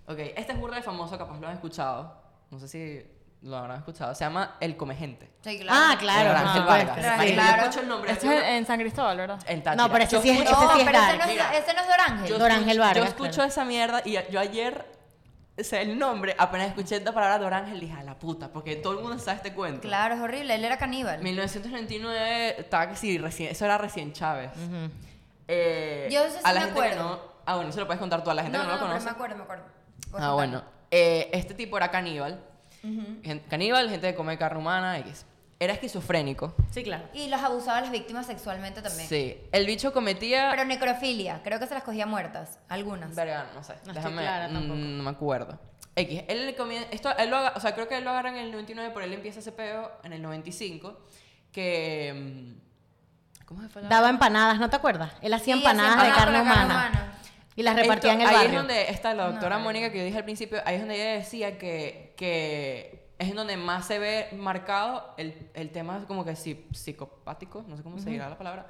Ok, 0.06 0.18
este 0.36 0.52
es 0.52 0.58
burda 0.58 0.76
de 0.76 0.82
famoso, 0.82 1.16
capaz 1.16 1.38
lo 1.40 1.48
han 1.48 1.54
escuchado. 1.54 2.14
No 2.50 2.58
sé 2.58 2.68
si 2.68 3.06
lo 3.48 3.56
habrán 3.56 3.78
escuchado. 3.78 4.14
Se 4.14 4.24
llama 4.24 4.56
El 4.60 4.76
Comegente. 4.76 5.30
Sí, 5.42 5.58
Ah, 5.70 5.96
claro. 5.98 6.28
De 6.28 6.34
por 6.36 6.46
Ángel. 6.48 6.64
Vargas. 6.64 6.98
Claro, 6.98 7.16
Marico, 7.16 7.34
claro. 7.34 7.56
yo 7.56 7.62
escucho 7.62 7.80
el 7.80 7.88
nombre. 7.88 8.12
Esto 8.12 8.26
yo- 8.26 8.32
es 8.32 8.44
en 8.44 8.66
San 8.66 8.78
Cristóbal, 8.78 9.16
¿verdad? 9.16 9.38
en 9.46 9.62
Táchira. 9.62 9.82
No, 9.82 9.90
pero 9.90 10.04
ese 10.04 10.16
Yo 10.16 10.20
sí 10.22 10.28
es- 10.30 10.38
escucho- 10.40 10.52
ese 10.54 10.64
No, 10.66 10.72
sí 10.74 10.80
es 10.80 10.86
pero 10.86 10.98
ese 10.98 11.18
no, 11.18 11.26
Mira. 11.26 11.56
ese 11.56 11.74
no 11.74 11.80
es 11.80 11.86
Dorángel. 11.88 12.28
Yo 12.28 12.38
Dor 12.38 12.50
escucho- 12.50 12.60
Ángel 12.62 12.78
Vargas, 12.78 12.96
Yo 12.96 13.04
escucho 13.04 13.30
claro. 13.32 13.48
esa 13.48 13.64
mierda 13.64 14.02
y 14.04 14.18
yo 14.30 14.40
ayer, 14.40 14.86
o 15.58 15.64
sea, 15.64 15.80
el 15.80 15.98
nombre, 15.98 16.36
apenas 16.38 16.68
escuché 16.68 17.00
la 17.00 17.12
palabra 17.12 17.38
Dor 17.38 17.54
Ángel, 17.54 17.80
dije, 17.80 17.94
a 17.94 18.02
la 18.02 18.18
puta, 18.18 18.48
porque 18.52 18.76
todo 18.76 18.92
el 18.94 19.00
mundo 19.00 19.18
sabe 19.18 19.38
este 19.38 19.54
cuento. 19.54 19.80
Claro, 19.80 20.14
es 20.16 20.20
horrible. 20.20 20.54
Él 20.54 20.64
era 20.64 20.76
caníbal. 20.76 21.22
1999, 21.22 22.60
estaba 22.60 22.88
que 22.90 22.96
sí, 22.96 23.16
recién, 23.16 23.50
eso 23.50 23.64
era 23.64 23.78
recién 23.78 24.12
Chávez. 24.12 24.50
Eh, 25.48 26.08
Yo 26.10 26.24
eso 26.24 26.36
sí 26.36 26.40
a 26.44 26.52
la 26.52 26.60
me 26.60 26.66
gente 26.66 26.80
que 26.80 26.86
acuerdo. 26.88 27.08
no, 27.10 27.20
ah, 27.46 27.56
bueno, 27.56 27.72
se 27.72 27.80
lo 27.80 27.86
puedes 27.86 28.00
contar 28.00 28.24
tú 28.24 28.30
a 28.30 28.34
la 28.34 28.42
gente 28.42 28.56
no, 28.58 28.64
que 28.64 28.68
no, 28.70 28.74
no, 28.76 28.80
lo 28.80 28.86
conoce. 28.88 29.04
me 29.04 29.10
acuerdo, 29.10 29.36
me 29.36 29.42
acuerdo. 29.42 29.64
Por 30.10 30.22
Ah, 30.22 30.32
bueno. 30.32 30.62
Eh, 30.90 31.30
este 31.32 31.54
tipo 31.54 31.76
era 31.76 31.90
caníbal. 31.90 32.42
Gen- 33.22 33.40
Caníbal, 33.48 33.88
gente 33.88 34.08
que 34.10 34.14
come 34.14 34.36
carne 34.38 34.58
humana, 34.58 34.98
X. 34.98 35.24
Era 35.58 35.72
esquizofrénico. 35.72 36.54
Sí, 36.70 36.82
claro. 36.82 37.04
Y 37.14 37.28
los 37.28 37.40
abusaba 37.40 37.78
a 37.78 37.80
las 37.80 37.90
víctimas 37.90 38.26
sexualmente 38.26 38.82
también. 38.82 39.08
Sí. 39.08 39.38
El 39.52 39.66
bicho 39.66 39.92
cometía. 39.92 40.48
Pero 40.50 40.64
necrofilia, 40.66 41.40
creo 41.42 41.58
que 41.58 41.66
se 41.66 41.74
las 41.74 41.82
cogía 41.84 42.04
muertas, 42.06 42.58
algunas. 42.68 43.14
Verga, 43.14 43.46
no 43.54 43.62
sé. 43.62 43.72
No 43.72 43.78
estoy 43.78 43.94
déjame. 43.94 44.22
clara 44.22 44.48
mm, 44.48 44.52
tampoco. 44.52 44.74
no 44.78 45.02
me 45.02 45.10
acuerdo. 45.10 45.58
X. 45.96 46.24
Él 46.28 46.46
le 46.46 46.56
comie- 46.56 46.86
Esto, 46.90 47.16
él 47.16 47.30
lo 47.30 47.36
aga- 47.38 47.52
o 47.56 47.60
sea, 47.60 47.74
creo 47.74 47.88
que 47.88 47.96
él 47.96 48.04
lo 48.04 48.10
agarra 48.10 48.28
en 48.30 48.36
el 48.36 48.50
99, 48.52 48.90
pero 48.92 49.06
él 49.06 49.12
empieza 49.14 49.38
ese 49.40 49.52
peo 49.52 49.90
en 50.02 50.12
el 50.12 50.20
95. 50.20 50.98
Que. 51.52 52.12
mm, 52.14 52.64
¿Cómo 53.44 53.62
se 53.62 53.68
fue 53.68 53.82
la.? 53.82 53.88
Daba 53.88 54.08
empanadas, 54.10 54.58
¿no 54.58 54.70
te 54.70 54.76
acuerdas? 54.76 55.12
Él 55.22 55.32
hacía 55.34 55.54
Sí, 55.54 55.60
empanadas 55.60 55.92
hacía 55.96 56.02
de 56.04 56.08
empanadas 56.10 56.24
carne 56.24 56.38
con 56.38 56.48
la 56.48 56.54
carne 56.54 56.74
humana. 56.74 56.88
humana. 56.98 57.10
Y 57.56 57.62
las 57.62 57.76
repartía 57.76 58.12
en 58.14 58.20
el 58.22 58.26
ahí 58.28 58.34
barrio. 58.34 58.50
es 58.50 58.56
donde 58.56 58.90
está 58.90 59.14
la 59.14 59.26
doctora 59.30 59.58
No, 59.58 59.64
Mónica 59.64 59.90
que 59.92 59.98
yo 59.98 60.04
dije 60.04 60.16
al 60.18 60.24
principio, 60.24 60.60
ahí 60.66 60.74
es 60.74 60.80
donde 60.80 60.96
ella 60.96 61.18
decía 61.18 61.56
que, 61.56 62.12
que 62.16 63.06
es 63.18 63.28
en 63.30 63.36
donde 63.36 63.56
más 63.56 63.86
se 63.86 64.00
ve 64.00 64.28
marcado 64.36 65.14
el, 65.18 65.50
el 65.54 65.70
tema 65.70 66.04
como 66.08 66.24
que 66.24 66.32
psi- 66.32 66.64
psicopático, 66.74 67.64
no 67.68 67.76
sé 67.76 67.84
cómo 67.84 67.98
se 68.00 68.10
dirá 68.10 68.28
la 68.28 68.36
palabra, 68.36 68.66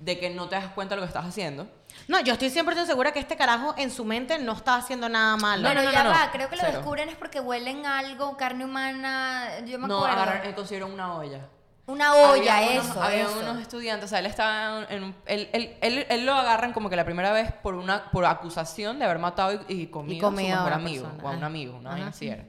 de 0.00 0.18
que 0.18 0.28
no 0.28 0.50
te 0.50 0.56
das 0.56 0.66
cuenta 0.74 0.94
de 0.94 1.00
lo 1.00 1.06
que 1.06 1.08
estás 1.08 1.24
haciendo. 1.24 1.66
No, 2.08 2.20
yo 2.20 2.34
estoy 2.34 2.50
100% 2.50 2.84
segura 2.84 3.12
que 3.12 3.20
este 3.20 3.36
carajo 3.38 3.74
en 3.78 3.90
su 3.90 4.04
mente 4.04 4.38
no 4.38 4.52
está 4.52 4.76
haciendo 4.76 5.08
nada 5.08 5.38
malo. 5.38 5.62
No, 5.62 5.68
Pero 5.70 5.82
no, 5.84 5.90
ya 5.90 6.04
no, 6.04 6.10
va, 6.10 6.26
no. 6.26 6.32
creo 6.32 6.50
que 6.50 6.56
lo 6.56 6.62
Cero. 6.62 6.76
descubren 6.76 7.08
es 7.08 7.16
porque 7.16 7.40
huelen 7.40 7.86
algo, 7.86 8.36
carne 8.36 8.66
humana, 8.66 9.60
yo 9.64 9.78
me 9.78 9.88
No, 9.88 10.04
acuerdo. 10.04 10.20
agarrar, 10.22 10.46
él 10.46 10.54
consiguieron 10.54 10.92
una 10.92 11.14
olla. 11.14 11.40
Una 11.86 12.14
olla, 12.14 12.56
Había 12.58 12.72
eso, 12.74 12.84
unos, 12.84 12.96
había 12.96 13.22
eso. 13.22 13.38
unos 13.40 13.60
estudiantes, 13.60 14.06
o 14.06 14.08
sea, 14.08 14.18
él 14.18 14.26
estaba 14.26 14.84
en 14.90 15.04
un... 15.04 15.14
Él, 15.26 15.48
él, 15.52 15.76
él, 15.80 16.06
él 16.08 16.26
lo 16.26 16.34
agarran 16.34 16.72
como 16.72 16.90
que 16.90 16.96
la 16.96 17.04
primera 17.04 17.30
vez 17.32 17.52
por 17.52 17.74
una 17.74 18.10
por 18.10 18.24
acusación 18.24 18.98
de 18.98 19.04
haber 19.04 19.20
matado 19.20 19.52
y, 19.68 19.82
y 19.82 19.86
comido, 19.86 20.26
comido 20.26 20.54
a 20.56 20.58
su 20.58 20.64
mejor 20.64 20.72
amigo, 20.72 21.04
persona. 21.04 21.24
o 21.24 21.28
a 21.28 21.36
un 21.36 21.44
amigo, 21.44 21.76
una 21.76 21.90
vaina 21.90 22.08
así 22.08 22.28
era. 22.28 22.44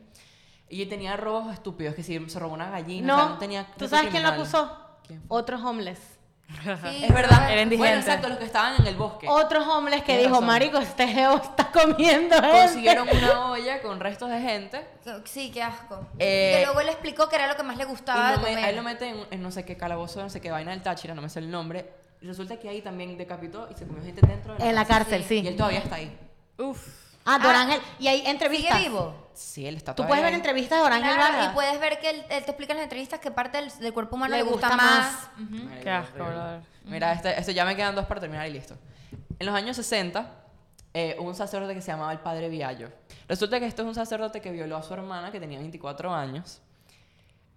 Y 0.69 0.85
tenía 0.87 1.15
robos 1.17 1.53
estúpidos, 1.53 1.93
que 1.93 2.01
si 2.03 2.19
se 2.29 2.39
robó 2.39 2.55
una 2.55 2.71
gallina, 2.71 3.13
o 3.13 3.17
sea, 3.17 3.25
No, 3.25 3.33
no 3.33 3.37
tenía... 3.37 3.67
¿tú 3.77 3.87
sabes 3.87 4.09
quién 4.09 4.23
lo 4.23 4.29
acusó? 4.29 4.75
¿Quién? 5.05 5.21
Otros 5.27 5.61
homeless. 5.61 6.16
Sí, 6.49 7.03
Es 7.03 7.13
verdad. 7.13 7.51
Era 7.51 7.61
indigente. 7.61 7.77
Bueno, 7.77 7.99
exacto, 8.01 8.29
los 8.29 8.37
que 8.37 8.45
estaban 8.45 8.75
en 8.79 8.87
el 8.87 8.95
bosque. 8.95 9.27
Otros 9.29 9.67
homeless 9.67 10.03
que 10.03 10.17
dijo, 10.17 10.29
razón. 10.31 10.45
marico, 10.47 10.77
este 10.77 11.07
geo 11.07 11.35
está 11.35 11.69
comiendo 11.71 12.35
gente. 12.35 12.51
Consiguieron 12.61 13.07
una 13.09 13.51
olla 13.51 13.81
con 13.81 13.99
restos 13.99 14.29
de 14.29 14.39
gente. 14.39 14.87
Sí, 15.25 15.51
qué 15.51 15.61
asco. 15.61 16.07
Eh, 16.19 16.53
y 16.53 16.59
que 16.59 16.65
luego 16.65 16.79
él 16.81 16.89
explicó 16.89 17.27
que 17.29 17.35
era 17.35 17.47
lo 17.47 17.55
que 17.55 17.63
más 17.63 17.75
le 17.77 17.83
Y 17.83 17.87
gustaba 17.87 18.31
de 18.31 18.37
me- 18.37 18.43
comer. 18.55 18.69
él 18.69 18.75
lo 18.77 18.83
meten 18.83 19.15
en, 19.19 19.27
en 19.31 19.41
no 19.41 19.51
sé 19.51 19.65
qué 19.65 19.75
calabozo, 19.75 20.21
no 20.21 20.29
sé 20.29 20.39
qué 20.39 20.49
vaina 20.51 20.71
del 20.71 20.81
Táchira, 20.81 21.13
no 21.13 21.21
me 21.21 21.29
sé 21.29 21.39
el 21.39 21.51
nombre. 21.51 21.85
Y 22.21 22.25
resulta 22.27 22.57
que 22.57 22.69
ahí 22.69 22.81
también 22.81 23.17
decapitó 23.17 23.67
y 23.69 23.75
se 23.75 23.85
comió 23.85 24.01
gente 24.03 24.25
dentro 24.25 24.53
de 24.53 24.59
la 24.59 24.65
En 24.69 24.75
la 24.75 24.85
cárcel, 24.85 25.23
sí. 25.23 25.41
Y 25.41 25.47
él 25.47 25.55
todavía 25.55 25.79
está 25.79 25.95
ahí. 25.97 26.17
Uf. 26.57 27.06
Ah, 27.27 27.37
Don 27.39 27.55
Ah, 27.55 27.61
Ángel. 27.61 27.81
Y 27.99 28.07
hay 28.07 28.25
entrevistas. 28.25 28.77
¿Sigue 28.77 28.89
vivo? 28.89 29.27
Sí, 29.33 29.67
él 29.67 29.75
está 29.77 29.93
Tú 29.93 29.97
todavía 29.97 30.09
puedes 30.13 30.23
ver 30.23 30.33
ahí. 30.33 30.39
entrevistas 30.39 30.77
de 30.79 30.83
Don 30.83 30.93
Ángel 30.93 31.13
Claro, 31.13 31.33
Vargas. 31.33 31.51
y 31.51 31.53
puedes 31.55 31.79
ver 31.79 31.99
que 31.99 32.09
él, 32.09 32.25
él 32.29 32.43
te 32.43 32.51
explica 32.51 32.71
en 32.73 32.77
las 32.79 32.83
entrevistas 32.85 33.19
qué 33.19 33.29
parte 33.31 33.57
del, 33.61 33.69
del 33.79 33.93
cuerpo 33.93 34.15
humano 34.15 34.31
Le 34.31 34.37
le, 34.37 34.43
gusta, 34.49 34.69
gusta 34.69 34.83
más. 34.83 35.29
Ujú. 35.35 35.63
Marico, 35.65 35.83
Qué 35.83 35.89
asco, 35.91 36.13
horrible. 36.23 36.33
brother. 36.35 36.61
Mira, 36.85 37.13
este, 37.13 37.39
este 37.39 37.53
ya 37.53 37.65
me 37.65 37.75
quedan 37.75 37.93
dos 37.93 38.05
para 38.05 38.21
terminar 38.21 38.47
y 38.47 38.51
listo. 38.53 38.75
En 39.39 39.45
los 39.45 39.53
años 39.55 39.75
60, 39.75 40.31
eh, 40.93 41.15
hubo 41.19 41.27
un 41.27 41.35
sacerdote 41.35 41.75
que 41.75 41.81
se 41.81 41.91
llamaba 41.91 42.11
el 42.13 42.19
Padre 42.19 42.49
Viallo. 42.49 42.89
Resulta 43.27 43.59
que 43.59 43.67
esto 43.67 43.81
es 43.83 43.87
un 43.89 43.93
sacerdote 43.95 44.41
que 44.41 44.49
violó 44.51 44.77
a 44.77 44.81
su 44.83 44.93
hermana, 44.93 45.31
que 45.31 45.39
tenía 45.39 45.59
24 45.59 46.13
años, 46.13 46.61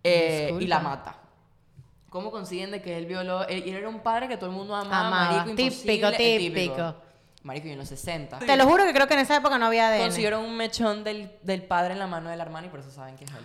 eh, 0.02 0.48
y 0.60 0.66
la 0.66 0.76
Disculpa. 0.78 0.80
mata. 0.80 1.14
¿Cómo 2.10 2.30
consiguen 2.32 2.72
de 2.72 2.82
que 2.82 2.98
él 2.98 3.06
violó? 3.06 3.46
Él, 3.46 3.62
él 3.66 3.74
era 3.76 3.88
un 3.88 4.00
padre 4.00 4.26
que 4.28 4.36
todo 4.36 4.50
el 4.50 4.56
mundo 4.56 4.74
amaba, 4.74 5.06
Amaba. 5.06 5.36
marico, 5.44 5.56
Típico, 5.56 6.08
eh, 6.08 6.38
típico. 6.38 6.94
Marico, 7.42 7.68
y 7.68 7.72
en 7.72 7.78
los 7.78 7.88
60. 7.88 8.38
Te 8.40 8.56
lo 8.56 8.66
juro 8.66 8.84
que 8.84 8.92
creo 8.92 9.06
que 9.08 9.14
en 9.14 9.20
esa 9.20 9.36
época 9.36 9.56
no 9.58 9.66
había 9.66 9.88
ADN. 9.88 10.00
Consiguieron 10.02 10.44
un 10.44 10.56
mechón 10.56 11.04
del, 11.04 11.32
del 11.42 11.62
padre 11.62 11.92
en 11.94 11.98
la 11.98 12.06
mano 12.06 12.28
de 12.28 12.36
la 12.36 12.42
hermana 12.44 12.66
y 12.66 12.70
por 12.70 12.80
eso 12.80 12.90
saben 12.90 13.16
que 13.16 13.24
es 13.24 13.30
él. 13.30 13.44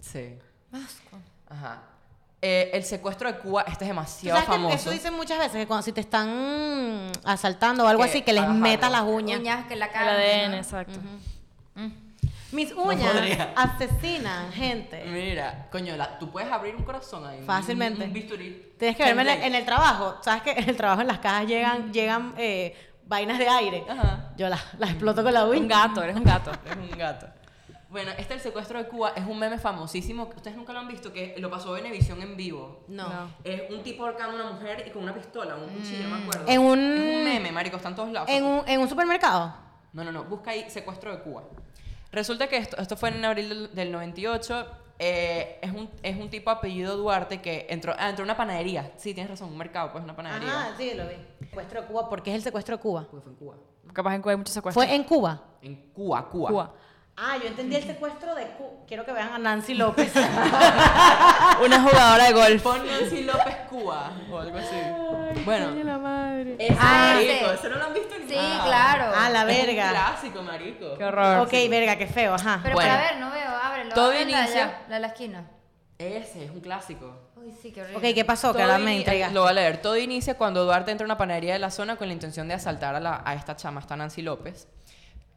Sí. 0.00 0.38
Ajá. 1.48 1.82
Eh, 2.44 2.70
el 2.74 2.82
secuestro 2.82 3.30
de 3.32 3.38
Cuba, 3.38 3.60
este 3.62 3.72
es 3.72 3.78
¿Tú 3.78 3.84
demasiado 3.86 4.36
sabes 4.36 4.48
que 4.48 4.52
famoso. 4.56 4.74
eso 4.74 4.90
dicen 4.90 5.14
muchas 5.14 5.38
veces, 5.38 5.52
que 5.52 5.66
cuando 5.68 5.82
si 5.84 5.92
te 5.92 6.00
están 6.00 7.12
asaltando 7.22 7.84
o 7.84 7.86
algo 7.86 8.02
Que 8.02 8.08
así, 8.08 8.22
que 8.22 8.32
les 8.32 8.48
metas 8.48 8.90
las 8.90 9.02
uñas. 9.02 9.38
Uñas 9.38 9.66
que 9.66 9.76
la 9.76 9.86
El 9.86 9.92
cara. 9.92 10.12
ADN, 10.14 10.54
exacto. 10.54 10.98
Mis 12.52 12.72
uñas 12.72 13.12
podría. 13.12 13.52
asesinan 13.56 14.52
gente. 14.52 15.04
Mira, 15.06 15.68
coño, 15.70 15.96
la- 15.96 16.18
tú 16.18 16.30
puedes 16.30 16.50
abrir 16.52 16.76
un 16.76 16.82
corazón 16.84 17.26
ahí. 17.26 17.40
un- 17.40 17.46
Fácilmente. 17.46 18.04
Un, 18.04 18.12
bisturí. 18.12 18.74
Tienes 18.78 18.96
que 18.96 19.04
verme 19.04 19.22
en 19.22 19.28
el, 19.28 19.42
en 19.42 19.54
el 19.54 19.64
trabajo. 19.64 20.16
¿Sabes 20.22 20.42
que 20.42 20.50
en 20.52 20.68
el 20.68 20.76
trabajo 20.76 21.00
en 21.00 21.06
las 21.08 21.18
cajas 21.18 21.46
llegan, 21.46 21.92
llegan 21.92 22.34
eh, 22.36 22.76
vainas 23.06 23.38
de 23.38 23.48
aire? 23.48 23.84
Ajá. 23.88 24.32
Yo 24.36 24.48
las, 24.48 24.62
las 24.78 24.90
exploto 24.90 25.22
con 25.22 25.32
la 25.32 25.44
Un 25.44 25.56
uña. 25.56 25.86
gato, 25.88 26.02
eres 26.02 26.16
un 26.16 26.24
gato. 26.24 26.50
Es 26.64 26.76
un 26.76 26.98
gato. 26.98 27.26
Bueno, 27.88 28.10
este 28.16 28.32
el 28.32 28.40
secuestro 28.40 28.78
de 28.78 28.88
Cuba 28.88 29.12
es 29.14 29.26
un 29.26 29.38
meme 29.38 29.58
famosísimo. 29.58 30.30
Ustedes 30.34 30.56
nunca 30.56 30.72
lo 30.72 30.78
han 30.78 30.88
visto, 30.88 31.12
que 31.12 31.34
lo 31.38 31.50
pasó 31.50 31.72
Venevisión 31.72 32.22
en 32.22 32.36
vivo. 32.38 32.84
No. 32.88 33.06
No. 33.06 33.28
Es 33.44 33.70
un 33.70 33.82
tipo 33.82 34.04
ahorcando 34.06 34.38
a 34.38 34.40
una 34.42 34.52
mujer 34.52 34.84
y 34.86 34.90
con 34.90 35.02
una 35.02 35.12
pistola, 35.14 35.56
un 35.56 35.68
cuchillo, 35.68 36.08
no 36.08 36.16
me 36.16 36.22
acuerdo. 36.22 36.44
En 36.48 36.60
un- 36.62 36.78
Es 36.80 37.16
un 37.18 37.24
meme, 37.24 37.52
marico, 37.52 37.76
está 37.76 37.90
en 37.90 37.94
todos 37.94 38.10
lados. 38.10 38.30
En 38.30 38.44
un, 38.44 38.62
en 38.66 38.80
un 38.80 38.88
supermercado. 38.88 39.54
No, 39.92 40.04
no, 40.04 40.10
no, 40.10 40.24
busca 40.24 40.52
ahí 40.52 40.70
secuestro 40.70 41.12
de 41.14 41.22
Cuba. 41.22 41.42
Resulta 42.12 42.46
que 42.46 42.58
esto, 42.58 42.76
esto 42.76 42.96
fue 42.96 43.08
en 43.08 43.24
abril 43.24 43.48
del, 43.48 43.74
del 43.74 43.92
98. 43.92 44.66
eh, 44.98 45.58
es, 45.62 45.72
un, 45.72 45.90
es 46.02 46.16
un 46.16 46.30
tipo 46.30 46.50
apellido 46.50 46.96
Duarte 46.96 47.40
que 47.40 47.66
entró, 47.70 47.94
ah, 47.98 48.10
entró 48.10 48.22
a 48.22 48.26
una 48.26 48.36
panadería. 48.36 48.92
Sí, 48.96 49.14
tienes 49.14 49.30
razón, 49.30 49.48
un 49.50 49.58
mercado, 49.58 49.90
pues 49.90 50.04
una 50.04 50.14
panadería. 50.14 50.48
Ajá, 50.48 50.74
sí, 50.76 50.92
lo 50.94 51.04
vi. 51.08 51.14
Secuestro 51.40 51.80
de 51.80 51.86
Cuba. 51.88 52.08
¿Por 52.08 52.22
qué 52.22 52.30
es 52.30 52.36
el 52.36 52.42
secuestro 52.42 52.76
de 52.76 52.82
Cuba? 52.82 53.06
Pues 53.10 53.22
fue 53.22 53.32
en 53.32 53.38
Cuba. 53.38 53.54
Capaz 53.92 54.14
en 54.14 54.22
Cuba 54.22 54.32
hay 54.32 54.38
muchos 54.38 54.54
secuestros. 54.54 54.84
Fue 54.84 54.94
en 54.94 55.04
Cuba. 55.04 55.42
En 55.60 55.76
Cuba, 55.92 56.28
Cuba. 56.28 56.50
Cuba. 56.50 56.74
Ah, 57.16 57.36
yo 57.40 57.46
entendí 57.48 57.76
el 57.76 57.84
secuestro 57.84 58.34
de 58.34 58.46
Cuba. 58.52 58.70
Quiero 58.88 59.04
que 59.04 59.12
vean 59.12 59.28
a 59.34 59.38
Nancy 59.38 59.74
López. 59.74 60.12
Una 61.64 61.82
jugadora 61.82 62.24
de 62.24 62.32
golf. 62.32 62.62
Pon 62.62 62.86
Nancy 62.86 63.22
López 63.24 63.54
Cuba 63.68 64.12
o 64.30 64.38
algo 64.38 64.58
así. 64.58 64.76
bueno, 65.44 65.70
la 65.84 65.98
madre. 65.98 66.56
ese 66.58 66.76
Ah, 66.80 67.12
marico, 67.14 67.52
ese. 67.52 67.68
no 67.68 67.76
lo 67.76 67.84
han 67.84 67.94
visto 67.94 68.14
ni 68.18 68.28
Sí, 68.28 68.34
nada. 68.34 68.64
claro. 68.64 69.12
ah, 69.14 69.28
la 69.30 69.42
Es 69.50 69.60
un 69.60 69.66
verga. 69.66 69.90
clásico, 69.90 70.42
marico. 70.42 70.94
Qué 70.96 71.04
horror. 71.04 71.38
Ok, 71.46 71.52
verga, 71.70 71.96
qué 71.96 72.06
feo, 72.06 72.34
ajá. 72.34 72.60
Pero 72.62 72.74
Bueno. 72.76 72.90
para 72.90 73.02
ver, 73.10 73.20
no 73.20 73.30
veo, 73.30 73.50
ábrelo. 73.62 73.94
Todo 73.94 74.10
allá, 74.10 74.80
La 74.88 74.94
de 74.96 75.00
la 75.00 75.06
esquina. 75.08 75.44
Ese 75.98 76.44
es 76.46 76.50
un 76.50 76.60
clásico. 76.60 77.14
Uy, 77.36 77.52
sí, 77.60 77.72
qué 77.72 77.82
horrible. 77.82 78.08
ok, 78.08 78.14
¿qué 78.14 78.24
pasó? 78.24 78.52
Que 78.54 78.62
ahora 78.62 78.78
me. 78.78 79.04
Lo 79.32 79.42
voy 79.42 79.50
a 79.50 79.52
leer. 79.52 79.80
Todo 79.82 79.96
inicia 79.96 80.34
cuando 80.36 80.64
Duarte 80.64 80.90
entra 80.90 81.04
a 81.04 81.06
una 81.08 81.16
panadería 81.18 81.52
de 81.52 81.58
la 81.58 81.70
zona 81.70 81.96
con 81.96 82.08
la 82.08 82.14
intención 82.14 82.48
de 82.48 82.54
asaltar 82.54 82.94
a, 82.96 83.00
la- 83.00 83.22
a 83.24 83.34
esta 83.34 83.54
chama, 83.56 83.80
esta 83.80 83.96
Nancy 83.96 84.22
López. 84.22 84.66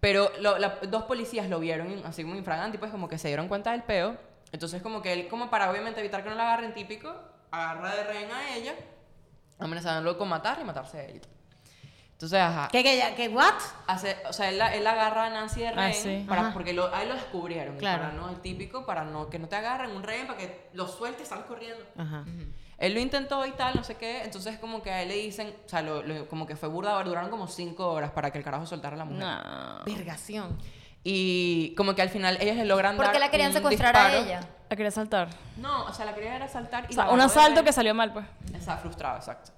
Pero 0.05 0.31
lo- 0.39 0.59
la- 0.59 0.77
dos 0.87 1.05
policías 1.05 1.49
lo 1.49 1.59
vieron 1.59 2.03
así 2.05 2.21
como 2.21 2.35
infragante, 2.35 2.77
pues 2.77 2.91
como 2.91 3.09
que 3.09 3.17
se 3.17 3.27
dieron 3.29 3.47
cuenta 3.47 3.71
del 3.71 3.81
peo. 3.81 4.15
Entonces 4.51 4.83
como 4.83 5.01
que 5.01 5.11
él, 5.11 5.27
como 5.27 5.49
para 5.49 5.71
obviamente 5.71 5.99
evitar 5.99 6.23
que 6.23 6.29
no 6.29 6.35
la 6.35 6.43
agarren 6.43 6.75
típico, 6.75 7.11
agarra 7.49 7.95
de 7.95 8.03
rehén 8.03 8.31
a 8.31 8.55
ella, 8.55 8.75
amenazándolo 9.57 10.15
con 10.15 10.29
matar 10.29 10.59
y 10.61 10.63
matarse 10.63 10.99
a 10.99 11.03
él. 11.05 11.21
Entonces, 12.11 12.39
ajá. 12.39 12.67
¿Qué, 12.71 12.83
qué, 12.83 13.13
qué, 13.17 13.29
what? 13.29 13.55
Hace, 13.87 14.15
o 14.29 14.31
sea, 14.31 14.49
él, 14.49 14.61
él 14.75 14.85
agarra 14.85 15.25
a 15.25 15.29
Nancy 15.31 15.61
de 15.61 15.71
rehén 15.71 15.89
Ah, 15.89 15.93
sí. 15.93 16.25
para, 16.29 16.53
porque 16.53 16.71
lo, 16.73 16.93
ahí 16.93 17.07
lo 17.07 17.15
descubrieron. 17.15 17.75
Claro. 17.77 18.03
Para 18.03 18.13
no, 18.13 18.29
el 18.29 18.39
típico, 18.41 18.85
para 18.85 19.05
no, 19.05 19.27
que 19.31 19.39
no 19.39 19.47
te 19.47 19.55
agarren 19.55 19.89
un 19.89 20.03
rehén, 20.03 20.27
para 20.27 20.37
que 20.37 20.69
lo 20.73 20.87
sueltes 20.87 21.23
y 21.25 21.29
salgas 21.29 21.47
corriendo. 21.47 21.83
Ajá. 21.97 22.23
Él 22.77 22.93
lo 22.93 22.99
intentó 22.99 23.45
y 23.45 23.51
tal, 23.51 23.75
no 23.75 23.83
sé 23.83 23.95
qué. 23.95 24.23
Entonces, 24.23 24.57
como 24.59 24.81
que 24.83 24.91
a 24.91 25.01
él 25.01 25.07
le 25.09 25.15
dicen, 25.15 25.55
o 25.65 25.69
sea, 25.69 25.81
lo- 25.81 26.03
lo- 26.03 26.27
como 26.27 26.45
que 26.45 26.55
fue 26.55 26.67
burda, 26.69 27.01
duraron 27.03 27.29
como 27.29 27.47
cinco 27.47 27.89
horas 27.91 28.11
para 28.11 28.31
que 28.31 28.37
el 28.37 28.43
carajo 28.43 28.65
soltara 28.65 28.95
a 28.95 28.99
la 28.99 29.05
mujer. 29.05 29.23
No. 29.25 29.85
Vergación. 29.85 30.57
Y 31.03 31.73
como 31.75 31.93
que 31.95 32.01
al 32.01 32.09
final 32.09 32.37
ellas 32.41 32.57
le 32.57 32.65
logran 32.65 32.95
¿Por 32.95 33.05
dar 33.05 33.13
qué 33.13 33.19
la 33.19 33.29
querían 33.29 33.49
un 33.51 33.53
secuestrar 33.53 33.95
a 33.95 34.15
ella? 34.17 34.39
La 34.69 34.75
quería 34.75 34.89
saltar. 34.91 35.29
No, 35.57 35.85
o 35.85 35.93
sea, 35.93 36.03
la 36.05 36.15
quería 36.15 36.35
era 36.35 36.45
asaltar 36.45 36.85
y 36.89 36.93
O 36.93 36.95
sea, 36.95 37.09
un 37.11 37.21
asalto 37.21 37.63
que 37.63 37.71
salió 37.71 37.93
mal, 37.93 38.11
pues. 38.11 38.25
Estaba 38.53 38.77
frustrado, 38.79 39.17
exacto. 39.17 39.51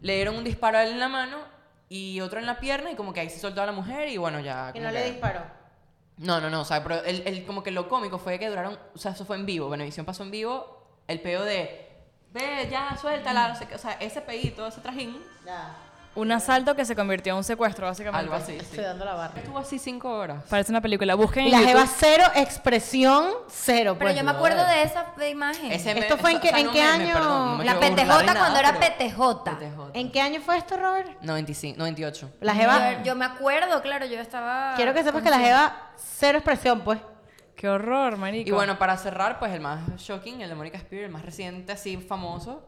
Le 0.00 0.14
dieron 0.14 0.36
un 0.36 0.44
disparo 0.44 0.78
a 0.78 0.84
él 0.84 0.92
en 0.92 1.00
la 1.00 1.08
mano 1.08 1.38
y 1.88 2.20
otro 2.20 2.38
en 2.38 2.46
la 2.46 2.60
pierna 2.60 2.92
y 2.92 2.94
como 2.94 3.12
que 3.12 3.20
ahí 3.20 3.28
se 3.30 3.40
soltó 3.40 3.60
a 3.62 3.66
la 3.66 3.72
mujer 3.72 4.08
y 4.08 4.16
bueno, 4.18 4.38
ya... 4.38 4.70
Y 4.74 4.78
no 4.78 4.86
que- 4.88 4.92
le 4.94 5.10
disparó. 5.10 5.40
No, 6.18 6.40
no, 6.40 6.48
no, 6.50 6.60
o 6.60 6.64
sea, 6.64 6.82
pero 6.84 7.02
el, 7.02 7.22
el- 7.26 7.44
como 7.44 7.62
que 7.64 7.72
lo 7.72 7.88
cómico 7.88 8.18
fue 8.18 8.38
que 8.38 8.48
duraron, 8.48 8.78
o 8.94 8.98
sea, 8.98 9.12
eso 9.12 9.24
fue 9.24 9.36
en 9.36 9.46
vivo, 9.46 9.68
Venevisión 9.68 10.06
pasó 10.06 10.22
en 10.22 10.30
vivo, 10.30 10.84
el 11.08 11.20
peo 11.20 11.42
de, 11.44 11.87
ve, 12.32 12.68
ya, 12.70 12.96
suéltala, 13.00 13.48
no 13.48 13.54
sé 13.56 13.66
qué, 13.66 13.74
o 13.74 13.78
sea, 13.78 13.92
ese 14.00 14.20
peito, 14.20 14.66
ese 14.66 14.80
trajín, 14.80 15.16
Ya. 15.44 15.74
Un 16.14 16.32
asalto 16.32 16.74
que 16.74 16.84
se 16.84 16.96
convirtió 16.96 17.32
en 17.32 17.36
un 17.36 17.44
secuestro, 17.44 17.86
básicamente. 17.86 18.18
algo 18.24 18.34
así, 18.34 18.52
sí. 18.54 18.58
Estoy 18.58 18.82
dando 18.82 19.04
la 19.04 19.14
barra. 19.14 19.34
Estuvo 19.38 19.56
así 19.58 19.78
cinco 19.78 20.10
horas. 20.10 20.42
Parece 20.50 20.72
una 20.72 20.80
película. 20.80 21.14
Busquen 21.14 21.44
Y 21.44 21.46
en 21.46 21.52
la 21.52 21.58
YouTube. 21.60 21.74
jeva 21.74 21.86
cero, 21.96 22.24
expresión 22.34 23.26
cero. 23.46 23.94
Pero 23.96 24.08
pues. 24.10 24.16
yo 24.16 24.24
me 24.24 24.32
acuerdo 24.32 24.64
de 24.66 24.82
esa 24.82 25.12
de 25.16 25.30
imagen. 25.30 25.70
Ese 25.70 25.92
¿Esto 25.96 26.16
me- 26.16 26.20
fue 26.20 26.32
en 26.32 26.40
qué- 26.40 26.48
en 26.48 26.66
no 26.66 26.72
qué 26.72 26.80
meme, 26.82 27.04
año? 27.04 27.14
perdón, 27.14 27.46
no 27.52 27.56
me 27.58 27.64
la 27.64 27.78
quiero 27.78 27.94
burlar 27.96 28.24
nada, 28.26 28.40
cuando 28.40 28.58
era 28.58 28.72
pero- 28.80 28.94
PTJ. 28.96 29.44
PTJ. 29.44 29.90
¿En 29.94 30.10
qué 30.10 30.20
año 30.20 30.40
fue 30.40 30.56
esto, 30.56 30.76
Robert? 30.76 31.08
95, 31.20 31.78
98. 31.78 32.30
La 32.40 32.54
jeva. 32.54 32.94
Yo, 32.94 33.02
yo 33.04 33.14
me 33.14 33.24
acuerdo, 33.26 33.80
claro, 33.80 34.06
yo 34.06 34.18
estaba. 34.18 34.72
Quiero 34.74 34.92
que 34.94 35.04
sepas 35.04 35.22
que 35.22 35.30
la 35.30 35.38
jeva 35.38 35.76
cero 35.96 36.38
expresión, 36.38 36.80
pues. 36.80 36.98
Qué 37.58 37.68
horror, 37.68 38.16
marico. 38.18 38.48
Y 38.48 38.52
bueno, 38.52 38.78
para 38.78 38.96
cerrar, 38.96 39.40
pues 39.40 39.52
el 39.52 39.60
más 39.60 39.80
shocking, 39.96 40.40
el 40.42 40.48
de 40.48 40.54
Mónica 40.54 40.78
Spear, 40.78 41.02
el 41.04 41.10
más 41.10 41.24
reciente, 41.24 41.72
así 41.72 41.96
famoso, 41.96 42.64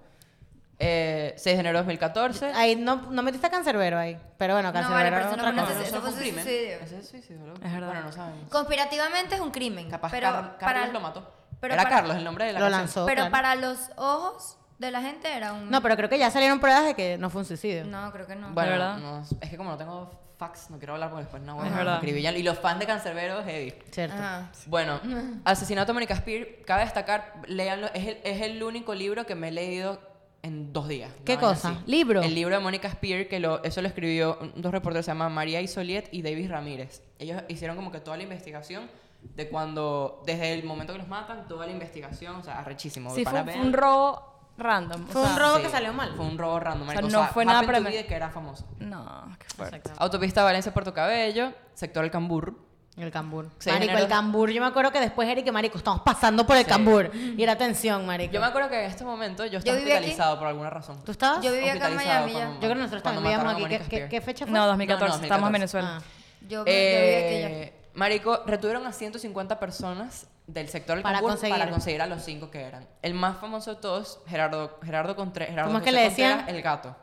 eh, 0.81 1.33
6 1.37 1.57
de 1.57 1.61
enero 1.61 1.79
de 1.79 1.83
2014. 1.85 2.47
Ahí 2.55 2.75
no, 2.75 2.97
no 3.11 3.23
metiste 3.23 3.47
a 3.47 3.51
Cancerbero 3.51 3.99
ahí. 3.99 4.19
Pero 4.37 4.55
bueno, 4.55 4.73
No, 4.73 4.73
vale, 4.73 4.87
Cancerbero 4.89 5.17
pero 5.17 5.21
es 5.21 5.33
eso 5.33 5.37
no 5.37 5.43
cosa. 5.43 5.63
necesario. 5.63 5.87
eso 5.89 6.01
fue 6.01 6.11
un 6.11 6.17
crimen. 6.17 6.45
suicidio. 6.45 6.77
Ese 6.81 6.99
es 6.99 7.09
suicidio, 7.09 7.47
¿no? 7.47 7.55
Es 7.55 7.73
verdad. 7.73 7.87
Bueno, 7.87 8.03
no 8.03 8.13
sabemos. 8.13 8.49
Conspirativamente 8.51 9.35
es 9.37 9.41
un 9.41 9.51
crimen. 9.53 9.89
Capaz 9.89 10.11
pero 10.11 10.27
Car- 10.33 10.59
para, 10.59 10.75
Carlos 10.75 10.93
lo 10.93 11.01
mató. 11.01 11.33
pero 11.61 11.75
Era 11.75 11.83
para- 11.85 11.97
Carlos 11.97 12.17
el 12.17 12.25
nombre 12.25 12.47
de 12.47 12.53
la 12.55 12.59
Lo 12.59 12.65
canción. 12.65 12.81
lanzó. 12.81 13.07
Pero 13.07 13.17
claro. 13.29 13.31
para 13.31 13.55
los 13.55 13.79
ojos 13.97 14.57
de 14.79 14.91
la 14.91 15.03
gente 15.03 15.33
era 15.33 15.53
un. 15.53 15.71
No, 15.71 15.83
pero 15.83 15.95
creo 15.97 16.09
que 16.09 16.19
ya 16.19 16.31
salieron 16.33 16.59
pruebas 16.59 16.85
de 16.87 16.95
que 16.95 17.17
no 17.19 17.31
fue 17.31 17.43
un 17.43 17.47
suicidio. 17.47 17.85
No, 17.85 18.11
creo 18.11 18.27
que 18.27 18.35
no. 18.35 18.49
Bueno, 18.51 18.73
¿De 18.73 18.79
verdad? 18.79 18.97
no, 18.97 19.21
es 19.41 19.51
que 19.51 19.57
como 19.57 19.71
no 19.71 19.77
tengo 19.77 20.11
fax, 20.41 20.71
no 20.71 20.79
quiero 20.79 20.95
hablar 20.95 21.11
porque 21.11 21.25
después 21.25 21.43
no 21.43 21.57
voy 21.57 21.69
a 21.69 21.95
escribir. 21.97 22.25
Y 22.25 22.43
los 22.43 22.59
fans 22.59 22.81
de 22.81 22.87
Cancerbero, 22.87 23.45
heavy. 23.45 23.75
Cierto. 23.91 24.17
Ajá. 24.17 24.51
Bueno, 24.67 24.99
Asesinato 25.45 25.89
de 25.89 25.95
Mónica 25.95 26.17
Spear, 26.17 26.47
cabe 26.65 26.85
destacar, 26.85 27.43
léanlo, 27.47 27.89
es 27.93 28.07
el, 28.07 28.19
es 28.25 28.41
el 28.41 28.63
único 28.63 28.95
libro 28.95 29.27
que 29.27 29.35
me 29.35 29.49
he 29.49 29.53
leído 29.53 30.01
en 30.43 30.73
dos 30.73 30.89
días. 30.89 31.13
¿Qué 31.27 31.37
cosa? 31.37 31.69
así. 31.69 31.79
¿Libro? 31.87 32.23
El 32.23 32.35
libro 32.35 32.55
de 32.55 32.63
Mónica 32.63 32.91
Spear, 32.91 33.29
que 33.29 33.39
lo, 33.39 33.63
eso 33.63 33.83
lo 33.83 33.89
escribió 33.89 34.39
dos 34.57 34.73
reporteros, 34.73 35.05
se 35.05 35.11
llaman 35.11 35.33
María 35.33 35.61
Isoliet 35.61 36.09
y 36.11 36.23
David 36.23 36.51
Ramírez. 36.51 37.03
Ellos 37.19 37.43
hicieron 37.49 37.77
como 37.77 37.93
que 37.93 38.01
toda 38.01 38.17
la 38.17 38.23
investigación 38.23 38.89
de 39.23 39.49
cuando, 39.51 40.23
desde 40.25 40.55
el 40.55 40.65
momento 40.65 40.95
que 40.95 41.01
los 41.01 41.09
matan, 41.09 41.47
toda 41.47 41.67
la 41.67 41.73
investigación, 41.73 42.37
o 42.37 42.43
sea, 42.43 42.61
arrechísimo. 42.61 43.15
Sí, 43.15 43.25
fue, 43.25 43.43
un 43.61 43.75
robo 43.75 44.30
random. 44.61 45.05
o 45.05 45.07
Fue 45.13 45.23
un 45.23 45.29
sea, 45.29 45.39
robo 45.39 45.57
Sí, 45.57 45.63
que 45.63 45.69
salió 45.71 45.93
mal. 45.93 46.13
Fue 46.17 46.25
un 46.27 46.39
robo 46.39 46.61
random. 46.61 46.89
O 46.89 46.93
sea, 46.93 47.01
marico. 47.03 47.19
no 47.21 47.27
fue 47.29 47.45
nada 47.45 47.59
happen 47.61 47.75
to 47.75 47.81
preme- 47.81 47.91
be 47.91 47.97
de 47.97 48.07
que 48.07 48.15
era 48.15 48.31
famoso. 48.31 48.65
No, 48.79 49.37
qué 49.39 49.47
fuerte. 49.57 49.91
Autopista 49.99 50.45
Valencia 50.45 50.73
Puerto 50.73 50.95
Cabello, 50.95 51.53
sector 51.75 52.05
El 52.05 52.11
Cambur. 52.11 52.55
El 52.97 53.11
cambur. 53.11 53.49
Seis 53.59 53.77
marico, 53.79 53.97
el 53.97 54.09
cambur. 54.09 54.51
Yo 54.51 54.61
me 54.61 54.67
acuerdo 54.67 54.91
que 54.91 55.01
después, 55.01 55.27
Eric, 55.27 55.51
marico, 55.53 55.79
estamos 55.79 56.03
pasando 56.03 56.45
por 56.45 56.57
el 56.57 56.65
Sí. 56.65 56.69
cambur. 56.69 57.11
Y 57.15 57.43
era 57.43 57.57
tensión, 57.57 58.05
marico. 58.05 58.33
Yo 58.35 58.41
me 58.41 58.47
acuerdo 58.47 58.69
que 58.69 58.79
en 58.85 58.91
este 58.91 59.05
momento 59.05 59.47
yo 59.47 59.59
estaba 59.59 59.79
aquí. 59.79 59.87
hospitalizado 59.87 60.39
por 60.39 60.49
alguna 60.49 60.69
razón. 60.69 61.03
¿Tú 61.05 61.13
estabas? 61.13 61.43
Yo 61.43 61.51
vivía 61.53 61.75
acá 61.75 61.89
en 61.89 61.97
Miami 61.97 62.33
cuando- 62.33 62.55
Yo 62.55 62.59
creo 62.61 62.73
que 62.73 62.79
nosotros 62.79 63.03
también 63.03 63.23
vivíamos 63.25 63.55
aquí. 63.55 63.65
¿Qué, 63.69 63.79
qué, 63.89 64.09
qué 64.09 64.21
fecha 64.21 64.45
fue? 64.45 64.53
No, 64.53 64.67
2014. 64.67 65.13
No, 65.13 65.19
no, 65.19 65.23
Estamos 65.23 65.47
en 65.49 65.53
2014. 65.53 65.77
Venezuela. 65.79 65.97
Ah. 65.99 66.43
Yo, 66.43 66.49
yo 66.59 66.65
vivía 66.65 67.19
aquí 67.19 67.41
ya. 67.41 67.49
Eh, 67.49 67.75
Marico, 67.95 68.43
retuvieron 68.47 68.87
a 68.87 68.93
150 68.93 69.59
personas 69.59 70.27
del 70.53 70.69
sector 70.69 70.97
del 70.97 71.03
Para 71.03 71.21
conseguir. 71.21 71.57
para 71.57 71.71
conseguir 71.71 72.03
a 72.03 72.07
los 72.07 72.23
cinco 72.23 72.51
que 72.51 72.61
eran. 72.63 72.87
El 73.03 73.15
más 73.15 73.39
famoso 73.39 73.75
de 73.75 73.81
todos, 73.81 74.21
Gerardo, 74.27 74.79
Gerardo 74.83 75.15
Contreras. 75.17 75.51
Gerardo 75.51 75.69
¿Cómo 75.71 75.79
es 75.79 75.85
que 75.85 75.93
le 75.93 76.03
decían? 76.03 76.39
Contreras, 76.39 76.57
El 76.57 76.63
gato. 76.63 76.97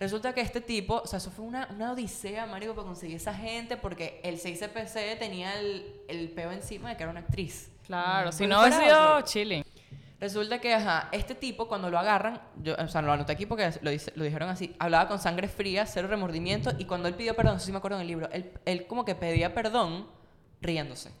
Resulta 0.00 0.34
que 0.34 0.40
este 0.40 0.60
tipo, 0.60 1.02
o 1.04 1.06
sea, 1.06 1.18
eso 1.18 1.30
fue 1.30 1.44
una, 1.44 1.68
una 1.70 1.92
odisea, 1.92 2.46
marico, 2.46 2.74
para 2.74 2.86
conseguir 2.86 3.16
esa 3.16 3.32
gente 3.32 3.76
porque 3.76 4.20
el 4.24 4.40
6CPC 4.40 5.18
tenía 5.18 5.58
el, 5.58 6.00
el 6.08 6.30
peo 6.30 6.50
encima 6.50 6.88
de 6.90 6.96
que 6.96 7.04
era 7.04 7.10
una 7.12 7.20
actriz. 7.20 7.70
Claro, 7.86 8.32
si 8.32 8.38
Porque 8.38 8.48
no 8.48 8.60
hubiese 8.62 8.78
fuera 8.80 8.94
sido 8.96 9.20
chilling. 9.22 9.64
Resulta 10.20 10.58
que, 10.58 10.74
ajá, 10.74 11.08
este 11.12 11.34
tipo 11.34 11.68
cuando 11.68 11.90
lo 11.90 11.98
agarran, 11.98 12.40
yo, 12.62 12.74
o 12.78 12.88
sea, 12.88 13.02
lo 13.02 13.12
anoté 13.12 13.32
aquí 13.32 13.46
porque 13.46 13.70
lo, 13.82 13.90
dice- 13.90 14.12
lo 14.16 14.24
dijeron 14.24 14.48
así, 14.48 14.74
hablaba 14.78 15.06
con 15.06 15.18
sangre 15.18 15.48
fría, 15.48 15.84
cero 15.86 16.08
remordimiento, 16.08 16.72
y 16.78 16.86
cuando 16.86 17.08
él 17.08 17.14
pidió 17.14 17.36
perdón, 17.36 17.56
eso 17.56 17.66
sí 17.66 17.72
me 17.72 17.78
acuerdo 17.78 17.98
en 17.98 18.02
el 18.02 18.08
libro, 18.08 18.28
él, 18.32 18.52
él 18.64 18.86
como 18.86 19.04
que 19.04 19.14
pedía 19.14 19.54
perdón 19.54 20.08
riéndose. 20.60 21.12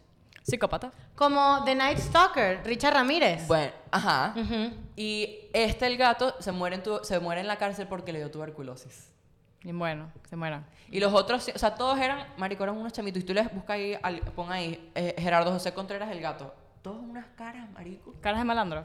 Psicópata. 0.44 0.92
Como 1.16 1.64
The 1.64 1.74
Night 1.74 1.98
Stalker, 1.98 2.60
Richard 2.64 2.92
Ramírez. 2.94 3.46
Bueno, 3.48 3.72
ajá. 3.90 4.34
Ujú. 4.36 4.72
Y 4.94 5.48
este, 5.54 5.86
el 5.86 5.96
gato, 5.96 6.36
se 6.38 6.52
muere, 6.52 6.76
en 6.76 6.82
tu- 6.82 7.00
se 7.02 7.18
muere 7.18 7.40
en 7.40 7.46
la 7.48 7.56
cárcel 7.56 7.88
porque 7.88 8.12
le 8.12 8.18
dio 8.18 8.30
tuberculosis. 8.30 9.10
Y 9.62 9.72
bueno, 9.72 10.12
se 10.28 10.36
mueran. 10.36 10.66
Y 10.90 11.00
los 11.00 11.12
otros, 11.14 11.50
o 11.54 11.58
sea, 11.58 11.74
todos 11.74 11.98
eran, 11.98 12.26
marico, 12.36 12.62
eran 12.62 12.76
unos 12.76 12.92
chamitos. 12.92 13.22
Y 13.22 13.26
tú 13.26 13.32
les 13.32 13.52
buscas 13.52 13.70
ahí, 13.76 13.96
al- 14.02 14.20
pon 14.20 14.52
ahí, 14.52 14.92
eh, 14.94 15.14
Gerardo 15.18 15.50
José 15.50 15.72
Contreras, 15.72 16.10
el 16.12 16.20
gato. 16.20 16.54
Todos 16.82 16.98
unas 17.02 17.26
caras, 17.36 17.68
marico. 17.70 18.14
Caras 18.20 18.40
de 18.40 18.44
malandro. 18.44 18.84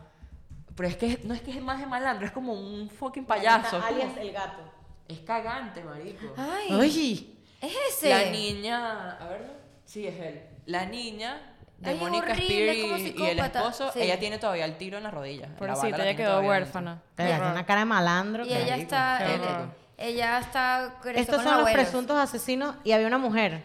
Pero 0.78 0.88
es 0.88 0.96
que 0.96 1.20
no 1.26 1.34
es 1.34 1.42
que 1.42 1.52
es 1.52 1.62
más 1.62 1.78
de 1.82 1.86
malandro, 1.86 2.26
es 2.26 2.32
como 2.32 2.54
un 2.54 2.90
fucking 2.90 3.26
payaso. 3.26 3.82
Alias 3.84 4.16
el 4.18 4.32
gato. 4.32 4.62
Es 5.10 5.20
cagante, 5.20 5.84
marico. 5.84 6.34
Ay, 6.38 6.74
Oye. 6.74 7.34
es 7.60 7.74
ese. 7.90 8.10
La 8.10 8.32
niña, 8.32 9.18
a 9.18 9.28
ver, 9.28 9.52
sí 9.84 10.08
es 10.08 10.18
él. 10.18 10.42
La 10.70 10.86
niña 10.86 11.42
de 11.78 11.90
Ay, 11.90 11.96
es 11.96 12.02
Mónica 12.02 12.32
horrible, 12.32 12.46
Spear 12.46 12.76
es 12.76 12.82
como 12.84 12.98
y, 12.98 13.02
y 13.02 13.06
el 13.06 13.14
psicópata. 13.38 13.60
esposo, 13.60 13.92
Sí. 13.94 14.02
ella 14.02 14.20
tiene 14.20 14.38
todavía 14.38 14.66
el 14.66 14.78
tiro 14.78 14.98
en 14.98 15.04
la 15.04 15.12
rodilla. 15.12 15.48
Bala 15.60 15.76
la 15.76 15.88
ella 16.10 16.16
quedó 16.16 16.42
huérfana. 16.42 17.02
Ella 17.18 17.36
tiene 17.38 17.52
una 17.52 17.66
cara 17.66 17.80
de 17.82 17.86
malandro. 17.86 18.46
Y 18.46 18.50
que- 18.50 18.62
ella 18.64 18.76
está, 18.78 19.18
qué 19.20 19.34
ella, 19.36 19.44
horror. 19.44 19.68
ella 19.98 20.40
está 20.40 20.94
Estos 21.16 21.36
con 21.38 21.44
son 21.46 21.54
los 21.54 21.62
abuelos. 21.62 21.82
presuntos 21.82 22.18
asesinos 22.18 22.76
y 22.84 22.92
había 22.92 23.08
una 23.08 23.18
mujer. 23.18 23.64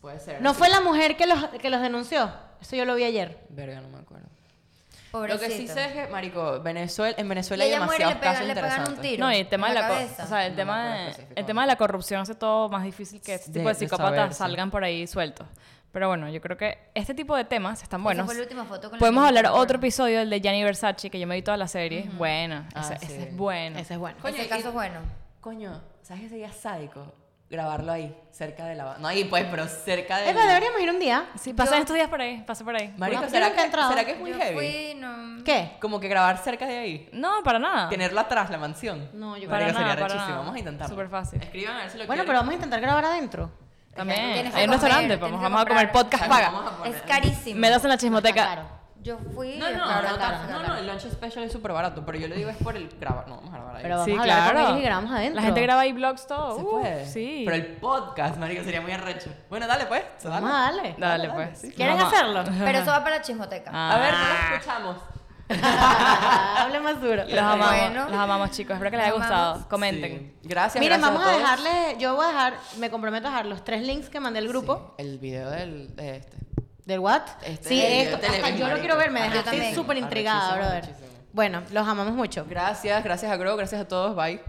Puede 0.00 0.20
ser. 0.20 0.40
¿No 0.42 0.54
fue 0.54 0.68
la 0.68 0.80
mujer 0.80 1.16
que 1.16 1.26
los, 1.26 1.44
que 1.60 1.70
los 1.70 1.80
denunció? 1.80 2.30
Eso 2.60 2.76
yo 2.76 2.84
lo 2.84 2.94
vi 2.94 3.04
ayer. 3.04 3.38
Verga, 3.48 3.80
no 3.80 3.88
me 3.88 3.98
acuerdo. 3.98 4.27
Pobrecito. 5.10 5.42
Lo 5.42 5.48
que 5.48 5.56
sí 5.56 5.66
sé 5.68 5.84
es 5.86 5.92
que, 5.92 6.06
marico, 6.08 6.60
Venezuela, 6.62 7.14
en 7.18 7.28
Venezuela 7.28 7.64
hay 7.64 7.70
ella 7.70 7.84
muere 7.86 8.04
y 8.04 8.06
le, 8.08 8.14
demasiados 8.14 8.22
pega- 8.22 8.32
casos 8.32 8.46
le 8.46 8.54
pegan 8.54 8.64
un 8.70 8.76
interesantes. 8.78 9.10
tiro. 9.10 9.24
No, 9.26 9.32
y 9.32 9.36
el 9.36 9.48
tema, 9.48 9.68
de 9.68 9.74
la, 9.74 10.06
o 10.24 10.26
sea, 10.26 10.46
el, 10.46 10.52
No 10.52 10.56
tema 10.56 10.94
de, 10.94 11.14
el 11.36 11.46
tema 11.46 11.60
de 11.62 11.66
la 11.66 11.76
corrupción 11.76 12.20
hace 12.20 12.34
todo 12.34 12.68
más 12.68 12.84
difícil 12.84 13.20
que 13.22 13.34
este 13.34 13.50
De- 13.50 13.60
tipo 13.60 13.68
de 13.68 13.74
de 13.74 13.78
psicópatas 13.80 14.14
saberse. 14.16 14.38
salgan 14.38 14.70
por 14.70 14.84
ahí 14.84 15.06
sueltos. 15.06 15.46
Pero 15.90 16.08
bueno, 16.08 16.28
yo 16.28 16.40
creo 16.42 16.56
que 16.58 16.76
este 16.94 17.14
tipo 17.14 17.34
de 17.34 17.44
temas 17.46 17.82
están 17.82 18.02
buenos. 18.04 18.26
fue 18.26 18.34
la 18.34 18.42
última 18.42 18.64
foto 18.66 18.90
con 18.90 18.92
la 18.92 18.98
Podemos 18.98 19.26
hablar 19.26 19.46
otro 19.46 19.78
episodio, 19.78 20.20
el 20.20 20.28
de 20.28 20.40
Gianni 20.42 20.62
Versace, 20.62 21.08
que 21.08 21.18
yo 21.18 21.26
me 21.26 21.34
vi 21.36 21.42
toda 21.42 21.56
la 21.56 21.66
serie. 21.68 22.08
Buena, 22.12 22.68
Ah, 22.74 22.80
ese, 22.82 22.98
sí. 22.98 23.06
ese 23.14 23.22
es 23.30 23.36
bueno. 23.36 23.78
Ese 23.78 23.94
es 23.94 23.98
bueno. 23.98 24.18
Coño, 24.20 24.34
Ese 24.34 24.44
y- 24.44 24.48
caso 24.48 24.68
es 24.68 24.74
bueno. 24.74 25.00
Coño, 25.40 25.80
¿sabes 26.02 26.24
que 26.24 26.28
sería 26.28 26.52
sádico? 26.52 27.14
Grabarlo 27.50 27.92
ahí, 27.92 28.14
cerca 28.30 28.66
de 28.66 28.74
la... 28.74 28.98
No 28.98 29.08
ahí 29.08 29.24
pues, 29.24 29.46
pero 29.50 29.66
cerca 29.66 30.18
de... 30.18 30.28
Eva, 30.28 30.44
deberíamos 30.44 30.80
ir 30.82 30.90
un 30.90 30.98
día. 30.98 31.28
Sí, 31.40 31.54
pasen 31.54 31.76
Yo- 31.76 31.80
estos 31.80 31.96
días 31.96 32.08
por 32.08 32.20
ahí, 32.20 32.42
pasa 32.46 32.62
por 32.62 32.76
ahí. 32.76 32.92
Marico, 32.98 33.26
¿será 33.26 33.46
nunca 33.48 33.60
he 33.60 33.62
que, 33.62 33.66
entrado. 33.66 33.88
¿será 33.88 34.04
que 34.04 34.10
es 34.12 34.18
muy 34.20 34.30
Yo 34.32 34.36
heavy? 34.38 34.54
fui, 34.54 34.94
no... 35.00 35.42
¿Qué? 35.44 35.76
Como 35.80 35.98
que 35.98 36.08
grabar 36.08 36.36
cerca 36.36 36.66
de 36.66 36.76
ahí. 36.78 37.08
No, 37.12 37.42
para 37.42 37.58
nada. 37.58 37.88
Tenerlo 37.88 38.20
atrás, 38.20 38.50
la 38.50 38.58
mansión. 38.58 39.08
No, 39.14 39.34
yo 39.38 39.48
Para 39.48 39.62
Marico, 39.64 39.80
nada, 39.80 39.90
sería 39.92 39.94
para 39.94 40.14
rechísimo. 40.14 40.28
nada. 40.28 40.38
Vamos 40.40 40.54
a 40.54 40.58
intentarlo. 40.58 40.94
Súper 40.94 41.08
fácil. 41.08 41.42
Escriban 41.42 41.76
a 41.76 41.78
ver 41.80 41.90
si 41.90 41.96
lo 41.96 42.06
Bueno, 42.06 42.22
quieren. 42.22 42.26
pero 42.26 42.38
vamos 42.38 42.50
a 42.50 42.54
intentar 42.54 42.80
grabar 42.82 43.04
adentro. 43.06 43.50
Tienes 43.94 43.96
También. 43.96 44.18
que 44.18 44.28
Hay 44.28 44.44
un 44.44 44.50
comer, 44.52 44.70
restaurante, 44.70 45.00
tienes 45.16 45.20
vamos, 45.20 45.38
que 45.38 45.42
vamos 45.44 45.60
a 45.62 45.64
comer 45.68 45.86
comprar. 45.88 46.04
podcast 46.04 46.28
Vamos 46.28 46.36
paga. 46.60 46.68
a 46.68 46.76
poner- 46.78 46.94
Es 46.96 47.02
carísimo. 47.02 47.60
Menos 47.60 47.82
en 47.82 47.88
la 47.88 47.94
Está 47.94 48.06
chismoteca. 48.06 48.44
caro. 48.44 48.77
Yo 49.08 49.18
fui... 49.34 49.56
No, 49.56 49.70
no, 49.70 49.84
claro, 49.84 50.08
no, 50.10 50.16
claro, 50.16 50.38
no, 50.38 50.46
claro. 50.46 50.68
no, 50.68 50.76
el 50.76 50.86
lunch 50.86 51.00
special 51.10 51.44
es 51.44 51.52
súper 51.52 51.72
barato, 51.72 52.04
pero 52.04 52.18
yo 52.18 52.28
lo 52.28 52.34
digo 52.34 52.50
es 52.50 52.56
por 52.58 52.76
el 52.76 52.88
grabar. 53.00 53.26
No, 53.26 53.36
vamos 53.36 53.54
a 53.54 53.56
grabar 53.56 53.76
ahí. 53.76 53.82
Pero 53.82 53.94
vamos 53.96 54.04
Sí, 54.06 54.12
a 54.16 54.20
hablar 54.20 54.38
con 54.42 54.50
claro. 54.52 54.68
ellos 54.68 54.78
y 54.78 54.82
grabamos 54.84 55.10
adentro. 55.12 55.36
La 55.36 55.42
gente 55.46 55.62
graba 55.62 55.80
ahí 55.80 55.92
vlogs 55.92 56.26
todo. 56.26 56.56
Se 56.56 56.62
Uh, 56.62 56.70
puede. 56.70 57.06
Sí. 57.06 57.42
Pero 57.46 57.56
el 57.56 57.66
podcast, 57.76 58.36
marico, 58.36 58.62
sería 58.64 58.80
muy 58.82 58.92
arrecho. 58.92 59.30
Bueno, 59.48 59.66
dale 59.66 59.86
pues. 59.86 60.02
Vamos 60.24 60.50
a 60.50 60.58
darle. 60.60 60.94
Dale, 60.98 61.30
pues. 61.30 61.60
¿Quieren 61.74 61.96
Vamos. 61.96 62.12
hacerlo? 62.12 62.44
Pero 62.64 62.78
eso 62.80 62.90
va 62.90 63.02
para 63.02 63.16
la 63.16 63.22
chismoteca. 63.22 63.70
Ah. 63.72 63.94
A 63.94 63.98
ver, 63.98 64.12
no 64.12 64.18
lo 64.28 64.54
escuchamos. 64.56 64.96
Hable 66.58 66.80
más 66.80 67.00
duro. 67.00 67.24
Los 67.24 67.38
amamos, 67.38 67.68
Bueno. 67.68 68.08
los 68.10 68.18
amamos, 68.18 68.50
chicos. 68.50 68.74
Espero 68.74 68.90
que 68.90 68.96
les 68.98 69.06
haya 69.06 69.14
gustado. 69.14 69.50
amamos. 69.52 69.66
Comenten. 69.68 70.34
Sí. 70.42 70.48
Gracias, 70.48 70.80
Miren, 70.82 71.00
gracias 71.00 71.14
vamos 71.18 71.22
a, 71.26 71.30
todos. 71.32 71.40
dejarle, 71.64 71.96
yo 71.98 72.14
voy 72.14 72.24
a 72.26 72.28
dejar, 72.28 72.54
me 72.78 72.90
comprometo 72.90 73.28
a 73.28 73.30
dejar 73.30 73.46
los 73.46 73.64
tres 73.64 73.82
links 73.82 74.10
que 74.10 74.20
mandé 74.20 74.40
al 74.40 74.48
grupo. 74.48 74.94
Sí, 74.98 75.04
el 75.04 75.18
video 75.18 75.48
del, 75.50 75.96
de 75.96 76.16
este. 76.16 76.36
¿Del 76.88 77.00
what? 77.00 77.20
Este, 77.44 77.68
sí, 77.68 77.74
video 77.74 78.14
hasta 78.14 78.48
yo 78.48 78.60
lo 78.60 78.60
marico. 78.60 78.78
quiero 78.78 78.96
ver, 78.96 79.10
me 79.10 79.20
dejaste 79.20 79.74
súper 79.74 79.98
intrigada, 79.98 80.56
brother. 80.56 80.88
Bueno, 81.34 81.62
los 81.70 81.86
amamos 81.86 82.14
mucho. 82.14 82.46
Gracias, 82.48 83.04
gracias 83.04 83.30
a 83.30 83.36
Grow, 83.36 83.58
gracias 83.58 83.82
a 83.82 83.86
todos. 83.86 84.16
Bye. 84.16 84.40